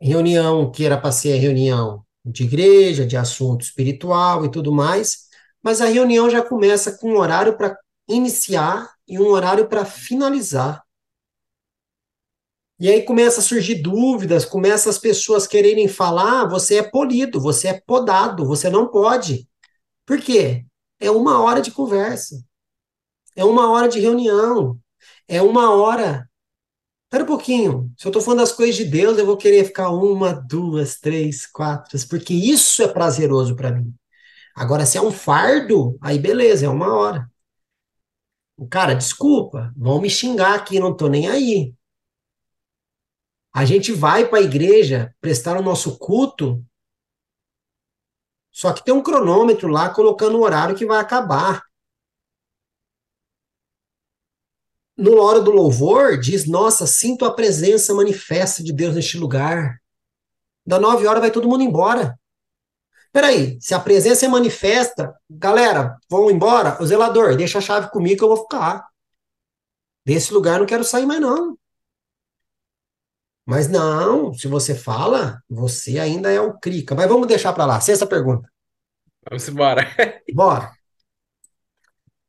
reunião 0.00 0.70
que 0.70 0.84
era 0.84 0.96
para 0.96 1.12
ser 1.12 1.36
reunião 1.36 2.04
de 2.24 2.44
igreja, 2.44 3.06
de 3.06 3.16
assunto 3.16 3.62
espiritual 3.62 4.44
e 4.44 4.50
tudo 4.50 4.72
mais, 4.72 5.28
mas 5.62 5.80
a 5.80 5.86
reunião 5.86 6.30
já 6.30 6.42
começa 6.42 6.96
com 6.98 7.12
um 7.12 7.18
horário 7.18 7.56
para 7.56 7.76
iniciar 8.08 8.90
e 9.06 9.18
um 9.18 9.26
horário 9.26 9.68
para 9.68 9.84
finalizar. 9.84 10.82
E 12.80 12.88
aí 12.88 13.02
começa 13.02 13.40
a 13.40 13.42
surgir 13.42 13.76
dúvidas, 13.76 14.44
começa 14.44 14.88
as 14.88 14.98
pessoas 14.98 15.46
quererem 15.46 15.88
falar, 15.88 16.48
você 16.48 16.76
é 16.78 16.82
polido, 16.82 17.40
você 17.40 17.68
é 17.68 17.80
podado, 17.80 18.46
você 18.46 18.70
não 18.70 18.88
pode. 18.88 19.48
Por 20.06 20.20
quê? 20.20 20.66
É 21.00 21.10
uma 21.10 21.40
hora 21.42 21.60
de 21.62 21.70
conversa. 21.72 22.42
É 23.36 23.44
uma 23.44 23.70
hora 23.70 23.88
de 23.88 24.00
reunião. 24.00 24.78
É 25.28 25.42
uma 25.42 25.72
hora. 25.74 26.28
Espera 27.06 27.24
um 27.24 27.26
pouquinho. 27.26 27.92
Se 27.98 28.06
eu 28.06 28.10
estou 28.10 28.22
falando 28.22 28.40
das 28.40 28.52
coisas 28.52 28.76
de 28.76 28.84
Deus, 28.84 29.18
eu 29.18 29.26
vou 29.26 29.36
querer 29.36 29.64
ficar 29.64 29.90
uma, 29.90 30.32
duas, 30.34 30.98
três, 31.00 31.46
quatro, 31.46 31.98
porque 32.08 32.34
isso 32.34 32.82
é 32.82 32.88
prazeroso 32.88 33.56
para 33.56 33.72
mim. 33.72 33.94
Agora, 34.56 34.86
se 34.86 34.98
é 34.98 35.02
um 35.02 35.12
fardo, 35.12 35.98
aí 36.02 36.18
beleza, 36.18 36.66
é 36.66 36.68
uma 36.68 36.94
hora. 36.94 37.30
Cara, 38.70 38.94
desculpa, 38.94 39.72
vão 39.76 40.00
me 40.00 40.10
xingar 40.10 40.54
aqui, 40.54 40.78
não 40.80 40.94
tô 40.96 41.08
nem 41.08 41.28
aí. 41.28 41.74
A 43.58 43.64
gente 43.64 43.92
vai 43.92 44.24
para 44.24 44.38
a 44.38 44.42
igreja 44.42 45.12
prestar 45.20 45.56
o 45.56 45.62
nosso 45.64 45.98
culto, 45.98 46.64
só 48.52 48.72
que 48.72 48.84
tem 48.84 48.94
um 48.94 49.02
cronômetro 49.02 49.66
lá 49.66 49.92
colocando 49.92 50.38
o 50.38 50.42
horário 50.42 50.76
que 50.76 50.86
vai 50.86 51.00
acabar. 51.00 51.64
No 54.96 55.20
hora 55.20 55.40
do 55.40 55.50
louvor, 55.50 56.20
diz: 56.20 56.46
Nossa, 56.46 56.86
sinto 56.86 57.24
a 57.24 57.34
presença 57.34 57.92
manifesta 57.92 58.62
de 58.62 58.72
Deus 58.72 58.94
neste 58.94 59.18
lugar. 59.18 59.82
Da 60.64 60.78
nove 60.78 61.08
horas 61.08 61.20
vai 61.20 61.32
todo 61.32 61.48
mundo 61.48 61.64
embora. 61.64 62.16
Peraí, 63.10 63.60
se 63.60 63.74
a 63.74 63.80
presença 63.80 64.24
é 64.24 64.28
manifesta, 64.28 65.12
galera, 65.28 65.98
vão 66.08 66.30
embora? 66.30 66.80
O 66.80 66.86
zelador, 66.86 67.36
deixa 67.36 67.58
a 67.58 67.60
chave 67.60 67.90
comigo 67.90 68.18
que 68.18 68.24
eu 68.24 68.28
vou 68.28 68.44
ficar. 68.44 68.86
Desse 70.06 70.32
lugar 70.32 70.60
não 70.60 70.66
quero 70.66 70.84
sair 70.84 71.06
mais, 71.06 71.20
não. 71.20 71.58
Mas 73.48 73.66
não, 73.66 74.34
se 74.34 74.46
você 74.46 74.74
fala, 74.74 75.42
você 75.48 75.98
ainda 75.98 76.30
é 76.30 76.38
o 76.38 76.58
crica. 76.58 76.94
Mas 76.94 77.08
vamos 77.08 77.26
deixar 77.26 77.54
para 77.54 77.64
lá. 77.64 77.80
Sexta 77.80 78.06
pergunta. 78.06 78.46
Vamos 79.26 79.48
embora. 79.48 79.90
Bora. 80.34 80.70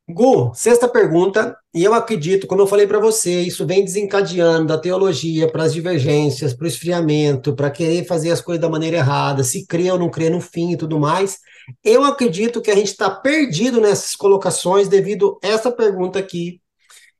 Gu, 0.08 0.54
sexta 0.54 0.88
pergunta, 0.88 1.54
e 1.74 1.84
eu 1.84 1.92
acredito, 1.92 2.46
como 2.46 2.62
eu 2.62 2.66
falei 2.66 2.86
para 2.86 2.98
você, 2.98 3.42
isso 3.42 3.66
vem 3.66 3.84
desencadeando 3.84 4.68
da 4.68 4.78
teologia 4.78 5.46
para 5.46 5.64
as 5.64 5.74
divergências, 5.74 6.54
para 6.54 6.64
o 6.64 6.68
esfriamento, 6.68 7.54
para 7.54 7.70
querer 7.70 8.06
fazer 8.06 8.30
as 8.30 8.40
coisas 8.40 8.62
da 8.62 8.70
maneira 8.70 8.96
errada, 8.96 9.44
se 9.44 9.66
crê 9.66 9.90
ou 9.90 9.98
não 9.98 10.08
crê 10.10 10.30
no 10.30 10.40
fim 10.40 10.72
e 10.72 10.76
tudo 10.76 10.98
mais. 10.98 11.38
Eu 11.84 12.02
acredito 12.02 12.62
que 12.62 12.70
a 12.70 12.74
gente 12.74 12.88
está 12.88 13.10
perdido 13.10 13.78
nessas 13.78 14.16
colocações 14.16 14.88
devido 14.88 15.38
a 15.44 15.48
essa 15.48 15.70
pergunta 15.70 16.18
aqui. 16.18 16.62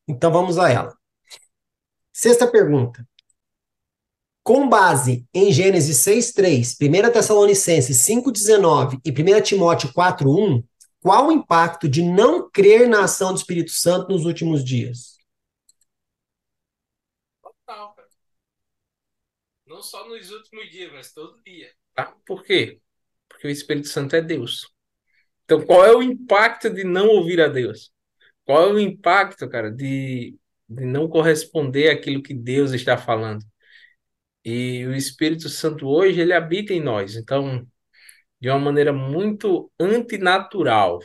Então 0.08 0.32
vamos 0.32 0.58
a 0.58 0.70
ela. 0.70 0.94
Sexta 2.12 2.46
pergunta. 2.46 3.06
Com 4.42 4.68
base 4.68 5.26
em 5.34 5.52
Gênesis 5.52 5.98
6:3, 5.98 6.74
1 6.74 7.12
Tessalonicenses 7.12 7.96
5:19 7.98 8.98
e 9.04 9.12
1 9.12 9.42
Timóteo 9.42 9.92
4:1, 9.92 10.64
qual 11.00 11.28
o 11.28 11.32
impacto 11.32 11.88
de 11.88 12.02
não 12.02 12.50
crer 12.50 12.88
na 12.88 13.04
ação 13.04 13.32
do 13.32 13.38
Espírito 13.38 13.70
Santo 13.70 14.12
nos 14.12 14.24
últimos 14.24 14.64
dias? 14.64 15.16
Total, 17.42 17.94
cara. 17.94 18.08
Não 19.66 19.82
só 19.82 20.08
nos 20.08 20.30
últimos 20.30 20.70
dias, 20.70 20.92
mas 20.92 21.12
todo 21.12 21.40
dia. 21.42 21.72
Tá? 21.94 22.14
Por 22.26 22.42
quê? 22.42 22.80
Porque 23.28 23.46
o 23.46 23.50
Espírito 23.50 23.88
Santo 23.88 24.16
é 24.16 24.22
Deus. 24.22 24.68
Então, 25.44 25.64
qual 25.64 25.84
é 25.84 25.94
o 25.94 26.02
impacto 26.02 26.70
de 26.70 26.84
não 26.84 27.08
ouvir 27.08 27.40
a 27.40 27.48
Deus? 27.48 27.92
Qual 28.44 28.62
é 28.62 28.72
o 28.72 28.78
impacto, 28.78 29.48
cara, 29.48 29.70
de, 29.70 30.36
de 30.68 30.84
não 30.84 31.08
corresponder 31.08 31.90
àquilo 31.90 32.22
que 32.22 32.34
Deus 32.34 32.72
está 32.72 32.96
falando? 32.98 33.44
E 34.44 34.86
o 34.86 34.94
Espírito 34.94 35.48
Santo 35.48 35.86
hoje, 35.88 36.20
ele 36.20 36.32
habita 36.32 36.72
em 36.72 36.80
nós. 36.82 37.16
Então, 37.16 37.66
de 38.40 38.50
uma 38.50 38.58
maneira 38.58 38.92
muito 38.92 39.70
antinatural, 39.80 41.00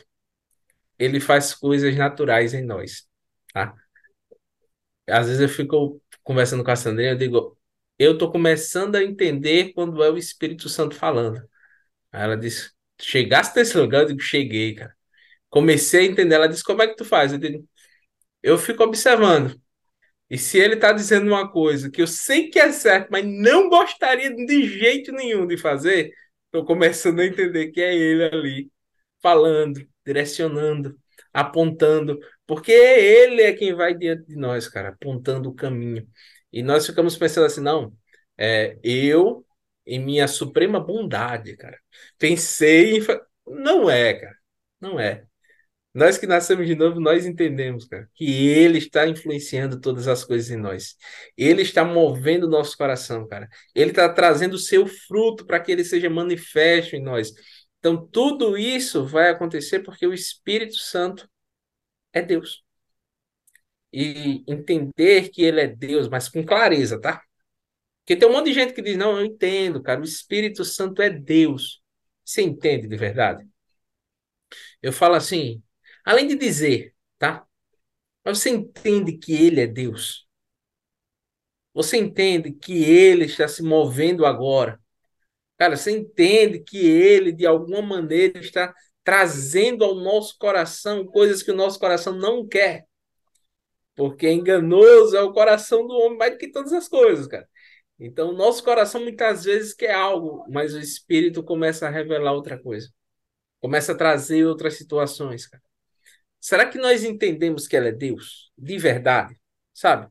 ele 0.98 1.20
faz 1.20 1.54
coisas 1.54 1.94
naturais 1.96 2.54
em 2.54 2.64
nós, 2.64 3.08
tá? 3.52 3.74
Às 5.08 5.26
vezes 5.28 5.40
eu 5.40 5.48
fico 5.48 6.02
conversando 6.22 6.64
com 6.64 6.70
a 6.70 6.76
Sandrinha, 6.76 7.10
eu 7.12 7.18
digo, 7.18 7.58
eu 7.98 8.18
tô 8.18 8.30
começando 8.30 8.96
a 8.96 9.02
entender 9.04 9.72
quando 9.72 10.02
é 10.02 10.10
o 10.10 10.18
Espírito 10.18 10.68
Santo 10.68 10.94
falando. 10.96 11.38
Aí 12.12 12.22
ela 12.24 12.36
disse, 12.36 12.72
chegaste 13.00 13.56
nesse 13.58 13.76
lugar? 13.78 14.02
Eu 14.02 14.08
digo, 14.08 14.20
cheguei, 14.20 14.74
cara. 14.74 14.96
Comecei 15.50 16.02
a 16.08 16.12
entender. 16.12 16.36
Ela 16.36 16.48
disse, 16.48 16.64
como 16.64 16.82
é 16.82 16.88
que 16.88 16.96
tu 16.96 17.04
faz? 17.04 17.32
Eu 17.32 17.38
digo, 17.38 17.68
eu 18.42 18.58
fico 18.58 18.84
observando. 18.84 19.60
E 20.28 20.38
se 20.38 20.58
ele 20.58 20.74
está 20.74 20.92
dizendo 20.92 21.28
uma 21.28 21.50
coisa 21.50 21.90
que 21.90 22.02
eu 22.02 22.06
sei 22.06 22.48
que 22.50 22.58
é 22.58 22.72
certo, 22.72 23.08
mas 23.10 23.24
não 23.24 23.68
gostaria 23.68 24.34
de 24.34 24.68
jeito 24.68 25.12
nenhum 25.12 25.46
de 25.46 25.56
fazer, 25.56 26.12
estou 26.46 26.64
começando 26.64 27.20
a 27.20 27.26
entender 27.26 27.68
que 27.70 27.80
é 27.80 27.94
ele 27.94 28.24
ali 28.24 28.72
falando, 29.22 29.80
direcionando, 30.04 30.96
apontando, 31.32 32.18
porque 32.46 32.72
ele 32.72 33.42
é 33.42 33.52
quem 33.52 33.74
vai 33.74 33.94
diante 33.94 34.26
de 34.26 34.36
nós, 34.36 34.68
cara, 34.68 34.90
apontando 34.90 35.50
o 35.50 35.54
caminho. 35.54 36.06
E 36.52 36.62
nós 36.62 36.86
ficamos 36.86 37.16
pensando 37.16 37.46
assim, 37.46 37.60
não, 37.60 37.92
é, 38.38 38.78
eu, 38.82 39.44
em 39.86 39.98
minha 40.00 40.28
suprema 40.28 40.80
bondade, 40.80 41.56
cara, 41.56 41.78
pensei 42.18 42.98
em. 42.98 43.06
Não 43.46 43.88
é, 43.90 44.14
cara, 44.14 44.36
não 44.80 44.98
é. 44.98 45.24
Nós 45.96 46.18
que 46.18 46.26
nascemos 46.26 46.66
de 46.66 46.74
novo, 46.74 47.00
nós 47.00 47.24
entendemos, 47.24 47.86
cara, 47.86 48.06
que 48.14 48.46
Ele 48.48 48.76
está 48.76 49.08
influenciando 49.08 49.80
todas 49.80 50.06
as 50.06 50.22
coisas 50.24 50.50
em 50.50 50.56
nós. 50.56 50.94
Ele 51.36 51.62
está 51.62 51.84
movendo 51.86 52.44
o 52.44 52.50
nosso 52.50 52.76
coração, 52.76 53.26
cara. 53.26 53.48
Ele 53.74 53.90
está 53.90 54.06
trazendo 54.12 54.54
o 54.54 54.58
seu 54.58 54.86
fruto 54.86 55.46
para 55.46 55.58
que 55.58 55.72
ele 55.72 55.84
seja 55.84 56.10
manifesto 56.10 56.96
em 56.96 57.02
nós. 57.02 57.32
Então, 57.78 58.06
tudo 58.08 58.58
isso 58.58 59.06
vai 59.06 59.30
acontecer 59.30 59.80
porque 59.80 60.06
o 60.06 60.12
Espírito 60.12 60.76
Santo 60.76 61.26
é 62.12 62.20
Deus. 62.20 62.62
E 63.92 64.44
entender 64.46 65.30
que 65.30 65.42
Ele 65.42 65.60
é 65.60 65.66
Deus, 65.66 66.08
mas 66.08 66.28
com 66.28 66.44
clareza, 66.44 67.00
tá? 67.00 67.22
Porque 68.00 68.16
tem 68.16 68.28
um 68.28 68.32
monte 68.32 68.46
de 68.46 68.52
gente 68.54 68.74
que 68.74 68.82
diz: 68.82 68.96
não, 68.98 69.18
eu 69.18 69.24
entendo, 69.24 69.82
cara, 69.82 70.00
o 70.00 70.04
Espírito 70.04 70.64
Santo 70.64 71.00
é 71.02 71.08
Deus. 71.10 71.82
Você 72.24 72.42
entende 72.42 72.86
de 72.88 72.96
verdade? 72.96 73.46
Eu 74.82 74.92
falo 74.92 75.14
assim, 75.14 75.62
Além 76.06 76.28
de 76.28 76.36
dizer, 76.36 76.94
tá? 77.18 77.46
Mas 78.24 78.40
você 78.40 78.50
entende 78.50 79.18
que 79.18 79.34
ele 79.34 79.60
é 79.62 79.66
Deus? 79.68 80.28
Você 81.74 81.98
entende 81.98 82.52
que 82.52 82.84
ele 82.84 83.26
está 83.26 83.46
se 83.48 83.62
movendo 83.62 84.24
agora? 84.24 84.80
Cara, 85.58 85.76
você 85.76 85.92
entende 85.92 86.60
que 86.60 86.78
ele, 86.78 87.32
de 87.32 87.46
alguma 87.46 87.82
maneira, 87.82 88.38
está 88.40 88.74
trazendo 89.04 89.84
ao 89.84 89.94
nosso 89.96 90.36
coração 90.38 91.06
coisas 91.06 91.42
que 91.42 91.52
o 91.52 91.56
nosso 91.56 91.78
coração 91.78 92.14
não 92.14 92.46
quer? 92.48 92.86
Porque 93.94 94.30
enganoso 94.30 95.16
é 95.16 95.22
o 95.22 95.32
coração 95.32 95.86
do 95.86 95.94
homem 95.94 96.18
mais 96.18 96.32
do 96.32 96.38
que 96.38 96.50
todas 96.50 96.72
as 96.72 96.88
coisas, 96.88 97.26
cara. 97.26 97.48
Então, 97.98 98.30
o 98.30 98.36
nosso 98.36 98.62
coração 98.62 99.00
muitas 99.02 99.44
vezes 99.44 99.72
quer 99.74 99.94
algo, 99.94 100.44
mas 100.50 100.74
o 100.74 100.80
Espírito 100.80 101.42
começa 101.42 101.86
a 101.86 101.90
revelar 101.90 102.32
outra 102.32 102.58
coisa. 102.58 102.90
Começa 103.60 103.92
a 103.92 103.96
trazer 103.96 104.46
outras 104.46 104.74
situações, 104.76 105.46
cara. 105.46 105.62
Será 106.46 106.64
que 106.70 106.78
nós 106.78 107.02
entendemos 107.02 107.66
que 107.66 107.76
ela 107.76 107.88
é 107.88 107.92
Deus? 107.92 108.52
De 108.56 108.78
verdade? 108.78 109.36
Sabe? 109.74 110.08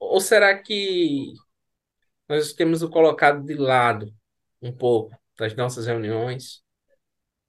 Ou 0.00 0.18
será 0.18 0.56
que 0.58 1.34
nós 2.28 2.54
temos 2.54 2.82
o 2.82 2.90
colocado 2.90 3.44
de 3.44 3.54
lado 3.54 4.14
um 4.62 4.72
pouco 4.72 5.16
das 5.38 5.54
nossas 5.54 5.86
reuniões, 5.86 6.62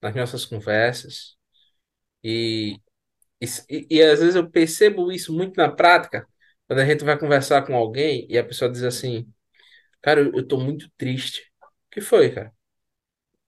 das 0.01 0.15
nossas 0.15 0.45
conversas? 0.45 1.37
E, 2.23 2.79
e, 3.41 3.87
e 3.91 4.03
às 4.03 4.19
vezes 4.21 4.35
eu 4.35 4.49
percebo 4.49 5.11
isso 5.11 5.33
muito 5.33 5.57
na 5.57 5.71
prática, 5.71 6.27
quando 6.67 6.79
a 6.79 6.85
gente 6.85 7.03
vai 7.05 7.19
conversar 7.19 7.65
com 7.67 7.75
alguém 7.75 8.27
e 8.29 8.37
a 8.37 8.45
pessoa 8.45 8.71
diz 8.71 8.83
assim: 8.83 9.31
Cara, 10.01 10.21
eu, 10.21 10.47
tô 10.47 10.59
muito 10.59 10.89
triste. 10.97 11.51
O 11.63 11.91
que 11.91 12.01
foi, 12.01 12.31
cara? 12.33 12.54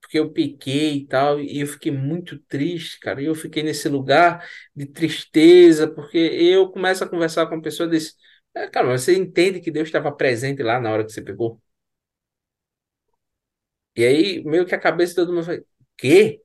Porque 0.08 0.18
eu 0.18 0.32
piquei 0.32 0.96
e 0.96 1.06
tal, 1.06 1.38
e 1.38 1.60
eu 1.60 1.66
fiquei 1.66 1.92
muito 1.92 2.38
triste, 2.44 2.98
cara. 2.98 3.20
E 3.20 3.26
eu 3.26 3.34
fiquei 3.34 3.62
nesse 3.62 3.88
lugar 3.90 4.48
de 4.74 4.86
tristeza, 4.86 5.86
porque 5.86 6.16
eu 6.18 6.70
começo 6.70 7.04
a 7.04 7.08
conversar 7.08 7.46
com 7.46 7.56
a 7.56 7.60
pessoa 7.60 7.86
e 7.88 7.90
diz, 7.92 8.16
é, 8.54 8.66
cara, 8.68 8.88
você 8.88 9.14
entende 9.16 9.60
que 9.60 9.70
Deus 9.70 9.88
estava 9.88 10.10
presente 10.10 10.62
lá 10.62 10.80
na 10.80 10.90
hora 10.90 11.04
que 11.04 11.12
você 11.12 11.20
pegou? 11.22 11.60
E 13.96 14.04
aí, 14.06 14.42
meio 14.44 14.64
que 14.66 14.74
a 14.74 14.80
cabeça 14.80 15.10
de 15.12 15.16
todo 15.16 15.32
mundo 15.34 15.44
foi, 15.44 15.64
quê? 15.96 16.40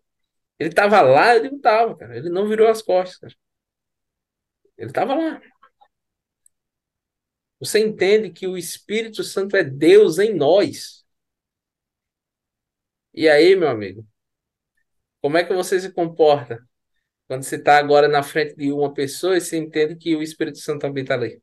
Ele 0.59 0.69
estava 0.69 1.01
lá? 1.01 1.35
Ele 1.35 1.49
não 1.51 1.57
estava, 1.57 1.97
cara. 1.97 2.17
Ele 2.17 2.29
não 2.29 2.47
virou 2.47 2.67
as 2.69 2.81
costas, 2.81 3.19
cara. 3.19 3.35
Ele 4.77 4.89
estava 4.89 5.15
lá. 5.15 5.41
Você 7.59 7.79
entende 7.79 8.29
que 8.29 8.45
o 8.47 8.57
Espírito 8.57 9.23
Santo 9.23 9.55
é 9.55 9.63
Deus 9.63 10.19
em 10.19 10.33
nós. 10.35 11.02
E 13.13 13.27
aí, 13.29 13.55
meu 13.55 13.69
amigo, 13.69 14.05
como 15.21 15.37
é 15.37 15.43
que 15.43 15.53
você 15.53 15.79
se 15.79 15.91
comporta 15.91 16.59
quando 17.27 17.43
você 17.43 17.57
está 17.57 17.77
agora 17.77 18.07
na 18.09 18.23
frente 18.23 18.55
de 18.57 18.71
uma 18.73 18.93
pessoa 18.93 19.37
e 19.37 19.41
você 19.41 19.57
entende 19.57 19.95
que 19.97 20.15
o 20.15 20.23
Espírito 20.23 20.59
Santo 20.59 20.81
também 20.81 21.03
está 21.03 21.15
ali? 21.15 21.41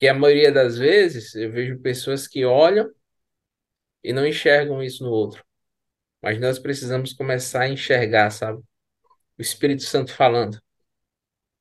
Que 0.00 0.08
a 0.08 0.14
maioria 0.14 0.50
das 0.52 0.76
vezes 0.78 1.34
eu 1.36 1.50
vejo 1.52 1.78
pessoas 1.80 2.26
que 2.28 2.44
olham 2.44 2.90
e 4.02 4.12
não 4.12 4.26
enxergam 4.26 4.82
isso 4.82 5.04
no 5.04 5.10
outro. 5.10 5.44
Mas 6.22 6.40
nós 6.40 6.58
precisamos 6.58 7.12
começar 7.14 7.62
a 7.62 7.68
enxergar, 7.68 8.30
sabe? 8.30 8.62
O 9.38 9.42
Espírito 9.42 9.84
Santo 9.84 10.12
falando. 10.14 10.60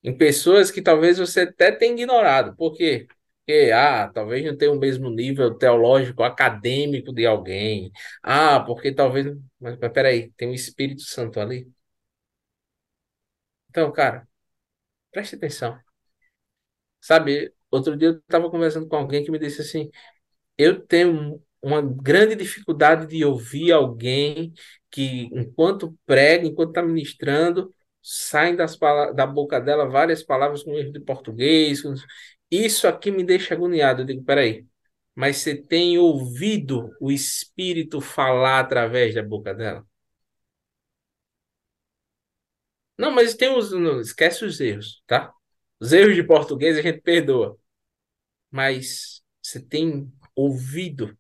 Em 0.04 0.16
pessoas 0.18 0.72
que 0.72 0.82
talvez 0.82 1.18
você 1.18 1.42
até 1.42 1.72
tenha 1.72 1.94
ignorado. 1.94 2.56
Por 2.56 2.76
quê? 2.76 3.08
Porque, 3.48 3.72
ah, 3.74 4.10
talvez 4.14 4.46
não 4.46 4.58
tenha 4.58 4.72
o 4.74 4.78
mesmo 4.80 5.10
nível 5.10 5.56
teológico, 5.58 6.22
acadêmico 6.24 7.14
de 7.14 7.26
alguém. 7.26 7.92
Ah, 8.22 8.60
porque 8.60 8.92
talvez. 8.94 9.28
Mas, 9.60 9.78
mas 9.80 9.94
peraí, 9.94 10.32
tem 10.34 10.50
o 10.50 10.54
Espírito 10.54 11.02
Santo 11.04 11.40
ali. 11.40 11.72
Então, 13.70 13.92
cara, 13.94 14.28
preste 15.12 15.36
atenção. 15.38 15.80
Sabe, 17.00 17.54
outro 17.72 17.96
dia 17.98 18.10
eu 18.10 18.18
estava 18.18 18.50
conversando 18.50 18.88
com 18.88 18.96
alguém 18.96 19.24
que 19.24 19.32
me 19.32 19.40
disse 19.40 19.62
assim: 19.62 19.90
eu 20.58 20.82
tenho 20.86 21.42
uma 21.62 21.82
grande 21.82 22.36
dificuldade 22.36 23.08
de 23.08 23.26
ouvir 23.26 23.72
alguém 23.74 24.54
que, 24.92 25.26
enquanto 25.34 25.98
prega, 26.06 26.48
enquanto 26.48 26.70
está 26.72 26.84
ministrando, 26.84 27.74
saem 28.04 28.56
das 28.56 28.78
da 29.16 29.28
boca 29.28 29.60
dela 29.62 29.90
várias 29.90 30.24
palavras 30.24 30.64
com 30.64 30.74
erro 30.76 30.94
de 30.94 31.02
português. 31.02 31.84
Isso 32.52 32.88
aqui 32.88 33.12
me 33.12 33.24
deixa 33.24 33.54
agoniado. 33.54 34.02
Eu 34.02 34.06
digo, 34.06 34.24
peraí, 34.24 34.66
mas 35.16 35.38
você 35.38 35.56
tem 35.56 35.98
ouvido 35.98 36.92
o 37.02 37.12
Espírito 37.12 38.02
falar 38.02 38.60
através 38.62 39.16
da 39.16 39.24
boca 39.24 39.54
dela? 39.54 39.86
Não, 42.98 43.12
mas 43.12 43.36
tem 43.36 43.50
os. 43.56 43.72
Não, 43.72 44.00
esquece 44.02 44.46
os 44.46 44.60
erros, 44.60 45.04
tá? 45.08 45.32
Os 45.80 45.92
erros 45.94 46.16
de 46.16 46.24
português 46.24 46.78
a 46.78 46.82
gente 46.82 47.02
perdoa. 47.02 47.58
Mas 48.52 49.24
você 49.42 49.62
tem 49.62 50.12
ouvido 50.36 51.18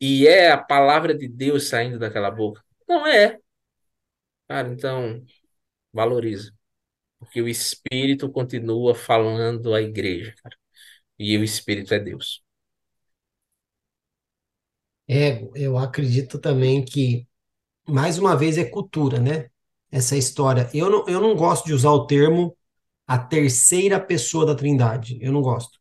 e 0.00 0.26
é 0.26 0.50
a 0.50 0.58
palavra 0.58 1.14
de 1.16 1.28
Deus 1.28 1.68
saindo 1.68 1.98
daquela 1.98 2.30
boca? 2.30 2.62
Não 2.88 3.06
é. 3.06 3.38
Cara, 4.48 4.68
então 4.68 5.24
valoriza. 5.92 6.52
Porque 7.20 7.40
o 7.42 7.48
Espírito 7.48 8.30
continua 8.32 8.94
falando 8.96 9.74
à 9.74 9.82
igreja, 9.82 10.34
cara. 10.42 10.56
E 11.18 11.36
o 11.38 11.44
Espírito 11.44 11.94
é 11.94 12.00
Deus. 12.00 12.42
É, 15.08 15.42
eu 15.56 15.76
acredito 15.78 16.38
também 16.38 16.84
que, 16.84 17.26
mais 17.88 18.18
uma 18.18 18.36
vez, 18.36 18.58
é 18.58 18.64
cultura, 18.64 19.20
né? 19.20 19.50
Essa 19.90 20.16
história. 20.16 20.70
Eu 20.74 20.90
não, 20.90 21.08
eu 21.08 21.20
não 21.20 21.36
gosto 21.36 21.66
de 21.66 21.74
usar 21.74 21.92
o 21.92 22.06
termo 22.06 22.56
a 23.06 23.18
terceira 23.18 24.00
pessoa 24.00 24.46
da 24.46 24.54
Trindade. 24.56 25.18
Eu 25.22 25.32
não 25.32 25.42
gosto. 25.42 25.78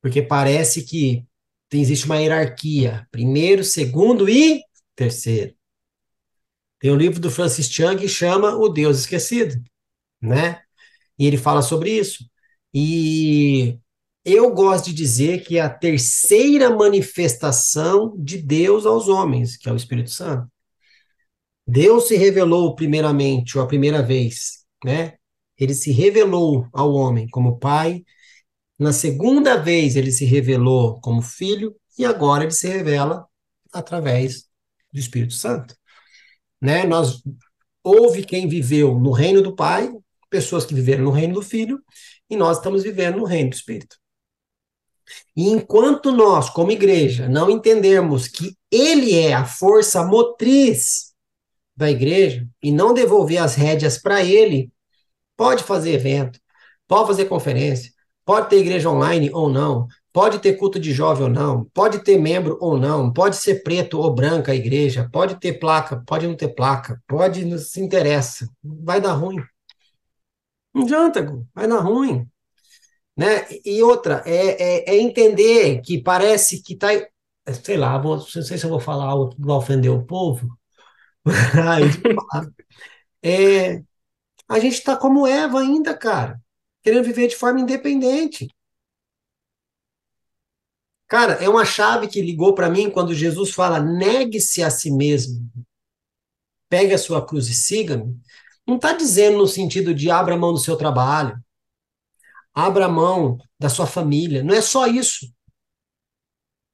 Porque 0.00 0.22
parece 0.22 0.84
que 0.84 1.26
tem, 1.68 1.80
existe 1.82 2.06
uma 2.06 2.16
hierarquia: 2.18 3.06
primeiro, 3.10 3.64
segundo 3.64 4.28
e 4.28 4.62
terceiro. 4.94 5.54
Tem 6.80 6.90
um 6.90 6.96
livro 6.96 7.20
do 7.20 7.30
Francis 7.30 7.70
Chan 7.70 7.96
que 7.96 8.08
chama 8.08 8.56
O 8.56 8.68
Deus 8.68 8.98
Esquecido, 9.00 9.54
né? 10.20 10.62
E 11.18 11.26
ele 11.26 11.36
fala 11.36 11.60
sobre 11.60 11.90
isso. 11.90 12.24
E 12.72 13.78
eu 14.24 14.50
gosto 14.54 14.86
de 14.86 14.94
dizer 14.94 15.44
que 15.44 15.58
é 15.58 15.60
a 15.60 15.68
terceira 15.68 16.70
manifestação 16.74 18.14
de 18.18 18.38
Deus 18.38 18.86
aos 18.86 19.08
homens, 19.08 19.58
que 19.58 19.68
é 19.68 19.72
o 19.72 19.76
Espírito 19.76 20.10
Santo. 20.10 20.50
Deus 21.66 22.08
se 22.08 22.16
revelou 22.16 22.74
primeiramente, 22.74 23.58
ou 23.58 23.64
a 23.64 23.68
primeira 23.68 24.02
vez, 24.02 24.64
né? 24.82 25.14
Ele 25.58 25.74
se 25.74 25.92
revelou 25.92 26.66
ao 26.72 26.94
homem 26.94 27.28
como 27.28 27.58
pai. 27.58 28.02
Na 28.78 28.92
segunda 28.94 29.56
vez, 29.56 29.96
ele 29.96 30.10
se 30.10 30.24
revelou 30.24 30.98
como 31.02 31.20
filho. 31.20 31.76
E 31.98 32.06
agora 32.06 32.44
ele 32.44 32.52
se 32.52 32.66
revela 32.66 33.26
através 33.70 34.46
do 34.90 34.98
Espírito 34.98 35.34
Santo 35.34 35.76
né? 36.60 36.84
Nós 36.84 37.22
houve 37.82 38.24
quem 38.24 38.48
viveu 38.48 38.98
no 38.98 39.10
reino 39.10 39.42
do 39.42 39.54
Pai, 39.54 39.90
pessoas 40.28 40.64
que 40.64 40.74
viveram 40.74 41.04
no 41.04 41.10
reino 41.10 41.34
do 41.34 41.42
Filho, 41.42 41.80
e 42.28 42.36
nós 42.36 42.58
estamos 42.58 42.82
vivendo 42.82 43.16
no 43.16 43.24
reino 43.24 43.50
do 43.50 43.54
Espírito. 43.54 43.96
E 45.36 45.48
enquanto 45.48 46.12
nós, 46.12 46.48
como 46.50 46.70
igreja, 46.70 47.28
não 47.28 47.50
entendermos 47.50 48.28
que 48.28 48.56
ele 48.70 49.18
é 49.18 49.32
a 49.32 49.44
força 49.44 50.04
motriz 50.04 51.12
da 51.76 51.90
igreja 51.90 52.46
e 52.62 52.70
não 52.70 52.94
devolver 52.94 53.38
as 53.38 53.54
rédeas 53.54 53.98
para 53.98 54.22
ele, 54.22 54.70
pode 55.36 55.64
fazer 55.64 55.92
evento, 55.92 56.38
pode 56.86 57.08
fazer 57.08 57.24
conferência, 57.24 57.90
pode 58.24 58.48
ter 58.50 58.58
igreja 58.58 58.90
online 58.90 59.30
ou 59.32 59.48
não, 59.48 59.88
Pode 60.12 60.40
ter 60.40 60.54
culto 60.56 60.80
de 60.80 60.92
jovem 60.92 61.24
ou 61.24 61.30
não, 61.30 61.64
pode 61.72 62.00
ter 62.00 62.18
membro 62.18 62.58
ou 62.60 62.76
não, 62.76 63.12
pode 63.12 63.36
ser 63.36 63.62
preto 63.62 63.98
ou 64.00 64.12
branca 64.12 64.50
a 64.50 64.56
igreja, 64.56 65.08
pode 65.12 65.38
ter 65.38 65.58
placa, 65.60 66.02
pode 66.06 66.26
não 66.26 66.36
ter 66.36 66.48
placa, 66.48 67.00
pode, 67.06 67.44
não 67.44 67.56
se 67.58 67.80
interessa, 67.80 68.48
vai 68.62 69.00
dar 69.00 69.12
ruim. 69.12 69.36
Não 70.74 70.82
adianta, 70.82 71.24
vai 71.54 71.68
dar 71.68 71.80
ruim. 71.80 72.28
Né? 73.16 73.46
E 73.64 73.82
outra, 73.82 74.22
é, 74.26 74.90
é, 74.90 74.94
é 74.94 75.00
entender 75.00 75.80
que 75.82 76.02
parece 76.02 76.62
que 76.62 76.74
está. 76.74 76.88
Sei 77.64 77.76
lá, 77.76 77.98
vou, 77.98 78.16
não 78.16 78.22
sei 78.24 78.58
se 78.58 78.64
eu 78.64 78.70
vou 78.70 78.80
falar 78.80 79.04
algo 79.04 79.30
que 79.34 79.40
vai 79.40 79.56
ofender 79.56 79.90
o 79.90 80.04
povo. 80.04 80.48
é, 83.22 83.82
a 84.48 84.58
gente 84.58 84.74
está 84.74 84.96
como 84.96 85.26
Eva 85.26 85.60
ainda, 85.60 85.96
cara, 85.96 86.40
querendo 86.82 87.04
viver 87.04 87.28
de 87.28 87.36
forma 87.36 87.60
independente. 87.60 88.48
Cara, 91.10 91.32
é 91.42 91.48
uma 91.48 91.64
chave 91.64 92.06
que 92.06 92.22
ligou 92.22 92.54
para 92.54 92.70
mim 92.70 92.88
quando 92.88 93.12
Jesus 93.12 93.50
fala: 93.50 93.80
negue-se 93.80 94.62
a 94.62 94.70
si 94.70 94.92
mesmo, 94.92 95.50
pegue 96.68 96.94
a 96.94 96.98
sua 96.98 97.26
cruz 97.26 97.48
e 97.48 97.54
siga-me. 97.54 98.16
Não 98.64 98.76
está 98.76 98.92
dizendo 98.92 99.38
no 99.38 99.46
sentido 99.48 99.92
de 99.92 100.08
abra 100.08 100.36
mão 100.36 100.52
do 100.52 100.60
seu 100.60 100.76
trabalho, 100.76 101.36
abra 102.54 102.88
mão 102.88 103.38
da 103.58 103.68
sua 103.68 103.88
família. 103.88 104.44
Não 104.44 104.54
é 104.54 104.62
só 104.62 104.86
isso. 104.86 105.28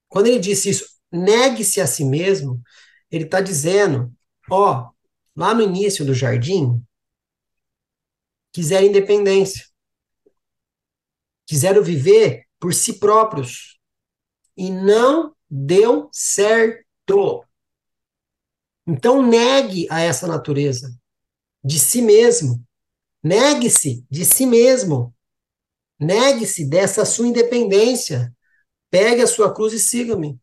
Quando 0.07 0.27
ele 0.27 0.37
disse 0.37 0.69
isso, 0.69 0.87
negue-se 1.11 1.81
a 1.81 1.87
si 1.87 2.05
mesmo, 2.05 2.61
ele 3.09 3.23
está 3.23 3.41
dizendo: 3.41 4.13
ó, 4.51 4.91
lá 5.35 5.51
no 5.51 5.63
início 5.63 6.05
do 6.05 6.13
jardim, 6.13 6.79
quiseram 8.53 8.85
independência, 8.85 9.65
quiseram 11.47 11.81
viver 11.81 12.45
por 12.59 12.71
si 12.71 12.99
próprios 12.99 13.76
e 14.57 14.71
não 14.71 15.35
deu 15.49 16.09
certo. 16.11 17.45
Então, 18.85 19.21
negue 19.21 19.87
a 19.89 20.01
essa 20.01 20.27
natureza 20.27 20.97
de 21.63 21.79
si 21.79 22.01
mesmo. 22.01 22.65
Negue-se 23.23 24.05
de 24.09 24.25
si 24.25 24.45
mesmo. 24.45 25.13
Negue-se 25.99 26.65
dessa 26.65 27.05
sua 27.05 27.27
independência. 27.27 28.33
Pegue 28.89 29.21
a 29.21 29.27
sua 29.27 29.53
cruz 29.53 29.73
e 29.73 29.79
siga-me. 29.79 30.39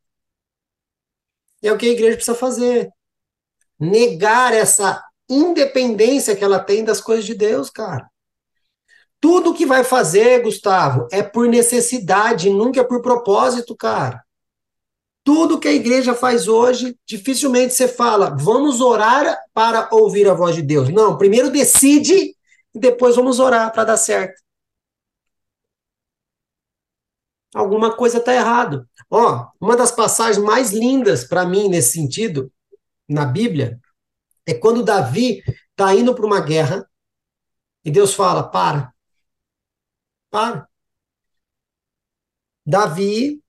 É 1.62 1.72
o 1.72 1.78
que 1.78 1.86
a 1.86 1.92
igreja 1.92 2.16
precisa 2.16 2.36
fazer. 2.36 2.90
Negar 3.80 4.52
essa 4.52 5.02
independência 5.28 6.36
que 6.36 6.44
ela 6.44 6.60
tem 6.60 6.84
das 6.84 7.00
coisas 7.00 7.24
de 7.24 7.34
Deus, 7.34 7.70
cara. 7.70 8.10
Tudo 9.24 9.54
que 9.54 9.64
vai 9.64 9.82
fazer, 9.82 10.42
Gustavo, 10.42 11.08
é 11.10 11.22
por 11.22 11.48
necessidade, 11.48 12.50
nunca 12.50 12.80
é 12.80 12.84
por 12.84 13.00
propósito, 13.00 13.74
cara. 13.74 14.22
Tudo 15.24 15.58
que 15.58 15.66
a 15.66 15.72
igreja 15.72 16.14
faz 16.14 16.46
hoje, 16.46 16.94
dificilmente 17.06 17.72
você 17.72 17.88
fala, 17.88 18.36
vamos 18.38 18.82
orar 18.82 19.34
para 19.54 19.88
ouvir 19.92 20.28
a 20.28 20.34
voz 20.34 20.54
de 20.54 20.60
Deus. 20.60 20.90
Não, 20.90 21.16
primeiro 21.16 21.50
decide 21.50 22.36
e 22.74 22.78
depois 22.78 23.16
vamos 23.16 23.40
orar 23.40 23.72
para 23.72 23.84
dar 23.84 23.96
certo. 23.96 24.42
Alguma 27.54 27.96
coisa 27.96 28.18
está 28.18 28.34
errado. 28.34 28.86
Ó, 29.08 29.46
uma 29.58 29.74
das 29.74 29.90
passagens 29.90 30.36
mais 30.36 30.70
lindas 30.70 31.24
para 31.24 31.46
mim 31.46 31.70
nesse 31.70 31.92
sentido 31.92 32.52
na 33.08 33.24
Bíblia 33.24 33.80
é 34.44 34.52
quando 34.52 34.84
Davi 34.84 35.42
está 35.70 35.94
indo 35.94 36.14
para 36.14 36.26
uma 36.26 36.42
guerra 36.42 36.86
e 37.82 37.90
Deus 37.90 38.12
fala: 38.12 38.42
para, 38.42 38.93
para. 40.34 40.68
Davi, 42.66 43.40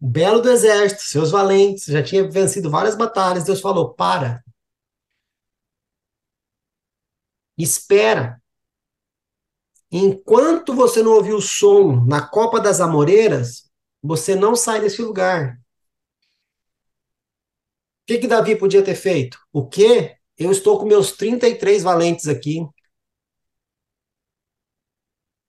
belo 0.00 0.40
do 0.40 0.48
exército, 0.48 1.02
seus 1.02 1.32
valentes, 1.32 1.86
já 1.86 2.02
tinha 2.04 2.30
vencido 2.30 2.70
várias 2.70 2.94
batalhas. 2.94 3.42
Deus 3.42 3.60
falou: 3.60 3.92
para. 3.94 4.44
Espera. 7.58 8.40
Enquanto 9.90 10.72
você 10.72 11.02
não 11.02 11.14
ouvir 11.14 11.32
o 11.32 11.40
som 11.40 12.04
na 12.04 12.24
Copa 12.24 12.60
das 12.60 12.80
Amoreiras, 12.80 13.68
você 14.00 14.36
não 14.36 14.54
sai 14.54 14.80
desse 14.80 15.02
lugar. 15.02 15.58
O 18.02 18.06
que, 18.06 18.18
que 18.18 18.28
Davi 18.28 18.56
podia 18.56 18.84
ter 18.84 18.94
feito? 18.94 19.36
O 19.52 19.66
quê? 19.66 20.16
Eu 20.38 20.52
estou 20.52 20.78
com 20.78 20.86
meus 20.86 21.12
33 21.12 21.82
valentes 21.82 22.28
aqui. 22.28 22.60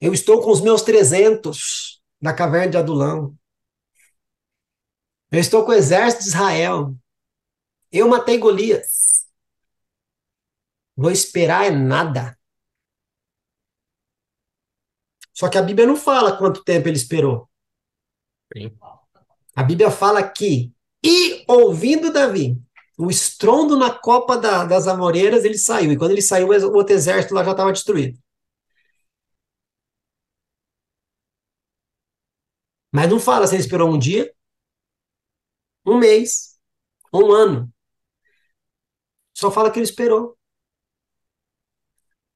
Eu 0.02 0.14
estou 0.14 0.42
com 0.42 0.50
os 0.50 0.60
meus 0.60 0.82
300 0.82 2.02
da 2.20 2.34
caverna 2.34 2.72
de 2.72 2.78
Adulão. 2.78 3.38
Eu 5.32 5.40
estou 5.40 5.64
com 5.64 5.72
o 5.72 5.76
exército 5.76 6.24
de 6.24 6.30
Israel. 6.30 6.96
Eu 7.92 8.08
matei 8.10 8.40
Golias. 8.40 9.28
Vou 10.96 11.12
esperar 11.12 11.68
é 11.68 11.70
nada. 11.72 12.38
Só 15.34 15.48
que 15.50 15.58
a 15.58 15.62
Bíblia 15.62 15.88
não 15.88 15.96
fala 15.96 16.38
quanto 16.38 16.64
tempo 16.64 16.88
ele 16.88 16.98
esperou. 16.98 17.50
Sim. 18.56 18.76
A 19.56 19.64
Bíblia 19.64 19.90
fala 19.90 20.28
que, 20.28 20.72
e 21.04 21.44
ouvindo 21.48 22.12
Davi, 22.12 22.60
o 22.98 23.10
estrondo 23.10 23.78
na 23.78 23.92
copa 23.92 24.38
da, 24.38 24.66
das 24.66 24.88
amoreiras, 24.88 25.44
ele 25.46 25.58
saiu. 25.58 25.92
E 25.92 25.98
quando 25.98 26.12
ele 26.12 26.22
saiu, 26.22 26.48
o 26.48 26.74
outro 26.76 26.94
exército 26.94 27.34
lá 27.34 27.44
já 27.44 27.52
estava 27.52 27.72
destruído. 27.72 28.21
Mas 32.92 33.10
não 33.10 33.20
fala 33.20 33.48
se 33.48 33.56
ele 33.56 33.62
esperou 33.62 33.90
um 33.90 33.98
dia, 33.98 34.34
um 35.86 35.98
mês, 35.98 36.60
um 37.14 37.32
ano. 37.32 37.72
Só 39.34 39.50
fala 39.50 39.72
que 39.72 39.80
ele 39.80 39.86
esperou. 39.86 40.38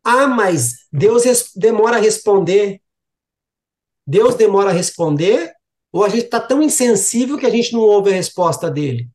Ah, 0.04 0.28
mas 0.28 0.88
Deus 0.92 1.24
demora 1.56 1.98
a 1.98 2.00
responder. 2.00 2.82
Deus 4.08 4.36
demora 4.36 4.70
a 4.70 4.74
responder, 4.74 5.52
ou 5.92 6.04
a 6.04 6.10
gente 6.10 6.26
está 6.26 6.40
tão 6.40 6.62
insensível 6.62 7.40
que 7.40 7.46
a 7.46 7.50
gente 7.50 7.74
não 7.74 7.80
ouve 7.82 8.12
a 8.12 8.14
resposta 8.14 8.70
dele? 8.70 9.10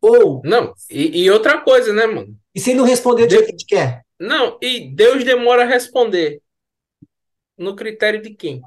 Ou. 0.00 0.42
Não, 0.44 0.74
e, 0.90 1.22
e 1.22 1.30
outra 1.30 1.62
coisa, 1.62 1.90
né, 1.92 2.06
mano? 2.06 2.38
E 2.54 2.60
se 2.60 2.70
ele 2.70 2.80
não 2.80 2.84
responder 2.84 3.26
do 3.26 3.30
jeito 3.30 3.46
que 3.46 3.50
a 3.50 3.56
gente 3.56 3.66
quer? 3.66 4.04
Não, 4.20 4.58
e 4.60 4.94
Deus 4.94 5.24
demora 5.24 5.62
a 5.62 5.66
responder. 5.66 6.42
No 7.56 7.74
critério 7.74 8.20
de 8.20 8.34
quem? 8.34 8.60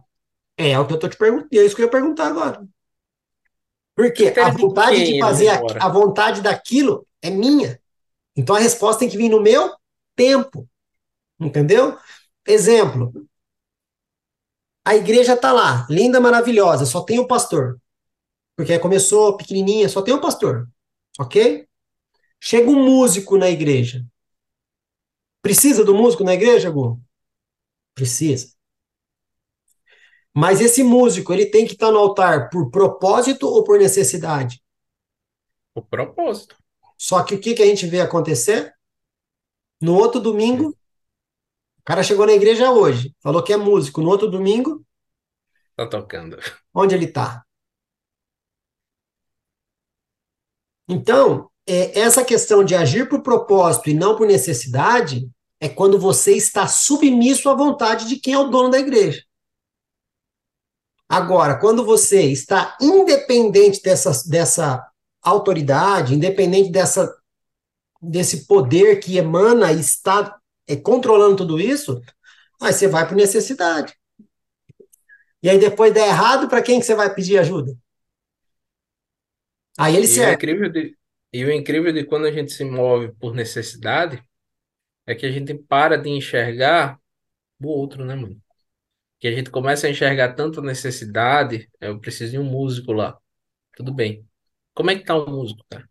É, 0.57 0.77
o 0.77 0.87
que 0.87 0.93
eu 0.93 0.99
tô 0.99 1.07
te 1.07 1.15
perguntando. 1.15 1.49
É 1.53 1.63
isso 1.63 1.75
que 1.75 1.81
eu 1.83 1.85
ia 1.85 1.91
perguntar 1.91 2.27
agora. 2.27 2.67
Porque 3.95 4.33
a 4.39 4.49
vontade 4.49 5.03
de, 5.03 5.19
fazer 5.19 5.49
a, 5.49 5.61
a 5.79 5.89
vontade 5.89 6.41
daquilo 6.41 7.07
é 7.21 7.29
minha. 7.29 7.79
Então 8.35 8.55
a 8.55 8.59
resposta 8.59 8.99
tem 8.99 9.09
que 9.09 9.17
vir 9.17 9.29
no 9.29 9.41
meu 9.41 9.75
tempo. 10.15 10.67
Entendeu? 11.39 11.97
Exemplo. 12.45 13.11
A 14.85 14.95
igreja 14.95 15.33
está 15.33 15.51
lá, 15.51 15.85
linda, 15.89 16.19
maravilhosa, 16.19 16.85
só 16.85 17.01
tem 17.01 17.19
o 17.19 17.27
pastor. 17.27 17.79
Porque 18.55 18.79
começou 18.79 19.35
pequenininha, 19.35 19.89
só 19.89 20.01
tem 20.01 20.13
o 20.13 20.21
pastor. 20.21 20.67
Ok? 21.19 21.67
Chega 22.39 22.69
um 22.69 22.85
músico 22.85 23.37
na 23.37 23.49
igreja. 23.49 24.05
Precisa 25.41 25.83
do 25.83 25.93
músico 25.93 26.23
na 26.23 26.33
igreja, 26.33 26.69
Gu? 26.69 26.99
Precisa. 27.93 28.56
Mas 30.33 30.61
esse 30.61 30.83
músico, 30.83 31.33
ele 31.33 31.47
tem 31.47 31.65
que 31.65 31.73
estar 31.73 31.91
no 31.91 31.97
altar 31.97 32.49
por 32.49 32.69
propósito 32.69 33.47
ou 33.47 33.63
por 33.63 33.79
necessidade? 33.79 34.61
Por 35.73 35.83
propósito. 35.85 36.55
Só 36.97 37.23
que 37.23 37.35
o 37.35 37.39
que, 37.39 37.53
que 37.53 37.63
a 37.63 37.65
gente 37.65 37.85
vê 37.87 38.01
acontecer? 38.01 38.73
No 39.81 39.95
outro 39.95 40.19
domingo, 40.19 40.77
cara 41.87 42.03
chegou 42.03 42.25
na 42.25 42.33
igreja 42.33 42.69
hoje, 42.69 43.15
falou 43.21 43.41
que 43.41 43.53
é 43.53 43.57
músico. 43.57 44.01
No 44.01 44.09
outro 44.09 44.29
domingo. 44.29 44.85
Tá 45.73 45.87
tocando. 45.87 46.37
Onde 46.73 46.93
ele 46.93 47.07
tá? 47.07 47.45
Então, 50.85 51.49
é, 51.65 51.97
essa 51.97 52.25
questão 52.25 52.61
de 52.61 52.75
agir 52.75 53.07
por 53.07 53.21
propósito 53.21 53.89
e 53.89 53.93
não 53.93 54.17
por 54.17 54.27
necessidade 54.27 55.29
é 55.61 55.69
quando 55.69 55.97
você 55.97 56.33
está 56.33 56.67
submisso 56.67 57.49
à 57.49 57.53
vontade 57.53 58.05
de 58.05 58.19
quem 58.19 58.33
é 58.33 58.37
o 58.37 58.49
dono 58.49 58.69
da 58.69 58.79
igreja. 58.79 59.23
Agora, 61.09 61.57
quando 61.57 61.85
você 61.85 62.23
está 62.23 62.77
independente 62.81 63.81
dessa, 63.81 64.11
dessa 64.29 64.85
autoridade, 65.21 66.13
independente 66.13 66.69
dessa, 66.69 67.15
desse 68.01 68.45
poder 68.45 68.99
que 68.99 69.17
emana 69.17 69.71
e 69.71 69.79
está 69.79 70.37
é, 70.67 70.75
controlando 70.75 71.37
tudo 71.37 71.59
isso, 71.59 72.01
aí 72.61 72.73
você 72.73 72.87
vai 72.87 73.07
por 73.07 73.15
necessidade. 73.15 73.95
E 75.41 75.49
aí 75.49 75.57
depois 75.59 75.93
der 75.93 76.07
errado, 76.07 76.49
para 76.49 76.61
quem 76.61 76.79
que 76.79 76.85
você 76.85 76.95
vai 76.95 77.13
pedir 77.13 77.37
ajuda? 77.37 77.77
Aí 79.77 79.95
ele 79.95 80.05
e 80.05 80.09
serve. 80.09 80.31
O 80.31 80.35
incrível 80.35 80.69
de, 80.69 80.97
e 81.31 81.45
o 81.45 81.51
incrível 81.51 81.93
de 81.93 82.03
quando 82.03 82.25
a 82.25 82.31
gente 82.31 82.51
se 82.51 82.65
move 82.65 83.13
por 83.13 83.33
necessidade 83.33 84.21
é 85.05 85.15
que 85.15 85.25
a 85.25 85.31
gente 85.31 85.53
para 85.53 85.97
de 85.97 86.09
enxergar 86.09 86.99
o 87.61 87.67
outro, 87.67 88.03
né, 88.03 88.15
mano? 88.15 88.41
Que 89.19 89.27
a 89.27 89.31
gente 89.31 89.49
começa 89.51 89.87
a 89.87 89.89
enxergar 89.89 90.33
tanta 90.35 90.61
necessidade, 90.61 91.69
eu 91.81 91.99
preciso 91.99 92.31
de 92.33 92.39
um 92.39 92.43
músico 92.43 92.93
lá. 92.93 93.17
Tudo 93.75 93.93
bem. 93.93 94.27
Como 94.73 94.91
é 94.91 94.95
que 94.97 95.05
tá 95.05 95.15
o 95.17 95.29
músico, 95.29 95.65
cara? 95.69 95.89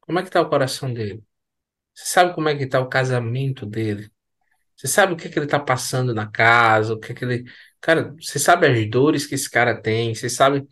Como 0.00 0.18
é 0.18 0.22
que 0.22 0.30
tá 0.30 0.40
o 0.40 0.48
coração 0.48 0.92
dele? 0.92 1.22
Você 1.94 2.06
sabe 2.06 2.34
como 2.34 2.48
é 2.48 2.56
que 2.56 2.66
tá 2.66 2.80
o 2.80 2.88
casamento 2.88 3.66
dele? 3.66 4.10
Você 4.76 4.88
sabe 4.88 5.14
o 5.14 5.16
que, 5.16 5.28
que 5.28 5.38
ele 5.38 5.46
tá 5.46 5.60
passando 5.60 6.14
na 6.14 6.26
casa? 6.30 6.94
O 6.94 7.00
que, 7.00 7.14
que 7.14 7.24
ele. 7.24 7.44
Cara, 7.80 8.14
você 8.20 8.38
sabe 8.38 8.66
as 8.66 8.90
dores 8.90 9.26
que 9.26 9.34
esse 9.34 9.50
cara 9.50 9.80
tem? 9.80 10.14
Você 10.14 10.30
sabe. 10.30 10.66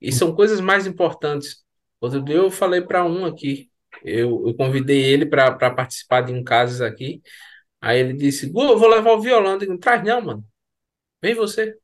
E 0.00 0.12
são 0.12 0.34
coisas 0.34 0.60
mais 0.60 0.86
importantes. 0.86 1.62
Outro 2.00 2.22
dia 2.24 2.36
eu 2.36 2.50
falei 2.50 2.80
para 2.80 3.04
um 3.04 3.24
aqui. 3.26 3.70
Eu, 4.04 4.46
eu 4.48 4.54
convidei 4.54 5.02
ele 5.02 5.26
para 5.26 5.52
participar 5.74 6.22
de 6.22 6.32
um 6.32 6.42
caso 6.44 6.84
aqui. 6.84 7.22
Aí 7.80 8.00
ele 8.00 8.14
disse: 8.14 8.50
Gu, 8.50 8.62
eu 8.64 8.78
vou 8.78 8.88
levar 8.88 9.12
o 9.12 9.22
violão. 9.22 9.54
Eu 9.54 9.58
digo: 9.58 9.78
traz 9.78 10.02
não, 10.04 10.20
mano. 10.22 10.46
Vem 11.22 11.34
você. 11.34 11.78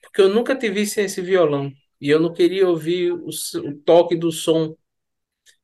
Porque 0.00 0.20
eu 0.22 0.28
nunca 0.28 0.56
te 0.56 0.70
vi 0.70 0.86
sem 0.86 1.04
esse 1.04 1.20
violão. 1.20 1.70
E 2.00 2.08
eu 2.10 2.20
não 2.20 2.32
queria 2.32 2.68
ouvir 2.68 3.12
o, 3.12 3.28
o 3.28 3.78
toque 3.84 4.16
do 4.16 4.30
som. 4.32 4.76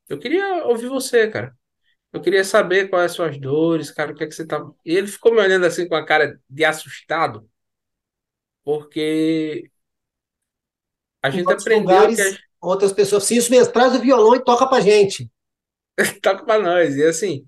Eu 0.09 0.19
queria 0.19 0.65
ouvir 0.65 0.87
você, 0.89 1.29
cara. 1.29 1.55
Eu 2.13 2.21
queria 2.21 2.43
saber 2.43 2.89
quais 2.89 3.11
as 3.11 3.17
suas 3.17 3.39
dores, 3.39 3.91
cara, 3.91 4.13
o 4.13 4.15
que 4.15 4.23
é 4.23 4.27
que 4.27 4.33
você 4.35 4.47
tá. 4.47 4.61
E 4.85 4.95
ele 4.95 5.07
ficou 5.07 5.33
me 5.33 5.41
olhando 5.41 5.65
assim 5.65 5.87
com 5.87 5.95
a 5.95 6.05
cara 6.05 6.39
de 6.49 6.65
assustado, 6.65 7.49
porque 8.63 9.69
a 11.21 11.29
gente 11.29 11.51
aprendeu 11.51 11.81
lugares, 11.81 12.17
que 12.17 12.43
outras 12.61 12.91
pessoas, 12.93 13.23
sim, 13.23 13.37
isso 13.37 13.51
mesmo, 13.51 13.71
traz 13.73 13.95
o 13.95 13.99
violão 14.01 14.35
e 14.35 14.43
toca 14.43 14.67
pra 14.67 14.81
gente. 14.81 15.29
toca 16.21 16.45
pra 16.45 16.59
nós, 16.59 16.95
e 16.95 17.03
assim. 17.05 17.47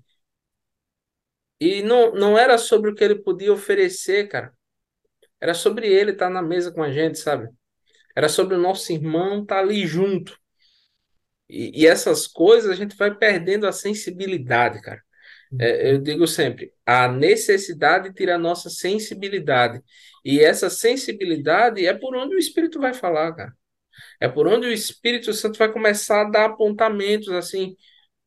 E 1.60 1.82
não, 1.82 2.12
não 2.12 2.38
era 2.38 2.56
sobre 2.58 2.90
o 2.90 2.94
que 2.94 3.04
ele 3.04 3.16
podia 3.16 3.52
oferecer, 3.52 4.28
cara. 4.28 4.55
Era 5.40 5.54
sobre 5.54 5.88
ele 5.88 6.12
estar 6.12 6.30
na 6.30 6.42
mesa 6.42 6.72
com 6.72 6.82
a 6.82 6.90
gente, 6.90 7.18
sabe? 7.18 7.48
Era 8.16 8.28
sobre 8.28 8.54
o 8.54 8.58
nosso 8.60 8.92
irmão 8.92 9.42
estar 9.42 9.58
ali 9.60 9.86
junto. 9.86 10.38
E, 11.48 11.82
e 11.82 11.86
essas 11.86 12.26
coisas 12.26 12.70
a 12.70 12.74
gente 12.74 12.96
vai 12.96 13.14
perdendo 13.14 13.66
a 13.66 13.72
sensibilidade, 13.72 14.80
cara. 14.82 15.02
É, 15.60 15.92
eu 15.92 15.98
digo 15.98 16.26
sempre, 16.26 16.72
a 16.84 17.08
necessidade 17.08 18.12
tira 18.12 18.34
a 18.34 18.38
nossa 18.38 18.68
sensibilidade. 18.68 19.80
E 20.24 20.40
essa 20.40 20.68
sensibilidade 20.68 21.86
é 21.86 21.94
por 21.94 22.16
onde 22.16 22.34
o 22.34 22.38
Espírito 22.38 22.80
vai 22.80 22.92
falar, 22.94 23.32
cara. 23.34 23.52
É 24.20 24.28
por 24.28 24.46
onde 24.48 24.66
o 24.66 24.72
Espírito 24.72 25.32
Santo 25.32 25.58
vai 25.58 25.72
começar 25.72 26.22
a 26.22 26.30
dar 26.30 26.46
apontamentos, 26.46 27.28
assim. 27.30 27.76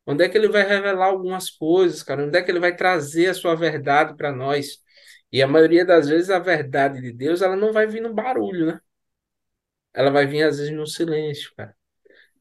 Onde 0.05 0.23
é 0.23 0.29
que 0.29 0.37
ele 0.37 0.49
vai 0.49 0.63
revelar 0.67 1.07
algumas 1.07 1.49
coisas, 1.49 2.03
cara? 2.03 2.25
Onde 2.25 2.37
é 2.37 2.41
que 2.41 2.51
ele 2.51 2.59
vai 2.59 2.75
trazer 2.75 3.27
a 3.29 3.33
sua 3.33 3.55
verdade 3.55 4.15
para 4.17 4.31
nós? 4.31 4.79
E 5.31 5.41
a 5.43 5.47
maioria 5.47 5.85
das 5.85 6.09
vezes 6.09 6.29
a 6.29 6.39
verdade 6.39 7.01
de 7.01 7.11
Deus, 7.13 7.41
ela 7.41 7.55
não 7.55 7.71
vai 7.73 7.87
vir 7.87 8.01
no 8.01 8.13
barulho, 8.13 8.65
né? 8.67 8.79
Ela 9.93 10.11
vai 10.11 10.25
vir 10.27 10.43
às 10.43 10.57
vezes 10.57 10.73
no 10.73 10.85
silêncio, 10.87 11.51
cara 11.55 11.75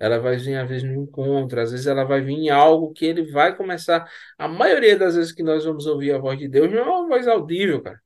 ela 0.01 0.19
vai 0.21 0.37
vir 0.37 0.57
às 0.57 0.69
vezes 0.69 0.85
no 0.85 0.95
encontro, 1.03 1.61
às 1.61 1.73
vezes 1.73 1.87
ela 1.87 2.05
vai 2.05 2.21
vir 2.21 2.35
em 2.35 2.51
algo 2.51 2.93
que 2.93 3.07
ele 3.07 3.31
vai 3.33 3.57
começar. 3.57 4.11
A 4.39 4.49
maioria 4.49 4.99
das 4.99 5.17
vezes 5.17 5.33
que 5.33 5.43
nós 5.43 5.65
vamos 5.65 5.87
ouvir 5.87 6.13
a 6.13 6.19
voz 6.19 6.39
de 6.39 6.49
Deus 6.49 6.71
não 6.71 6.79
é 6.81 6.83
uma 6.85 7.09
voz 7.09 7.27
audível, 7.29 7.83
cara, 7.83 8.01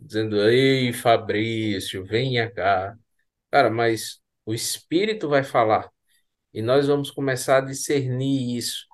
dizendo: 0.00 0.40
Ei, 0.48 0.92
Fabrício, 0.92 2.04
venha 2.04 2.50
cá. 2.50 2.96
Cara, 3.50 3.70
mas 3.70 4.20
o 4.46 4.54
Espírito 4.54 5.28
vai 5.28 5.44
falar 5.44 5.90
e 6.54 6.62
nós 6.62 6.86
vamos 6.88 7.10
começar 7.10 7.58
a 7.58 7.60
discernir 7.62 8.56
isso, 8.58 8.86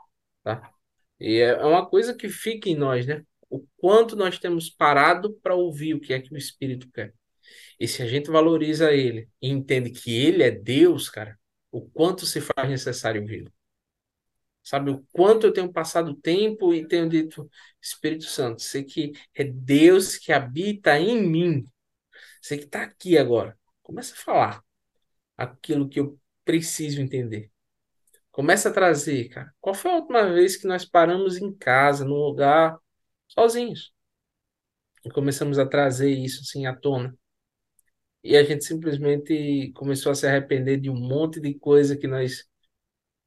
tá? 0.44 0.70
E 1.20 1.38
é 1.38 1.56
uma 1.64 1.86
coisa 1.88 2.14
que 2.14 2.28
fica 2.28 2.68
em 2.68 2.76
nós, 2.76 3.06
né? 3.06 3.24
O 3.50 3.66
quanto 3.76 4.16
nós 4.16 4.38
temos 4.38 4.68
parado 4.68 5.34
para 5.42 5.54
ouvir 5.54 5.94
o 5.94 6.00
que 6.00 6.12
é 6.12 6.20
que 6.20 6.32
o 6.32 6.36
Espírito 6.36 6.90
quer. 6.92 7.14
E 7.80 7.88
se 7.88 8.02
a 8.02 8.06
gente 8.06 8.30
valoriza 8.30 8.92
ele 8.92 9.28
e 9.40 9.48
entende 9.48 9.90
que 9.90 10.14
ele 10.14 10.42
é 10.42 10.50
Deus, 10.50 11.08
cara, 11.08 11.38
o 11.70 11.82
quanto 11.88 12.26
se 12.26 12.40
faz 12.40 12.68
necessário 12.68 13.22
ouvi-lo. 13.22 13.52
Sabe 14.62 14.90
o 14.90 15.02
quanto 15.12 15.46
eu 15.46 15.52
tenho 15.52 15.72
passado 15.72 16.14
tempo 16.14 16.74
e 16.74 16.86
tenho 16.86 17.08
dito, 17.08 17.48
Espírito 17.80 18.24
Santo, 18.24 18.60
sei 18.60 18.84
que 18.84 19.12
é 19.34 19.42
Deus 19.44 20.16
que 20.18 20.32
habita 20.32 20.98
em 20.98 21.22
mim. 21.26 21.64
Sei 22.42 22.58
que 22.58 22.64
está 22.64 22.82
aqui 22.82 23.16
agora. 23.16 23.58
Começa 23.82 24.12
a 24.14 24.18
falar 24.18 24.62
aquilo 25.36 25.88
que 25.88 26.00
eu 26.00 26.18
preciso 26.44 27.00
entender. 27.00 27.50
Começa 28.30 28.68
a 28.68 28.72
trazer, 28.72 29.28
cara. 29.30 29.54
Qual 29.60 29.74
foi 29.74 29.90
a 29.90 29.96
última 29.96 30.32
vez 30.32 30.56
que 30.56 30.66
nós 30.66 30.84
paramos 30.84 31.38
em 31.38 31.52
casa, 31.54 32.04
num 32.04 32.14
lugar, 32.14 32.78
sozinhos? 33.28 33.92
E 35.04 35.10
começamos 35.10 35.58
a 35.58 35.66
trazer 35.66 36.10
isso 36.12 36.42
assim 36.42 36.66
à 36.66 36.72
tona. 36.76 37.12
E 38.22 38.36
a 38.36 38.42
gente 38.44 38.64
simplesmente 38.64 39.72
começou 39.74 40.12
a 40.12 40.14
se 40.14 40.26
arrepender 40.26 40.78
de 40.80 40.90
um 40.90 40.96
monte 40.96 41.40
de 41.40 41.54
coisa 41.54 41.96
que 41.96 42.06
nós 42.06 42.44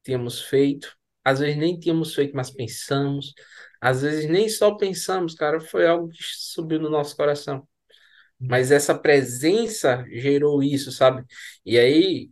tínhamos 0.04 0.42
feito. 0.42 0.96
Às 1.24 1.40
vezes 1.40 1.56
nem 1.58 1.78
tínhamos 1.78 2.14
feito, 2.14 2.36
mas 2.36 2.50
pensamos. 2.50 3.34
Às 3.80 4.02
vezes 4.02 4.30
nem 4.30 4.48
só 4.48 4.74
pensamos, 4.76 5.34
cara, 5.34 5.60
foi 5.60 5.86
algo 5.86 6.08
que 6.10 6.18
subiu 6.22 6.80
no 6.80 6.90
nosso 6.90 7.16
coração. 7.16 7.68
Mas 8.38 8.72
essa 8.72 8.98
presença 8.98 10.04
gerou 10.10 10.62
isso, 10.62 10.92
sabe? 10.92 11.24
E 11.64 11.78
aí, 11.78 12.30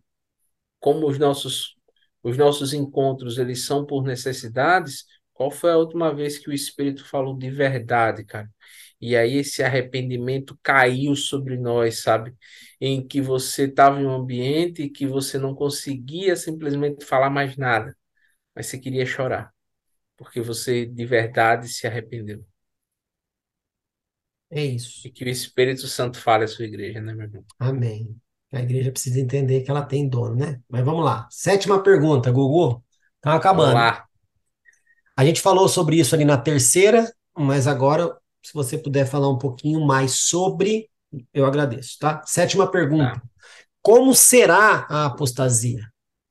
como 0.79 1.09
os 1.09 1.19
nossos 1.19 1.77
os 2.23 2.37
nossos 2.37 2.75
encontros 2.75 3.39
eles 3.39 3.65
são 3.65 3.87
por 3.87 4.05
necessidades, 4.05 5.07
qual 5.41 5.51
foi 5.51 5.71
a 5.73 5.79
última 5.79 6.15
vez 6.15 6.37
que 6.39 6.51
o 6.51 6.53
Espírito 6.53 7.03
falou 7.03 7.35
de 7.35 7.51
verdade, 7.51 8.25
cara? 8.27 8.47
E 9.01 9.17
aí 9.17 9.37
esse 9.39 9.63
arrependimento 9.63 10.59
caiu 10.63 11.17
sobre 11.17 11.57
nós, 11.57 12.03
sabe? 12.03 12.35
Em 12.79 13.07
que 13.07 13.23
você 13.23 13.65
estava 13.65 13.99
em 13.99 14.05
um 14.05 14.11
ambiente 14.11 14.91
que 14.91 15.07
você 15.07 15.39
não 15.39 15.55
conseguia 15.55 16.37
simplesmente 16.37 17.07
falar 17.07 17.31
mais 17.31 17.57
nada, 17.57 17.97
mas 18.55 18.67
você 18.67 18.79
queria 18.79 19.07
chorar, 19.07 19.51
porque 20.17 20.41
você 20.41 20.87
de 20.87 21.07
verdade 21.07 21.69
se 21.69 21.87
arrependeu. 21.87 22.45
É 24.51 24.65
isso. 24.65 25.07
E 25.07 25.11
que 25.11 25.25
o 25.25 25.29
Espírito 25.29 25.87
Santo 25.89 26.19
fale 26.21 26.45
à 26.45 26.49
sua 26.49 26.65
igreja, 26.65 27.01
né, 27.01 27.13
meu 27.15 27.27
irmão? 27.27 27.45
Amém. 27.59 28.21
A 28.53 28.61
igreja 28.61 28.91
precisa 28.91 29.21
entender 29.21 29.63
que 29.63 29.71
ela 29.71 29.85
tem 29.85 30.09
dono, 30.09 30.35
né? 30.35 30.61
Mas 30.69 30.85
vamos 30.85 31.05
lá. 31.05 31.29
Sétima 31.31 31.83
pergunta, 31.83 32.31
Gugu. 32.33 32.83
Tá 33.21 33.35
acabando. 33.35 33.71
Vamos 33.73 33.75
lá. 33.75 34.10
A 35.21 35.25
gente 35.27 35.43
falou 35.43 35.69
sobre 35.69 35.97
isso 36.01 36.15
ali 36.15 36.25
na 36.25 36.39
terceira, 36.39 37.13
mas 37.37 37.67
agora, 37.67 38.17
se 38.43 38.55
você 38.55 38.79
puder 38.79 39.05
falar 39.07 39.29
um 39.29 39.37
pouquinho 39.37 39.79
mais 39.87 40.13
sobre, 40.13 40.89
eu 41.35 41.45
agradeço, 41.45 41.99
tá? 41.99 42.23
Sétima 42.25 42.71
pergunta. 42.71 43.21
Tá. 43.21 43.23
Como 43.83 44.15
será 44.15 44.87
a 44.89 45.05
apostasia? 45.05 45.83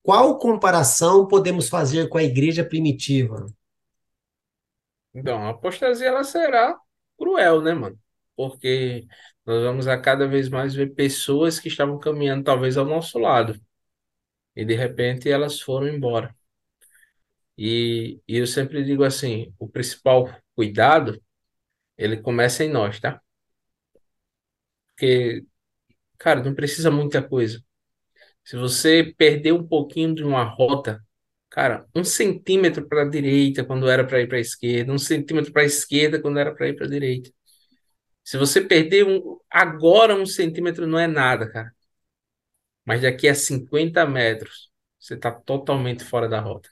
Qual 0.02 0.40
comparação 0.40 1.28
podemos 1.28 1.70
fazer 1.70 2.10
com 2.10 2.18
a 2.18 2.24
igreja 2.24 2.66
primitiva? 2.66 3.45
Então, 5.14 5.38
a 5.45 5.52
apostasia 5.52 6.07
ela 6.07 6.24
será 6.24 6.76
cruel, 7.16 7.61
né, 7.61 7.76
mano? 7.76 7.99
Porque 8.36 9.06
nós 9.45 9.61
vamos 9.61 9.88
a 9.88 9.99
cada 9.99 10.28
vez 10.28 10.49
mais 10.49 10.74
ver 10.74 10.95
pessoas 10.95 11.60
que 11.60 11.68
estavam 11.68 11.99
caminhando 11.99 12.44
talvez 12.44 12.76
ao 12.76 12.86
nosso 12.86 13.20
lado 13.20 13.53
e 14.56 14.66
de 14.66 14.74
repente 14.74 15.30
elas 15.30 15.61
foram 15.61 15.88
embora. 15.88 16.36
E, 17.60 18.22
e 18.27 18.38
eu 18.38 18.48
sempre 18.48 18.84
digo 18.86 19.03
assim, 19.03 19.53
o 19.60 19.68
principal 19.69 20.30
cuidado, 20.56 21.22
ele 21.98 22.18
começa 22.18 22.64
em 22.64 22.69
nós, 22.69 22.99
tá? 22.99 23.22
Porque, 24.90 25.45
cara, 26.19 26.44
não 26.44 26.56
precisa 26.56 26.91
muita 26.91 27.22
coisa. 27.27 27.64
Se 28.45 28.57
você 28.57 29.14
perder 29.18 29.53
um 29.53 29.68
pouquinho 29.68 30.15
de 30.15 30.23
uma 30.23 30.44
rota, 30.44 31.03
cara, 31.49 31.88
um 31.95 32.03
centímetro 32.03 32.88
para 32.88 33.03
a 33.03 33.10
direita 33.10 33.65
quando 33.65 33.90
era 33.90 34.06
para 34.07 34.22
ir 34.22 34.27
para 34.27 34.38
a 34.38 34.41
esquerda, 34.41 34.94
um 34.94 34.99
centímetro 34.99 35.53
para 35.53 35.64
a 35.64 35.65
esquerda 35.65 36.22
quando 36.22 36.40
era 36.40 36.56
para 36.56 36.69
ir 36.69 36.76
para 36.76 36.88
a 36.88 36.90
direita. 36.90 37.31
Se 38.23 38.38
você 38.38 38.61
perder 38.61 39.06
um, 39.06 39.40
agora 39.49 40.15
um 40.15 40.26
centímetro 40.26 40.88
não 40.88 40.99
é 40.99 41.07
nada, 41.07 41.49
cara. 41.52 41.73
Mas 42.86 43.02
daqui 43.02 43.27
a 43.27 43.36
50 43.36 44.06
metros, 44.06 44.69
você 44.99 45.14
está 45.15 45.31
totalmente 45.31 46.03
fora 46.03 46.27
da 46.27 46.40
rota. 46.41 46.69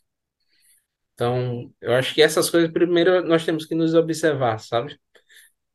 Então, 1.18 1.74
eu 1.82 1.94
acho 1.96 2.14
que 2.14 2.22
essas 2.22 2.50
coisas, 2.50 2.72
primeiro, 2.72 3.26
nós 3.26 3.44
temos 3.44 3.66
que 3.66 3.74
nos 3.76 3.96
observar, 3.96 4.60
sabe? 4.60 5.00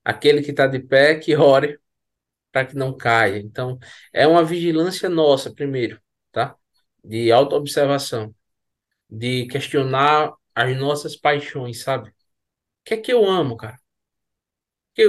Aquele 0.04 0.42
que 0.42 0.50
está 0.52 0.66
de 0.66 0.80
pé, 0.80 1.16
que 1.18 1.36
ore 1.36 1.78
para 2.52 2.66
que 2.66 2.76
não 2.76 2.96
caia. 2.96 3.38
Então, 3.38 3.78
é 4.12 4.26
uma 4.26 4.44
vigilância 4.44 5.08
nossa, 5.08 5.52
primeiro, 5.54 6.00
tá? 6.32 6.56
De 7.04 7.32
autoobservação, 7.32 8.34
de 9.10 9.46
questionar 9.48 10.34
as 10.54 10.76
nossas 10.78 11.16
paixões, 11.16 11.82
sabe? 11.82 12.10
O 12.10 12.14
que 12.86 12.94
é 12.94 12.98
que 12.98 13.12
eu 13.12 13.26
amo, 13.26 13.56
cara? 13.56 13.78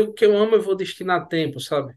o 0.01 0.14
que 0.14 0.26
eu 0.26 0.38
amo 0.38 0.55
eu 0.55 0.61
vou 0.61 0.76
destinar 0.76 1.27
tempo, 1.30 1.60
sabe? 1.61 1.95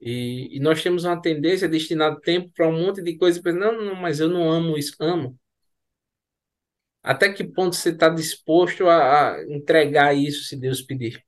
E, 0.00 0.56
e 0.56 0.60
nós 0.60 0.82
temos 0.82 1.04
uma 1.04 1.20
tendência 1.20 1.66
a 1.68 1.70
destinar 1.70 2.18
tempo 2.20 2.50
para 2.54 2.68
um 2.68 2.72
monte 2.86 3.02
de 3.02 3.16
coisa. 3.18 3.40
Não, 3.52 3.72
não, 3.84 3.94
mas 3.94 4.18
eu 4.20 4.28
não 4.28 4.50
amo 4.50 4.78
isso. 4.78 4.94
Amo. 5.00 5.38
Até 7.02 7.32
que 7.32 7.44
ponto 7.44 7.76
você 7.76 7.90
está 7.90 8.08
disposto 8.08 8.86
a, 8.88 9.34
a, 9.36 9.44
entregar 9.52 10.14
isso 10.14 10.44
se 10.44 10.56
Deus 10.56 10.82
pedir? 10.82 11.24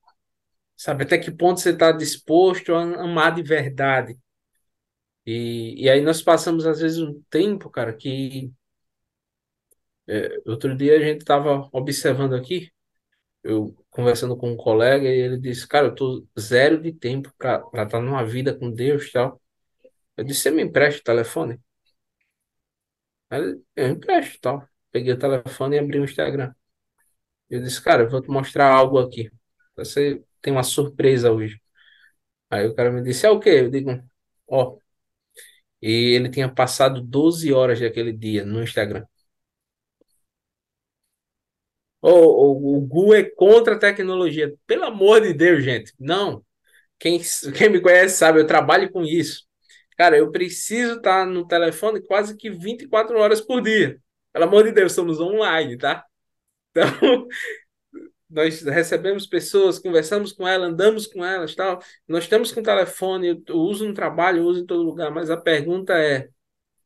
Sabe? 0.77 1.05
Até 1.05 1.19
que 1.19 1.31
ponto 1.31 1.61
você 1.61 1.71
está 1.71 1.93
disposto 1.93 2.75
a 2.75 2.83
amar 3.05 3.35
de 3.35 3.43
verdade? 3.43 4.19
E, 5.27 5.85
e 5.85 5.89
aí 5.91 6.01
nós 6.01 6.23
passamos, 6.23 6.67
às 6.67 6.81
vezes, 6.81 6.99
um 6.99 7.23
tempo, 7.31 7.71
cara, 7.71 7.93
que. 7.95 8.53
É, 10.07 10.29
outro 10.47 10.77
dia 10.77 10.97
a 10.97 11.01
gente 11.01 11.21
estava 11.21 11.69
observando 11.73 12.35
aqui, 12.35 12.71
eu 13.45 13.75
conversando 13.91 14.37
com 14.37 14.53
um 14.53 14.57
colega 14.57 15.09
e 15.09 15.19
ele 15.21 15.39
disse, 15.39 15.69
cara, 15.69 15.89
eu 15.89 15.95
tô 15.95 16.27
zero 16.41 16.81
de 16.83 16.93
tempo 16.93 17.33
para 17.39 17.59
estar 17.59 17.87
tá 17.89 18.01
numa 18.01 18.25
vida 18.25 18.55
com 18.59 18.71
Deus 18.73 19.07
e 19.09 19.13
tal. 19.13 19.43
Eu 20.17 20.25
disse, 20.25 20.43
você 20.43 20.53
me 20.53 20.63
empresta 20.63 21.01
o 21.01 21.05
telefone? 21.05 21.61
Aí 23.31 23.61
eu 23.77 23.89
empresto 23.89 24.39
tal. 24.41 24.69
Peguei 24.93 25.13
o 25.15 25.19
telefone 25.19 25.77
e 25.77 25.79
abri 25.81 25.99
o 26.01 26.05
Instagram. 26.05 26.53
Eu 27.51 27.63
disse, 27.63 27.83
cara, 27.83 28.05
eu 28.05 28.11
vou 28.11 28.23
te 28.23 28.29
mostrar 28.31 28.73
algo 28.73 28.99
aqui. 28.99 29.31
Você 29.77 30.23
tem 30.41 30.53
uma 30.53 30.63
surpresa 30.65 31.33
hoje. 31.33 31.61
Aí 32.51 32.67
o 32.67 32.75
cara 32.75 32.93
me 32.93 33.03
disse, 33.03 33.27
é 33.27 33.31
o 33.31 33.41
quê? 33.41 33.51
Eu 33.51 33.71
digo, 33.71 33.91
ó. 34.49 34.79
E 35.83 36.15
ele 36.15 36.31
tinha 36.31 36.49
passado 36.53 37.01
12 37.03 37.53
horas 37.53 37.79
daquele 37.81 38.13
dia 38.13 38.45
no 38.45 38.63
Instagram. 38.63 39.05
O, 42.01 42.09
o, 42.11 42.77
o 42.79 42.81
Gu 42.81 43.15
é 43.15 43.23
contra 43.25 43.75
a 43.75 43.79
tecnologia. 43.79 44.53
Pelo 44.67 44.85
amor 44.85 45.21
de 45.21 45.33
Deus, 45.33 45.63
gente. 45.65 45.93
Não. 45.99 46.45
Quem, 46.99 47.21
quem 47.57 47.71
me 47.71 47.81
conhece 47.83 48.17
sabe, 48.19 48.41
eu 48.41 48.47
trabalho 48.47 48.91
com 48.93 49.03
isso. 49.05 49.45
Cara, 49.99 50.17
eu 50.19 50.33
preciso 50.33 50.97
estar 50.97 51.27
no 51.27 51.47
telefone 51.47 52.03
quase 52.03 52.37
que 52.37 52.51
24 52.51 53.19
horas 53.19 53.41
por 53.41 53.63
dia. 53.63 53.99
Pelo 54.33 54.45
amor 54.47 54.65
de 54.65 54.73
Deus, 54.73 54.93
somos 54.93 55.21
online, 55.21 55.77
tá? 55.77 56.05
Então, 56.71 56.87
nós 58.31 58.63
recebemos 58.63 59.27
pessoas, 59.27 59.79
conversamos 59.79 60.33
com 60.33 60.47
elas, 60.49 60.71
andamos 60.73 61.07
com 61.07 61.25
elas, 61.25 61.55
tal. 61.55 61.81
Nós 62.09 62.25
estamos 62.25 62.53
com 62.53 62.63
telefone, 62.63 63.43
eu 63.47 63.57
uso 63.59 63.87
no 63.87 63.95
trabalho, 63.95 64.39
eu 64.39 64.47
uso 64.47 64.61
em 64.63 64.67
todo 64.67 64.83
lugar, 64.83 65.11
mas 65.11 65.31
a 65.31 65.37
pergunta 65.37 65.95
é: 65.99 66.29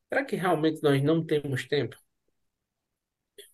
será 0.09 0.25
que 0.25 0.35
realmente 0.35 0.83
nós 0.83 1.03
não 1.03 1.25
temos 1.25 1.67
tempo? 1.67 1.97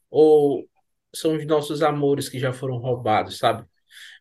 Ou 0.09 0.67
são 1.13 1.35
os 1.35 1.45
nossos 1.45 1.81
amores 1.81 2.29
que 2.29 2.39
já 2.39 2.53
foram 2.53 2.77
roubados, 2.77 3.37
sabe? 3.37 3.65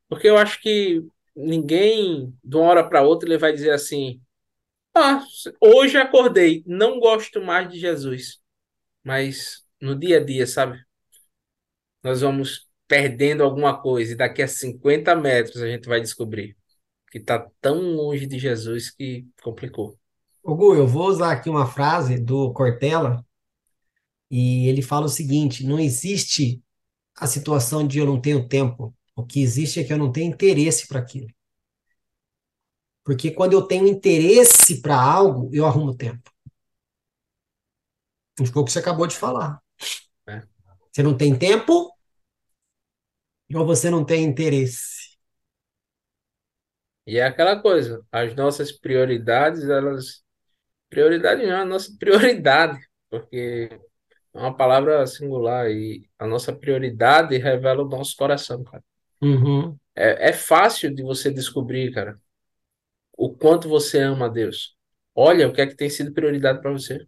Porque 0.08 0.28
eu 0.28 0.36
acho 0.38 0.60
que 0.60 1.02
ninguém, 1.36 2.36
de 2.44 2.56
uma 2.56 2.66
hora 2.66 2.88
para 2.88 3.02
outra, 3.02 3.28
ele 3.28 3.38
vai 3.38 3.52
dizer 3.52 3.72
assim: 3.72 4.20
Ah, 4.94 5.24
hoje 5.60 5.98
acordei, 5.98 6.62
não 6.66 7.00
gosto 7.00 7.40
mais 7.42 7.70
de 7.70 7.78
Jesus. 7.78 8.40
Mas 9.04 9.61
no 9.82 9.98
dia 9.98 10.18
a 10.18 10.24
dia, 10.24 10.46
sabe? 10.46 10.82
Nós 12.02 12.20
vamos 12.20 12.68
perdendo 12.86 13.42
alguma 13.42 13.80
coisa 13.80 14.12
e 14.12 14.16
daqui 14.16 14.42
a 14.42 14.48
50 14.48 15.14
metros 15.16 15.62
a 15.62 15.68
gente 15.68 15.88
vai 15.88 16.00
descobrir 16.00 16.56
que 17.10 17.18
está 17.18 17.46
tão 17.60 17.80
longe 17.94 18.26
de 18.26 18.38
Jesus 18.38 18.90
que 18.90 19.26
complicou. 19.42 19.98
Hugo, 20.42 20.74
eu 20.74 20.86
vou 20.86 21.08
usar 21.08 21.32
aqui 21.32 21.50
uma 21.50 21.66
frase 21.66 22.18
do 22.18 22.52
Cortella 22.52 23.24
e 24.30 24.66
ele 24.68 24.82
fala 24.82 25.06
o 25.06 25.10
seguinte: 25.10 25.64
não 25.64 25.78
existe 25.78 26.62
a 27.16 27.26
situação 27.26 27.86
de 27.86 27.98
eu 27.98 28.06
não 28.06 28.20
tenho 28.20 28.48
tempo. 28.48 28.94
O 29.14 29.24
que 29.24 29.42
existe 29.42 29.78
é 29.78 29.84
que 29.84 29.92
eu 29.92 29.98
não 29.98 30.10
tenho 30.10 30.32
interesse 30.32 30.88
para 30.88 31.00
aquilo. 31.00 31.28
Porque 33.04 33.30
quando 33.30 33.52
eu 33.52 33.62
tenho 33.62 33.86
interesse 33.86 34.80
para 34.80 34.98
algo, 34.98 35.50
eu 35.52 35.66
arrumo 35.66 35.94
tempo. 35.94 36.30
Foi 38.38 38.62
o 38.62 38.64
que 38.64 38.72
você 38.72 38.78
acabou 38.78 39.06
de 39.06 39.16
falar. 39.16 39.61
É. 40.26 40.42
Você 40.92 41.02
não 41.02 41.16
tem 41.16 41.36
tempo 41.38 41.92
ou 43.54 43.64
você 43.66 43.88
não 43.90 44.04
tem 44.04 44.24
interesse? 44.24 45.12
E 47.06 47.18
é 47.18 47.24
aquela 47.24 47.60
coisa, 47.60 48.04
as 48.12 48.34
nossas 48.34 48.72
prioridades, 48.72 49.64
elas. 49.68 50.22
Prioridade 50.90 51.46
não 51.46 51.62
a 51.62 51.64
nossa 51.66 51.94
prioridade, 51.98 52.80
porque 53.10 53.68
É 54.34 54.38
uma 54.38 54.56
palavra 54.56 55.06
singular 55.06 55.70
e 55.70 56.08
a 56.18 56.26
nossa 56.26 56.54
prioridade 56.54 57.36
revela 57.38 57.82
o 57.84 57.88
nosso 57.88 58.16
coração, 58.16 58.64
cara. 58.64 58.84
Uhum. 59.22 59.78
É, 59.94 60.30
é 60.30 60.32
fácil 60.32 60.94
de 60.94 61.02
você 61.02 61.30
descobrir, 61.30 61.92
cara, 61.92 62.18
o 63.16 63.34
quanto 63.34 63.68
você 63.68 64.00
ama 64.00 64.26
a 64.26 64.28
Deus. 64.28 64.76
Olha 65.14 65.48
o 65.48 65.52
que 65.54 65.60
é 65.62 65.66
que 65.66 65.76
tem 65.76 65.90
sido 65.90 66.12
prioridade 66.12 66.60
para 66.60 66.72
você. 66.72 67.06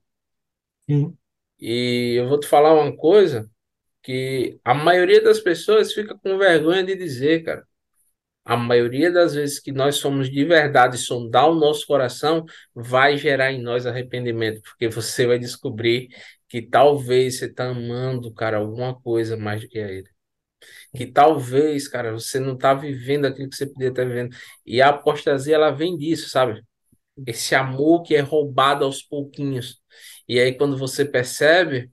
Sim. 0.89 1.19
E 1.67 2.17
eu 2.19 2.29
vou 2.29 2.39
te 2.39 2.47
falar 2.47 2.75
uma 2.75 2.95
coisa 2.95 3.51
que 4.03 4.61
a 4.65 4.75
maioria 4.75 5.23
das 5.23 5.41
pessoas 5.41 5.95
fica 5.95 6.15
com 6.19 6.39
vergonha 6.39 6.85
de 6.85 6.97
dizer, 6.97 7.43
cara. 7.45 7.67
A 8.45 8.57
maioria 8.57 9.11
das 9.11 9.35
vezes 9.35 9.61
que 9.61 9.73
nós 9.73 9.97
somos 9.97 10.31
de 10.31 10.45
verdade 10.45 10.99
sondar 10.99 11.51
o 11.51 11.55
nosso 11.55 11.87
coração, 11.87 12.45
vai 12.75 13.17
gerar 13.19 13.53
em 13.53 13.63
nós 13.63 13.87
arrependimento, 13.87 14.63
porque 14.63 14.89
você 14.89 15.27
vai 15.27 15.39
descobrir 15.39 16.09
que 16.49 16.63
talvez 16.63 17.39
você 17.39 17.47
está 17.47 17.71
amando, 17.71 18.33
cara, 18.35 18.59
alguma 18.59 18.95
coisa 19.01 19.37
mais 19.37 19.63
do 19.63 19.69
que 19.69 19.79
a 19.79 19.89
ele. 19.91 20.09
Que 20.95 21.07
talvez, 21.07 21.89
cara, 21.89 22.13
você 22.13 22.39
não 22.41 22.55
está 22.55 22.75
vivendo 22.75 23.27
aquilo 23.27 23.49
que 23.51 23.57
você 23.57 23.67
podia 23.67 23.89
estar 23.89 24.05
vivendo. 24.05 24.37
E 24.67 24.83
a 24.83 24.91
apostasia, 24.91 25.55
ela 25.57 25.71
vem 25.71 25.97
disso, 25.97 26.29
sabe? 26.29 26.63
Esse 27.27 27.55
amor 27.55 28.03
que 28.03 28.15
é 28.15 28.21
roubado 28.21 28.85
aos 28.85 29.03
pouquinhos. 29.03 29.81
E 30.29 30.41
aí, 30.41 30.55
quando 30.57 30.77
você 30.79 31.05
percebe, 31.05 31.91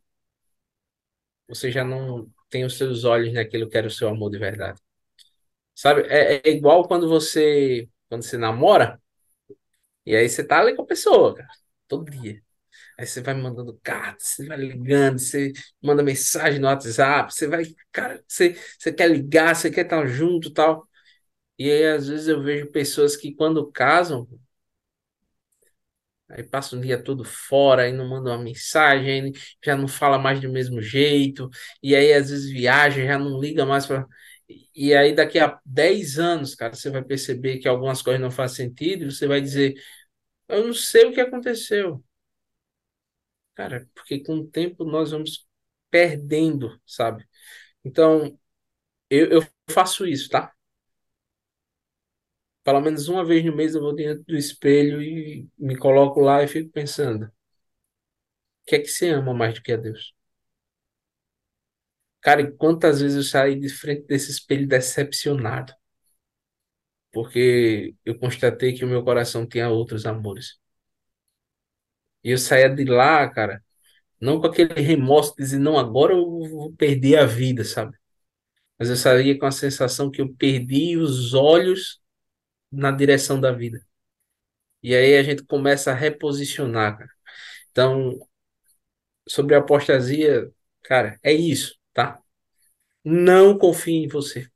você 1.47 1.71
já 1.71 1.83
não 1.83 2.29
tem 2.49 2.65
os 2.65 2.77
seus 2.77 3.03
olhos 3.03 3.33
naquilo 3.33 3.69
que 3.69 3.77
era 3.77 3.87
o 3.87 3.91
seu 3.91 4.07
amor 4.09 4.31
de 4.31 4.37
verdade. 4.39 4.79
Sabe? 5.75 6.03
É, 6.09 6.41
é 6.47 6.51
igual 6.51 6.87
quando 6.87 7.07
você, 7.09 7.89
quando 8.09 8.23
você 8.23 8.37
namora, 8.37 9.01
e 10.05 10.15
aí 10.15 10.27
você 10.29 10.43
tá 10.43 10.59
ali 10.59 10.75
com 10.75 10.83
a 10.83 10.85
pessoa, 10.85 11.35
cara, 11.35 11.49
todo 11.87 12.09
dia. 12.09 12.41
Aí 12.99 13.05
você 13.07 13.21
vai 13.21 13.33
mandando 13.35 13.79
cartas, 13.83 14.27
você 14.29 14.47
vai 14.47 14.57
ligando, 14.57 15.19
você 15.19 15.53
manda 15.83 16.03
mensagem 16.03 16.59
no 16.59 16.67
WhatsApp, 16.67 17.33
você 17.33 17.47
vai, 17.47 17.65
cara, 17.91 18.23
você, 18.27 18.55
você 18.79 18.93
quer 18.93 19.09
ligar, 19.11 19.55
você 19.55 19.71
quer 19.71 19.85
estar 19.85 20.05
junto 20.07 20.51
tal. 20.53 20.87
E 21.59 21.71
aí, 21.71 21.85
às 21.87 22.07
vezes, 22.07 22.27
eu 22.27 22.43
vejo 22.43 22.71
pessoas 22.71 23.15
que, 23.17 23.33
quando 23.35 23.71
casam, 23.71 24.27
aí 26.31 26.43
passa 26.43 26.75
o 26.75 26.81
dia 26.81 27.01
todo 27.03 27.23
fora, 27.25 27.83
aí 27.83 27.93
não 27.93 28.07
manda 28.09 28.31
uma 28.31 28.43
mensagem, 28.43 29.31
já 29.63 29.75
não 29.75 29.87
fala 29.87 30.17
mais 30.19 30.39
do 30.41 30.49
mesmo 30.51 30.81
jeito, 30.81 31.49
e 31.83 31.95
aí, 31.95 32.13
às 32.13 32.29
vezes, 32.29 32.49
viaja, 32.51 33.03
já 33.05 33.17
não 33.19 33.39
liga 33.39 33.65
mais 33.65 33.85
para. 33.85 34.05
E 34.75 34.93
aí, 34.93 35.13
daqui 35.15 35.39
a 35.39 35.59
10 35.65 36.19
anos, 36.19 36.55
cara, 36.55 36.73
você 36.73 36.89
vai 36.89 37.03
perceber 37.03 37.59
que 37.59 37.67
algumas 37.67 38.01
coisas 38.01 38.21
não 38.21 38.31
fazem 38.31 38.67
sentido, 38.69 39.05
e 39.05 39.11
você 39.11 39.27
vai 39.27 39.41
dizer: 39.41 39.75
Eu 40.49 40.65
não 40.67 40.73
sei 40.73 41.05
o 41.07 41.13
que 41.13 41.21
aconteceu. 41.21 42.03
Cara, 43.55 43.87
porque 43.93 44.19
com 44.23 44.37
o 44.39 44.47
tempo 44.47 44.83
nós 44.85 45.11
vamos 45.11 45.47
perdendo, 45.89 46.79
sabe? 46.85 47.27
Então, 47.85 48.39
eu, 49.09 49.29
eu 49.31 49.41
faço 49.71 50.07
isso, 50.07 50.29
tá? 50.29 50.53
Pelo 52.63 52.81
menos 52.81 53.07
uma 53.07 53.23
vez 53.25 53.43
no 53.45 53.55
mês 53.55 53.75
eu 53.75 53.81
vou 53.81 53.93
dentro 53.95 54.23
do 54.25 54.35
espelho 54.38 55.01
e 55.01 55.47
me 55.57 55.75
coloco 55.77 56.19
lá 56.21 56.43
e 56.43 56.47
fico 56.47 56.71
pensando: 56.71 57.25
o 57.25 57.31
que 58.65 58.75
é 58.75 58.79
que 58.79 58.88
você 58.88 59.09
ama 59.09 59.33
mais 59.35 59.53
do 59.55 59.61
que 59.61 59.71
a 59.71 59.77
Deus? 59.77 60.13
Cara, 62.21 62.41
e 62.41 62.51
quantas 62.51 62.99
vezes 63.01 63.17
eu 63.17 63.23
saí 63.23 63.59
de 63.59 63.69
frente 63.69 64.05
desse 64.07 64.31
espelho 64.31 64.67
decepcionado? 64.67 65.73
Porque 67.11 67.95
eu 68.05 68.17
constatei 68.19 68.73
que 68.73 68.83
o 68.85 68.88
meu 68.88 69.03
coração 69.03 69.47
tinha 69.47 69.69
outros 69.69 70.05
amores. 70.05 70.59
E 72.23 72.31
eu 72.31 72.38
saía 72.38 72.69
de 72.69 72.85
lá, 72.85 73.27
cara, 73.29 73.63
não 74.21 74.41
com 74.41 74.47
aquele 74.47 74.81
remorso 74.81 75.31
de 75.35 75.43
dizer, 75.43 75.59
não, 75.59 75.79
agora 75.79 76.13
eu 76.13 76.25
vou 76.49 76.73
perder 76.75 77.17
a 77.19 77.27
vida, 77.27 77.63
sabe? 77.65 77.97
Mas 78.79 78.89
eu 78.89 78.97
saía 78.97 79.39
com 79.39 79.47
a 79.47 79.51
sensação 79.53 80.11
que 80.11 80.21
eu 80.21 80.33
perdi 80.35 80.97
os 80.97 81.35
olhos 81.35 82.00
na 82.72 82.91
direção 82.91 83.39
da 83.39 83.52
vida. 83.52 83.85
E 84.84 84.95
aí 84.95 85.15
a 85.18 85.23
gente 85.23 85.43
começa 85.43 85.91
a 85.91 85.95
reposicionar, 85.95 86.98
cara. 86.98 87.11
Então, 87.72 88.19
sobre 89.27 89.56
a 89.56 89.60
apostasia, 89.60 90.52
cara, 90.84 91.19
é 91.23 91.34
isso, 91.34 91.76
tá? 91.93 92.19
Não 93.03 93.57
confie 93.57 94.06
em 94.06 94.07
você. 94.07 94.48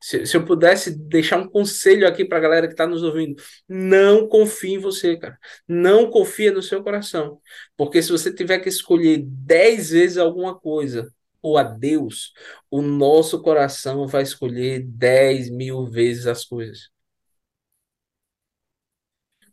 Se, 0.00 0.26
se 0.26 0.36
eu 0.36 0.44
pudesse 0.44 0.96
deixar 0.96 1.38
um 1.38 1.48
conselho 1.48 2.06
aqui 2.06 2.24
para 2.24 2.38
a 2.38 2.40
galera 2.40 2.66
que 2.68 2.74
está 2.74 2.86
nos 2.86 3.02
ouvindo, 3.02 3.42
não 3.68 4.28
confie 4.28 4.74
em 4.74 4.78
você, 4.78 5.16
cara. 5.16 5.38
Não 5.66 6.10
confia 6.10 6.52
no 6.52 6.62
seu 6.62 6.82
coração. 6.82 7.40
Porque 7.76 8.02
se 8.02 8.12
você 8.12 8.32
tiver 8.32 8.60
que 8.60 8.68
escolher 8.68 9.24
dez 9.26 9.90
vezes 9.90 10.18
alguma 10.18 10.54
coisa, 10.58 11.12
ou 11.42 11.56
a 11.58 11.62
Deus, 11.62 12.32
o 12.70 12.82
nosso 12.82 13.42
coração 13.42 14.06
vai 14.06 14.22
escolher 14.22 14.84
dez 14.86 15.50
mil 15.50 15.86
vezes 15.86 16.26
as 16.26 16.44
coisas. 16.44 16.90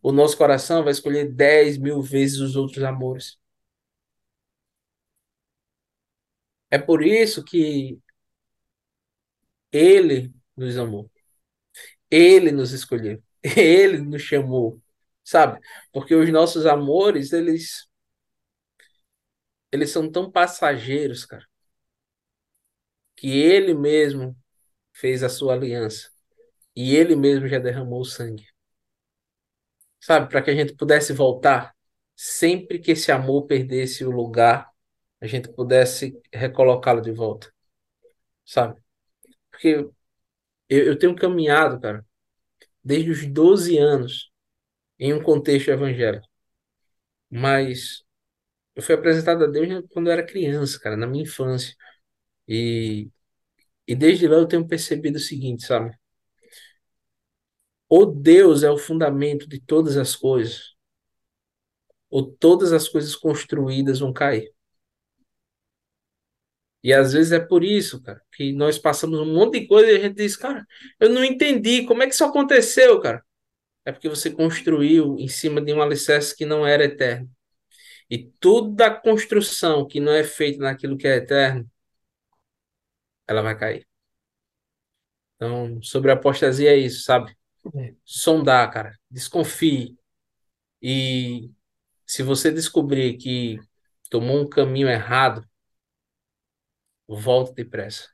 O 0.03 0.11
nosso 0.11 0.37
coração 0.37 0.83
vai 0.83 0.91
escolher 0.93 1.31
dez 1.33 1.77
mil 1.79 1.99
vezes 2.01 2.39
os 2.39 2.55
outros 2.55 2.83
amores. 2.83 3.39
É 6.69 6.77
por 6.77 7.03
isso 7.03 7.43
que 7.43 7.99
Ele 9.71 10.33
nos 10.55 10.77
amou. 10.77 11.09
Ele 12.09 12.51
nos 12.51 12.71
escolheu. 12.71 13.21
Ele 13.57 13.97
nos 13.99 14.21
chamou, 14.21 14.81
sabe? 15.23 15.59
Porque 15.91 16.15
os 16.15 16.29
nossos 16.31 16.65
amores, 16.65 17.33
eles 17.33 17.87
eles 19.73 19.89
são 19.91 20.09
tão 20.09 20.31
passageiros, 20.31 21.25
cara, 21.25 21.45
que 23.15 23.27
ele 23.29 23.73
mesmo 23.73 24.35
fez 24.93 25.23
a 25.23 25.29
sua 25.29 25.53
aliança 25.55 26.09
e 26.75 26.95
ele 26.95 27.15
mesmo 27.17 27.47
já 27.49 27.59
derramou 27.59 28.01
o 28.01 28.05
sangue. 28.05 28.45
Sabe, 30.03 30.29
para 30.29 30.41
que 30.41 30.51
a 30.51 30.55
gente 30.55 30.75
pudesse 30.75 31.13
voltar 31.13 31.73
sempre 32.15 32.79
que 32.79 32.91
esse 32.91 33.11
amor 33.11 33.45
perdesse 33.47 34.03
o 34.05 34.11
lugar, 34.11 34.69
a 35.21 35.27
gente 35.27 35.49
pudesse 35.53 36.19
recolocá-lo 36.33 37.01
de 37.01 37.11
volta. 37.11 37.51
Sabe? 38.45 38.81
Porque 39.51 39.69
eu, 39.69 39.93
eu 40.69 40.99
tenho 40.99 41.15
caminhado, 41.15 41.79
cara, 41.81 42.05
desde 42.83 43.11
os 43.11 43.25
12 43.27 43.77
anos 43.77 44.31
em 44.99 45.13
um 45.13 45.23
contexto 45.23 45.71
evangélico. 45.71 46.27
Mas 47.29 48.03
eu 48.75 48.83
fui 48.83 48.95
apresentado 48.95 49.45
a 49.45 49.47
Deus 49.47 49.85
quando 49.93 50.07
eu 50.09 50.13
era 50.13 50.25
criança, 50.25 50.79
cara, 50.79 50.97
na 50.97 51.07
minha 51.07 51.23
infância. 51.25 51.75
E, 52.47 53.09
e 53.87 53.95
desde 53.95 54.27
lá 54.27 54.37
eu 54.37 54.47
tenho 54.47 54.67
percebido 54.67 55.17
o 55.17 55.21
seguinte, 55.21 55.65
sabe? 55.65 55.95
Ou 57.89 58.05
Deus 58.05 58.63
é 58.63 58.69
o 58.69 58.77
fundamento 58.77 59.47
de 59.47 59.59
todas 59.61 59.97
as 59.97 60.15
coisas, 60.15 60.75
ou 62.09 62.31
todas 62.31 62.71
as 62.71 62.87
coisas 62.87 63.13
construídas 63.15 63.99
vão 63.99 64.13
cair. 64.13 64.53
E 66.83 66.91
às 66.93 67.13
vezes 67.13 67.31
é 67.31 67.39
por 67.39 67.63
isso, 67.63 68.01
cara, 68.01 68.21
que 68.33 68.51
nós 68.53 68.77
passamos 68.77 69.19
um 69.19 69.33
monte 69.33 69.61
de 69.61 69.67
coisa 69.67 69.89
e 69.91 69.95
a 69.95 69.99
gente 69.99 70.15
diz, 70.17 70.35
cara, 70.35 70.65
eu 70.99 71.09
não 71.09 71.23
entendi, 71.23 71.85
como 71.85 72.03
é 72.03 72.07
que 72.07 72.13
isso 72.13 72.25
aconteceu, 72.25 72.99
cara? 72.99 73.23
É 73.85 73.91
porque 73.91 74.09
você 74.09 74.31
construiu 74.31 75.17
em 75.19 75.27
cima 75.27 75.61
de 75.61 75.73
um 75.73 75.81
alicerce 75.81 76.35
que 76.35 76.45
não 76.45 76.65
era 76.67 76.85
eterno. 76.85 77.29
E 78.09 78.19
toda 78.39 78.91
construção 78.91 79.87
que 79.87 79.99
não 79.99 80.13
é 80.13 80.23
feita 80.23 80.59
naquilo 80.63 80.97
que 80.97 81.07
é 81.07 81.17
eterno, 81.17 81.69
ela 83.27 83.41
vai 83.41 83.57
cair. 83.57 83.87
Então, 85.35 85.81
sobre 85.83 86.11
a 86.11 86.13
apostasia 86.15 86.71
é 86.71 86.77
isso, 86.77 87.03
sabe? 87.03 87.35
É. 87.75 87.93
Sondar, 88.03 88.71
cara. 88.71 88.97
Desconfie. 89.09 89.97
E 90.81 91.49
se 92.05 92.23
você 92.23 92.51
descobrir 92.51 93.17
que 93.17 93.59
tomou 94.09 94.41
um 94.41 94.49
caminho 94.49 94.89
errado, 94.89 95.47
volte 97.07 97.53
depressa. 97.55 98.09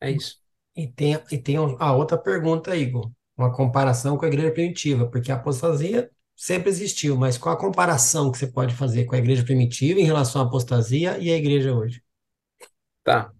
É 0.00 0.10
isso. 0.10 0.38
E 0.76 0.86
tem, 0.86 1.14
e 1.30 1.38
tem 1.38 1.56
a 1.56 1.92
outra 1.94 2.18
pergunta, 2.18 2.76
Igor. 2.76 3.10
Uma 3.36 3.52
comparação 3.52 4.16
com 4.16 4.24
a 4.24 4.28
igreja 4.28 4.52
primitiva, 4.52 5.08
porque 5.08 5.32
a 5.32 5.36
apostasia 5.36 6.10
sempre 6.36 6.68
existiu, 6.68 7.16
mas 7.16 7.38
qual 7.38 7.54
a 7.54 7.58
comparação 7.58 8.30
que 8.30 8.38
você 8.38 8.46
pode 8.46 8.74
fazer 8.74 9.04
com 9.06 9.14
a 9.14 9.18
igreja 9.18 9.44
primitiva 9.44 10.00
em 10.00 10.04
relação 10.04 10.42
à 10.42 10.44
apostasia 10.44 11.18
e 11.18 11.30
a 11.30 11.36
igreja 11.36 11.74
hoje? 11.74 12.02
Tá. 13.02 13.32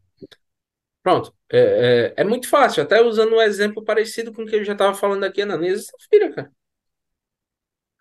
Pronto. 1.05 1.35
É, 1.53 2.13
é, 2.17 2.23
é 2.23 2.25
muito 2.25 2.49
fácil, 2.49 2.83
até 2.83 3.01
usando 3.03 3.35
um 3.37 3.41
exemplo 3.43 3.85
parecido 3.85 4.33
com 4.33 4.43
o 4.43 4.47
que 4.47 4.57
eu 4.57 4.65
já 4.65 4.73
estava 4.73 4.95
falando 4.95 5.25
aqui, 5.25 5.43
Ananias 5.43 5.83
e 5.83 5.85
Safira, 5.87 6.33
cara. 6.35 6.53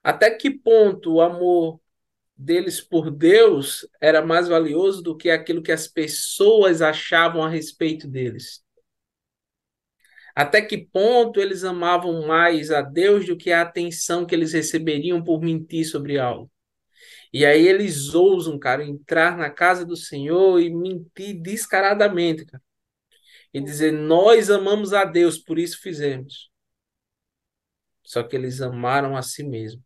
Até 0.03 0.31
que 0.31 0.49
ponto 0.49 1.15
o 1.15 1.21
amor 1.21 1.80
deles 2.38 2.81
por 2.81 3.11
Deus 3.11 3.88
era 4.01 4.25
mais 4.25 4.47
valioso 4.47 5.03
do 5.03 5.17
que 5.17 5.30
aquilo 5.30 5.63
que 5.63 5.71
as 5.71 5.88
pessoas 5.88 6.81
achavam 6.81 7.43
a 7.43 7.49
respeito 7.49 8.07
deles? 8.07 8.63
Até 10.35 10.61
que 10.61 10.77
ponto 10.77 11.39
eles 11.39 11.63
amavam 11.63 12.25
mais 12.27 12.71
a 12.71 12.81
Deus 12.81 13.25
do 13.25 13.38
que 13.38 13.51
a 13.51 13.61
atenção 13.61 14.25
que 14.25 14.34
eles 14.34 14.53
receberiam 14.53 15.23
por 15.23 15.41
mentir 15.41 15.85
sobre 15.85 16.17
algo? 16.19 16.51
E 17.34 17.45
aí 17.45 17.67
eles 17.67 18.13
ousam, 18.15 18.59
cara, 18.59 18.85
entrar 18.85 19.38
na 19.38 19.49
casa 19.49 19.85
do 19.85 19.97
Senhor 19.97 20.59
e 20.61 20.69
mentir 20.73 21.41
descaradamente, 21.41 22.45
cara. 22.45 22.63
E 23.53 23.61
dizer, 23.61 23.91
nós 23.91 24.49
amamos 24.49 24.93
a 24.93 25.05
Deus, 25.05 25.38
por 25.38 25.59
isso 25.59 25.80
fizemos. 25.80 26.51
Só 28.03 28.23
que 28.23 28.35
eles 28.35 28.61
amaram 28.61 29.15
a 29.15 29.21
si 29.21 29.43
mesmo. 29.43 29.84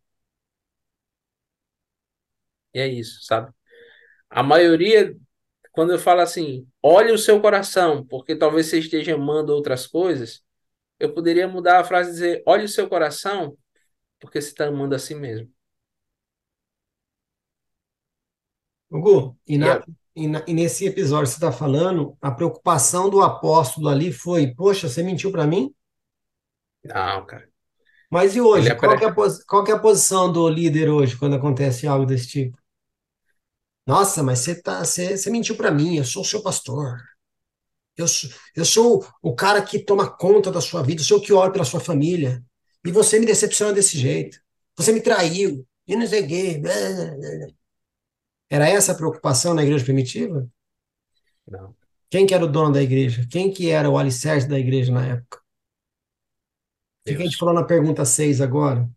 E 2.74 2.80
é 2.80 2.88
isso, 2.88 3.22
sabe? 3.24 3.52
A 4.30 4.42
maioria, 4.42 5.16
quando 5.72 5.92
eu 5.92 5.98
falo 5.98 6.20
assim, 6.20 6.66
olhe 6.82 7.12
o 7.12 7.18
seu 7.18 7.40
coração, 7.40 8.04
porque 8.06 8.36
talvez 8.36 8.66
você 8.66 8.78
esteja 8.78 9.14
amando 9.14 9.54
outras 9.54 9.86
coisas, 9.86 10.42
eu 10.98 11.14
poderia 11.14 11.48
mudar 11.48 11.80
a 11.80 11.84
frase 11.84 12.10
e 12.10 12.12
dizer, 12.12 12.42
olhe 12.46 12.64
o 12.64 12.68
seu 12.68 12.88
coração, 12.88 13.56
porque 14.18 14.40
você 14.40 14.48
está 14.48 14.66
amando 14.66 14.94
a 14.94 14.98
si 14.98 15.14
mesmo. 15.14 15.50
Hugo, 18.90 19.38
e, 19.46 19.58
na, 19.58 19.82
e, 20.18 20.26
na, 20.26 20.44
e 20.46 20.52
nesse 20.52 20.84
episódio 20.84 21.26
que 21.26 21.30
você 21.30 21.36
está 21.36 21.52
falando, 21.52 22.16
a 22.20 22.30
preocupação 22.30 23.08
do 23.08 23.22
apóstolo 23.22 23.88
ali 23.88 24.12
foi: 24.12 24.54
poxa, 24.54 24.88
você 24.88 25.02
mentiu 25.02 25.30
para 25.30 25.46
mim? 25.46 25.72
Não, 26.84 27.24
cara. 27.24 27.48
Mas 28.10 28.34
e 28.34 28.40
hoje? 28.40 28.74
Qual, 28.74 28.96
que 28.98 29.04
é 29.04 29.08
a, 29.08 29.14
qual 29.46 29.66
é 29.66 29.72
a 29.72 29.78
posição 29.78 30.32
do 30.32 30.48
líder 30.48 30.88
hoje 30.88 31.16
quando 31.16 31.36
acontece 31.36 31.86
algo 31.86 32.06
desse 32.06 32.26
tipo? 32.26 32.58
Nossa, 33.86 34.22
mas 34.22 34.40
você, 34.40 34.60
tá, 34.60 34.84
você, 34.84 35.16
você 35.16 35.30
mentiu 35.30 35.56
para 35.56 35.70
mim, 35.70 35.96
eu 35.96 36.04
sou 36.04 36.22
o 36.22 36.24
seu 36.24 36.42
pastor. 36.42 36.98
Eu 37.96 38.06
sou, 38.06 38.30
eu 38.54 38.64
sou 38.64 39.06
o 39.22 39.34
cara 39.34 39.62
que 39.62 39.78
toma 39.78 40.08
conta 40.08 40.50
da 40.50 40.60
sua 40.60 40.82
vida, 40.82 41.00
eu 41.00 41.04
sou 41.04 41.18
o 41.18 41.22
que 41.22 41.32
ora 41.32 41.52
pela 41.52 41.64
sua 41.64 41.80
família. 41.80 42.42
E 42.84 42.92
você 42.92 43.18
me 43.18 43.26
decepciona 43.26 43.72
desse 43.72 43.98
jeito. 43.98 44.38
Você 44.76 44.92
me 44.92 45.00
traiu. 45.00 45.66
E 45.86 45.96
não 45.96 46.06
sei 46.06 46.24
o 46.24 46.28
quê. 46.28 46.62
Era 48.50 48.68
essa 48.68 48.92
a 48.92 48.94
preocupação 48.94 49.54
na 49.54 49.62
igreja 49.62 49.84
primitiva? 49.84 50.48
Não. 51.46 51.74
Quem 52.10 52.26
que 52.26 52.34
era 52.34 52.44
o 52.44 52.48
dono 52.48 52.72
da 52.72 52.82
igreja? 52.82 53.26
Quem 53.30 53.52
que 53.52 53.70
era 53.70 53.90
o 53.90 53.98
alicerce 53.98 54.48
da 54.48 54.58
igreja 54.58 54.92
na 54.92 55.06
época? 55.06 55.38
O 57.00 57.08
que, 57.08 57.14
que 57.16 57.22
a 57.22 57.24
gente 57.24 57.36
falou 57.36 57.54
na 57.54 57.64
pergunta 57.64 58.04
6 58.04 58.40
agora? 58.40 58.88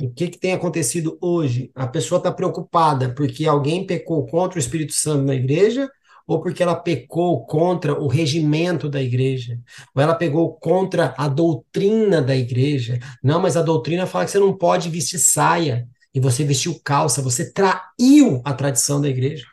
O 0.00 0.10
que, 0.12 0.28
que 0.28 0.38
tem 0.38 0.52
acontecido 0.52 1.16
hoje? 1.20 1.70
A 1.74 1.86
pessoa 1.86 2.18
está 2.18 2.32
preocupada 2.32 3.14
porque 3.14 3.46
alguém 3.46 3.86
pecou 3.86 4.26
contra 4.26 4.58
o 4.58 4.60
Espírito 4.60 4.92
Santo 4.92 5.24
na 5.24 5.34
igreja 5.34 5.88
ou 6.26 6.40
porque 6.40 6.62
ela 6.62 6.76
pecou 6.76 7.44
contra 7.46 8.00
o 8.00 8.06
regimento 8.06 8.88
da 8.88 9.02
igreja, 9.02 9.58
ou 9.94 10.00
ela 10.02 10.14
pegou 10.14 10.54
contra 10.54 11.14
a 11.18 11.28
doutrina 11.28 12.22
da 12.22 12.34
igreja. 12.36 12.98
Não, 13.22 13.40
mas 13.40 13.56
a 13.56 13.62
doutrina 13.62 14.06
fala 14.06 14.24
que 14.24 14.30
você 14.30 14.38
não 14.38 14.56
pode 14.56 14.88
vestir 14.88 15.18
saia 15.18 15.88
e 16.14 16.20
você 16.20 16.44
vestiu 16.44 16.80
calça, 16.84 17.22
você 17.22 17.52
traiu 17.52 18.42
a 18.44 18.52
tradição 18.54 19.00
da 19.00 19.08
igreja. 19.08 19.46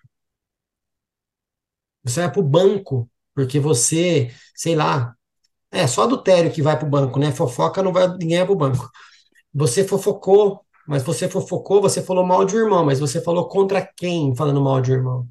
Você 2.04 2.22
vai 2.22 2.32
para 2.32 2.40
o 2.40 2.44
banco 2.44 3.10
porque 3.34 3.60
você, 3.60 4.32
sei 4.56 4.76
lá, 4.76 5.16
é 5.72 5.88
só 5.88 6.04
adultério 6.04 6.52
que 6.52 6.62
vai 6.62 6.78
para 6.78 6.88
o 6.88 6.90
banco, 6.90 7.20
né? 7.20 7.32
Fofoca 7.32 7.84
não 7.84 7.94
vai, 7.94 8.08
ninguém 8.18 8.38
vai 8.40 8.46
para 8.48 8.54
o 8.54 8.58
banco. 8.58 8.90
Você 9.54 9.84
fofocou, 9.88 10.66
mas 10.88 11.04
você 11.04 11.30
fofocou, 11.30 11.82
você 11.82 12.02
falou 12.04 12.26
mal 12.26 12.46
de 12.46 12.56
um 12.56 12.60
irmão, 12.60 12.86
mas 12.86 13.00
você 13.00 13.22
falou 13.22 13.48
contra 13.48 13.86
quem 13.98 14.36
falando 14.36 14.62
mal 14.62 14.82
de 14.82 14.92
um 14.92 14.96
irmão? 14.96 15.28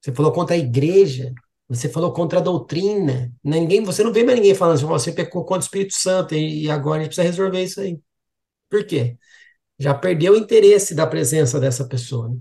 Você 0.00 0.12
falou 0.12 0.32
contra 0.32 0.54
a 0.56 0.58
igreja, 0.58 1.32
você 1.68 1.88
falou 1.88 2.12
contra 2.12 2.38
a 2.38 2.42
doutrina. 2.42 3.32
Ninguém, 3.42 3.82
você 3.84 4.02
não 4.04 4.12
vê 4.12 4.24
mais 4.24 4.38
ninguém 4.38 4.54
falando 4.54 4.76
assim, 4.76 4.86
você 4.86 5.12
pecou 5.12 5.44
contra 5.44 5.62
o 5.62 5.64
Espírito 5.64 5.94
Santo 5.94 6.34
e 6.34 6.70
agora 6.70 7.00
a 7.00 7.04
gente 7.04 7.14
precisa 7.14 7.26
resolver 7.28 7.62
isso 7.62 7.80
aí. 7.80 8.00
Por 8.70 8.84
quê? 8.86 9.16
Já 9.82 9.94
perdeu 9.94 10.34
o 10.34 10.36
interesse 10.36 10.94
da 10.94 11.06
presença 11.06 11.58
dessa 11.60 11.86
pessoa. 11.88 12.28
Né? 12.28 12.36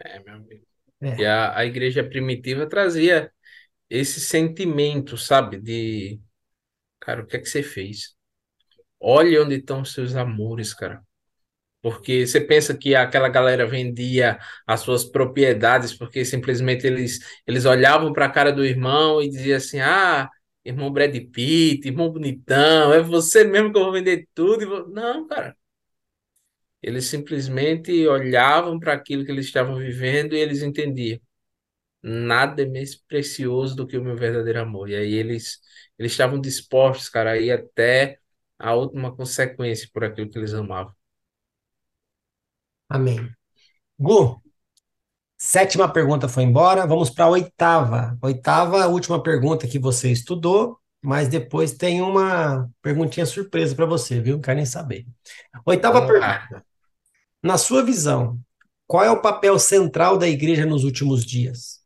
É, 0.00 0.18
meu 0.20 0.34
amigo. 0.34 0.66
É. 1.00 1.16
E 1.20 1.24
a, 1.26 1.56
a 1.58 1.64
igreja 1.66 2.02
primitiva 2.04 2.68
trazia 2.68 3.32
esse 3.90 4.20
sentimento, 4.20 5.16
sabe? 5.18 5.60
De, 5.60 6.20
cara, 7.00 7.22
o 7.22 7.26
que 7.26 7.36
é 7.36 7.40
que 7.40 7.48
você 7.48 7.62
fez? 7.62 8.16
Olha 9.00 9.42
onde 9.42 9.56
estão 9.56 9.82
os 9.82 9.92
seus 9.92 10.16
amores, 10.16 10.74
cara. 10.74 11.02
Porque 11.82 12.26
você 12.26 12.40
pensa 12.40 12.76
que 12.76 12.94
aquela 12.94 13.28
galera 13.28 13.66
vendia 13.66 14.38
as 14.66 14.80
suas 14.80 15.04
propriedades 15.04 15.94
porque 15.94 16.24
simplesmente 16.24 16.86
eles, 16.86 17.20
eles 17.46 17.64
olhavam 17.66 18.12
para 18.12 18.26
a 18.26 18.30
cara 18.30 18.52
do 18.52 18.64
irmão 18.64 19.22
e 19.22 19.30
diziam 19.30 19.56
assim: 19.58 19.80
ah, 19.80 20.30
irmão 20.66 20.92
Brad 20.92 21.14
Pitt, 21.32 21.88
irmão 21.88 22.10
bonitão, 22.10 22.92
é 22.92 23.02
você 23.02 23.44
mesmo 23.44 23.72
que 23.72 23.78
eu 23.78 23.84
vou 23.84 23.92
vender 23.92 24.28
tudo. 24.34 24.66
Vou... 24.68 24.88
Não, 24.88 25.26
cara. 25.26 25.56
Eles 26.82 27.06
simplesmente 27.06 28.06
olhavam 28.06 28.78
para 28.78 28.92
aquilo 28.92 29.24
que 29.24 29.30
eles 29.32 29.46
estavam 29.46 29.76
vivendo 29.76 30.34
e 30.34 30.38
eles 30.38 30.62
entendiam. 30.62 31.18
Nada 32.02 32.62
é 32.62 32.66
mais 32.66 32.96
precioso 32.96 33.76
do 33.76 33.86
que 33.86 33.98
o 33.98 34.04
meu 34.04 34.16
verdadeiro 34.16 34.60
amor. 34.60 34.90
E 34.90 34.96
aí 34.96 35.14
eles, 35.14 35.60
eles 35.98 36.12
estavam 36.12 36.40
dispostos, 36.40 37.08
cara, 37.08 37.32
a 37.32 37.38
ir 37.38 37.52
até 37.52 38.20
a 38.58 38.74
última 38.74 39.14
consequência 39.14 39.88
por 39.92 40.04
aquilo 40.04 40.30
que 40.30 40.38
eles 40.38 40.54
amavam. 40.54 40.94
Amém. 42.88 43.30
Gu, 43.98 44.42
sétima 45.36 45.92
pergunta 45.92 46.28
foi 46.28 46.44
embora, 46.44 46.86
vamos 46.86 47.10
para 47.10 47.24
a 47.26 47.28
oitava. 47.28 48.18
Oitava, 48.22 48.86
última 48.86 49.22
pergunta 49.22 49.66
que 49.66 49.78
você 49.78 50.10
estudou, 50.10 50.78
mas 51.02 51.28
depois 51.28 51.72
tem 51.72 52.00
uma 52.02 52.68
perguntinha 52.82 53.26
surpresa 53.26 53.74
para 53.74 53.86
você, 53.86 54.20
viu? 54.20 54.36
Não 54.36 54.42
quero 54.42 54.56
nem 54.56 54.66
saber. 54.66 55.06
Oitava 55.64 56.06
pergunta. 56.06 56.64
Na 57.42 57.58
sua 57.58 57.82
visão, 57.82 58.40
qual 58.86 59.04
é 59.04 59.10
o 59.10 59.20
papel 59.20 59.58
central 59.58 60.16
da 60.16 60.28
igreja 60.28 60.64
nos 60.64 60.84
últimos 60.84 61.24
dias? 61.24 61.80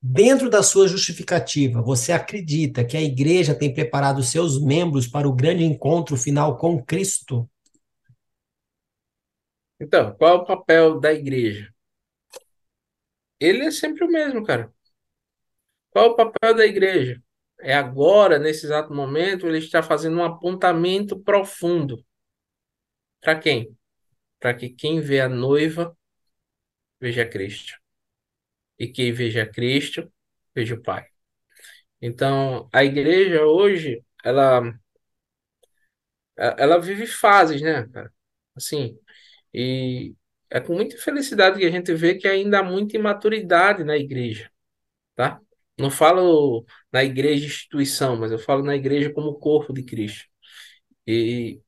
Dentro 0.00 0.48
da 0.48 0.62
sua 0.62 0.86
justificativa, 0.86 1.82
você 1.82 2.12
acredita 2.12 2.84
que 2.84 2.96
a 2.96 3.02
igreja 3.02 3.54
tem 3.54 3.72
preparado 3.72 4.22
seus 4.22 4.60
membros 4.62 5.06
para 5.06 5.28
o 5.28 5.32
grande 5.32 5.64
encontro 5.64 6.16
final 6.16 6.56
com 6.56 6.82
Cristo? 6.82 7.48
Então, 9.80 10.14
qual 10.14 10.30
é 10.30 10.34
o 10.34 10.44
papel 10.44 11.00
da 11.00 11.12
igreja? 11.12 11.74
Ele 13.40 13.64
é 13.66 13.70
sempre 13.70 14.04
o 14.04 14.08
mesmo, 14.08 14.44
cara. 14.44 14.72
Qual 15.90 16.06
é 16.06 16.08
o 16.10 16.14
papel 16.16 16.54
da 16.54 16.64
igreja? 16.66 17.20
É 17.60 17.74
agora, 17.74 18.38
nesse 18.38 18.66
exato 18.66 18.92
momento, 18.94 19.46
ele 19.46 19.58
está 19.58 19.82
fazendo 19.82 20.18
um 20.18 20.24
apontamento 20.24 21.18
profundo. 21.18 22.04
Para 23.20 23.38
quem? 23.38 23.76
Para 24.40 24.54
que 24.54 24.70
quem 24.70 25.00
vê 25.00 25.20
a 25.20 25.28
noiva 25.28 25.96
veja 27.00 27.24
Cristo. 27.26 27.74
E 28.78 28.88
quem 28.88 29.12
veja 29.12 29.46
Cristo, 29.46 30.10
veja 30.54 30.74
o 30.74 30.82
Pai. 30.82 31.06
Então, 32.00 32.68
a 32.72 32.84
igreja 32.84 33.44
hoje, 33.46 34.04
ela 34.24 34.62
ela 36.36 36.78
vive 36.80 37.06
fases, 37.06 37.60
né, 37.62 37.86
cara? 37.88 38.12
Assim, 38.54 38.98
e 39.54 40.14
é 40.50 40.60
com 40.60 40.74
muita 40.74 40.96
felicidade 40.98 41.58
que 41.58 41.66
a 41.66 41.70
gente 41.70 41.92
vê 41.94 42.14
que 42.14 42.28
ainda 42.28 42.60
há 42.60 42.62
muita 42.62 42.96
imaturidade 42.96 43.84
na 43.84 43.96
igreja, 43.96 44.50
tá? 45.14 45.40
Não 45.78 45.90
falo 45.90 46.64
na 46.92 47.04
igreja 47.04 47.46
instituição, 47.46 48.16
mas 48.16 48.32
eu 48.32 48.38
falo 48.38 48.62
na 48.62 48.76
igreja 48.76 49.12
como 49.12 49.38
corpo 49.38 49.72
de 49.72 49.82
Cristo. 49.84 50.24
E, 51.06 51.60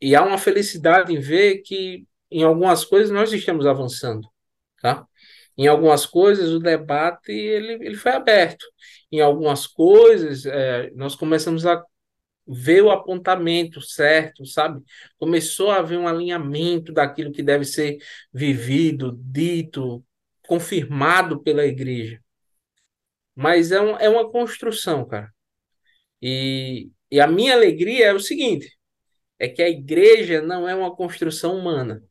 e 0.00 0.14
há 0.14 0.22
uma 0.24 0.38
felicidade 0.38 1.12
em 1.12 1.20
ver 1.20 1.62
que 1.62 2.06
em 2.30 2.42
algumas 2.42 2.84
coisas 2.84 3.10
nós 3.10 3.32
estamos 3.32 3.66
avançando, 3.66 4.28
tá? 4.80 5.06
Em 5.56 5.66
algumas 5.68 6.06
coisas 6.06 6.50
o 6.50 6.58
debate 6.60 7.32
ele, 7.32 7.74
ele 7.86 7.96
foi 7.96 8.12
aberto. 8.12 8.66
Em 9.10 9.20
algumas 9.20 9.66
coisas 9.66 10.46
é, 10.46 10.90
nós 10.94 11.14
começamos 11.14 11.66
a 11.66 11.82
ver 12.46 12.82
o 12.82 12.90
apontamento 12.90 13.80
certo, 13.80 14.44
sabe? 14.46 14.82
Começou 15.18 15.70
a 15.70 15.78
haver 15.78 15.98
um 15.98 16.08
alinhamento 16.08 16.92
daquilo 16.92 17.32
que 17.32 17.42
deve 17.42 17.64
ser 17.64 17.98
vivido, 18.32 19.18
dito, 19.18 20.04
confirmado 20.46 21.42
pela 21.42 21.64
igreja. 21.66 22.20
Mas 23.34 23.72
é, 23.72 23.80
um, 23.80 23.96
é 23.98 24.08
uma 24.08 24.30
construção, 24.30 25.06
cara. 25.06 25.32
E, 26.22 26.90
e 27.10 27.20
a 27.20 27.26
minha 27.26 27.54
alegria 27.54 28.06
é 28.06 28.14
o 28.14 28.20
seguinte: 28.20 28.78
é 29.38 29.48
que 29.48 29.62
a 29.62 29.68
igreja 29.68 30.42
não 30.42 30.68
é 30.68 30.74
uma 30.74 30.94
construção 30.94 31.56
humana, 31.58 32.02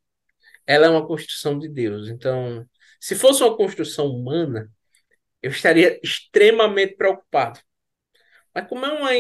ela 0.68 0.88
é 0.88 0.90
uma 0.90 1.08
construção 1.08 1.60
de 1.60 1.70
Deus. 1.70 2.10
Então, 2.10 2.68
se 3.00 3.16
fosse 3.16 3.44
uma 3.44 3.56
construção 3.58 4.08
humana, 4.08 4.72
eu 5.42 5.52
estaria 5.52 6.00
extremamente 6.04 6.96
preocupado. 6.96 7.60
Mas 8.54 8.68
como 8.68 8.86
é 8.86 8.92
uma 8.94 9.16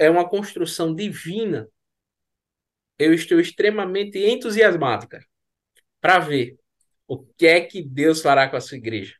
é 0.00 0.08
uma 0.08 0.26
construção 0.26 0.94
divina, 0.94 1.68
eu 2.98 3.12
estou 3.12 3.38
extremamente 3.38 4.18
entusiasmado, 4.18 5.06
cara, 5.06 5.26
para 6.00 6.18
ver 6.18 6.56
o 7.06 7.18
que 7.18 7.46
é 7.46 7.60
que 7.60 7.82
Deus 7.82 8.22
fará 8.22 8.48
com 8.48 8.56
a 8.56 8.62
sua 8.62 8.78
igreja. 8.78 9.14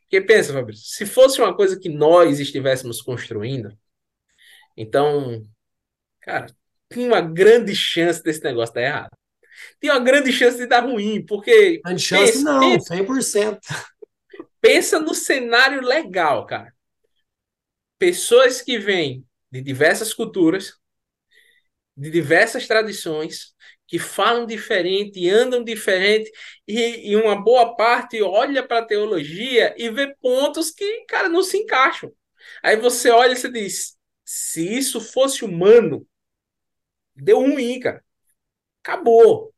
Porque 0.00 0.22
pensa, 0.22 0.54
Fabrício, 0.54 0.86
se 0.86 1.04
fosse 1.04 1.42
uma 1.42 1.54
coisa 1.54 1.78
que 1.78 1.90
nós 1.90 2.40
estivéssemos 2.40 3.02
construindo, 3.02 3.78
então, 4.74 5.42
cara, 6.22 6.46
tinha 6.90 7.06
uma 7.06 7.20
grande 7.20 7.76
chance 7.76 8.22
desse 8.22 8.42
negócio 8.42 8.74
dar 8.74 8.82
errado. 8.82 9.16
Tinha 9.78 9.92
uma 9.92 10.00
grande 10.02 10.32
chance 10.32 10.56
de 10.56 10.66
dar 10.66 10.80
ruim, 10.80 11.24
porque. 11.24 11.82
Grande 11.84 12.02
chance 12.02 12.32
pensa, 12.32 12.44
não, 12.44 12.60
pensa, 12.60 12.94
100%. 12.96 13.58
Pensa 14.58 14.98
no 14.98 15.14
cenário 15.14 15.82
legal, 15.82 16.46
cara. 16.46 16.74
Pessoas 17.98 18.62
que 18.62 18.78
vêm 18.78 19.24
de 19.54 19.60
diversas 19.62 20.12
culturas, 20.12 20.74
de 21.96 22.10
diversas 22.10 22.66
tradições, 22.66 23.54
que 23.86 23.98
falam 23.98 24.46
diferente, 24.46 25.28
andam 25.28 25.62
diferente, 25.62 26.30
e, 26.66 27.10
e 27.12 27.16
uma 27.16 27.40
boa 27.40 27.76
parte 27.76 28.20
olha 28.20 28.66
para 28.66 28.80
a 28.80 28.84
teologia 28.86 29.72
e 29.78 29.90
vê 29.90 30.12
pontos 30.16 30.70
que, 30.70 31.04
cara, 31.06 31.28
não 31.28 31.42
se 31.42 31.58
encaixam. 31.58 32.12
Aí 32.62 32.76
você 32.76 33.10
olha 33.10 33.32
e 33.32 33.36
você 33.36 33.50
diz: 33.50 33.96
se 34.24 34.66
isso 34.76 35.00
fosse 35.00 35.44
humano, 35.44 36.06
deu 37.14 37.40
ruim, 37.40 37.78
cara. 37.80 38.04
Acabou. 38.82 39.54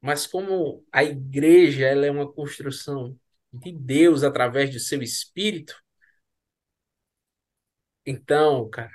Mas 0.00 0.26
como 0.26 0.86
a 0.92 1.04
igreja 1.04 1.86
ela 1.86 2.06
é 2.06 2.12
uma 2.12 2.30
construção 2.32 3.18
de 3.52 3.72
Deus 3.72 4.24
através 4.24 4.70
do 4.72 4.80
seu 4.80 5.02
espírito, 5.02 5.76
então, 8.06 8.68
cara, 8.70 8.92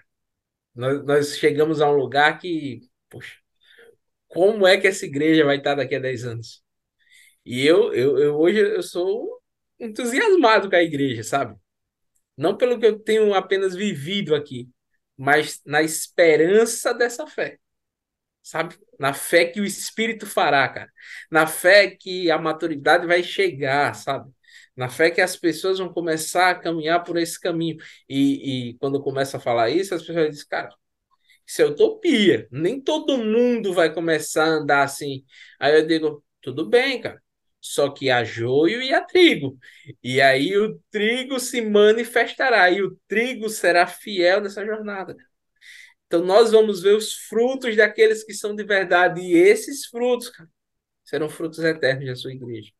nós, 0.80 1.04
nós 1.06 1.38
chegamos 1.38 1.82
a 1.82 1.90
um 1.90 1.96
lugar 1.96 2.40
que, 2.40 2.82
poxa, 3.10 3.36
como 4.28 4.68
é 4.68 4.78
que 4.78 4.88
essa 4.88 5.06
igreja 5.06 5.46
vai 5.46 5.58
estar 5.58 5.76
daqui 5.76 5.96
a 5.96 6.00
10 6.00 6.26
anos? 6.26 6.64
E 7.46 7.66
eu, 7.66 7.94
eu, 7.94 8.18
eu 8.20 8.38
hoje 8.38 8.60
eu 8.60 8.84
sou 8.84 9.42
entusiasmado 9.80 10.70
com 10.70 10.76
a 10.76 10.84
igreja, 10.84 11.24
sabe? 11.24 11.58
Não 12.38 12.58
pelo 12.58 12.80
que 12.80 12.86
eu 12.86 13.00
tenho 13.00 13.34
apenas 13.34 13.76
vivido 13.76 14.36
aqui, 14.36 14.70
mas 15.18 15.62
na 15.66 15.82
esperança 15.84 16.94
dessa 16.94 17.28
fé. 17.28 17.60
Sabe? 18.44 18.78
Na 19.00 19.14
fé 19.14 19.46
que 19.46 19.62
o 19.62 19.66
Espírito 19.66 20.26
fará, 20.26 20.68
cara. 20.70 20.92
Na 21.32 21.48
fé 21.48 21.90
que 21.92 22.32
a 22.32 22.38
maturidade 22.38 23.08
vai 23.08 23.24
chegar, 23.24 23.94
sabe? 23.96 24.32
Na 24.80 24.88
fé 24.90 25.12
que 25.12 25.20
as 25.20 25.36
pessoas 25.36 25.78
vão 25.78 25.92
começar 25.94 26.52
a 26.52 26.56
caminhar 26.56 27.04
por 27.04 27.18
esse 27.18 27.38
caminho. 27.40 27.78
E, 28.08 28.70
e 28.70 28.74
quando 28.76 29.02
começa 29.02 29.36
a 29.38 29.40
falar 29.40 29.70
isso, 29.70 29.94
as 29.94 30.02
pessoas 30.04 30.30
dizem, 30.30 30.48
cara, 30.48 30.70
isso 31.48 31.62
é 31.62 31.66
utopia. 31.66 32.48
Nem 32.52 32.82
todo 32.82 33.18
mundo 33.18 33.74
vai 33.74 33.94
começar 33.94 34.46
a 34.46 34.48
andar 34.50 34.84
assim. 34.84 35.26
Aí 35.60 35.76
eu 35.76 35.86
digo, 35.86 36.24
tudo 36.42 36.70
bem, 36.70 37.02
cara. 37.02 37.22
Só 37.62 37.90
que 37.90 38.10
há 38.10 38.24
joio 38.24 38.82
e 38.82 38.94
há 38.94 39.02
trigo. 39.02 39.58
E 40.04 40.22
aí 40.22 40.58
o 40.58 40.80
trigo 40.90 41.40
se 41.42 41.62
manifestará. 41.62 42.72
E 42.72 42.82
o 42.82 42.98
trigo 43.08 43.50
será 43.50 43.86
fiel 43.86 44.42
nessa 44.42 44.66
jornada. 44.66 45.18
Então 46.08 46.24
nós 46.26 46.52
vamos 46.52 46.82
ver 46.82 46.96
os 46.96 47.14
frutos 47.14 47.76
daqueles 47.76 48.24
que 48.24 48.34
são 48.34 48.56
de 48.56 48.64
verdade. 48.64 49.22
E 49.22 49.34
esses 49.34 49.88
frutos, 49.88 50.30
cara, 50.30 50.50
serão 51.04 51.30
frutos 51.30 51.60
eternos 51.60 52.06
da 52.08 52.16
sua 52.16 52.32
igreja. 52.34 52.72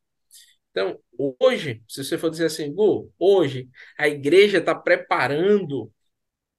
Então, 0.72 1.00
hoje, 1.40 1.84
se 1.88 2.04
você 2.04 2.18
for 2.18 2.30
dizer 2.30 2.46
assim, 2.46 2.74
Gu, 2.74 3.12
hoje 3.18 3.70
a 3.98 4.08
igreja 4.08 4.60
está 4.60 4.76
preparando 4.76 5.92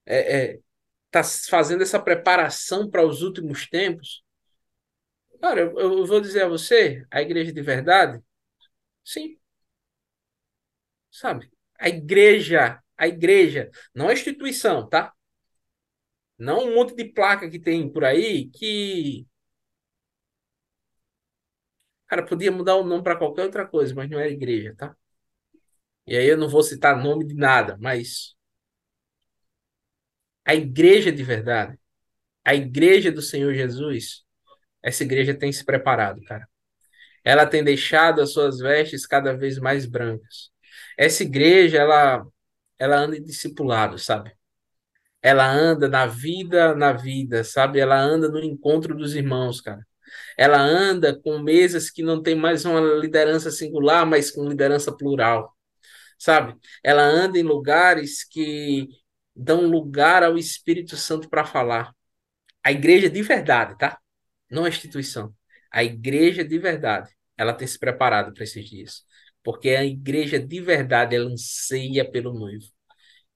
é, 0.07 0.55
é, 0.55 0.61
está 1.07 1.23
fazendo 1.51 1.83
essa 1.83 2.01
preparação 2.01 2.91
para 2.91 3.07
os 3.07 3.23
últimos 3.23 3.69
tempos? 3.69 4.23
Cara, 5.41 5.61
eu, 5.61 5.79
eu 5.79 6.07
vou 6.07 6.21
dizer 6.21 6.43
a 6.45 6.49
você, 6.49 7.05
a 7.11 7.21
igreja 7.23 7.53
de 7.53 7.63
verdade, 7.63 8.21
sim. 9.05 9.39
Sabe? 11.11 11.51
A 11.79 11.89
igreja, 11.89 12.81
a 12.97 13.09
igreja, 13.09 13.71
não 13.95 14.09
a 14.09 14.13
instituição, 14.13 14.89
tá? 14.89 15.13
Não 16.39 16.65
um 16.67 16.75
monte 16.75 16.95
de 16.97 17.05
placa 17.05 17.49
que 17.51 17.59
tem 17.59 17.89
por 17.91 18.05
aí 18.05 18.49
que. 18.51 19.27
Cara, 22.11 22.27
podia 22.27 22.53
mudar 22.53 22.77
o 22.77 22.85
nome 22.85 23.03
para 23.05 23.17
qualquer 23.17 23.45
outra 23.45 23.67
coisa, 23.67 23.95
mas 23.95 24.11
não 24.11 24.19
é 24.21 24.29
igreja, 24.31 24.75
tá? 24.77 24.95
E 26.07 26.15
aí 26.17 26.27
eu 26.27 26.37
não 26.37 26.47
vou 26.49 26.63
citar 26.63 27.03
nome 27.03 27.27
de 27.27 27.35
nada, 27.35 27.77
mas 27.81 28.35
a 30.45 30.55
igreja 30.55 31.13
de 31.13 31.23
verdade, 31.23 31.79
a 32.45 32.55
igreja 32.55 33.13
do 33.13 33.23
Senhor 33.23 33.55
Jesus, 33.55 34.25
essa 34.83 35.05
igreja 35.05 35.35
tem 35.35 35.53
se 35.53 35.65
preparado, 35.65 36.23
cara. 36.25 36.49
Ela 37.25 37.47
tem 37.47 37.65
deixado 37.65 38.21
as 38.23 38.33
suas 38.33 38.59
vestes 38.61 39.07
cada 39.07 39.35
vez 39.37 39.59
mais 39.59 39.87
brancas. 39.87 40.51
Essa 40.99 41.25
igreja, 41.25 41.79
ela, 41.79 42.27
ela 42.79 42.99
anda 42.99 43.17
em 43.19 43.25
discipulado, 43.25 43.99
sabe? 43.99 44.33
Ela 45.23 45.51
anda 45.51 45.89
na 45.89 46.07
vida, 46.07 46.75
na 46.75 46.93
vida, 46.93 47.45
sabe? 47.45 47.81
Ela 47.81 47.99
anda 48.01 48.29
no 48.29 48.41
encontro 48.41 48.97
dos 48.97 49.15
irmãos, 49.17 49.61
cara. 49.61 49.87
Ela 50.37 50.59
anda 50.61 51.19
com 51.21 51.39
mesas 51.39 51.91
que 51.91 52.03
não 52.03 52.23
tem 52.23 52.35
mais 52.35 52.65
uma 52.65 52.81
liderança 52.81 53.51
singular, 53.51 54.07
mas 54.07 54.31
com 54.31 54.49
liderança 54.49 54.97
plural, 54.97 55.55
sabe? 56.19 56.57
Ela 56.85 57.03
anda 57.03 57.39
em 57.39 57.43
lugares 57.43 58.25
que 58.25 58.89
dão 59.35 59.67
lugar 59.67 60.23
ao 60.23 60.39
Espírito 60.39 60.97
Santo 60.97 61.29
para 61.29 61.45
falar. 61.45 61.95
A 62.65 62.73
igreja 62.73 63.09
de 63.11 63.23
verdade, 63.23 63.77
tá? 63.79 63.99
Não 64.51 64.65
a 64.65 64.69
instituição. 64.69 65.35
A 65.73 65.85
igreja 65.85 66.45
de 66.45 66.59
verdade, 66.59 67.11
ela 67.37 67.53
tem 67.55 67.67
se 67.67 67.79
preparado 67.79 68.33
para 68.35 68.45
esses 68.45 68.69
dias. 68.69 69.05
Porque 69.43 69.71
a 69.71 69.85
igreja 69.85 70.39
de 70.39 70.61
verdade, 70.61 71.17
ela 71.17 71.31
anseia 71.31 72.11
pelo 72.11 72.33
noivo. 72.35 72.67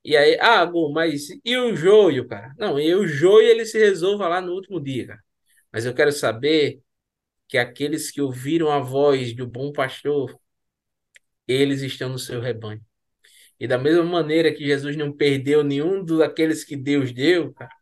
E 0.05 0.17
aí, 0.17 0.39
ah, 0.41 0.71
mas 0.93 1.29
e 1.45 1.57
o 1.57 1.75
joio, 1.77 2.29
cara? 2.29 2.55
Não, 2.59 2.79
e 2.81 2.95
o 2.95 3.07
joio 3.07 3.49
ele 3.49 3.67
se 3.67 3.79
resolva 3.79 4.29
lá 4.29 4.41
no 4.41 4.53
último 4.55 4.81
dia, 4.83 5.09
cara. 5.09 5.24
Mas 5.75 5.85
eu 5.85 5.93
quero 5.93 6.13
saber 6.13 6.81
que 7.49 7.59
aqueles 7.59 8.13
que 8.13 8.23
ouviram 8.23 8.71
a 8.71 8.79
voz 8.79 9.35
do 9.35 9.45
bom 9.45 9.73
pastor, 9.73 10.39
eles 11.49 11.83
estão 11.83 12.09
no 12.09 12.19
seu 12.19 12.41
rebanho. 12.41 12.81
E 13.59 13.67
da 13.67 13.77
mesma 13.77 14.05
maneira 14.05 14.55
que 14.55 14.65
Jesus 14.65 14.97
não 14.97 15.13
perdeu 15.13 15.65
nenhum 15.65 16.05
daqueles 16.05 16.65
que 16.65 16.77
Deus 16.77 17.13
deu, 17.13 17.53
cara, 17.55 17.75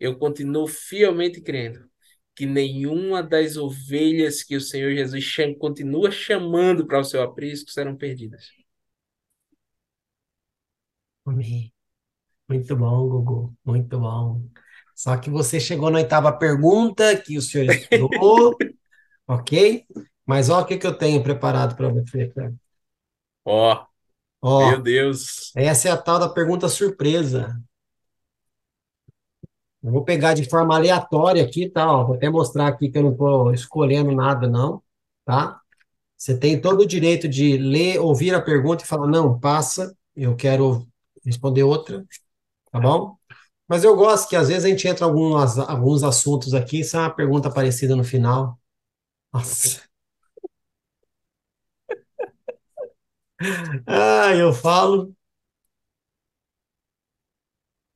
eu 0.00 0.18
continuo 0.18 0.66
fielmente 0.66 1.40
crendo 1.42 1.86
que 2.34 2.46
nenhuma 2.46 3.22
das 3.22 3.58
ovelhas 3.58 4.42
que 4.42 4.56
o 4.56 4.60
Senhor 4.60 4.94
Jesus 4.94 5.24
continua 5.58 6.10
chamando 6.10 6.86
para 6.86 7.00
o 7.00 7.04
seu 7.04 7.22
aprisco 7.22 7.70
serão 7.70 7.94
perdidas. 7.94 8.46
Amém. 11.26 11.74
Muito 12.48 12.76
bom, 12.76 13.08
Gugu. 13.08 13.56
Muito 13.64 13.98
bom. 14.00 14.48
Só 14.96 15.16
que 15.18 15.30
você 15.30 15.60
chegou 15.60 15.90
na 15.90 15.98
oitava 16.00 16.32
pergunta 16.32 17.16
que 17.18 17.38
o 17.38 17.42
senhor 17.42 17.66
estudou, 17.66 18.56
ok? 19.28 19.86
Mas 20.26 20.50
olha 20.50 20.64
o 20.64 20.66
que, 20.68 20.78
que 20.78 20.86
eu 20.88 20.96
tenho 20.98 21.22
preparado 21.22 21.76
para 21.76 21.88
você. 21.90 22.32
Ó, 23.44 23.86
Ó, 24.40 24.58
Meu 24.70 24.82
Deus. 24.82 25.52
essa 25.56 25.88
é 25.88 25.92
a 25.92 25.96
tal 25.98 26.18
da 26.20 26.28
pergunta 26.28 26.68
surpresa. 26.68 27.60
Eu 29.82 29.92
vou 29.92 30.04
pegar 30.04 30.34
de 30.34 30.48
forma 30.48 30.74
aleatória 30.74 31.44
aqui, 31.44 31.68
tá? 31.68 31.90
Ó, 31.92 32.04
vou 32.06 32.16
até 32.16 32.28
mostrar 32.28 32.66
aqui 32.68 32.90
que 32.90 32.98
eu 32.98 33.02
não 33.02 33.12
estou 33.12 33.52
escolhendo 33.52 34.10
nada, 34.12 34.48
não, 34.48 34.82
tá? 35.24 35.60
Você 36.16 36.38
tem 36.38 36.60
todo 36.60 36.82
o 36.82 36.86
direito 36.86 37.28
de 37.28 37.58
ler, 37.58 38.00
ouvir 38.00 38.34
a 38.34 38.42
pergunta 38.42 38.84
e 38.84 38.88
falar, 38.88 39.08
não, 39.08 39.38
passa, 39.40 39.96
eu 40.16 40.36
quero 40.36 40.86
responder 41.24 41.64
outra, 41.64 42.04
tá 42.72 42.80
bom? 42.80 43.16
Mas 43.68 43.84
eu 43.84 43.96
gosto 43.96 44.28
que 44.28 44.36
às 44.36 44.48
vezes 44.48 44.64
a 44.64 44.68
gente 44.68 44.86
entra 44.86 45.04
em 45.06 45.08
alguns, 45.08 45.58
alguns 45.58 46.02
assuntos 46.02 46.54
aqui, 46.54 46.80
isso 46.80 46.96
é 46.96 47.00
uma 47.00 47.10
pergunta 47.14 47.50
parecida 47.50 47.96
no 47.96 48.04
final. 48.04 48.58
Nossa. 49.32 49.82
Ah, 53.86 54.34
eu 54.34 54.52
falo. 54.52 55.14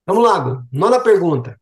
Vamos 0.06 0.24
lá, 0.24 0.66
nona 0.72 1.00
pergunta. 1.02 1.58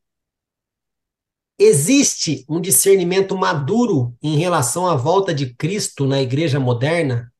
Existe 1.58 2.44
um 2.48 2.60
discernimento 2.60 3.36
maduro 3.36 4.16
em 4.22 4.36
relação 4.36 4.86
à 4.88 4.94
volta 4.96 5.34
de 5.34 5.54
Cristo 5.54 6.06
na 6.06 6.20
igreja 6.20 6.58
moderna? 6.60 7.32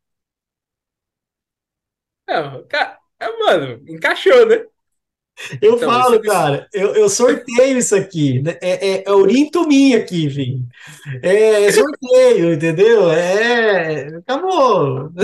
É, 2.28 2.34
é 3.20 3.38
mano, 3.38 3.82
encaixou, 3.88 4.46
né? 4.46 4.64
Eu 5.62 5.76
então, 5.76 5.90
falo, 5.90 6.14
isso... 6.16 6.24
cara, 6.24 6.68
eu, 6.72 6.94
eu 6.94 7.08
sorteio 7.08 7.78
isso 7.78 7.94
aqui. 7.94 8.42
É, 8.60 8.88
é, 8.88 9.04
é 9.06 9.12
orinto 9.12 9.66
minha 9.66 9.98
aqui, 9.98 10.28
filho. 10.28 10.66
É, 11.22 11.64
é 11.64 11.72
sorteio, 11.72 12.54
entendeu? 12.54 13.10
É. 13.10 14.16
Acabou. 14.16 15.10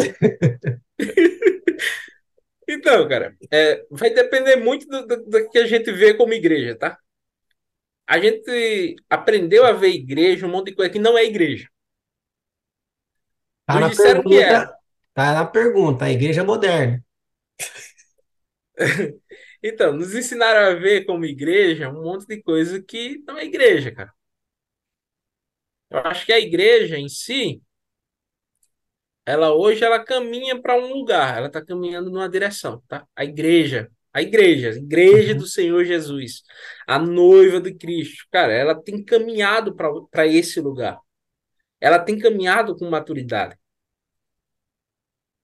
Então, 2.67 3.07
cara, 3.09 3.37
é, 3.51 3.85
vai 3.91 4.11
depender 4.11 4.57
muito 4.57 4.87
do, 4.89 5.07
do, 5.07 5.25
do, 5.25 5.51
que 5.51 5.59
a 5.59 5.67
gente 5.67 5.93
vê 5.93 6.15
como 6.15 6.33
igreja, 6.33 6.75
tá? 6.75 6.99
A 8.07 8.19
gente 8.19 8.97
aprendeu 9.09 9.65
a 9.67 9.73
ver 9.73 9.89
igreja, 9.89 10.47
um 10.47 10.51
monte 10.51 10.67
de 10.67 10.75
coisa 10.77 10.91
que 10.91 10.99
não 10.99 11.17
é 11.17 11.25
igreja. 11.25 11.69
Tá 13.67 13.81
na, 13.81 13.91
pergunta, 13.91 14.79
tá 15.15 15.35
na 15.35 15.47
pergunta, 15.47 16.05
a 16.05 16.11
igreja 16.11 16.45
moderna. 16.45 17.03
Então, 19.65 19.95
nos 19.95 20.15
ensinaram 20.15 20.73
a 20.73 20.75
ver 20.81 21.07
como 21.07 21.27
igreja 21.27 21.91
um 21.91 22.03
monte 22.05 22.27
de 22.29 22.43
coisa 22.43 22.83
que 22.83 23.19
não 23.27 23.39
é 23.39 23.47
igreja, 23.47 23.93
cara. 23.93 24.15
Eu 25.91 25.99
acho 26.01 26.27
que 26.27 26.33
a 26.33 26.39
igreja 26.41 26.99
em 26.99 27.09
si, 27.09 27.63
ela 29.27 29.55
hoje 29.55 29.85
ela 29.85 30.05
caminha 30.05 30.61
para 30.61 30.77
um 30.77 30.93
lugar, 30.93 31.37
ela 31.39 31.47
está 31.49 31.65
caminhando 31.65 32.11
numa 32.11 32.29
direção, 32.29 32.83
tá? 32.89 33.07
A 33.17 33.25
igreja, 33.25 33.91
a 34.13 34.23
igreja, 34.23 34.71
a 34.71 34.77
igreja 34.77 35.33
Uhum. 35.33 35.39
do 35.39 35.47
Senhor 35.47 35.85
Jesus, 35.85 36.43
a 36.87 36.99
noiva 36.99 37.61
de 37.61 37.75
Cristo, 37.75 38.27
cara, 38.31 38.53
ela 38.53 38.75
tem 38.81 39.03
caminhado 39.05 39.75
para 40.11 40.27
esse 40.27 40.61
lugar. 40.61 40.99
Ela 41.81 41.99
tem 42.01 42.19
caminhado 42.19 42.77
com 42.77 42.91
maturidade. 42.91 43.57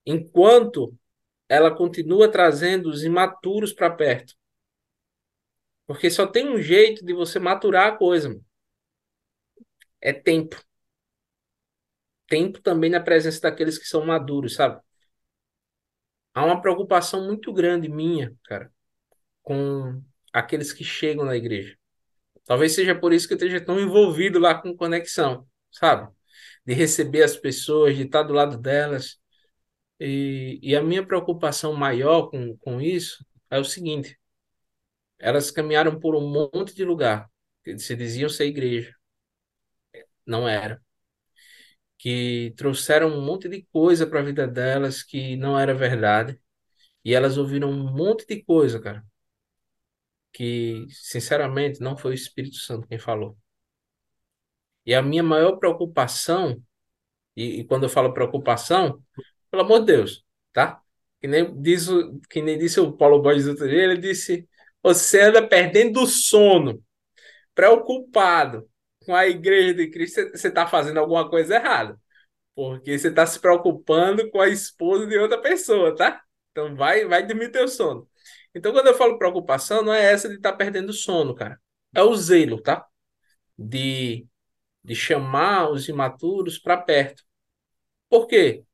Enquanto 0.05 0.95
ela 1.51 1.75
continua 1.75 2.31
trazendo 2.31 2.89
os 2.89 3.03
imaturos 3.05 3.73
para 3.73 3.91
perto. 3.91 4.35
Porque 5.87 6.09
só 6.11 6.27
tem 6.27 6.49
um 6.49 6.63
jeito 6.63 7.05
de 7.05 7.13
você 7.13 7.41
maturar 7.41 7.89
a 7.89 7.97
coisa, 7.97 8.29
mano. 8.29 8.45
É 10.01 10.13
tempo. 10.13 10.57
Tempo 12.29 12.63
também 12.63 12.89
na 12.89 13.01
presença 13.01 13.41
daqueles 13.41 13.77
que 13.77 13.87
são 13.87 14.07
maduros, 14.07 14.55
sabe? 14.55 14.81
Há 16.33 16.45
uma 16.47 16.61
preocupação 16.63 17.27
muito 17.27 17.53
grande 17.53 17.89
minha, 17.89 18.33
cara, 18.45 18.73
com 19.43 20.03
aqueles 20.33 20.73
que 20.73 20.85
chegam 20.85 21.25
na 21.25 21.37
igreja. 21.37 21.77
Talvez 22.47 22.75
seja 22.75 22.95
por 22.95 23.13
isso 23.13 23.29
que 23.29 23.35
eu 23.35 23.39
esteja 23.39 23.65
tão 23.65 23.81
envolvido 23.81 24.39
lá 24.41 24.55
com 24.55 24.77
conexão, 24.77 25.49
sabe? 25.71 26.13
De 26.67 26.75
receber 26.75 27.23
as 27.25 27.37
pessoas, 27.37 27.97
de 27.97 28.05
estar 28.05 28.25
do 28.25 28.33
lado 28.35 28.59
delas. 28.59 29.20
E, 30.01 30.59
e 30.63 30.75
a 30.77 30.83
minha 30.83 31.07
preocupação 31.07 31.75
maior 31.75 32.31
com, 32.31 32.57
com 32.59 32.81
isso 32.81 33.25
é 33.51 33.59
o 33.59 33.65
seguinte: 33.65 34.19
elas 35.19 35.51
caminharam 35.51 36.01
por 36.01 36.17
um 36.17 36.29
monte 36.31 36.75
de 36.75 36.85
lugar, 36.85 37.31
que 37.65 37.79
se 37.79 37.95
diziam 37.97 38.29
ser 38.29 38.47
igreja, 38.47 38.95
não 40.27 40.49
era. 40.49 40.83
Que 41.99 42.55
trouxeram 42.57 43.09
um 43.09 43.21
monte 43.25 43.49
de 43.49 43.63
coisa 43.73 44.07
para 44.07 44.21
a 44.21 44.23
vida 44.23 44.47
delas 44.49 45.03
que 45.03 45.37
não 45.37 45.59
era 45.59 45.75
verdade. 45.75 46.41
E 47.05 47.15
elas 47.15 47.39
ouviram 47.39 47.71
um 47.71 47.93
monte 47.95 48.27
de 48.27 48.43
coisa, 48.45 48.81
cara, 48.81 49.05
que 50.33 50.87
sinceramente 50.91 51.81
não 51.81 51.97
foi 51.97 52.13
o 52.13 52.15
Espírito 52.15 52.57
Santo 52.57 52.87
quem 52.89 52.99
falou. 52.99 53.37
E 54.85 54.95
a 54.95 55.03
minha 55.03 55.23
maior 55.23 55.57
preocupação, 55.59 56.63
e, 57.37 57.61
e 57.61 57.65
quando 57.65 57.85
eu 57.85 57.89
falo 57.89 58.15
preocupação, 58.15 59.03
pelo 59.51 59.63
amor 59.63 59.81
de 59.81 59.87
Deus, 59.87 60.25
tá? 60.53 60.81
Que 61.21 61.29
nem, 61.29 61.47
que 62.31 62.43
nem 62.43 62.59
disse 62.59 62.81
o 62.81 62.93
Paulo 62.93 63.21
Borges 63.23 63.47
outro 63.47 63.69
dia, 63.69 63.85
ele 63.85 63.99
disse: 63.99 64.49
você 64.83 65.23
anda 65.23 65.47
perdendo 65.47 66.03
o 66.03 66.07
sono, 66.07 66.83
preocupado 67.55 68.69
com 69.05 69.15
a 69.15 69.27
igreja 69.27 69.75
de 69.75 69.91
Cristo, 69.91 70.31
você 70.31 70.49
está 70.49 70.67
fazendo 70.67 70.99
alguma 70.99 71.29
coisa 71.29 71.57
errada. 71.57 71.99
Porque 72.55 72.99
você 72.99 73.09
está 73.09 73.27
se 73.27 73.41
preocupando 73.41 74.31
com 74.31 74.41
a 74.41 74.49
esposa 74.49 75.07
de 75.07 75.19
outra 75.19 75.41
pessoa, 75.41 75.95
tá? 75.97 76.23
Então 76.53 76.75
vai, 76.77 77.07
vai 77.07 77.27
dormir 77.27 77.51
teu 77.51 77.69
sono. 77.69 78.09
Então, 78.55 78.73
quando 78.73 78.89
eu 78.89 78.95
falo 78.95 79.19
preocupação, 79.19 79.83
não 79.83 79.93
é 79.95 80.13
essa 80.13 80.29
de 80.29 80.37
estar 80.37 80.53
perdendo 80.55 80.91
o 80.91 80.93
sono, 80.93 81.35
cara. 81.35 81.61
É 81.95 82.03
o 82.03 82.15
zelo, 82.17 82.61
tá? 82.63 82.87
De, 83.59 84.27
de 84.85 84.95
chamar 84.95 85.71
os 85.71 85.89
imaturos 85.89 86.59
para 86.59 86.77
perto. 86.79 87.25
Por 88.09 88.27
quê? 88.27 88.65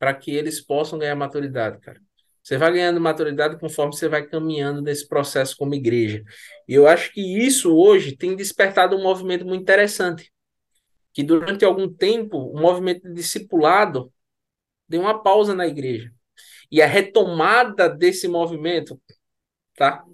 Para 0.00 0.14
que 0.14 0.32
eles 0.32 0.60
possam 0.60 0.98
ganhar 0.98 1.14
maturidade, 1.14 1.78
cara. 1.78 2.00
Você 2.42 2.56
vai 2.56 2.72
ganhando 2.72 3.00
maturidade 3.00 3.60
conforme 3.60 3.94
você 3.94 4.08
vai 4.08 4.26
caminhando 4.26 4.82
nesse 4.82 5.06
processo 5.06 5.56
como 5.56 5.74
igreja. 5.74 6.24
E 6.66 6.74
eu 6.74 6.88
acho 6.88 7.12
que 7.12 7.20
isso 7.20 7.76
hoje 7.76 8.16
tem 8.16 8.34
despertado 8.34 8.96
um 8.96 9.02
movimento 9.02 9.44
muito 9.46 9.62
interessante. 9.62 10.32
Que 11.12 11.22
durante 11.22 11.64
algum 11.64 11.92
tempo 11.92 12.38
o 12.38 12.58
movimento 12.58 13.02
de 13.02 13.14
discipulado 13.14 14.12
deu 14.88 15.02
uma 15.02 15.22
pausa 15.22 15.54
na 15.54 15.66
igreja. 15.66 16.12
E 16.72 16.80
a 16.80 16.86
retomada 16.86 17.88
desse 17.88 18.26
movimento, 18.26 19.00
tá? 19.76 20.04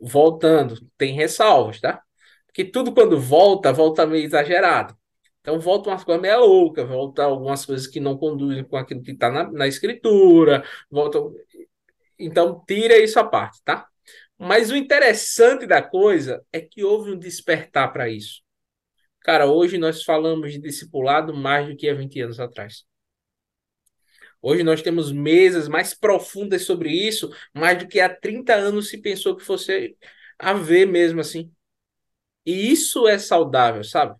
Voltando, 0.00 0.80
tem 0.98 1.14
ressalvas, 1.14 1.80
tá? 1.80 2.02
Porque 2.46 2.64
tudo 2.64 2.92
quando 2.92 3.18
volta, 3.20 3.72
volta 3.72 4.06
meio 4.06 4.24
exagerado. 4.24 4.96
Então 5.42 5.58
volta 5.60 5.90
umas 5.90 6.04
coisas 6.04 6.22
meio 6.22 6.40
loucas, 6.40 6.88
volta 6.88 7.24
algumas 7.24 7.66
coisas 7.66 7.86
que 7.86 8.00
não 8.00 8.16
conduzem 8.16 8.64
com 8.64 8.76
aquilo 8.76 9.02
que 9.02 9.10
está 9.10 9.30
na, 9.30 9.50
na 9.52 9.66
escritura, 9.68 10.64
volta. 10.90 11.18
Então 12.18 12.64
tira 12.66 12.96
isso 12.98 13.18
à 13.18 13.24
parte, 13.24 13.60
tá? 13.64 13.86
Mas 14.38 14.70
o 14.70 14.76
interessante 14.76 15.66
da 15.66 15.82
coisa 15.82 16.44
é 16.52 16.60
que 16.60 16.84
houve 16.84 17.12
um 17.12 17.18
despertar 17.18 17.92
para 17.92 18.08
isso. 18.08 18.42
Cara, 19.20 19.46
hoje 19.46 19.78
nós 19.78 20.04
falamos 20.04 20.52
de 20.52 20.58
discipulado 20.60 21.34
mais 21.34 21.68
do 21.68 21.76
que 21.76 21.88
há 21.88 21.94
20 21.94 22.20
anos 22.20 22.40
atrás. 22.40 22.84
Hoje 24.40 24.62
nós 24.64 24.82
temos 24.82 25.12
mesas 25.12 25.68
mais 25.68 25.94
profundas 25.94 26.64
sobre 26.64 26.90
isso, 26.90 27.30
mais 27.54 27.78
do 27.78 27.86
que 27.88 28.00
há 28.00 28.08
30 28.08 28.54
anos 28.54 28.88
se 28.88 28.98
pensou 28.98 29.36
que 29.36 29.44
fosse 29.44 29.96
haver 30.38 30.86
mesmo 30.86 31.20
assim. 31.20 31.52
E 32.46 32.72
isso 32.72 33.06
é 33.08 33.18
saudável, 33.18 33.84
sabe? 33.84 34.16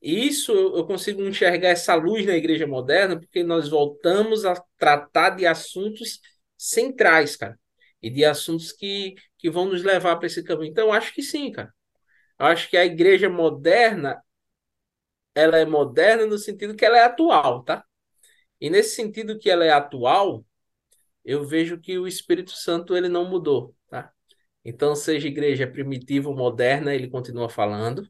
Isso 0.00 0.52
eu 0.52 0.86
consigo 0.86 1.22
enxergar 1.22 1.68
essa 1.68 1.94
luz 1.94 2.24
na 2.26 2.34
igreja 2.34 2.66
moderna, 2.66 3.18
porque 3.20 3.42
nós 3.42 3.68
voltamos 3.68 4.44
a 4.46 4.54
tratar 4.78 5.30
de 5.30 5.46
assuntos 5.46 6.20
centrais, 6.56 7.36
cara. 7.36 7.58
E 8.02 8.08
de 8.10 8.24
assuntos 8.24 8.72
que, 8.72 9.14
que 9.38 9.50
vão 9.50 9.66
nos 9.66 9.82
levar 9.82 10.16
para 10.16 10.26
esse 10.26 10.42
caminho. 10.42 10.70
Então, 10.70 10.92
acho 10.92 11.12
que 11.14 11.22
sim, 11.22 11.52
cara. 11.52 11.72
Eu 12.38 12.46
acho 12.46 12.70
que 12.70 12.76
a 12.76 12.84
igreja 12.86 13.28
moderna, 13.28 14.22
ela 15.34 15.58
é 15.58 15.64
moderna 15.64 16.26
no 16.26 16.38
sentido 16.38 16.74
que 16.74 16.84
ela 16.84 16.98
é 16.98 17.02
atual, 17.04 17.62
tá? 17.64 17.84
E 18.60 18.70
nesse 18.70 18.96
sentido 18.96 19.38
que 19.38 19.50
ela 19.50 19.64
é 19.64 19.70
atual, 19.70 20.44
eu 21.24 21.44
vejo 21.44 21.78
que 21.80 21.98
o 21.98 22.06
Espírito 22.08 22.52
Santo 22.52 22.96
ele 22.96 23.08
não 23.08 23.28
mudou, 23.28 23.74
tá? 23.90 24.12
Então, 24.64 24.94
seja 24.96 25.28
igreja 25.28 25.66
primitiva 25.66 26.28
ou 26.30 26.36
moderna, 26.36 26.94
ele 26.94 27.08
continua 27.10 27.48
falando 27.48 28.08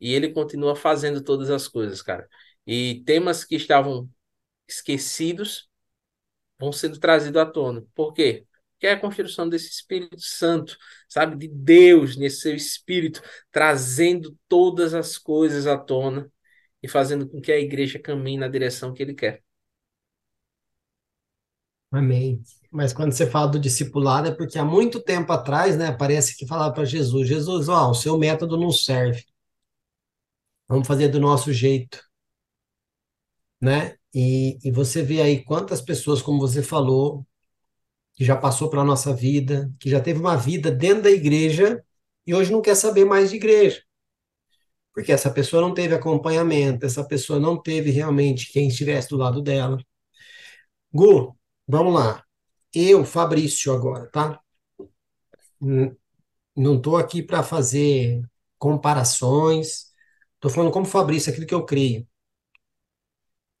e 0.00 0.12
ele 0.14 0.32
continua 0.32 0.76
fazendo 0.76 1.22
todas 1.22 1.50
as 1.50 1.68
coisas, 1.68 2.02
cara. 2.02 2.28
E 2.66 3.02
temas 3.04 3.44
que 3.44 3.56
estavam 3.56 4.08
esquecidos 4.68 5.68
vão 6.58 6.72
sendo 6.72 6.98
trazidos 6.98 7.40
à 7.40 7.46
tona. 7.46 7.84
Por 7.94 8.12
quê? 8.12 8.46
Porque 8.72 8.86
é 8.86 8.92
a 8.92 9.00
construção 9.00 9.48
desse 9.48 9.70
Espírito 9.70 10.20
Santo, 10.20 10.76
sabe? 11.08 11.36
De 11.36 11.48
Deus, 11.48 12.16
nesse 12.16 12.40
seu 12.40 12.54
Espírito, 12.54 13.22
trazendo 13.50 14.36
todas 14.48 14.94
as 14.94 15.16
coisas 15.18 15.66
à 15.66 15.78
tona 15.78 16.30
e 16.82 16.88
fazendo 16.88 17.28
com 17.28 17.40
que 17.40 17.52
a 17.52 17.58
igreja 17.58 17.98
caminhe 17.98 18.38
na 18.38 18.48
direção 18.48 18.92
que 18.92 19.02
ele 19.02 19.14
quer. 19.14 19.42
Amém. 21.90 22.42
Mas 22.70 22.92
quando 22.92 23.12
você 23.12 23.26
fala 23.26 23.46
do 23.50 23.58
discipulado, 23.58 24.28
é 24.28 24.32
porque 24.34 24.58
há 24.58 24.64
muito 24.64 25.00
tempo 25.00 25.32
atrás, 25.32 25.76
né, 25.78 25.92
parece 25.92 26.36
que 26.36 26.46
falava 26.46 26.74
para 26.74 26.84
Jesus: 26.84 27.26
Jesus, 27.28 27.68
ó, 27.68 27.90
o 27.90 27.94
seu 27.94 28.18
método 28.18 28.56
não 28.56 28.70
serve. 28.70 29.24
Vamos 30.68 30.86
fazer 30.86 31.08
do 31.08 31.18
nosso 31.20 31.52
jeito, 31.52 32.00
né? 33.60 33.96
E, 34.14 34.58
e 34.64 34.70
você 34.70 35.02
vê 35.02 35.20
aí 35.22 35.44
quantas 35.44 35.80
pessoas, 35.82 36.22
como 36.22 36.38
você 36.40 36.62
falou, 36.62 37.26
que 38.14 38.24
já 38.24 38.36
passou 38.36 38.70
pela 38.70 38.84
nossa 38.84 39.14
vida, 39.14 39.72
que 39.80 39.90
já 39.90 40.00
teve 40.00 40.20
uma 40.20 40.36
vida 40.36 40.70
dentro 40.70 41.04
da 41.04 41.10
igreja 41.12 41.84
e 42.26 42.34
hoje 42.34 42.52
não 42.52 42.62
quer 42.62 42.76
saber 42.76 43.04
mais 43.04 43.30
de 43.30 43.36
igreja. 43.36 43.82
Porque 44.92 45.12
essa 45.12 45.30
pessoa 45.30 45.62
não 45.62 45.72
teve 45.74 45.94
acompanhamento, 45.94 46.84
essa 46.86 47.06
pessoa 47.06 47.38
não 47.38 47.60
teve 47.60 47.90
realmente 47.92 48.50
quem 48.52 48.66
estivesse 48.68 49.08
do 49.10 49.16
lado 49.16 49.40
dela. 49.42 49.78
Gu, 50.92 51.36
vamos 51.68 51.94
lá. 51.94 52.24
Eu, 52.74 53.04
Fabrício, 53.04 53.72
agora, 53.72 54.08
tá? 54.10 54.40
Hum, 55.60 55.94
Não 56.56 56.76
estou 56.76 56.96
aqui 56.98 57.22
para 57.22 57.42
fazer 57.42 58.22
comparações. 58.58 59.92
Estou 60.36 60.50
falando 60.50 60.72
como 60.72 60.86
Fabrício, 60.86 61.30
aquilo 61.30 61.46
que 61.46 61.54
eu 61.54 61.64
creio. 61.64 62.06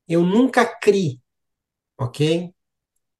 Eu 0.08 0.22
nunca 0.22 0.64
criei, 0.64 1.20
ok? 1.98 2.54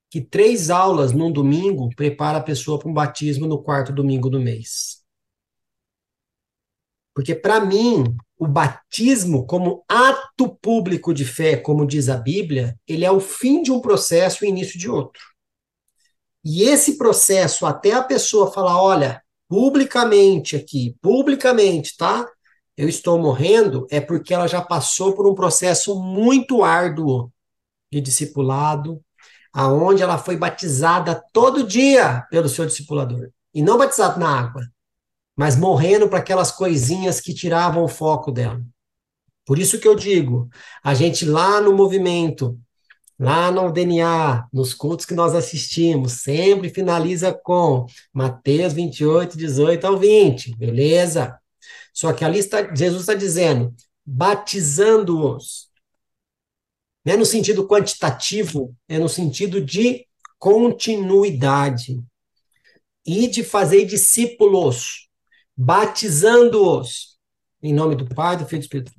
Que 0.09 0.21
três 0.21 0.71
aulas 0.71 1.13
num 1.13 1.33
domingo 1.33 1.91
prepara 1.97 2.39
a 2.39 2.43
pessoa 2.43 2.79
para 2.79 2.89
um 2.89 2.95
batismo 2.95 3.47
no 3.47 3.63
quarto 3.63 3.93
domingo 3.93 4.31
do 4.31 4.41
mês. 4.41 5.05
Porque, 7.15 7.35
para 7.35 7.61
mim, 7.61 8.05
o 8.39 8.47
batismo, 8.47 9.47
como 9.47 9.83
ato 9.89 10.55
público 10.61 11.15
de 11.15 11.25
fé, 11.25 11.57
como 11.57 11.87
diz 11.87 12.11
a 12.11 12.17
Bíblia, 12.17 12.79
ele 12.87 13.07
é 13.07 13.11
o 13.11 13.21
fim 13.21 13.63
de 13.63 13.73
um 13.73 13.81
processo 13.81 14.45
e 14.45 14.49
o 14.49 14.51
início 14.51 14.79
de 14.79 14.89
outro. 14.89 15.23
E 16.45 16.63
esse 16.63 16.99
processo, 16.99 17.65
até 17.65 17.93
a 17.93 18.03
pessoa 18.03 18.53
falar: 18.53 18.81
olha, 18.81 19.23
publicamente 19.49 20.55
aqui, 20.55 20.95
publicamente, 21.01 21.97
tá? 21.97 22.29
Eu 22.77 22.89
estou 22.89 23.19
morrendo, 23.19 23.87
é 23.91 24.01
porque 24.01 24.35
ela 24.35 24.47
já 24.47 24.61
passou 24.61 25.15
por 25.15 25.27
um 25.27 25.35
processo 25.35 25.99
muito 26.01 26.63
árduo 26.63 27.33
de 27.91 28.01
discipulado, 28.01 29.01
aonde 29.53 30.03
ela 30.03 30.19
foi 30.19 30.37
batizada 30.37 31.23
todo 31.33 31.67
dia 31.67 32.27
pelo 32.31 32.49
seu 32.49 32.67
discipulador. 32.67 33.31
e 33.55 33.63
não 33.63 33.79
batizado 33.79 34.21
na 34.21 34.29
água, 34.29 34.63
mas 35.35 35.57
morrendo 35.57 36.09
para 36.11 36.19
aquelas 36.19 36.53
coisinhas 36.53 37.21
que 37.21 37.33
tiravam 37.33 37.83
o 37.83 37.89
foco 37.89 38.31
dela. 38.31 38.61
Por 39.47 39.59
isso 39.59 39.79
que 39.79 39.89
eu 39.89 39.95
digo, 39.95 40.51
a 40.85 40.93
gente 40.93 41.25
lá 41.25 41.59
no 41.61 41.73
movimento, 41.73 42.59
lá 43.19 43.51
no 43.51 43.73
DNA, 43.73 44.47
nos 44.53 44.75
cultos 44.75 45.07
que 45.07 45.15
nós 45.15 45.35
assistimos, 45.35 46.15
sempre 46.21 46.69
finaliza 46.69 47.33
com 47.33 47.87
Mateus 48.13 48.75
28, 48.75 49.39
18 49.39 49.87
ao 49.87 49.97
20, 49.97 50.55
beleza? 50.57 51.39
Só 51.97 52.13
que 52.13 52.25
ali 52.25 52.39
está, 52.41 52.75
Jesus 52.75 53.03
está 53.03 53.15
dizendo, 53.15 53.75
batizando-os. 54.05 55.71
Não 57.03 57.15
é 57.15 57.17
no 57.17 57.25
sentido 57.25 57.67
quantitativo, 57.67 58.77
é 58.87 58.99
no 58.99 59.09
sentido 59.09 59.65
de 59.65 60.07
continuidade. 60.39 62.05
E 63.07 63.29
de 63.29 63.43
fazer 63.43 63.87
discípulos, 63.87 65.09
batizando-os 65.57 67.17
em 67.63 67.73
nome 67.73 67.95
do 67.95 68.05
Pai, 68.05 68.37
do 68.37 68.45
Filho 68.45 68.59
e 68.59 68.61
do 68.61 68.65
Espírito 68.65 68.93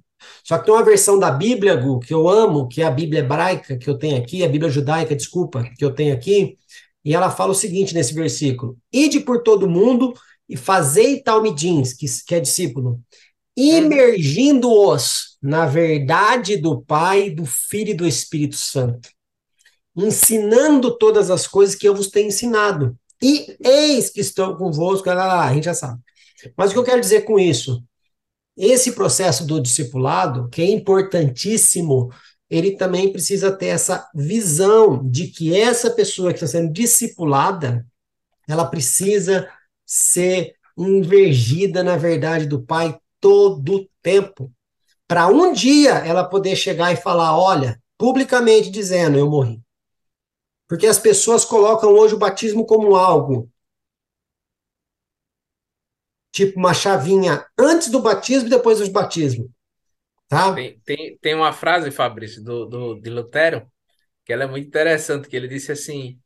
só 0.44 0.58
que 0.58 0.66
tem 0.66 0.74
uma 0.74 0.84
versão 0.84 1.20
da 1.20 1.30
Bíblia, 1.30 1.76
Gu, 1.76 2.00
que 2.00 2.14
eu 2.14 2.28
amo, 2.28 2.68
que 2.68 2.82
é 2.82 2.86
a 2.86 2.92
Bíblia 2.92 3.20
hebraica 3.20 3.78
que 3.78 3.90
eu 3.90 3.98
tenho 3.98 4.18
aqui, 4.18 4.44
a 4.44 4.50
Bíblia 4.50 4.70
judaica, 4.72 5.16
desculpa, 5.16 5.64
que 5.78 5.86
eu 5.86 5.94
tenho 5.94 6.14
aqui, 6.14 6.58
e 7.06 7.14
ela 7.14 7.30
fala 7.30 7.52
o 7.52 7.56
seguinte 7.56 7.94
nesse 7.94 8.14
versículo: 8.14 8.78
Ide 8.92 9.20
por 9.22 9.44
todo 9.44 9.70
mundo 9.70 10.14
e 10.50 10.56
fazei 10.56 11.22
talmidins, 11.22 11.94
que, 11.94 12.06
que 12.26 12.36
é 12.36 12.40
discípulo, 12.40 13.02
imergindo-os 13.56 15.38
na 15.42 15.66
verdade 15.66 16.58
do 16.58 16.82
Pai, 16.82 17.30
do 17.30 17.46
Filho 17.46 17.92
e 17.92 17.96
do 17.96 18.08
Espírito 18.08 18.56
Santo, 18.56 19.10
ensinando 19.96 20.98
todas 20.98 21.32
as 21.32 21.48
coisas 21.48 21.76
que 21.76 21.88
eu 21.88 21.96
vos 21.96 22.10
tenho 22.10 22.28
ensinado. 22.28 22.98
E 23.22 23.58
eis 23.64 24.10
que 24.10 24.20
estou 24.20 24.56
convosco, 24.56 25.10
lá, 25.10 25.16
lá, 25.16 25.48
a 25.48 25.54
gente 25.54 25.66
já 25.66 25.74
sabe. 25.74 26.00
Mas 26.56 26.70
o 26.70 26.74
que 26.74 26.80
eu 26.80 26.84
quero 26.84 27.02
dizer 27.02 27.22
com 27.22 27.40
isso? 27.40 27.84
Esse 28.56 28.92
processo 28.92 29.46
do 29.46 29.62
discipulado, 29.62 30.50
que 30.50 30.62
é 30.62 30.66
importantíssimo, 30.70 32.12
ele 32.50 32.78
também 32.78 33.12
precisa 33.12 33.52
ter 33.52 33.68
essa 33.68 34.08
visão 34.16 35.08
de 35.10 35.28
que 35.28 35.56
essa 35.56 35.90
pessoa 35.92 36.30
que 36.32 36.38
está 36.38 36.48
sendo 36.48 36.72
discipulada, 36.72 37.86
ela 38.48 38.66
precisa 38.66 39.50
ser 39.88 40.54
invergida 40.78 41.84
na 41.84 41.98
verdade 41.98 42.46
do 42.46 42.62
Pai 42.62 43.00
todo 43.20 43.76
o 43.76 43.90
tempo. 44.02 44.54
Para 45.08 45.28
um 45.28 45.54
dia 45.54 45.94
ela 45.94 46.24
poder 46.24 46.56
chegar 46.56 46.92
e 46.92 46.98
falar: 46.98 47.40
olha, 47.40 47.82
publicamente 47.98 48.70
dizendo, 48.70 49.18
eu 49.18 49.30
morri. 49.30 49.62
Porque 50.68 50.86
as 50.86 51.00
pessoas 51.00 51.46
colocam 51.46 51.94
hoje 51.94 52.14
o 52.14 52.20
batismo 52.20 52.66
como 52.66 52.96
algo 52.96 53.50
tipo 56.38 56.60
uma 56.60 56.72
chavinha 56.72 57.44
antes 57.58 57.90
do 57.90 58.00
batismo 58.00 58.46
e 58.46 58.52
depois 58.52 58.78
do 58.78 58.92
batismo. 58.92 59.52
Tá? 60.28 60.54
Tem, 60.54 60.80
tem, 60.82 61.18
tem 61.20 61.34
uma 61.34 61.52
frase, 61.52 61.90
Fabrício, 61.90 62.44
do, 62.44 62.66
do, 62.66 62.96
de 63.00 63.10
Lutero, 63.10 63.66
que 64.24 64.32
ela 64.32 64.44
é 64.44 64.48
muito 64.48 64.68
interessante, 64.68 65.28
que 65.28 65.36
ele 65.36 65.48
disse 65.48 65.72
assim, 65.72 66.20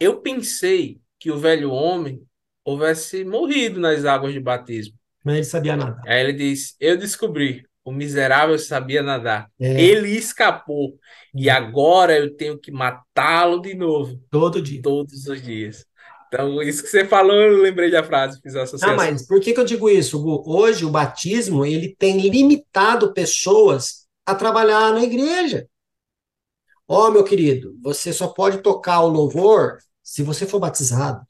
eu 0.00 0.20
pensei 0.20 1.00
que 1.20 1.30
o 1.30 1.38
velho 1.38 1.70
homem 1.70 2.26
houvesse 2.64 3.24
morrido 3.24 3.78
nas 3.78 4.04
águas 4.04 4.32
de 4.32 4.40
batismo. 4.40 4.94
Mas 5.24 5.36
ele 5.36 5.44
sabia 5.44 5.76
nadar. 5.76 6.02
Aí 6.06 6.20
ele 6.20 6.32
diz, 6.32 6.76
eu 6.80 6.96
descobri, 6.96 7.64
o 7.84 7.92
miserável 7.92 8.58
sabia 8.58 9.02
nadar. 9.02 9.50
É. 9.60 9.80
Ele 9.80 10.10
escapou. 10.10 10.98
E 11.34 11.50
agora 11.50 12.16
eu 12.18 12.34
tenho 12.34 12.58
que 12.58 12.72
matá-lo 12.72 13.60
de 13.60 13.74
novo. 13.74 14.18
Todo 14.30 14.62
dia. 14.62 14.80
Todos 14.82 15.26
os 15.26 15.42
dias. 15.42 15.84
Então, 16.28 16.60
isso 16.62 16.82
que 16.82 16.88
você 16.88 17.04
falou, 17.04 17.36
eu 17.36 17.62
lembrei 17.62 17.90
da 17.90 18.02
frase, 18.02 18.40
fiz 18.40 18.56
a 18.56 18.62
associação. 18.62 18.94
Ah, 18.94 18.96
mas 18.96 19.24
por 19.26 19.40
que, 19.40 19.52
que 19.52 19.60
eu 19.60 19.64
digo 19.64 19.88
isso, 19.88 20.20
Gu? 20.20 20.42
Hoje, 20.46 20.84
o 20.84 20.90
batismo, 20.90 21.64
ele 21.64 21.94
tem 21.96 22.28
limitado 22.28 23.12
pessoas 23.12 24.06
a 24.26 24.34
trabalhar 24.34 24.92
na 24.92 25.04
igreja. 25.04 25.68
Ó, 26.88 27.06
oh, 27.06 27.10
meu 27.10 27.22
querido, 27.22 27.78
você 27.80 28.12
só 28.12 28.28
pode 28.28 28.58
tocar 28.58 29.00
o 29.02 29.08
louvor 29.08 29.78
se 30.02 30.22
você 30.22 30.44
for 30.44 30.58
batizado. 30.58 31.24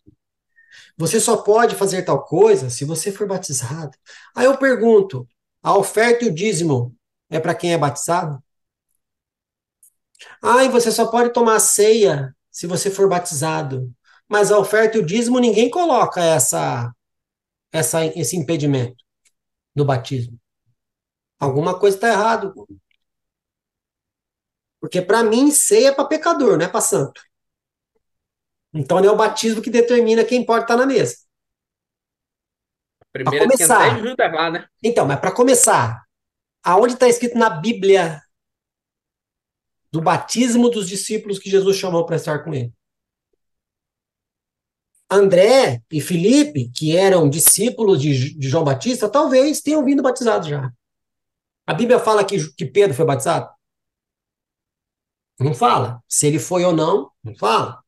Você 0.97 1.21
só 1.21 1.37
pode 1.39 1.75
fazer 1.75 2.03
tal 2.05 2.25
coisa 2.25 2.71
se 2.71 2.85
você 2.85 3.11
for 3.11 3.27
batizado. 3.27 3.97
Aí 4.35 4.47
eu 4.47 4.57
pergunto: 4.59 5.27
a 5.63 5.77
oferta 5.77 6.25
e 6.25 6.29
o 6.29 6.35
dízimo 6.35 6.95
é 7.31 7.41
para 7.41 7.55
quem 7.55 7.73
é 7.73 7.79
batizado? 7.79 8.43
Ah, 10.43 10.65
e 10.65 10.69
você 10.69 10.91
só 10.93 11.07
pode 11.11 11.33
tomar 11.33 11.59
ceia 11.61 12.35
se 12.51 12.67
você 12.67 12.91
for 12.91 13.09
batizado 13.09 13.93
mas 14.29 14.51
a 14.51 14.59
oferta 14.59 14.97
e 14.97 15.01
o 15.01 15.07
dízimo 15.07 15.39
ninguém 15.39 15.71
coloca 15.71 16.21
essa, 16.23 16.93
essa 17.73 18.05
esse 18.07 18.37
impedimento 18.37 18.97
do 19.75 19.85
batismo. 19.85 20.39
Alguma 21.39 21.79
coisa 21.79 21.97
está 21.97 22.09
errada. 22.09 22.53
Porque 24.81 25.01
para 25.03 25.23
mim, 25.23 25.51
ceia 25.51 25.89
é 25.89 25.93
para 25.93 26.05
pecador, 26.07 26.59
não 26.59 26.65
é 26.67 26.69
para 26.69 26.81
santo. 26.81 27.21
Então 28.75 29.01
não 29.01 29.09
é 29.09 29.13
o 29.13 29.17
batismo 29.17 29.63
que 29.63 29.71
determina 29.71 30.25
quem 30.25 30.45
pode 30.45 30.65
estar 30.65 30.77
na 30.77 30.85
mesa. 30.85 31.17
Primeiro 33.13 33.49
começar, 33.49 34.03
lá, 34.33 34.51
né? 34.51 34.69
Então, 34.83 35.07
mas 35.07 35.21
para 35.21 35.31
começar, 35.31 36.03
aonde 36.65 36.95
está 36.95 37.09
escrito 37.09 37.39
na 37.39 37.49
Bíblia 37.49 38.21
do 39.93 40.03
batismo 40.03 40.69
dos 40.69 40.89
discípulos 40.89 41.39
que 41.39 41.49
Jesus 41.49 41.77
chamou 41.77 42.05
para 42.05 42.17
estar 42.17 42.43
com 42.43 42.53
ele? 42.53 42.73
André 45.09 45.81
e 45.93 46.01
Felipe, 46.01 46.73
que 46.75 46.97
eram 46.97 47.31
discípulos 47.31 48.03
de, 48.03 48.35
de 48.37 48.49
João 48.49 48.65
Batista, 48.65 49.09
talvez 49.09 49.61
tenham 49.61 49.85
vindo 49.85 50.03
batizados 50.03 50.49
já. 50.49 50.73
A 51.65 51.73
Bíblia 51.73 52.01
fala 52.01 52.25
que, 52.25 52.53
que 52.55 52.67
Pedro 52.67 52.97
foi 52.97 53.05
batizado? 53.05 53.49
Não 55.39 55.55
fala. 55.55 56.03
Se 56.09 56.27
ele 56.27 56.41
foi 56.41 56.65
ou 56.65 56.73
não, 56.73 57.13
não 57.23 57.37
fala. 57.37 57.84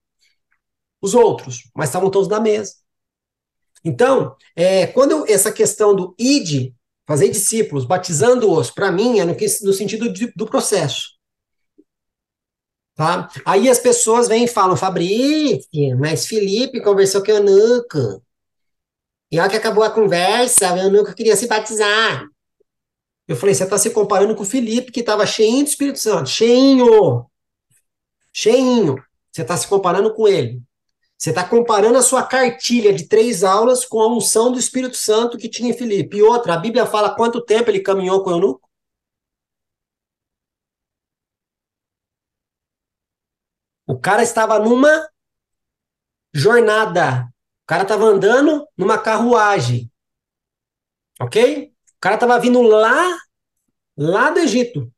Os 1.07 1.15
outros, 1.15 1.71
mas 1.73 1.89
estavam 1.89 2.11
todos 2.11 2.27
na 2.27 2.41
mesa. 2.41 2.75
Então, 3.85 4.35
é, 4.57 4.89
quando 4.89 5.13
eu, 5.13 5.27
essa 5.29 5.53
questão 5.53 5.95
do 5.95 6.17
id, 6.19 6.75
fazer 7.07 7.29
discípulos, 7.29 7.85
batizando-os, 7.85 8.73
para 8.73 8.91
mim 8.91 9.21
é 9.21 9.25
no, 9.25 9.33
no 9.35 9.73
sentido 9.73 10.13
de, 10.13 10.33
do 10.35 10.47
processo. 10.47 11.11
Tá? 12.97 13.31
Aí 13.45 13.71
as 13.71 13.79
pessoas 13.79 14.27
vêm 14.27 14.47
e 14.47 14.49
falam, 14.49 14.77
Fabrício, 14.77 15.97
mas 15.97 16.27
Felipe 16.27 16.83
conversou 16.83 17.23
com 17.23 17.31
o 17.31 17.35
eunuco. 17.37 18.21
E 19.31 19.39
olha 19.39 19.49
que 19.49 19.57
acabou 19.57 19.85
a 19.85 19.91
conversa, 19.91 20.75
o 20.75 20.79
eunuco 20.79 21.15
queria 21.15 21.37
se 21.37 21.47
batizar. 21.47 22.27
Eu 23.29 23.37
falei, 23.37 23.55
você 23.55 23.63
está 23.63 23.79
se 23.79 23.91
comparando 23.91 24.35
com 24.35 24.43
o 24.43 24.47
Felipe, 24.47 24.91
que 24.91 25.01
estava 25.01 25.25
cheinho 25.25 25.63
do 25.63 25.69
Espírito 25.69 26.01
Santo, 26.01 26.29
cheinho, 26.29 27.25
cheinho. 28.33 28.97
Você 29.31 29.43
está 29.43 29.57
se 29.57 29.69
comparando 29.69 30.13
com 30.13 30.27
ele. 30.27 30.61
Você 31.19 31.31
está 31.31 31.49
comparando 31.49 31.97
a 31.99 32.03
sua 32.03 32.23
cartilha 32.23 32.93
de 32.93 33.09
três 33.09 33.43
aulas 33.43 33.85
com 33.85 34.01
a 34.01 34.09
unção 34.09 34.53
do 34.53 34.59
Espírito 34.59 34.97
Santo 34.97 35.39
que 35.39 35.49
tinha 35.49 35.71
em 35.71 35.77
Felipe. 35.77 36.19
E 36.19 36.23
outra, 36.23 36.55
a 36.55 36.59
Bíblia 36.59 36.85
fala 36.87 37.15
quanto 37.15 37.45
tempo 37.45 37.71
ele 37.71 37.81
caminhou 37.81 38.23
com 38.23 38.31
o 38.31 38.33
eunuco? 38.35 38.69
O 43.87 43.99
cara 43.99 44.23
estava 44.23 44.59
numa 44.59 45.09
jornada. 46.35 47.29
O 47.65 47.67
cara 47.67 47.83
estava 47.83 48.05
andando 48.05 48.67
numa 48.77 48.99
carruagem. 48.99 49.91
Ok? 51.21 51.73
O 51.97 52.01
cara 52.01 52.17
estava 52.17 52.39
vindo 52.39 52.61
lá, 52.63 53.19
lá 53.97 54.31
do 54.31 54.41
Egito. 54.41 54.93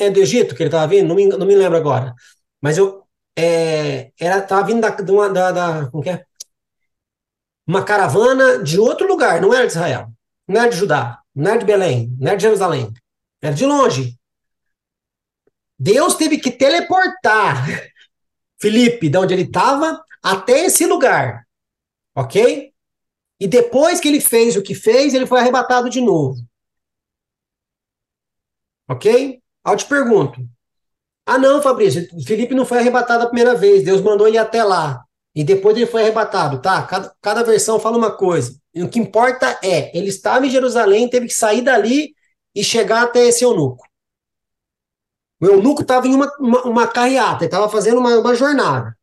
É 0.00 0.10
do 0.10 0.20
Egito 0.20 0.54
que 0.54 0.62
ele 0.62 0.68
estava 0.68 0.86
vindo? 0.86 1.08
Não 1.08 1.14
me, 1.14 1.26
não 1.28 1.46
me 1.46 1.54
lembro 1.54 1.76
agora. 1.76 2.14
Mas 2.60 2.78
eu. 2.78 3.05
É, 3.38 4.12
era, 4.18 4.40
tava 4.40 4.66
vindo 4.66 4.80
da, 4.80 4.90
da, 4.90 5.28
da, 5.28 5.52
da, 5.52 5.90
como 5.90 6.02
que 6.02 6.10
é? 6.10 6.24
Uma 7.66 7.84
caravana 7.84 8.62
de 8.62 8.78
outro 8.78 9.06
lugar, 9.06 9.40
não 9.40 9.52
era 9.52 9.66
de 9.66 9.72
Israel, 9.72 10.08
não 10.48 10.60
era 10.60 10.70
de 10.70 10.76
Judá, 10.76 11.20
não 11.34 11.50
era 11.50 11.58
de 11.58 11.66
Belém, 11.66 12.16
não 12.18 12.28
era 12.28 12.36
de 12.36 12.42
Jerusalém, 12.42 12.92
era 13.42 13.54
de 13.54 13.66
longe. 13.66 14.16
Deus 15.78 16.14
teve 16.14 16.38
que 16.38 16.50
teleportar 16.50 17.66
Felipe, 18.58 19.08
de 19.08 19.18
onde 19.18 19.34
ele 19.34 19.42
estava, 19.42 20.02
até 20.22 20.64
esse 20.64 20.86
lugar. 20.86 21.46
Ok? 22.14 22.72
E 23.38 23.46
depois 23.46 24.00
que 24.00 24.08
ele 24.08 24.20
fez 24.20 24.56
o 24.56 24.62
que 24.62 24.74
fez, 24.74 25.12
ele 25.12 25.26
foi 25.26 25.40
arrebatado 25.40 25.90
de 25.90 26.00
novo. 26.00 26.36
Ok? 28.88 29.42
Eu 29.66 29.76
te 29.76 29.84
pergunto. 29.86 30.40
Ah, 31.26 31.38
não, 31.38 31.60
Fabrício, 31.60 32.08
Felipe 32.24 32.54
não 32.54 32.64
foi 32.64 32.78
arrebatado 32.78 33.24
a 33.24 33.26
primeira 33.26 33.54
vez. 33.54 33.82
Deus 33.84 34.00
mandou 34.00 34.28
ele 34.28 34.38
até 34.38 34.62
lá. 34.64 35.04
E 35.34 35.44
depois 35.44 35.76
ele 35.76 35.86
foi 35.86 36.02
arrebatado, 36.02 36.62
tá? 36.62 36.82
Cada, 36.84 37.14
cada 37.20 37.42
versão 37.44 37.78
fala 37.80 37.98
uma 37.98 38.16
coisa. 38.16 38.56
E 38.74 38.82
o 38.82 38.88
que 38.88 38.98
importa 38.98 39.58
é, 39.62 39.96
ele 39.96 40.08
estava 40.08 40.46
em 40.46 40.50
Jerusalém, 40.50 41.10
teve 41.10 41.26
que 41.26 41.34
sair 41.34 41.62
dali 41.62 42.14
e 42.54 42.64
chegar 42.64 43.02
até 43.02 43.26
esse 43.26 43.44
eunuco. 43.44 43.84
O 45.40 45.46
eunuco 45.46 45.82
estava 45.82 46.06
em 46.06 46.14
uma, 46.14 46.30
uma, 46.38 46.62
uma 46.62 46.86
carreata, 46.86 47.44
estava 47.44 47.68
fazendo 47.68 47.98
uma, 47.98 48.16
uma 48.18 48.34
jornada. 48.34 48.96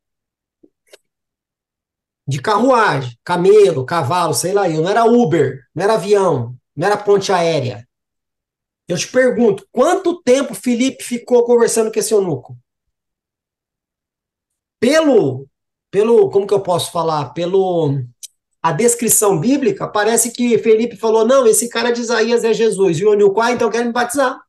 de 2.27 2.41
carruagem, 2.41 3.17
camelo, 3.23 3.85
cavalo, 3.85 4.33
sei 4.33 4.53
lá, 4.53 4.67
não 4.67 4.87
era 4.89 5.05
Uber, 5.05 5.59
não 5.75 5.83
era 5.83 5.93
avião, 5.95 6.55
não 6.75 6.87
era 6.87 6.97
ponte 6.97 7.31
aérea. 7.31 7.87
Eu 8.87 8.97
te 8.97 9.07
pergunto, 9.07 9.67
quanto 9.71 10.21
tempo 10.21 10.53
Felipe 10.53 11.03
ficou 11.03 11.45
conversando 11.45 11.91
com 11.91 11.99
esse 11.99 12.13
eunuco? 12.13 12.57
Pelo, 14.79 15.47
pelo, 15.89 16.29
como 16.29 16.45
que 16.45 16.53
eu 16.53 16.61
posso 16.61 16.91
falar? 16.91 17.33
Pelo 17.33 18.03
a 18.61 18.71
descrição 18.71 19.39
bíblica, 19.39 19.87
parece 19.87 20.31
que 20.31 20.57
Felipe 20.57 20.95
falou: 20.95 21.25
não, 21.27 21.45
esse 21.45 21.69
cara 21.69 21.91
de 21.91 22.01
Isaías 22.01 22.43
é 22.45 22.53
Jesus. 22.53 22.97
E 22.97 23.05
o 23.05 23.13
eunuco, 23.13 23.41
ah, 23.41 23.51
então 23.51 23.69
quer 23.69 23.85
me 23.85 23.91
batizar. 23.91 24.41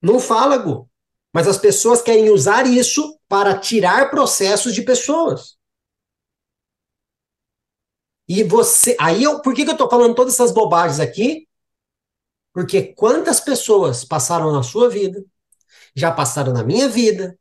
Não 0.00 0.20
fala, 0.20 0.56
Gu. 0.58 0.88
Mas 1.32 1.48
as 1.48 1.58
pessoas 1.58 2.00
querem 2.00 2.30
usar 2.30 2.66
isso 2.66 3.18
para 3.28 3.58
tirar 3.58 4.10
processos 4.10 4.72
de 4.74 4.82
pessoas. 4.82 5.56
E 8.28 8.42
você. 8.42 8.96
Aí 9.00 9.22
eu. 9.22 9.40
Por 9.40 9.54
que, 9.54 9.64
que 9.64 9.70
eu 9.70 9.74
estou 9.74 9.88
falando 9.88 10.14
todas 10.14 10.34
essas 10.34 10.52
bobagens 10.52 11.00
aqui? 11.00 11.48
Porque 12.52 12.94
quantas 12.94 13.40
pessoas 13.40 14.04
passaram 14.04 14.52
na 14.52 14.62
sua 14.62 14.88
vida, 14.88 15.24
já 15.94 16.12
passaram 16.12 16.52
na 16.52 16.62
minha 16.62 16.88
vida, 16.88 17.38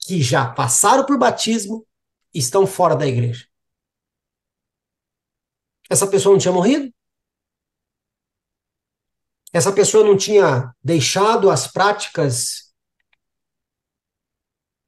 que 0.00 0.20
já 0.22 0.50
passaram 0.52 1.06
por 1.06 1.18
batismo, 1.18 1.86
estão 2.34 2.66
fora 2.66 2.96
da 2.96 3.06
igreja. 3.06 3.46
Essa 5.88 6.06
pessoa 6.06 6.32
não 6.32 6.40
tinha 6.40 6.52
morrido? 6.52 6.92
Essa 9.52 9.72
pessoa 9.72 10.04
não 10.04 10.16
tinha 10.16 10.72
deixado 10.82 11.50
as 11.50 11.66
práticas 11.66 12.72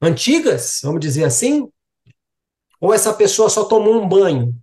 antigas, 0.01 0.81
vamos 0.83 1.01
dizer 1.01 1.25
assim? 1.25 1.69
Ou 2.81 2.95
essa 2.95 3.13
pessoa 3.15 3.51
só 3.51 3.65
tomou 3.65 4.01
um 4.01 4.09
banho? 4.09 4.62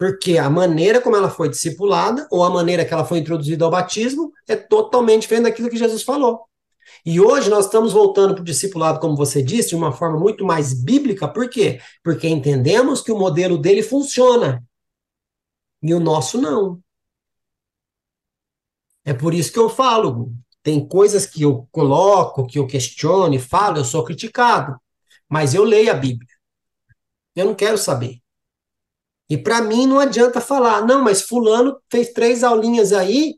Porque 0.00 0.38
a 0.38 0.48
maneira 0.48 0.98
como 0.98 1.14
ela 1.14 1.28
foi 1.28 1.50
discipulada, 1.50 2.26
ou 2.30 2.42
a 2.42 2.48
maneira 2.48 2.86
que 2.86 2.94
ela 2.94 3.04
foi 3.04 3.18
introduzida 3.18 3.66
ao 3.66 3.70
batismo, 3.70 4.32
é 4.48 4.56
totalmente 4.56 5.20
diferente 5.20 5.44
daquilo 5.44 5.68
que 5.68 5.76
Jesus 5.76 6.02
falou. 6.02 6.46
E 7.04 7.20
hoje 7.20 7.50
nós 7.50 7.66
estamos 7.66 7.92
voltando 7.92 8.32
para 8.32 8.40
o 8.40 8.44
discipulado, 8.44 8.98
como 8.98 9.14
você 9.14 9.42
disse, 9.42 9.68
de 9.68 9.76
uma 9.76 9.92
forma 9.92 10.18
muito 10.18 10.42
mais 10.42 10.72
bíblica, 10.72 11.28
por 11.28 11.50
quê? 11.50 11.82
Porque 12.02 12.26
entendemos 12.26 13.02
que 13.02 13.12
o 13.12 13.18
modelo 13.18 13.58
dele 13.58 13.82
funciona. 13.82 14.64
E 15.82 15.92
o 15.92 16.00
nosso 16.00 16.40
não. 16.40 16.80
É 19.04 19.12
por 19.12 19.34
isso 19.34 19.52
que 19.52 19.58
eu 19.58 19.68
falo, 19.68 20.32
tem 20.62 20.88
coisas 20.88 21.26
que 21.26 21.42
eu 21.42 21.68
coloco, 21.70 22.46
que 22.46 22.58
eu 22.58 22.66
questiono 22.66 23.34
e 23.34 23.38
falo, 23.38 23.76
eu 23.76 23.84
sou 23.84 24.02
criticado. 24.02 24.80
Mas 25.28 25.52
eu 25.52 25.62
leio 25.62 25.90
a 25.90 25.94
Bíblia. 25.94 26.34
Eu 27.36 27.44
não 27.44 27.54
quero 27.54 27.76
saber. 27.76 28.18
E 29.30 29.38
para 29.38 29.62
mim 29.62 29.86
não 29.86 30.00
adianta 30.00 30.40
falar, 30.40 30.84
não, 30.86 31.02
mas 31.04 31.22
fulano 31.22 31.78
fez 31.90 32.12
três 32.12 32.44
aulinhas 32.44 32.92
aí 32.92 33.36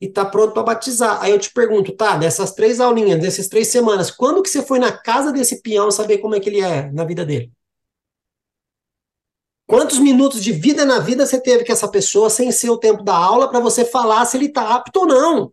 e 0.00 0.08
tá 0.08 0.24
pronto 0.24 0.54
para 0.54 0.62
batizar. 0.62 1.22
Aí 1.22 1.32
eu 1.32 1.38
te 1.38 1.52
pergunto, 1.52 1.92
tá, 1.96 2.16
dessas 2.18 2.52
três 2.54 2.80
aulinhas, 2.80 3.20
dessas 3.20 3.48
três 3.48 3.68
semanas, 3.68 4.10
quando 4.10 4.42
que 4.42 4.50
você 4.50 4.62
foi 4.62 4.78
na 4.78 4.92
casa 4.92 5.32
desse 5.32 5.62
peão 5.62 5.90
saber 5.90 6.18
como 6.18 6.36
é 6.36 6.40
que 6.40 6.50
ele 6.50 6.60
é 6.60 6.90
na 6.92 7.04
vida 7.04 7.24
dele? 7.24 7.50
Quantos 9.66 9.98
minutos 9.98 10.42
de 10.44 10.52
vida 10.52 10.84
na 10.84 10.98
vida 10.98 11.24
você 11.24 11.40
teve 11.40 11.64
com 11.64 11.72
essa 11.72 11.88
pessoa 11.90 12.28
sem 12.28 12.52
ser 12.52 12.68
o 12.68 12.76
tempo 12.76 13.02
da 13.02 13.16
aula 13.16 13.48
para 13.48 13.58
você 13.60 13.86
falar 13.86 14.26
se 14.26 14.36
ele 14.36 14.46
está 14.46 14.74
apto 14.74 15.00
ou 15.00 15.06
não? 15.06 15.52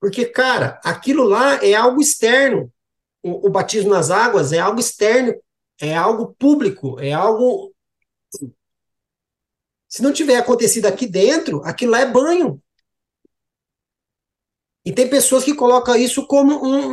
Porque, 0.00 0.26
cara, 0.26 0.80
aquilo 0.84 1.24
lá 1.24 1.64
é 1.64 1.74
algo 1.74 2.00
externo. 2.00 2.70
O, 3.22 3.46
o 3.46 3.50
batismo 3.50 3.90
nas 3.90 4.10
águas 4.10 4.52
é 4.52 4.58
algo 4.58 4.80
externo, 4.80 5.34
é 5.80 5.94
algo 5.96 6.34
público, 6.38 6.98
é 7.00 7.12
algo. 7.12 7.72
Se 9.88 10.02
não 10.02 10.12
tiver 10.12 10.36
acontecido 10.36 10.86
aqui 10.86 11.06
dentro, 11.06 11.62
aquilo 11.64 11.92
lá 11.92 12.00
é 12.00 12.10
banho. 12.10 12.60
E 14.84 14.92
tem 14.92 15.08
pessoas 15.08 15.44
que 15.44 15.54
colocam 15.54 15.94
isso 15.94 16.26
como 16.26 16.64
um, 16.64 16.90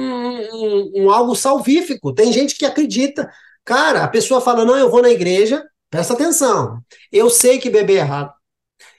um, 0.54 0.92
um, 0.96 1.12
algo 1.12 1.36
salvífico. 1.36 2.14
Tem 2.14 2.32
gente 2.32 2.56
que 2.56 2.66
acredita. 2.66 3.30
Cara, 3.66 4.04
a 4.04 4.08
pessoa 4.08 4.42
fala: 4.42 4.64
não, 4.64 4.78
eu 4.78 4.90
vou 4.92 5.02
na 5.02 5.10
igreja, 5.10 5.64
presta 5.90 6.14
atenção. 6.14 6.82
Eu 7.12 7.30
sei 7.30 7.58
que 7.58 7.70
beber 7.70 7.98
é 7.98 8.00
errado. 8.02 8.39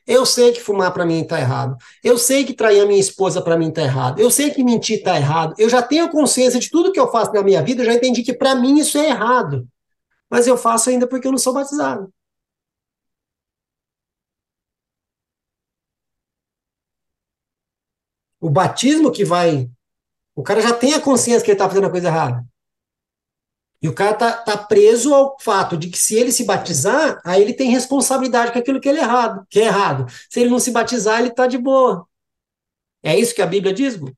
Eu 0.07 0.27
sei 0.27 0.53
que 0.53 0.61
fumar 0.61 0.93
para 0.93 1.07
mim 1.07 1.25
tá 1.25 1.39
errado. 1.39 1.77
Eu 2.03 2.19
sei 2.19 2.45
que 2.45 2.53
trair 2.55 2.81
a 2.81 2.87
minha 2.87 3.01
esposa 3.01 3.41
para 3.43 3.57
mim 3.57 3.71
tá 3.71 3.83
errado. 3.83 4.21
Eu 4.21 4.31
sei 4.31 4.51
que 4.51 4.65
mentir 4.65 5.03
tá 5.03 5.17
errado. 5.17 5.55
Eu 5.59 5.69
já 5.69 5.83
tenho 5.83 6.11
consciência 6.11 6.59
de 6.61 6.71
tudo 6.71 6.93
que 6.93 7.01
eu 7.01 7.11
faço 7.11 7.33
na 7.33 7.43
minha 7.43 7.63
vida, 7.63 7.83
eu 7.83 7.87
já 7.87 7.95
entendi 7.95 8.23
que 8.23 8.33
para 8.35 8.55
mim 8.55 8.79
isso 8.79 8.99
é 8.99 9.09
errado. 9.09 9.69
Mas 10.31 10.47
eu 10.47 10.57
faço 10.57 10.91
ainda 10.91 11.07
porque 11.09 11.27
eu 11.29 11.33
não 11.33 11.39
sou 11.39 11.53
batizado. 11.55 12.13
O 18.41 18.51
batismo 18.51 19.13
que 19.13 19.25
vai. 19.25 19.71
O 20.37 20.43
cara 20.43 20.61
já 20.63 20.75
tem 20.75 20.95
a 20.95 21.01
consciência 21.01 21.45
que 21.45 21.51
ele 21.51 21.57
está 21.57 21.69
fazendo 21.69 21.87
a 21.87 21.91
coisa 21.91 22.09
errada. 22.09 22.50
E 23.83 23.89
o 23.89 23.95
cara 23.95 24.15
tá, 24.15 24.33
tá 24.33 24.57
preso 24.59 25.15
ao 25.15 25.37
fato 25.41 25.77
de 25.77 25.89
que 25.89 25.99
se 25.99 26.15
ele 26.15 26.31
se 26.31 26.45
batizar, 26.45 27.21
aí 27.25 27.41
ele 27.41 27.55
tem 27.55 27.71
responsabilidade 27.71 28.53
com 28.53 28.59
aquilo 28.59 28.81
que 28.81 28.89
ele 28.89 28.99
é 28.99 29.03
errado, 29.03 29.47
que 29.49 29.61
é 29.61 29.65
errado. 29.65 30.07
Se 30.29 30.41
ele 30.41 30.51
não 30.51 30.59
se 30.59 30.71
batizar, 30.71 31.21
ele 31.21 31.31
tá 31.31 31.47
de 31.47 31.57
boa. 31.57 32.07
É 33.03 33.19
isso 33.19 33.35
que 33.35 33.41
a 33.41 33.47
Bíblia 33.47 33.73
diz, 33.73 33.97
Gu? 33.97 34.15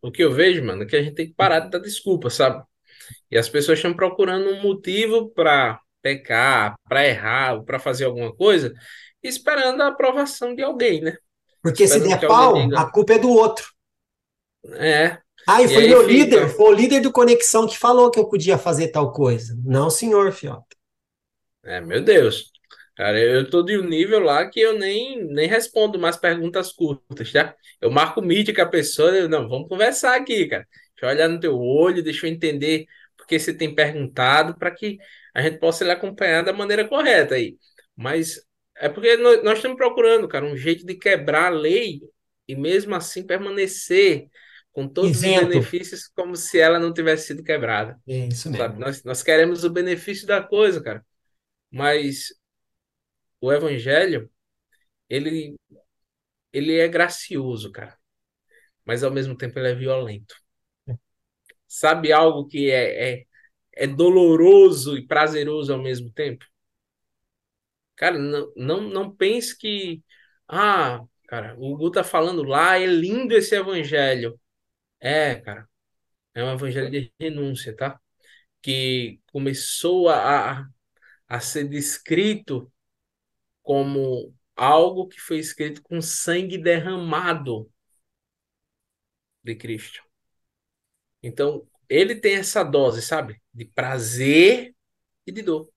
O 0.00 0.10
que 0.10 0.24
eu 0.24 0.32
vejo, 0.32 0.64
mano, 0.64 0.82
é 0.82 0.86
que 0.86 0.96
a 0.96 1.02
gente 1.02 1.14
tem 1.14 1.28
que 1.28 1.34
parar 1.34 1.60
de 1.60 1.70
dar 1.70 1.78
desculpa, 1.78 2.30
sabe? 2.30 2.64
E 3.30 3.38
as 3.38 3.48
pessoas 3.48 3.78
estão 3.78 3.94
procurando 3.94 4.48
um 4.48 4.62
motivo 4.62 5.28
para 5.30 5.78
pecar, 6.00 6.74
para 6.88 7.06
errar, 7.06 7.62
para 7.62 7.78
fazer 7.78 8.06
alguma 8.06 8.34
coisa, 8.34 8.72
esperando 9.22 9.82
a 9.82 9.88
aprovação 9.88 10.54
de 10.54 10.62
alguém, 10.62 11.00
né? 11.00 11.16
Porque 11.62 11.86
se 11.86 12.00
der 12.00 12.26
pau, 12.26 12.56
a 12.76 12.90
culpa 12.90 13.14
é 13.14 13.18
do 13.18 13.30
outro. 13.30 13.64
É. 14.74 15.21
Ah, 15.46 15.62
e 15.62 15.68
foi 15.68 15.84
e 15.84 15.88
meu 15.88 16.02
fica... 16.02 16.12
líder, 16.12 16.48
foi 16.50 16.72
o 16.72 16.74
líder 16.74 17.00
do 17.00 17.12
Conexão 17.12 17.66
que 17.66 17.78
falou 17.78 18.10
que 18.10 18.18
eu 18.18 18.28
podia 18.28 18.56
fazer 18.58 18.88
tal 18.88 19.12
coisa. 19.12 19.56
Não, 19.64 19.90
senhor, 19.90 20.32
Fiota. 20.32 20.76
É, 21.64 21.80
meu 21.80 22.02
Deus. 22.02 22.52
Cara, 22.96 23.18
eu 23.18 23.48
tô 23.48 23.62
de 23.62 23.78
um 23.78 23.84
nível 23.84 24.20
lá 24.20 24.48
que 24.48 24.60
eu 24.60 24.78
nem, 24.78 25.24
nem 25.24 25.48
respondo 25.48 25.98
mais 25.98 26.16
perguntas 26.16 26.72
curtas, 26.72 27.32
tá? 27.32 27.54
Eu 27.80 27.90
marco 27.90 28.20
o 28.20 28.24
meet 28.24 28.54
com 28.54 28.62
a 28.62 28.66
pessoa, 28.66 29.10
eu, 29.10 29.28
não, 29.28 29.48
vamos 29.48 29.68
conversar 29.68 30.14
aqui, 30.14 30.46
cara. 30.46 30.66
Deixa 30.94 31.06
eu 31.06 31.08
olhar 31.08 31.28
no 31.28 31.40
teu 31.40 31.58
olho, 31.58 32.02
deixa 32.02 32.26
eu 32.26 32.30
entender 32.30 32.86
porque 33.16 33.38
você 33.38 33.54
tem 33.54 33.74
perguntado 33.74 34.56
para 34.58 34.70
que 34.70 34.98
a 35.34 35.40
gente 35.42 35.58
possa 35.58 35.84
lhe 35.84 35.90
acompanhar 35.90 36.42
da 36.44 36.52
maneira 36.52 36.86
correta 36.86 37.34
aí. 37.34 37.56
Mas 37.96 38.40
é 38.76 38.88
porque 38.88 39.16
nós, 39.16 39.42
nós 39.42 39.58
estamos 39.58 39.76
procurando, 39.76 40.28
cara, 40.28 40.44
um 40.44 40.56
jeito 40.56 40.84
de 40.84 40.94
quebrar 40.94 41.46
a 41.46 41.50
lei 41.50 42.02
e 42.46 42.54
mesmo 42.56 42.94
assim 42.94 43.26
permanecer 43.26 44.28
com 44.72 44.88
todos 44.88 45.10
Isento. 45.10 45.42
os 45.42 45.48
benefícios 45.48 46.08
como 46.08 46.34
se 46.34 46.58
ela 46.58 46.78
não 46.78 46.92
tivesse 46.92 47.26
sido 47.28 47.44
quebrada. 47.44 48.00
É 48.08 48.26
isso 48.26 48.50
mesmo. 48.50 48.78
Nós, 48.78 49.04
nós 49.04 49.22
queremos 49.22 49.64
o 49.64 49.70
benefício 49.70 50.26
da 50.26 50.42
coisa, 50.42 50.82
cara. 50.82 51.04
Mas 51.70 52.28
o 53.40 53.52
evangelho, 53.52 54.30
ele, 55.08 55.54
ele 56.52 56.78
é 56.78 56.88
gracioso, 56.88 57.70
cara. 57.70 57.96
Mas 58.84 59.04
ao 59.04 59.10
mesmo 59.10 59.36
tempo 59.36 59.58
ele 59.58 59.68
é 59.68 59.74
violento. 59.74 60.34
É. 60.88 60.94
Sabe 61.68 62.12
algo 62.12 62.46
que 62.48 62.70
é, 62.70 63.12
é, 63.12 63.26
é 63.74 63.86
doloroso 63.86 64.96
e 64.96 65.06
prazeroso 65.06 65.72
ao 65.72 65.82
mesmo 65.82 66.10
tempo? 66.10 66.44
Cara, 67.94 68.18
não, 68.18 68.52
não, 68.56 68.80
não 68.80 69.14
pense 69.14 69.56
que. 69.56 70.02
Ah, 70.48 71.02
cara, 71.28 71.54
o 71.58 71.76
Gu 71.76 71.90
tá 71.90 72.02
falando 72.02 72.42
lá, 72.42 72.78
é 72.78 72.86
lindo 72.86 73.34
esse 73.34 73.54
evangelho. 73.54 74.38
É, 75.02 75.36
cara, 75.36 75.68
é 76.34 76.44
um 76.44 76.52
evangelho 76.54 76.90
de 76.90 77.12
renúncia, 77.20 77.76
tá? 77.76 78.00
Que 78.62 79.20
começou 79.32 80.08
a, 80.10 80.66
a 81.28 81.40
ser 81.40 81.68
descrito 81.68 82.72
como 83.62 84.34
algo 84.56 85.08
que 85.08 85.20
foi 85.20 85.38
escrito 85.38 85.82
com 85.82 86.00
sangue 86.02 86.58
derramado 86.58 87.70
de 89.44 89.54
Cristo. 89.56 90.02
Então, 91.22 91.66
ele 91.88 92.16
tem 92.16 92.36
essa 92.36 92.62
dose, 92.64 93.02
sabe? 93.02 93.40
De 93.52 93.64
prazer 93.64 94.74
e 95.26 95.32
de 95.32 95.42
dor 95.42 95.70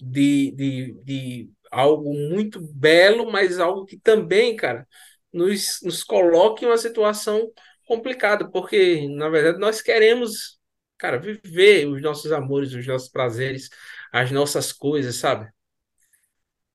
de, 0.00 0.50
de, 0.52 0.92
de 1.04 1.50
algo 1.70 2.12
muito 2.14 2.60
belo, 2.60 3.30
mas 3.30 3.58
algo 3.58 3.84
que 3.86 3.98
também, 3.98 4.56
cara, 4.56 4.86
nos, 5.32 5.80
nos 5.82 6.02
coloca 6.04 6.64
em 6.64 6.68
uma 6.68 6.78
situação 6.78 7.50
complicada, 7.92 8.48
porque, 8.50 9.06
na 9.08 9.28
verdade, 9.28 9.58
nós 9.58 9.82
queremos, 9.82 10.58
cara, 10.96 11.18
viver 11.18 11.86
os 11.86 12.00
nossos 12.00 12.32
amores, 12.32 12.72
os 12.72 12.86
nossos 12.86 13.10
prazeres, 13.10 13.68
as 14.12 14.30
nossas 14.30 14.72
coisas, 14.72 15.16
sabe? 15.16 15.50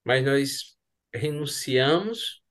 Mas 0.03 0.23
nós 0.23 0.77
renunciamos 1.13 2.41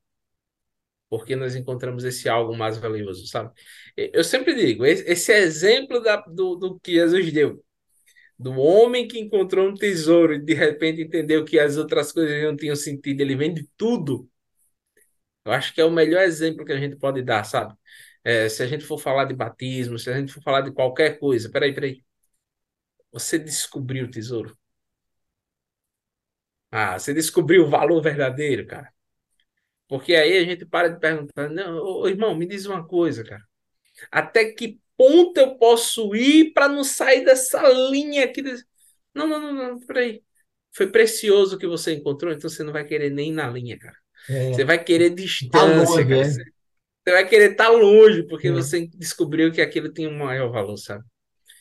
porque 1.09 1.37
nós 1.37 1.55
encontramos 1.55 2.05
esse 2.05 2.29
algo 2.29 2.57
mais 2.57 2.79
valioso, 2.79 3.27
sabe? 3.29 3.53
Eu 3.97 4.25
sempre 4.25 4.55
digo, 4.55 4.85
esse 4.85 5.33
exemplo 5.33 6.03
da, 6.03 6.17
do, 6.17 6.57
do 6.57 6.81
que 6.81 6.95
Jesus 6.95 7.33
deu, 7.33 7.65
do 8.39 8.53
homem 8.55 9.07
que 9.09 9.19
encontrou 9.21 9.69
um 9.69 9.75
tesouro 9.75 10.35
e 10.35 10.41
de 10.43 10.55
repente 10.55 11.03
entendeu 11.03 11.45
que 11.45 11.59
as 11.59 11.77
outras 11.77 12.13
coisas 12.13 12.43
não 12.43 12.57
tinham 12.57 12.77
sentido, 12.77 13.21
ele 13.21 13.37
vende 13.37 13.69
tudo. 13.77 14.29
Eu 15.45 15.53
acho 15.53 15.73
que 15.73 15.81
é 15.81 15.85
o 15.85 15.91
melhor 15.91 16.23
exemplo 16.23 16.65
que 16.65 16.73
a 16.73 16.79
gente 16.81 16.97
pode 16.97 17.23
dar, 17.23 17.45
sabe? 17.45 17.73
É, 18.27 18.49
se 18.49 18.61
a 18.61 18.67
gente 18.67 18.85
for 18.85 18.99
falar 18.99 19.27
de 19.27 19.35
batismo, 19.35 20.01
se 20.01 20.11
a 20.11 20.19
gente 20.19 20.33
for 20.33 20.43
falar 20.43 20.63
de 20.63 20.73
qualquer 20.73 21.17
coisa, 21.17 21.49
peraí, 21.49 21.73
peraí. 21.73 22.03
Você 23.13 23.39
descobriu 23.39 24.07
o 24.07 24.11
tesouro? 24.11 24.59
Ah, 26.69 26.99
você 26.99 27.15
descobriu 27.15 27.63
o 27.63 27.71
valor 27.71 28.03
verdadeiro, 28.03 28.67
cara. 28.67 28.93
Porque 29.87 30.13
aí 30.17 30.39
a 30.39 30.45
gente 30.45 30.67
para 30.67 30.89
de 30.89 30.99
perguntar, 30.99 31.49
não, 31.49 31.79
ô, 31.79 32.09
irmão, 32.09 32.35
me 32.35 32.47
diz 32.47 32.67
uma 32.67 32.85
coisa, 32.85 33.23
cara. 33.23 33.45
Até 34.11 34.47
que 34.47 34.81
ponto 34.97 35.39
eu 35.39 35.57
posso 35.57 36.13
ir 36.17 36.53
para 36.53 36.69
não 36.69 36.83
sair 36.83 37.25
dessa 37.25 37.63
linha 37.91 38.25
aqui? 38.25 38.43
Não, 39.15 39.29
não, 39.29 39.41
não, 39.41 39.53
não, 39.53 39.87
peraí. 39.87 40.21
Foi 40.73 40.89
precioso 40.89 41.57
que 41.57 41.67
você 41.69 41.95
encontrou, 41.95 42.33
então 42.33 42.51
você 42.51 42.65
não 42.65 42.73
vai 42.73 42.85
querer 42.85 43.11
nem 43.11 43.31
na 43.31 43.49
linha, 43.49 43.79
cara. 43.79 43.97
É. 44.29 44.53
Você 44.53 44.65
vai 44.65 44.83
querer 44.83 45.11
distância, 45.11 46.03
longe, 46.03 46.09
cara. 46.09 46.27
É. 46.27 46.56
Você 47.07 47.13
vai 47.13 47.29
querer 47.29 47.53
estar 47.53 47.67
tá 47.67 47.71
longe, 47.71 48.25
porque 48.25 48.49
é. 48.49 48.53
você 48.53 48.89
descobriu 48.89 49.53
que 49.53 49.61
aquilo 49.61 49.93
tinha 49.93 50.09
um 50.09 50.19
maior 50.19 50.51
valor, 50.51 50.77
sabe? 50.77 51.05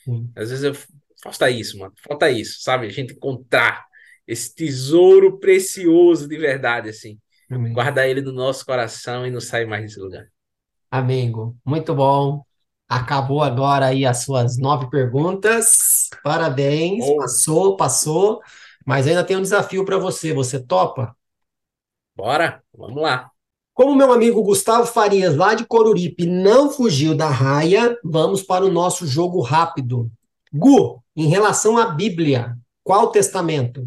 Sim. 0.04 0.28
Às 0.34 0.50
vezes 0.50 0.64
eu 0.64 0.74
falta 1.22 1.48
isso, 1.48 1.78
mano. 1.78 1.94
Falta 2.02 2.28
isso, 2.28 2.60
sabe? 2.62 2.86
A 2.86 2.90
gente 2.90 3.14
encontrar 3.14 3.86
esse 4.26 4.52
tesouro 4.52 5.38
precioso 5.38 6.28
de 6.28 6.36
verdade, 6.36 6.88
assim. 6.88 7.16
Amém. 7.48 7.72
Guardar 7.72 8.08
ele 8.08 8.20
no 8.20 8.32
nosso 8.32 8.66
coração 8.66 9.24
e 9.24 9.30
não 9.30 9.40
sair 9.40 9.66
mais 9.66 9.82
desse 9.82 10.00
lugar. 10.00 10.26
Amigo, 10.90 11.56
muito 11.64 11.94
bom. 11.94 12.42
Acabou 12.88 13.40
agora 13.40 13.86
aí 13.86 14.04
as 14.04 14.24
suas 14.24 14.58
nove 14.58 14.90
perguntas. 14.90 16.08
Parabéns, 16.24 17.04
oh. 17.06 17.18
passou, 17.18 17.76
passou. 17.76 18.40
Mas 18.84 19.06
ainda 19.06 19.22
tem 19.22 19.36
um 19.36 19.42
desafio 19.42 19.84
para 19.84 19.96
você. 19.96 20.32
Você 20.32 20.58
topa? 20.58 21.16
Bora, 22.16 22.64
vamos 22.72 23.00
lá. 23.00 23.30
Como 23.76 23.94
meu 23.94 24.10
amigo 24.10 24.42
Gustavo 24.42 24.86
Farias, 24.86 25.36
lá 25.36 25.52
de 25.52 25.66
Coruripe, 25.66 26.24
não 26.24 26.70
fugiu 26.70 27.14
da 27.14 27.28
raia, 27.28 27.94
vamos 28.02 28.42
para 28.42 28.64
o 28.64 28.72
nosso 28.72 29.06
jogo 29.06 29.42
rápido. 29.42 30.10
Gu, 30.50 31.04
em 31.14 31.28
relação 31.28 31.76
à 31.76 31.90
Bíblia, 31.90 32.56
qual 32.82 33.10
testamento? 33.10 33.86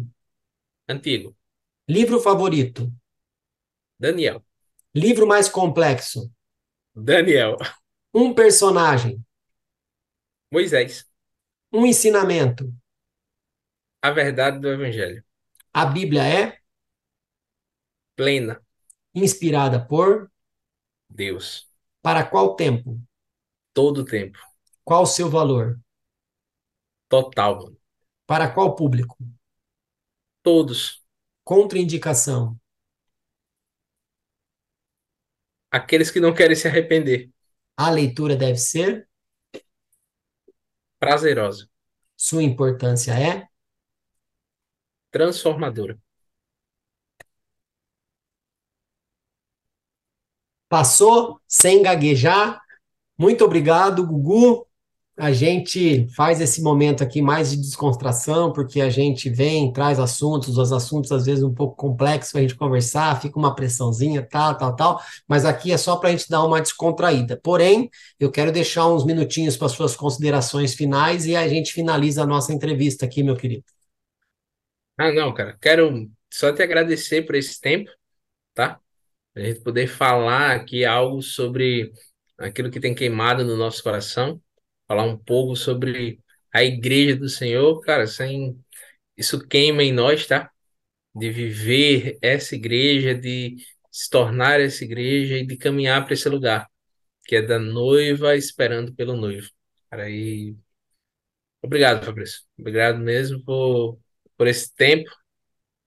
Antigo. 0.88 1.36
Livro 1.88 2.20
favorito? 2.20 2.88
Daniel. 3.98 4.44
Livro 4.94 5.26
mais 5.26 5.48
complexo? 5.48 6.30
Daniel. 6.94 7.56
Um 8.14 8.32
personagem? 8.32 9.20
Moisés. 10.52 11.04
Um 11.72 11.84
ensinamento? 11.84 12.72
A 14.00 14.12
verdade 14.12 14.60
do 14.60 14.68
Evangelho. 14.68 15.24
A 15.74 15.84
Bíblia 15.84 16.22
é? 16.22 16.58
Plena. 18.14 18.62
Inspirada 19.14 19.84
por? 19.84 20.30
Deus. 21.08 21.68
Para 22.02 22.24
qual 22.24 22.54
tempo? 22.56 23.00
Todo 23.72 24.04
tempo. 24.04 24.38
Qual 24.84 25.02
o 25.02 25.06
seu 25.06 25.28
valor? 25.28 25.80
Total, 27.08 27.56
mano. 27.56 27.76
Para 28.26 28.52
qual 28.52 28.74
público? 28.76 29.16
Todos. 30.42 31.02
Contraindicação. 31.44 32.58
Aqueles 35.70 36.10
que 36.10 36.20
não 36.20 36.34
querem 36.34 36.56
se 36.56 36.68
arrepender. 36.68 37.30
A 37.76 37.90
leitura 37.90 38.36
deve 38.36 38.58
ser? 38.58 39.08
Prazerosa. 40.98 41.68
Sua 42.16 42.42
importância 42.42 43.12
é? 43.12 43.48
Transformadora. 45.12 45.96
Passou 50.70 51.40
sem 51.48 51.82
gaguejar. 51.82 52.60
Muito 53.18 53.44
obrigado, 53.44 54.06
Gugu. 54.06 54.64
A 55.16 55.32
gente 55.32 56.06
faz 56.14 56.40
esse 56.40 56.62
momento 56.62 57.02
aqui 57.02 57.20
mais 57.20 57.50
de 57.50 57.56
descontração, 57.56 58.52
porque 58.52 58.80
a 58.80 58.88
gente 58.88 59.28
vem, 59.28 59.72
traz 59.72 59.98
assuntos, 59.98 60.56
os 60.56 60.72
assuntos 60.72 61.10
às 61.10 61.26
vezes 61.26 61.42
um 61.42 61.52
pouco 61.52 61.74
complexos 61.74 62.30
para 62.30 62.38
a 62.38 62.42
gente 62.42 62.54
conversar, 62.54 63.20
fica 63.20 63.36
uma 63.36 63.52
pressãozinha, 63.52 64.22
tal, 64.22 64.56
tal, 64.56 64.76
tal, 64.76 65.02
mas 65.26 65.44
aqui 65.44 65.72
é 65.72 65.76
só 65.76 65.96
para 65.96 66.10
a 66.10 66.12
gente 66.12 66.30
dar 66.30 66.44
uma 66.44 66.60
descontraída. 66.60 67.38
Porém, 67.42 67.90
eu 68.18 68.30
quero 68.30 68.52
deixar 68.52 68.86
uns 68.86 69.04
minutinhos 69.04 69.56
para 69.56 69.68
suas 69.68 69.96
considerações 69.96 70.72
finais 70.72 71.26
e 71.26 71.34
a 71.34 71.48
gente 71.48 71.72
finaliza 71.72 72.22
a 72.22 72.26
nossa 72.26 72.52
entrevista 72.52 73.04
aqui, 73.04 73.24
meu 73.24 73.36
querido. 73.36 73.64
Ah, 74.96 75.12
não, 75.12 75.34
cara, 75.34 75.58
quero 75.60 76.08
só 76.32 76.52
te 76.52 76.62
agradecer 76.62 77.22
por 77.22 77.34
esse 77.34 77.60
tempo, 77.60 77.90
tá? 78.54 78.80
A 79.42 79.46
gente 79.46 79.60
poder 79.62 79.86
falar 79.88 80.52
aqui 80.56 80.84
algo 80.84 81.22
sobre 81.22 81.92
aquilo 82.38 82.70
que 82.70 82.80
tem 82.80 82.94
queimado 82.94 83.44
no 83.44 83.56
nosso 83.56 83.82
coração, 83.82 84.40
falar 84.88 85.04
um 85.04 85.16
pouco 85.16 85.56
sobre 85.56 86.20
a 86.52 86.64
igreja 86.64 87.16
do 87.16 87.28
Senhor, 87.28 87.80
cara, 87.80 88.06
sem 88.06 88.58
isso 89.16 89.46
queima 89.46 89.82
em 89.82 89.92
nós, 89.92 90.26
tá? 90.26 90.50
De 91.14 91.30
viver 91.30 92.18
essa 92.22 92.54
igreja, 92.56 93.14
de 93.14 93.56
se 93.90 94.10
tornar 94.10 94.60
essa 94.60 94.84
igreja 94.84 95.38
e 95.38 95.46
de 95.46 95.56
caminhar 95.56 96.04
para 96.04 96.14
esse 96.14 96.28
lugar, 96.28 96.68
que 97.26 97.36
é 97.36 97.42
da 97.42 97.58
noiva 97.58 98.36
esperando 98.36 98.94
pelo 98.94 99.16
noivo. 99.16 99.50
Cara, 99.90 100.10
e 100.10 100.56
obrigado, 101.62 102.04
Fabrício. 102.04 102.42
Obrigado 102.58 102.98
mesmo 102.98 103.42
por, 103.44 103.98
por 104.36 104.46
esse 104.46 104.74
tempo, 104.74 105.10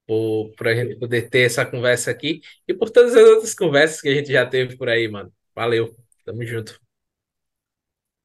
por, 0.08 0.52
por 0.56 0.68
a 0.68 0.76
gente 0.76 0.96
poder 0.96 1.30
ter 1.30 1.42
essa 1.42 1.66
conversa 1.66 2.12
aqui 2.12 2.42
e 2.68 2.74
por 2.74 2.90
todas 2.90 3.16
as 3.16 3.24
outras 3.24 3.54
conversas 3.54 4.02
que 4.02 4.10
a 4.10 4.14
gente 4.16 4.32
já 4.32 4.46
teve 4.46 4.78
por 4.78 4.90
aí, 4.90 5.08
mano. 5.08 5.32
Valeu, 5.56 5.96
tamo 6.26 6.46
junto. 6.46 6.80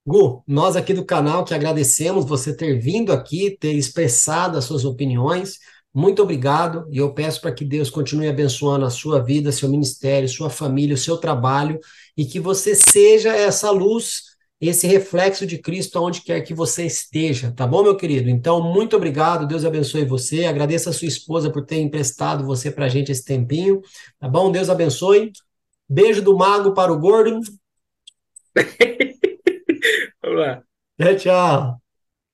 Gu, 0.07 0.43
nós 0.47 0.75
aqui 0.75 0.95
do 0.95 1.05
canal 1.05 1.45
que 1.45 1.53
agradecemos 1.53 2.25
você 2.25 2.57
ter 2.57 2.79
vindo 2.79 3.13
aqui, 3.13 3.57
ter 3.61 3.73
expressado 3.75 4.57
as 4.57 4.65
suas 4.65 4.85
opiniões. 4.85 5.59
Muito 5.93 6.23
obrigado 6.23 6.87
e 6.91 6.97
eu 6.99 7.13
peço 7.13 7.41
para 7.43 7.53
que 7.53 7.65
Deus 7.65 7.91
continue 7.91 8.29
abençoando 8.29 8.87
a 8.87 8.91
sua 8.91 9.23
vida, 9.23 9.53
seu 9.53 9.69
ministério, 9.69 10.29
sua 10.29 10.49
família, 10.49 10.95
o 10.95 10.99
seu 10.99 11.19
trabalho 11.19 11.79
e 12.17 12.25
que 12.25 12.41
você 12.41 12.75
seja 12.75 13.37
essa 13.37 13.71
luz 13.71 14.38
esse 14.60 14.86
reflexo 14.86 15.47
de 15.47 15.59
Cristo 15.59 15.98
aonde 15.98 16.22
quer 16.22 16.40
que 16.40 16.52
você 16.52 16.85
esteja, 16.85 17.52
tá 17.52 17.66
bom, 17.66 17.82
meu 17.82 17.97
querido? 17.97 18.28
Então, 18.28 18.60
muito 18.60 18.97
obrigado, 18.97 19.47
Deus 19.47 19.64
abençoe 19.64 20.05
você, 20.05 20.44
agradeço 20.47 20.89
a 20.89 20.93
sua 20.93 21.06
esposa 21.06 21.51
por 21.51 21.64
ter 21.64 21.78
emprestado 21.78 22.44
você 22.44 22.70
pra 22.70 22.89
gente 22.89 23.12
esse 23.12 23.24
tempinho, 23.24 23.80
tá 24.18 24.28
bom? 24.28 24.51
Deus 24.51 24.68
abençoe. 24.68 25.32
Beijo 25.89 26.20
do 26.22 26.36
mago 26.36 26.74
para 26.74 26.93
o 26.93 26.98
gordo. 26.98 27.40
Vamos 30.22 30.39
lá. 30.39 30.62
Tchau, 31.01 31.16
tchau. 31.16 31.82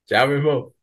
Tchau, 0.07 0.29
meu 0.29 0.37
irmão. 0.39 0.74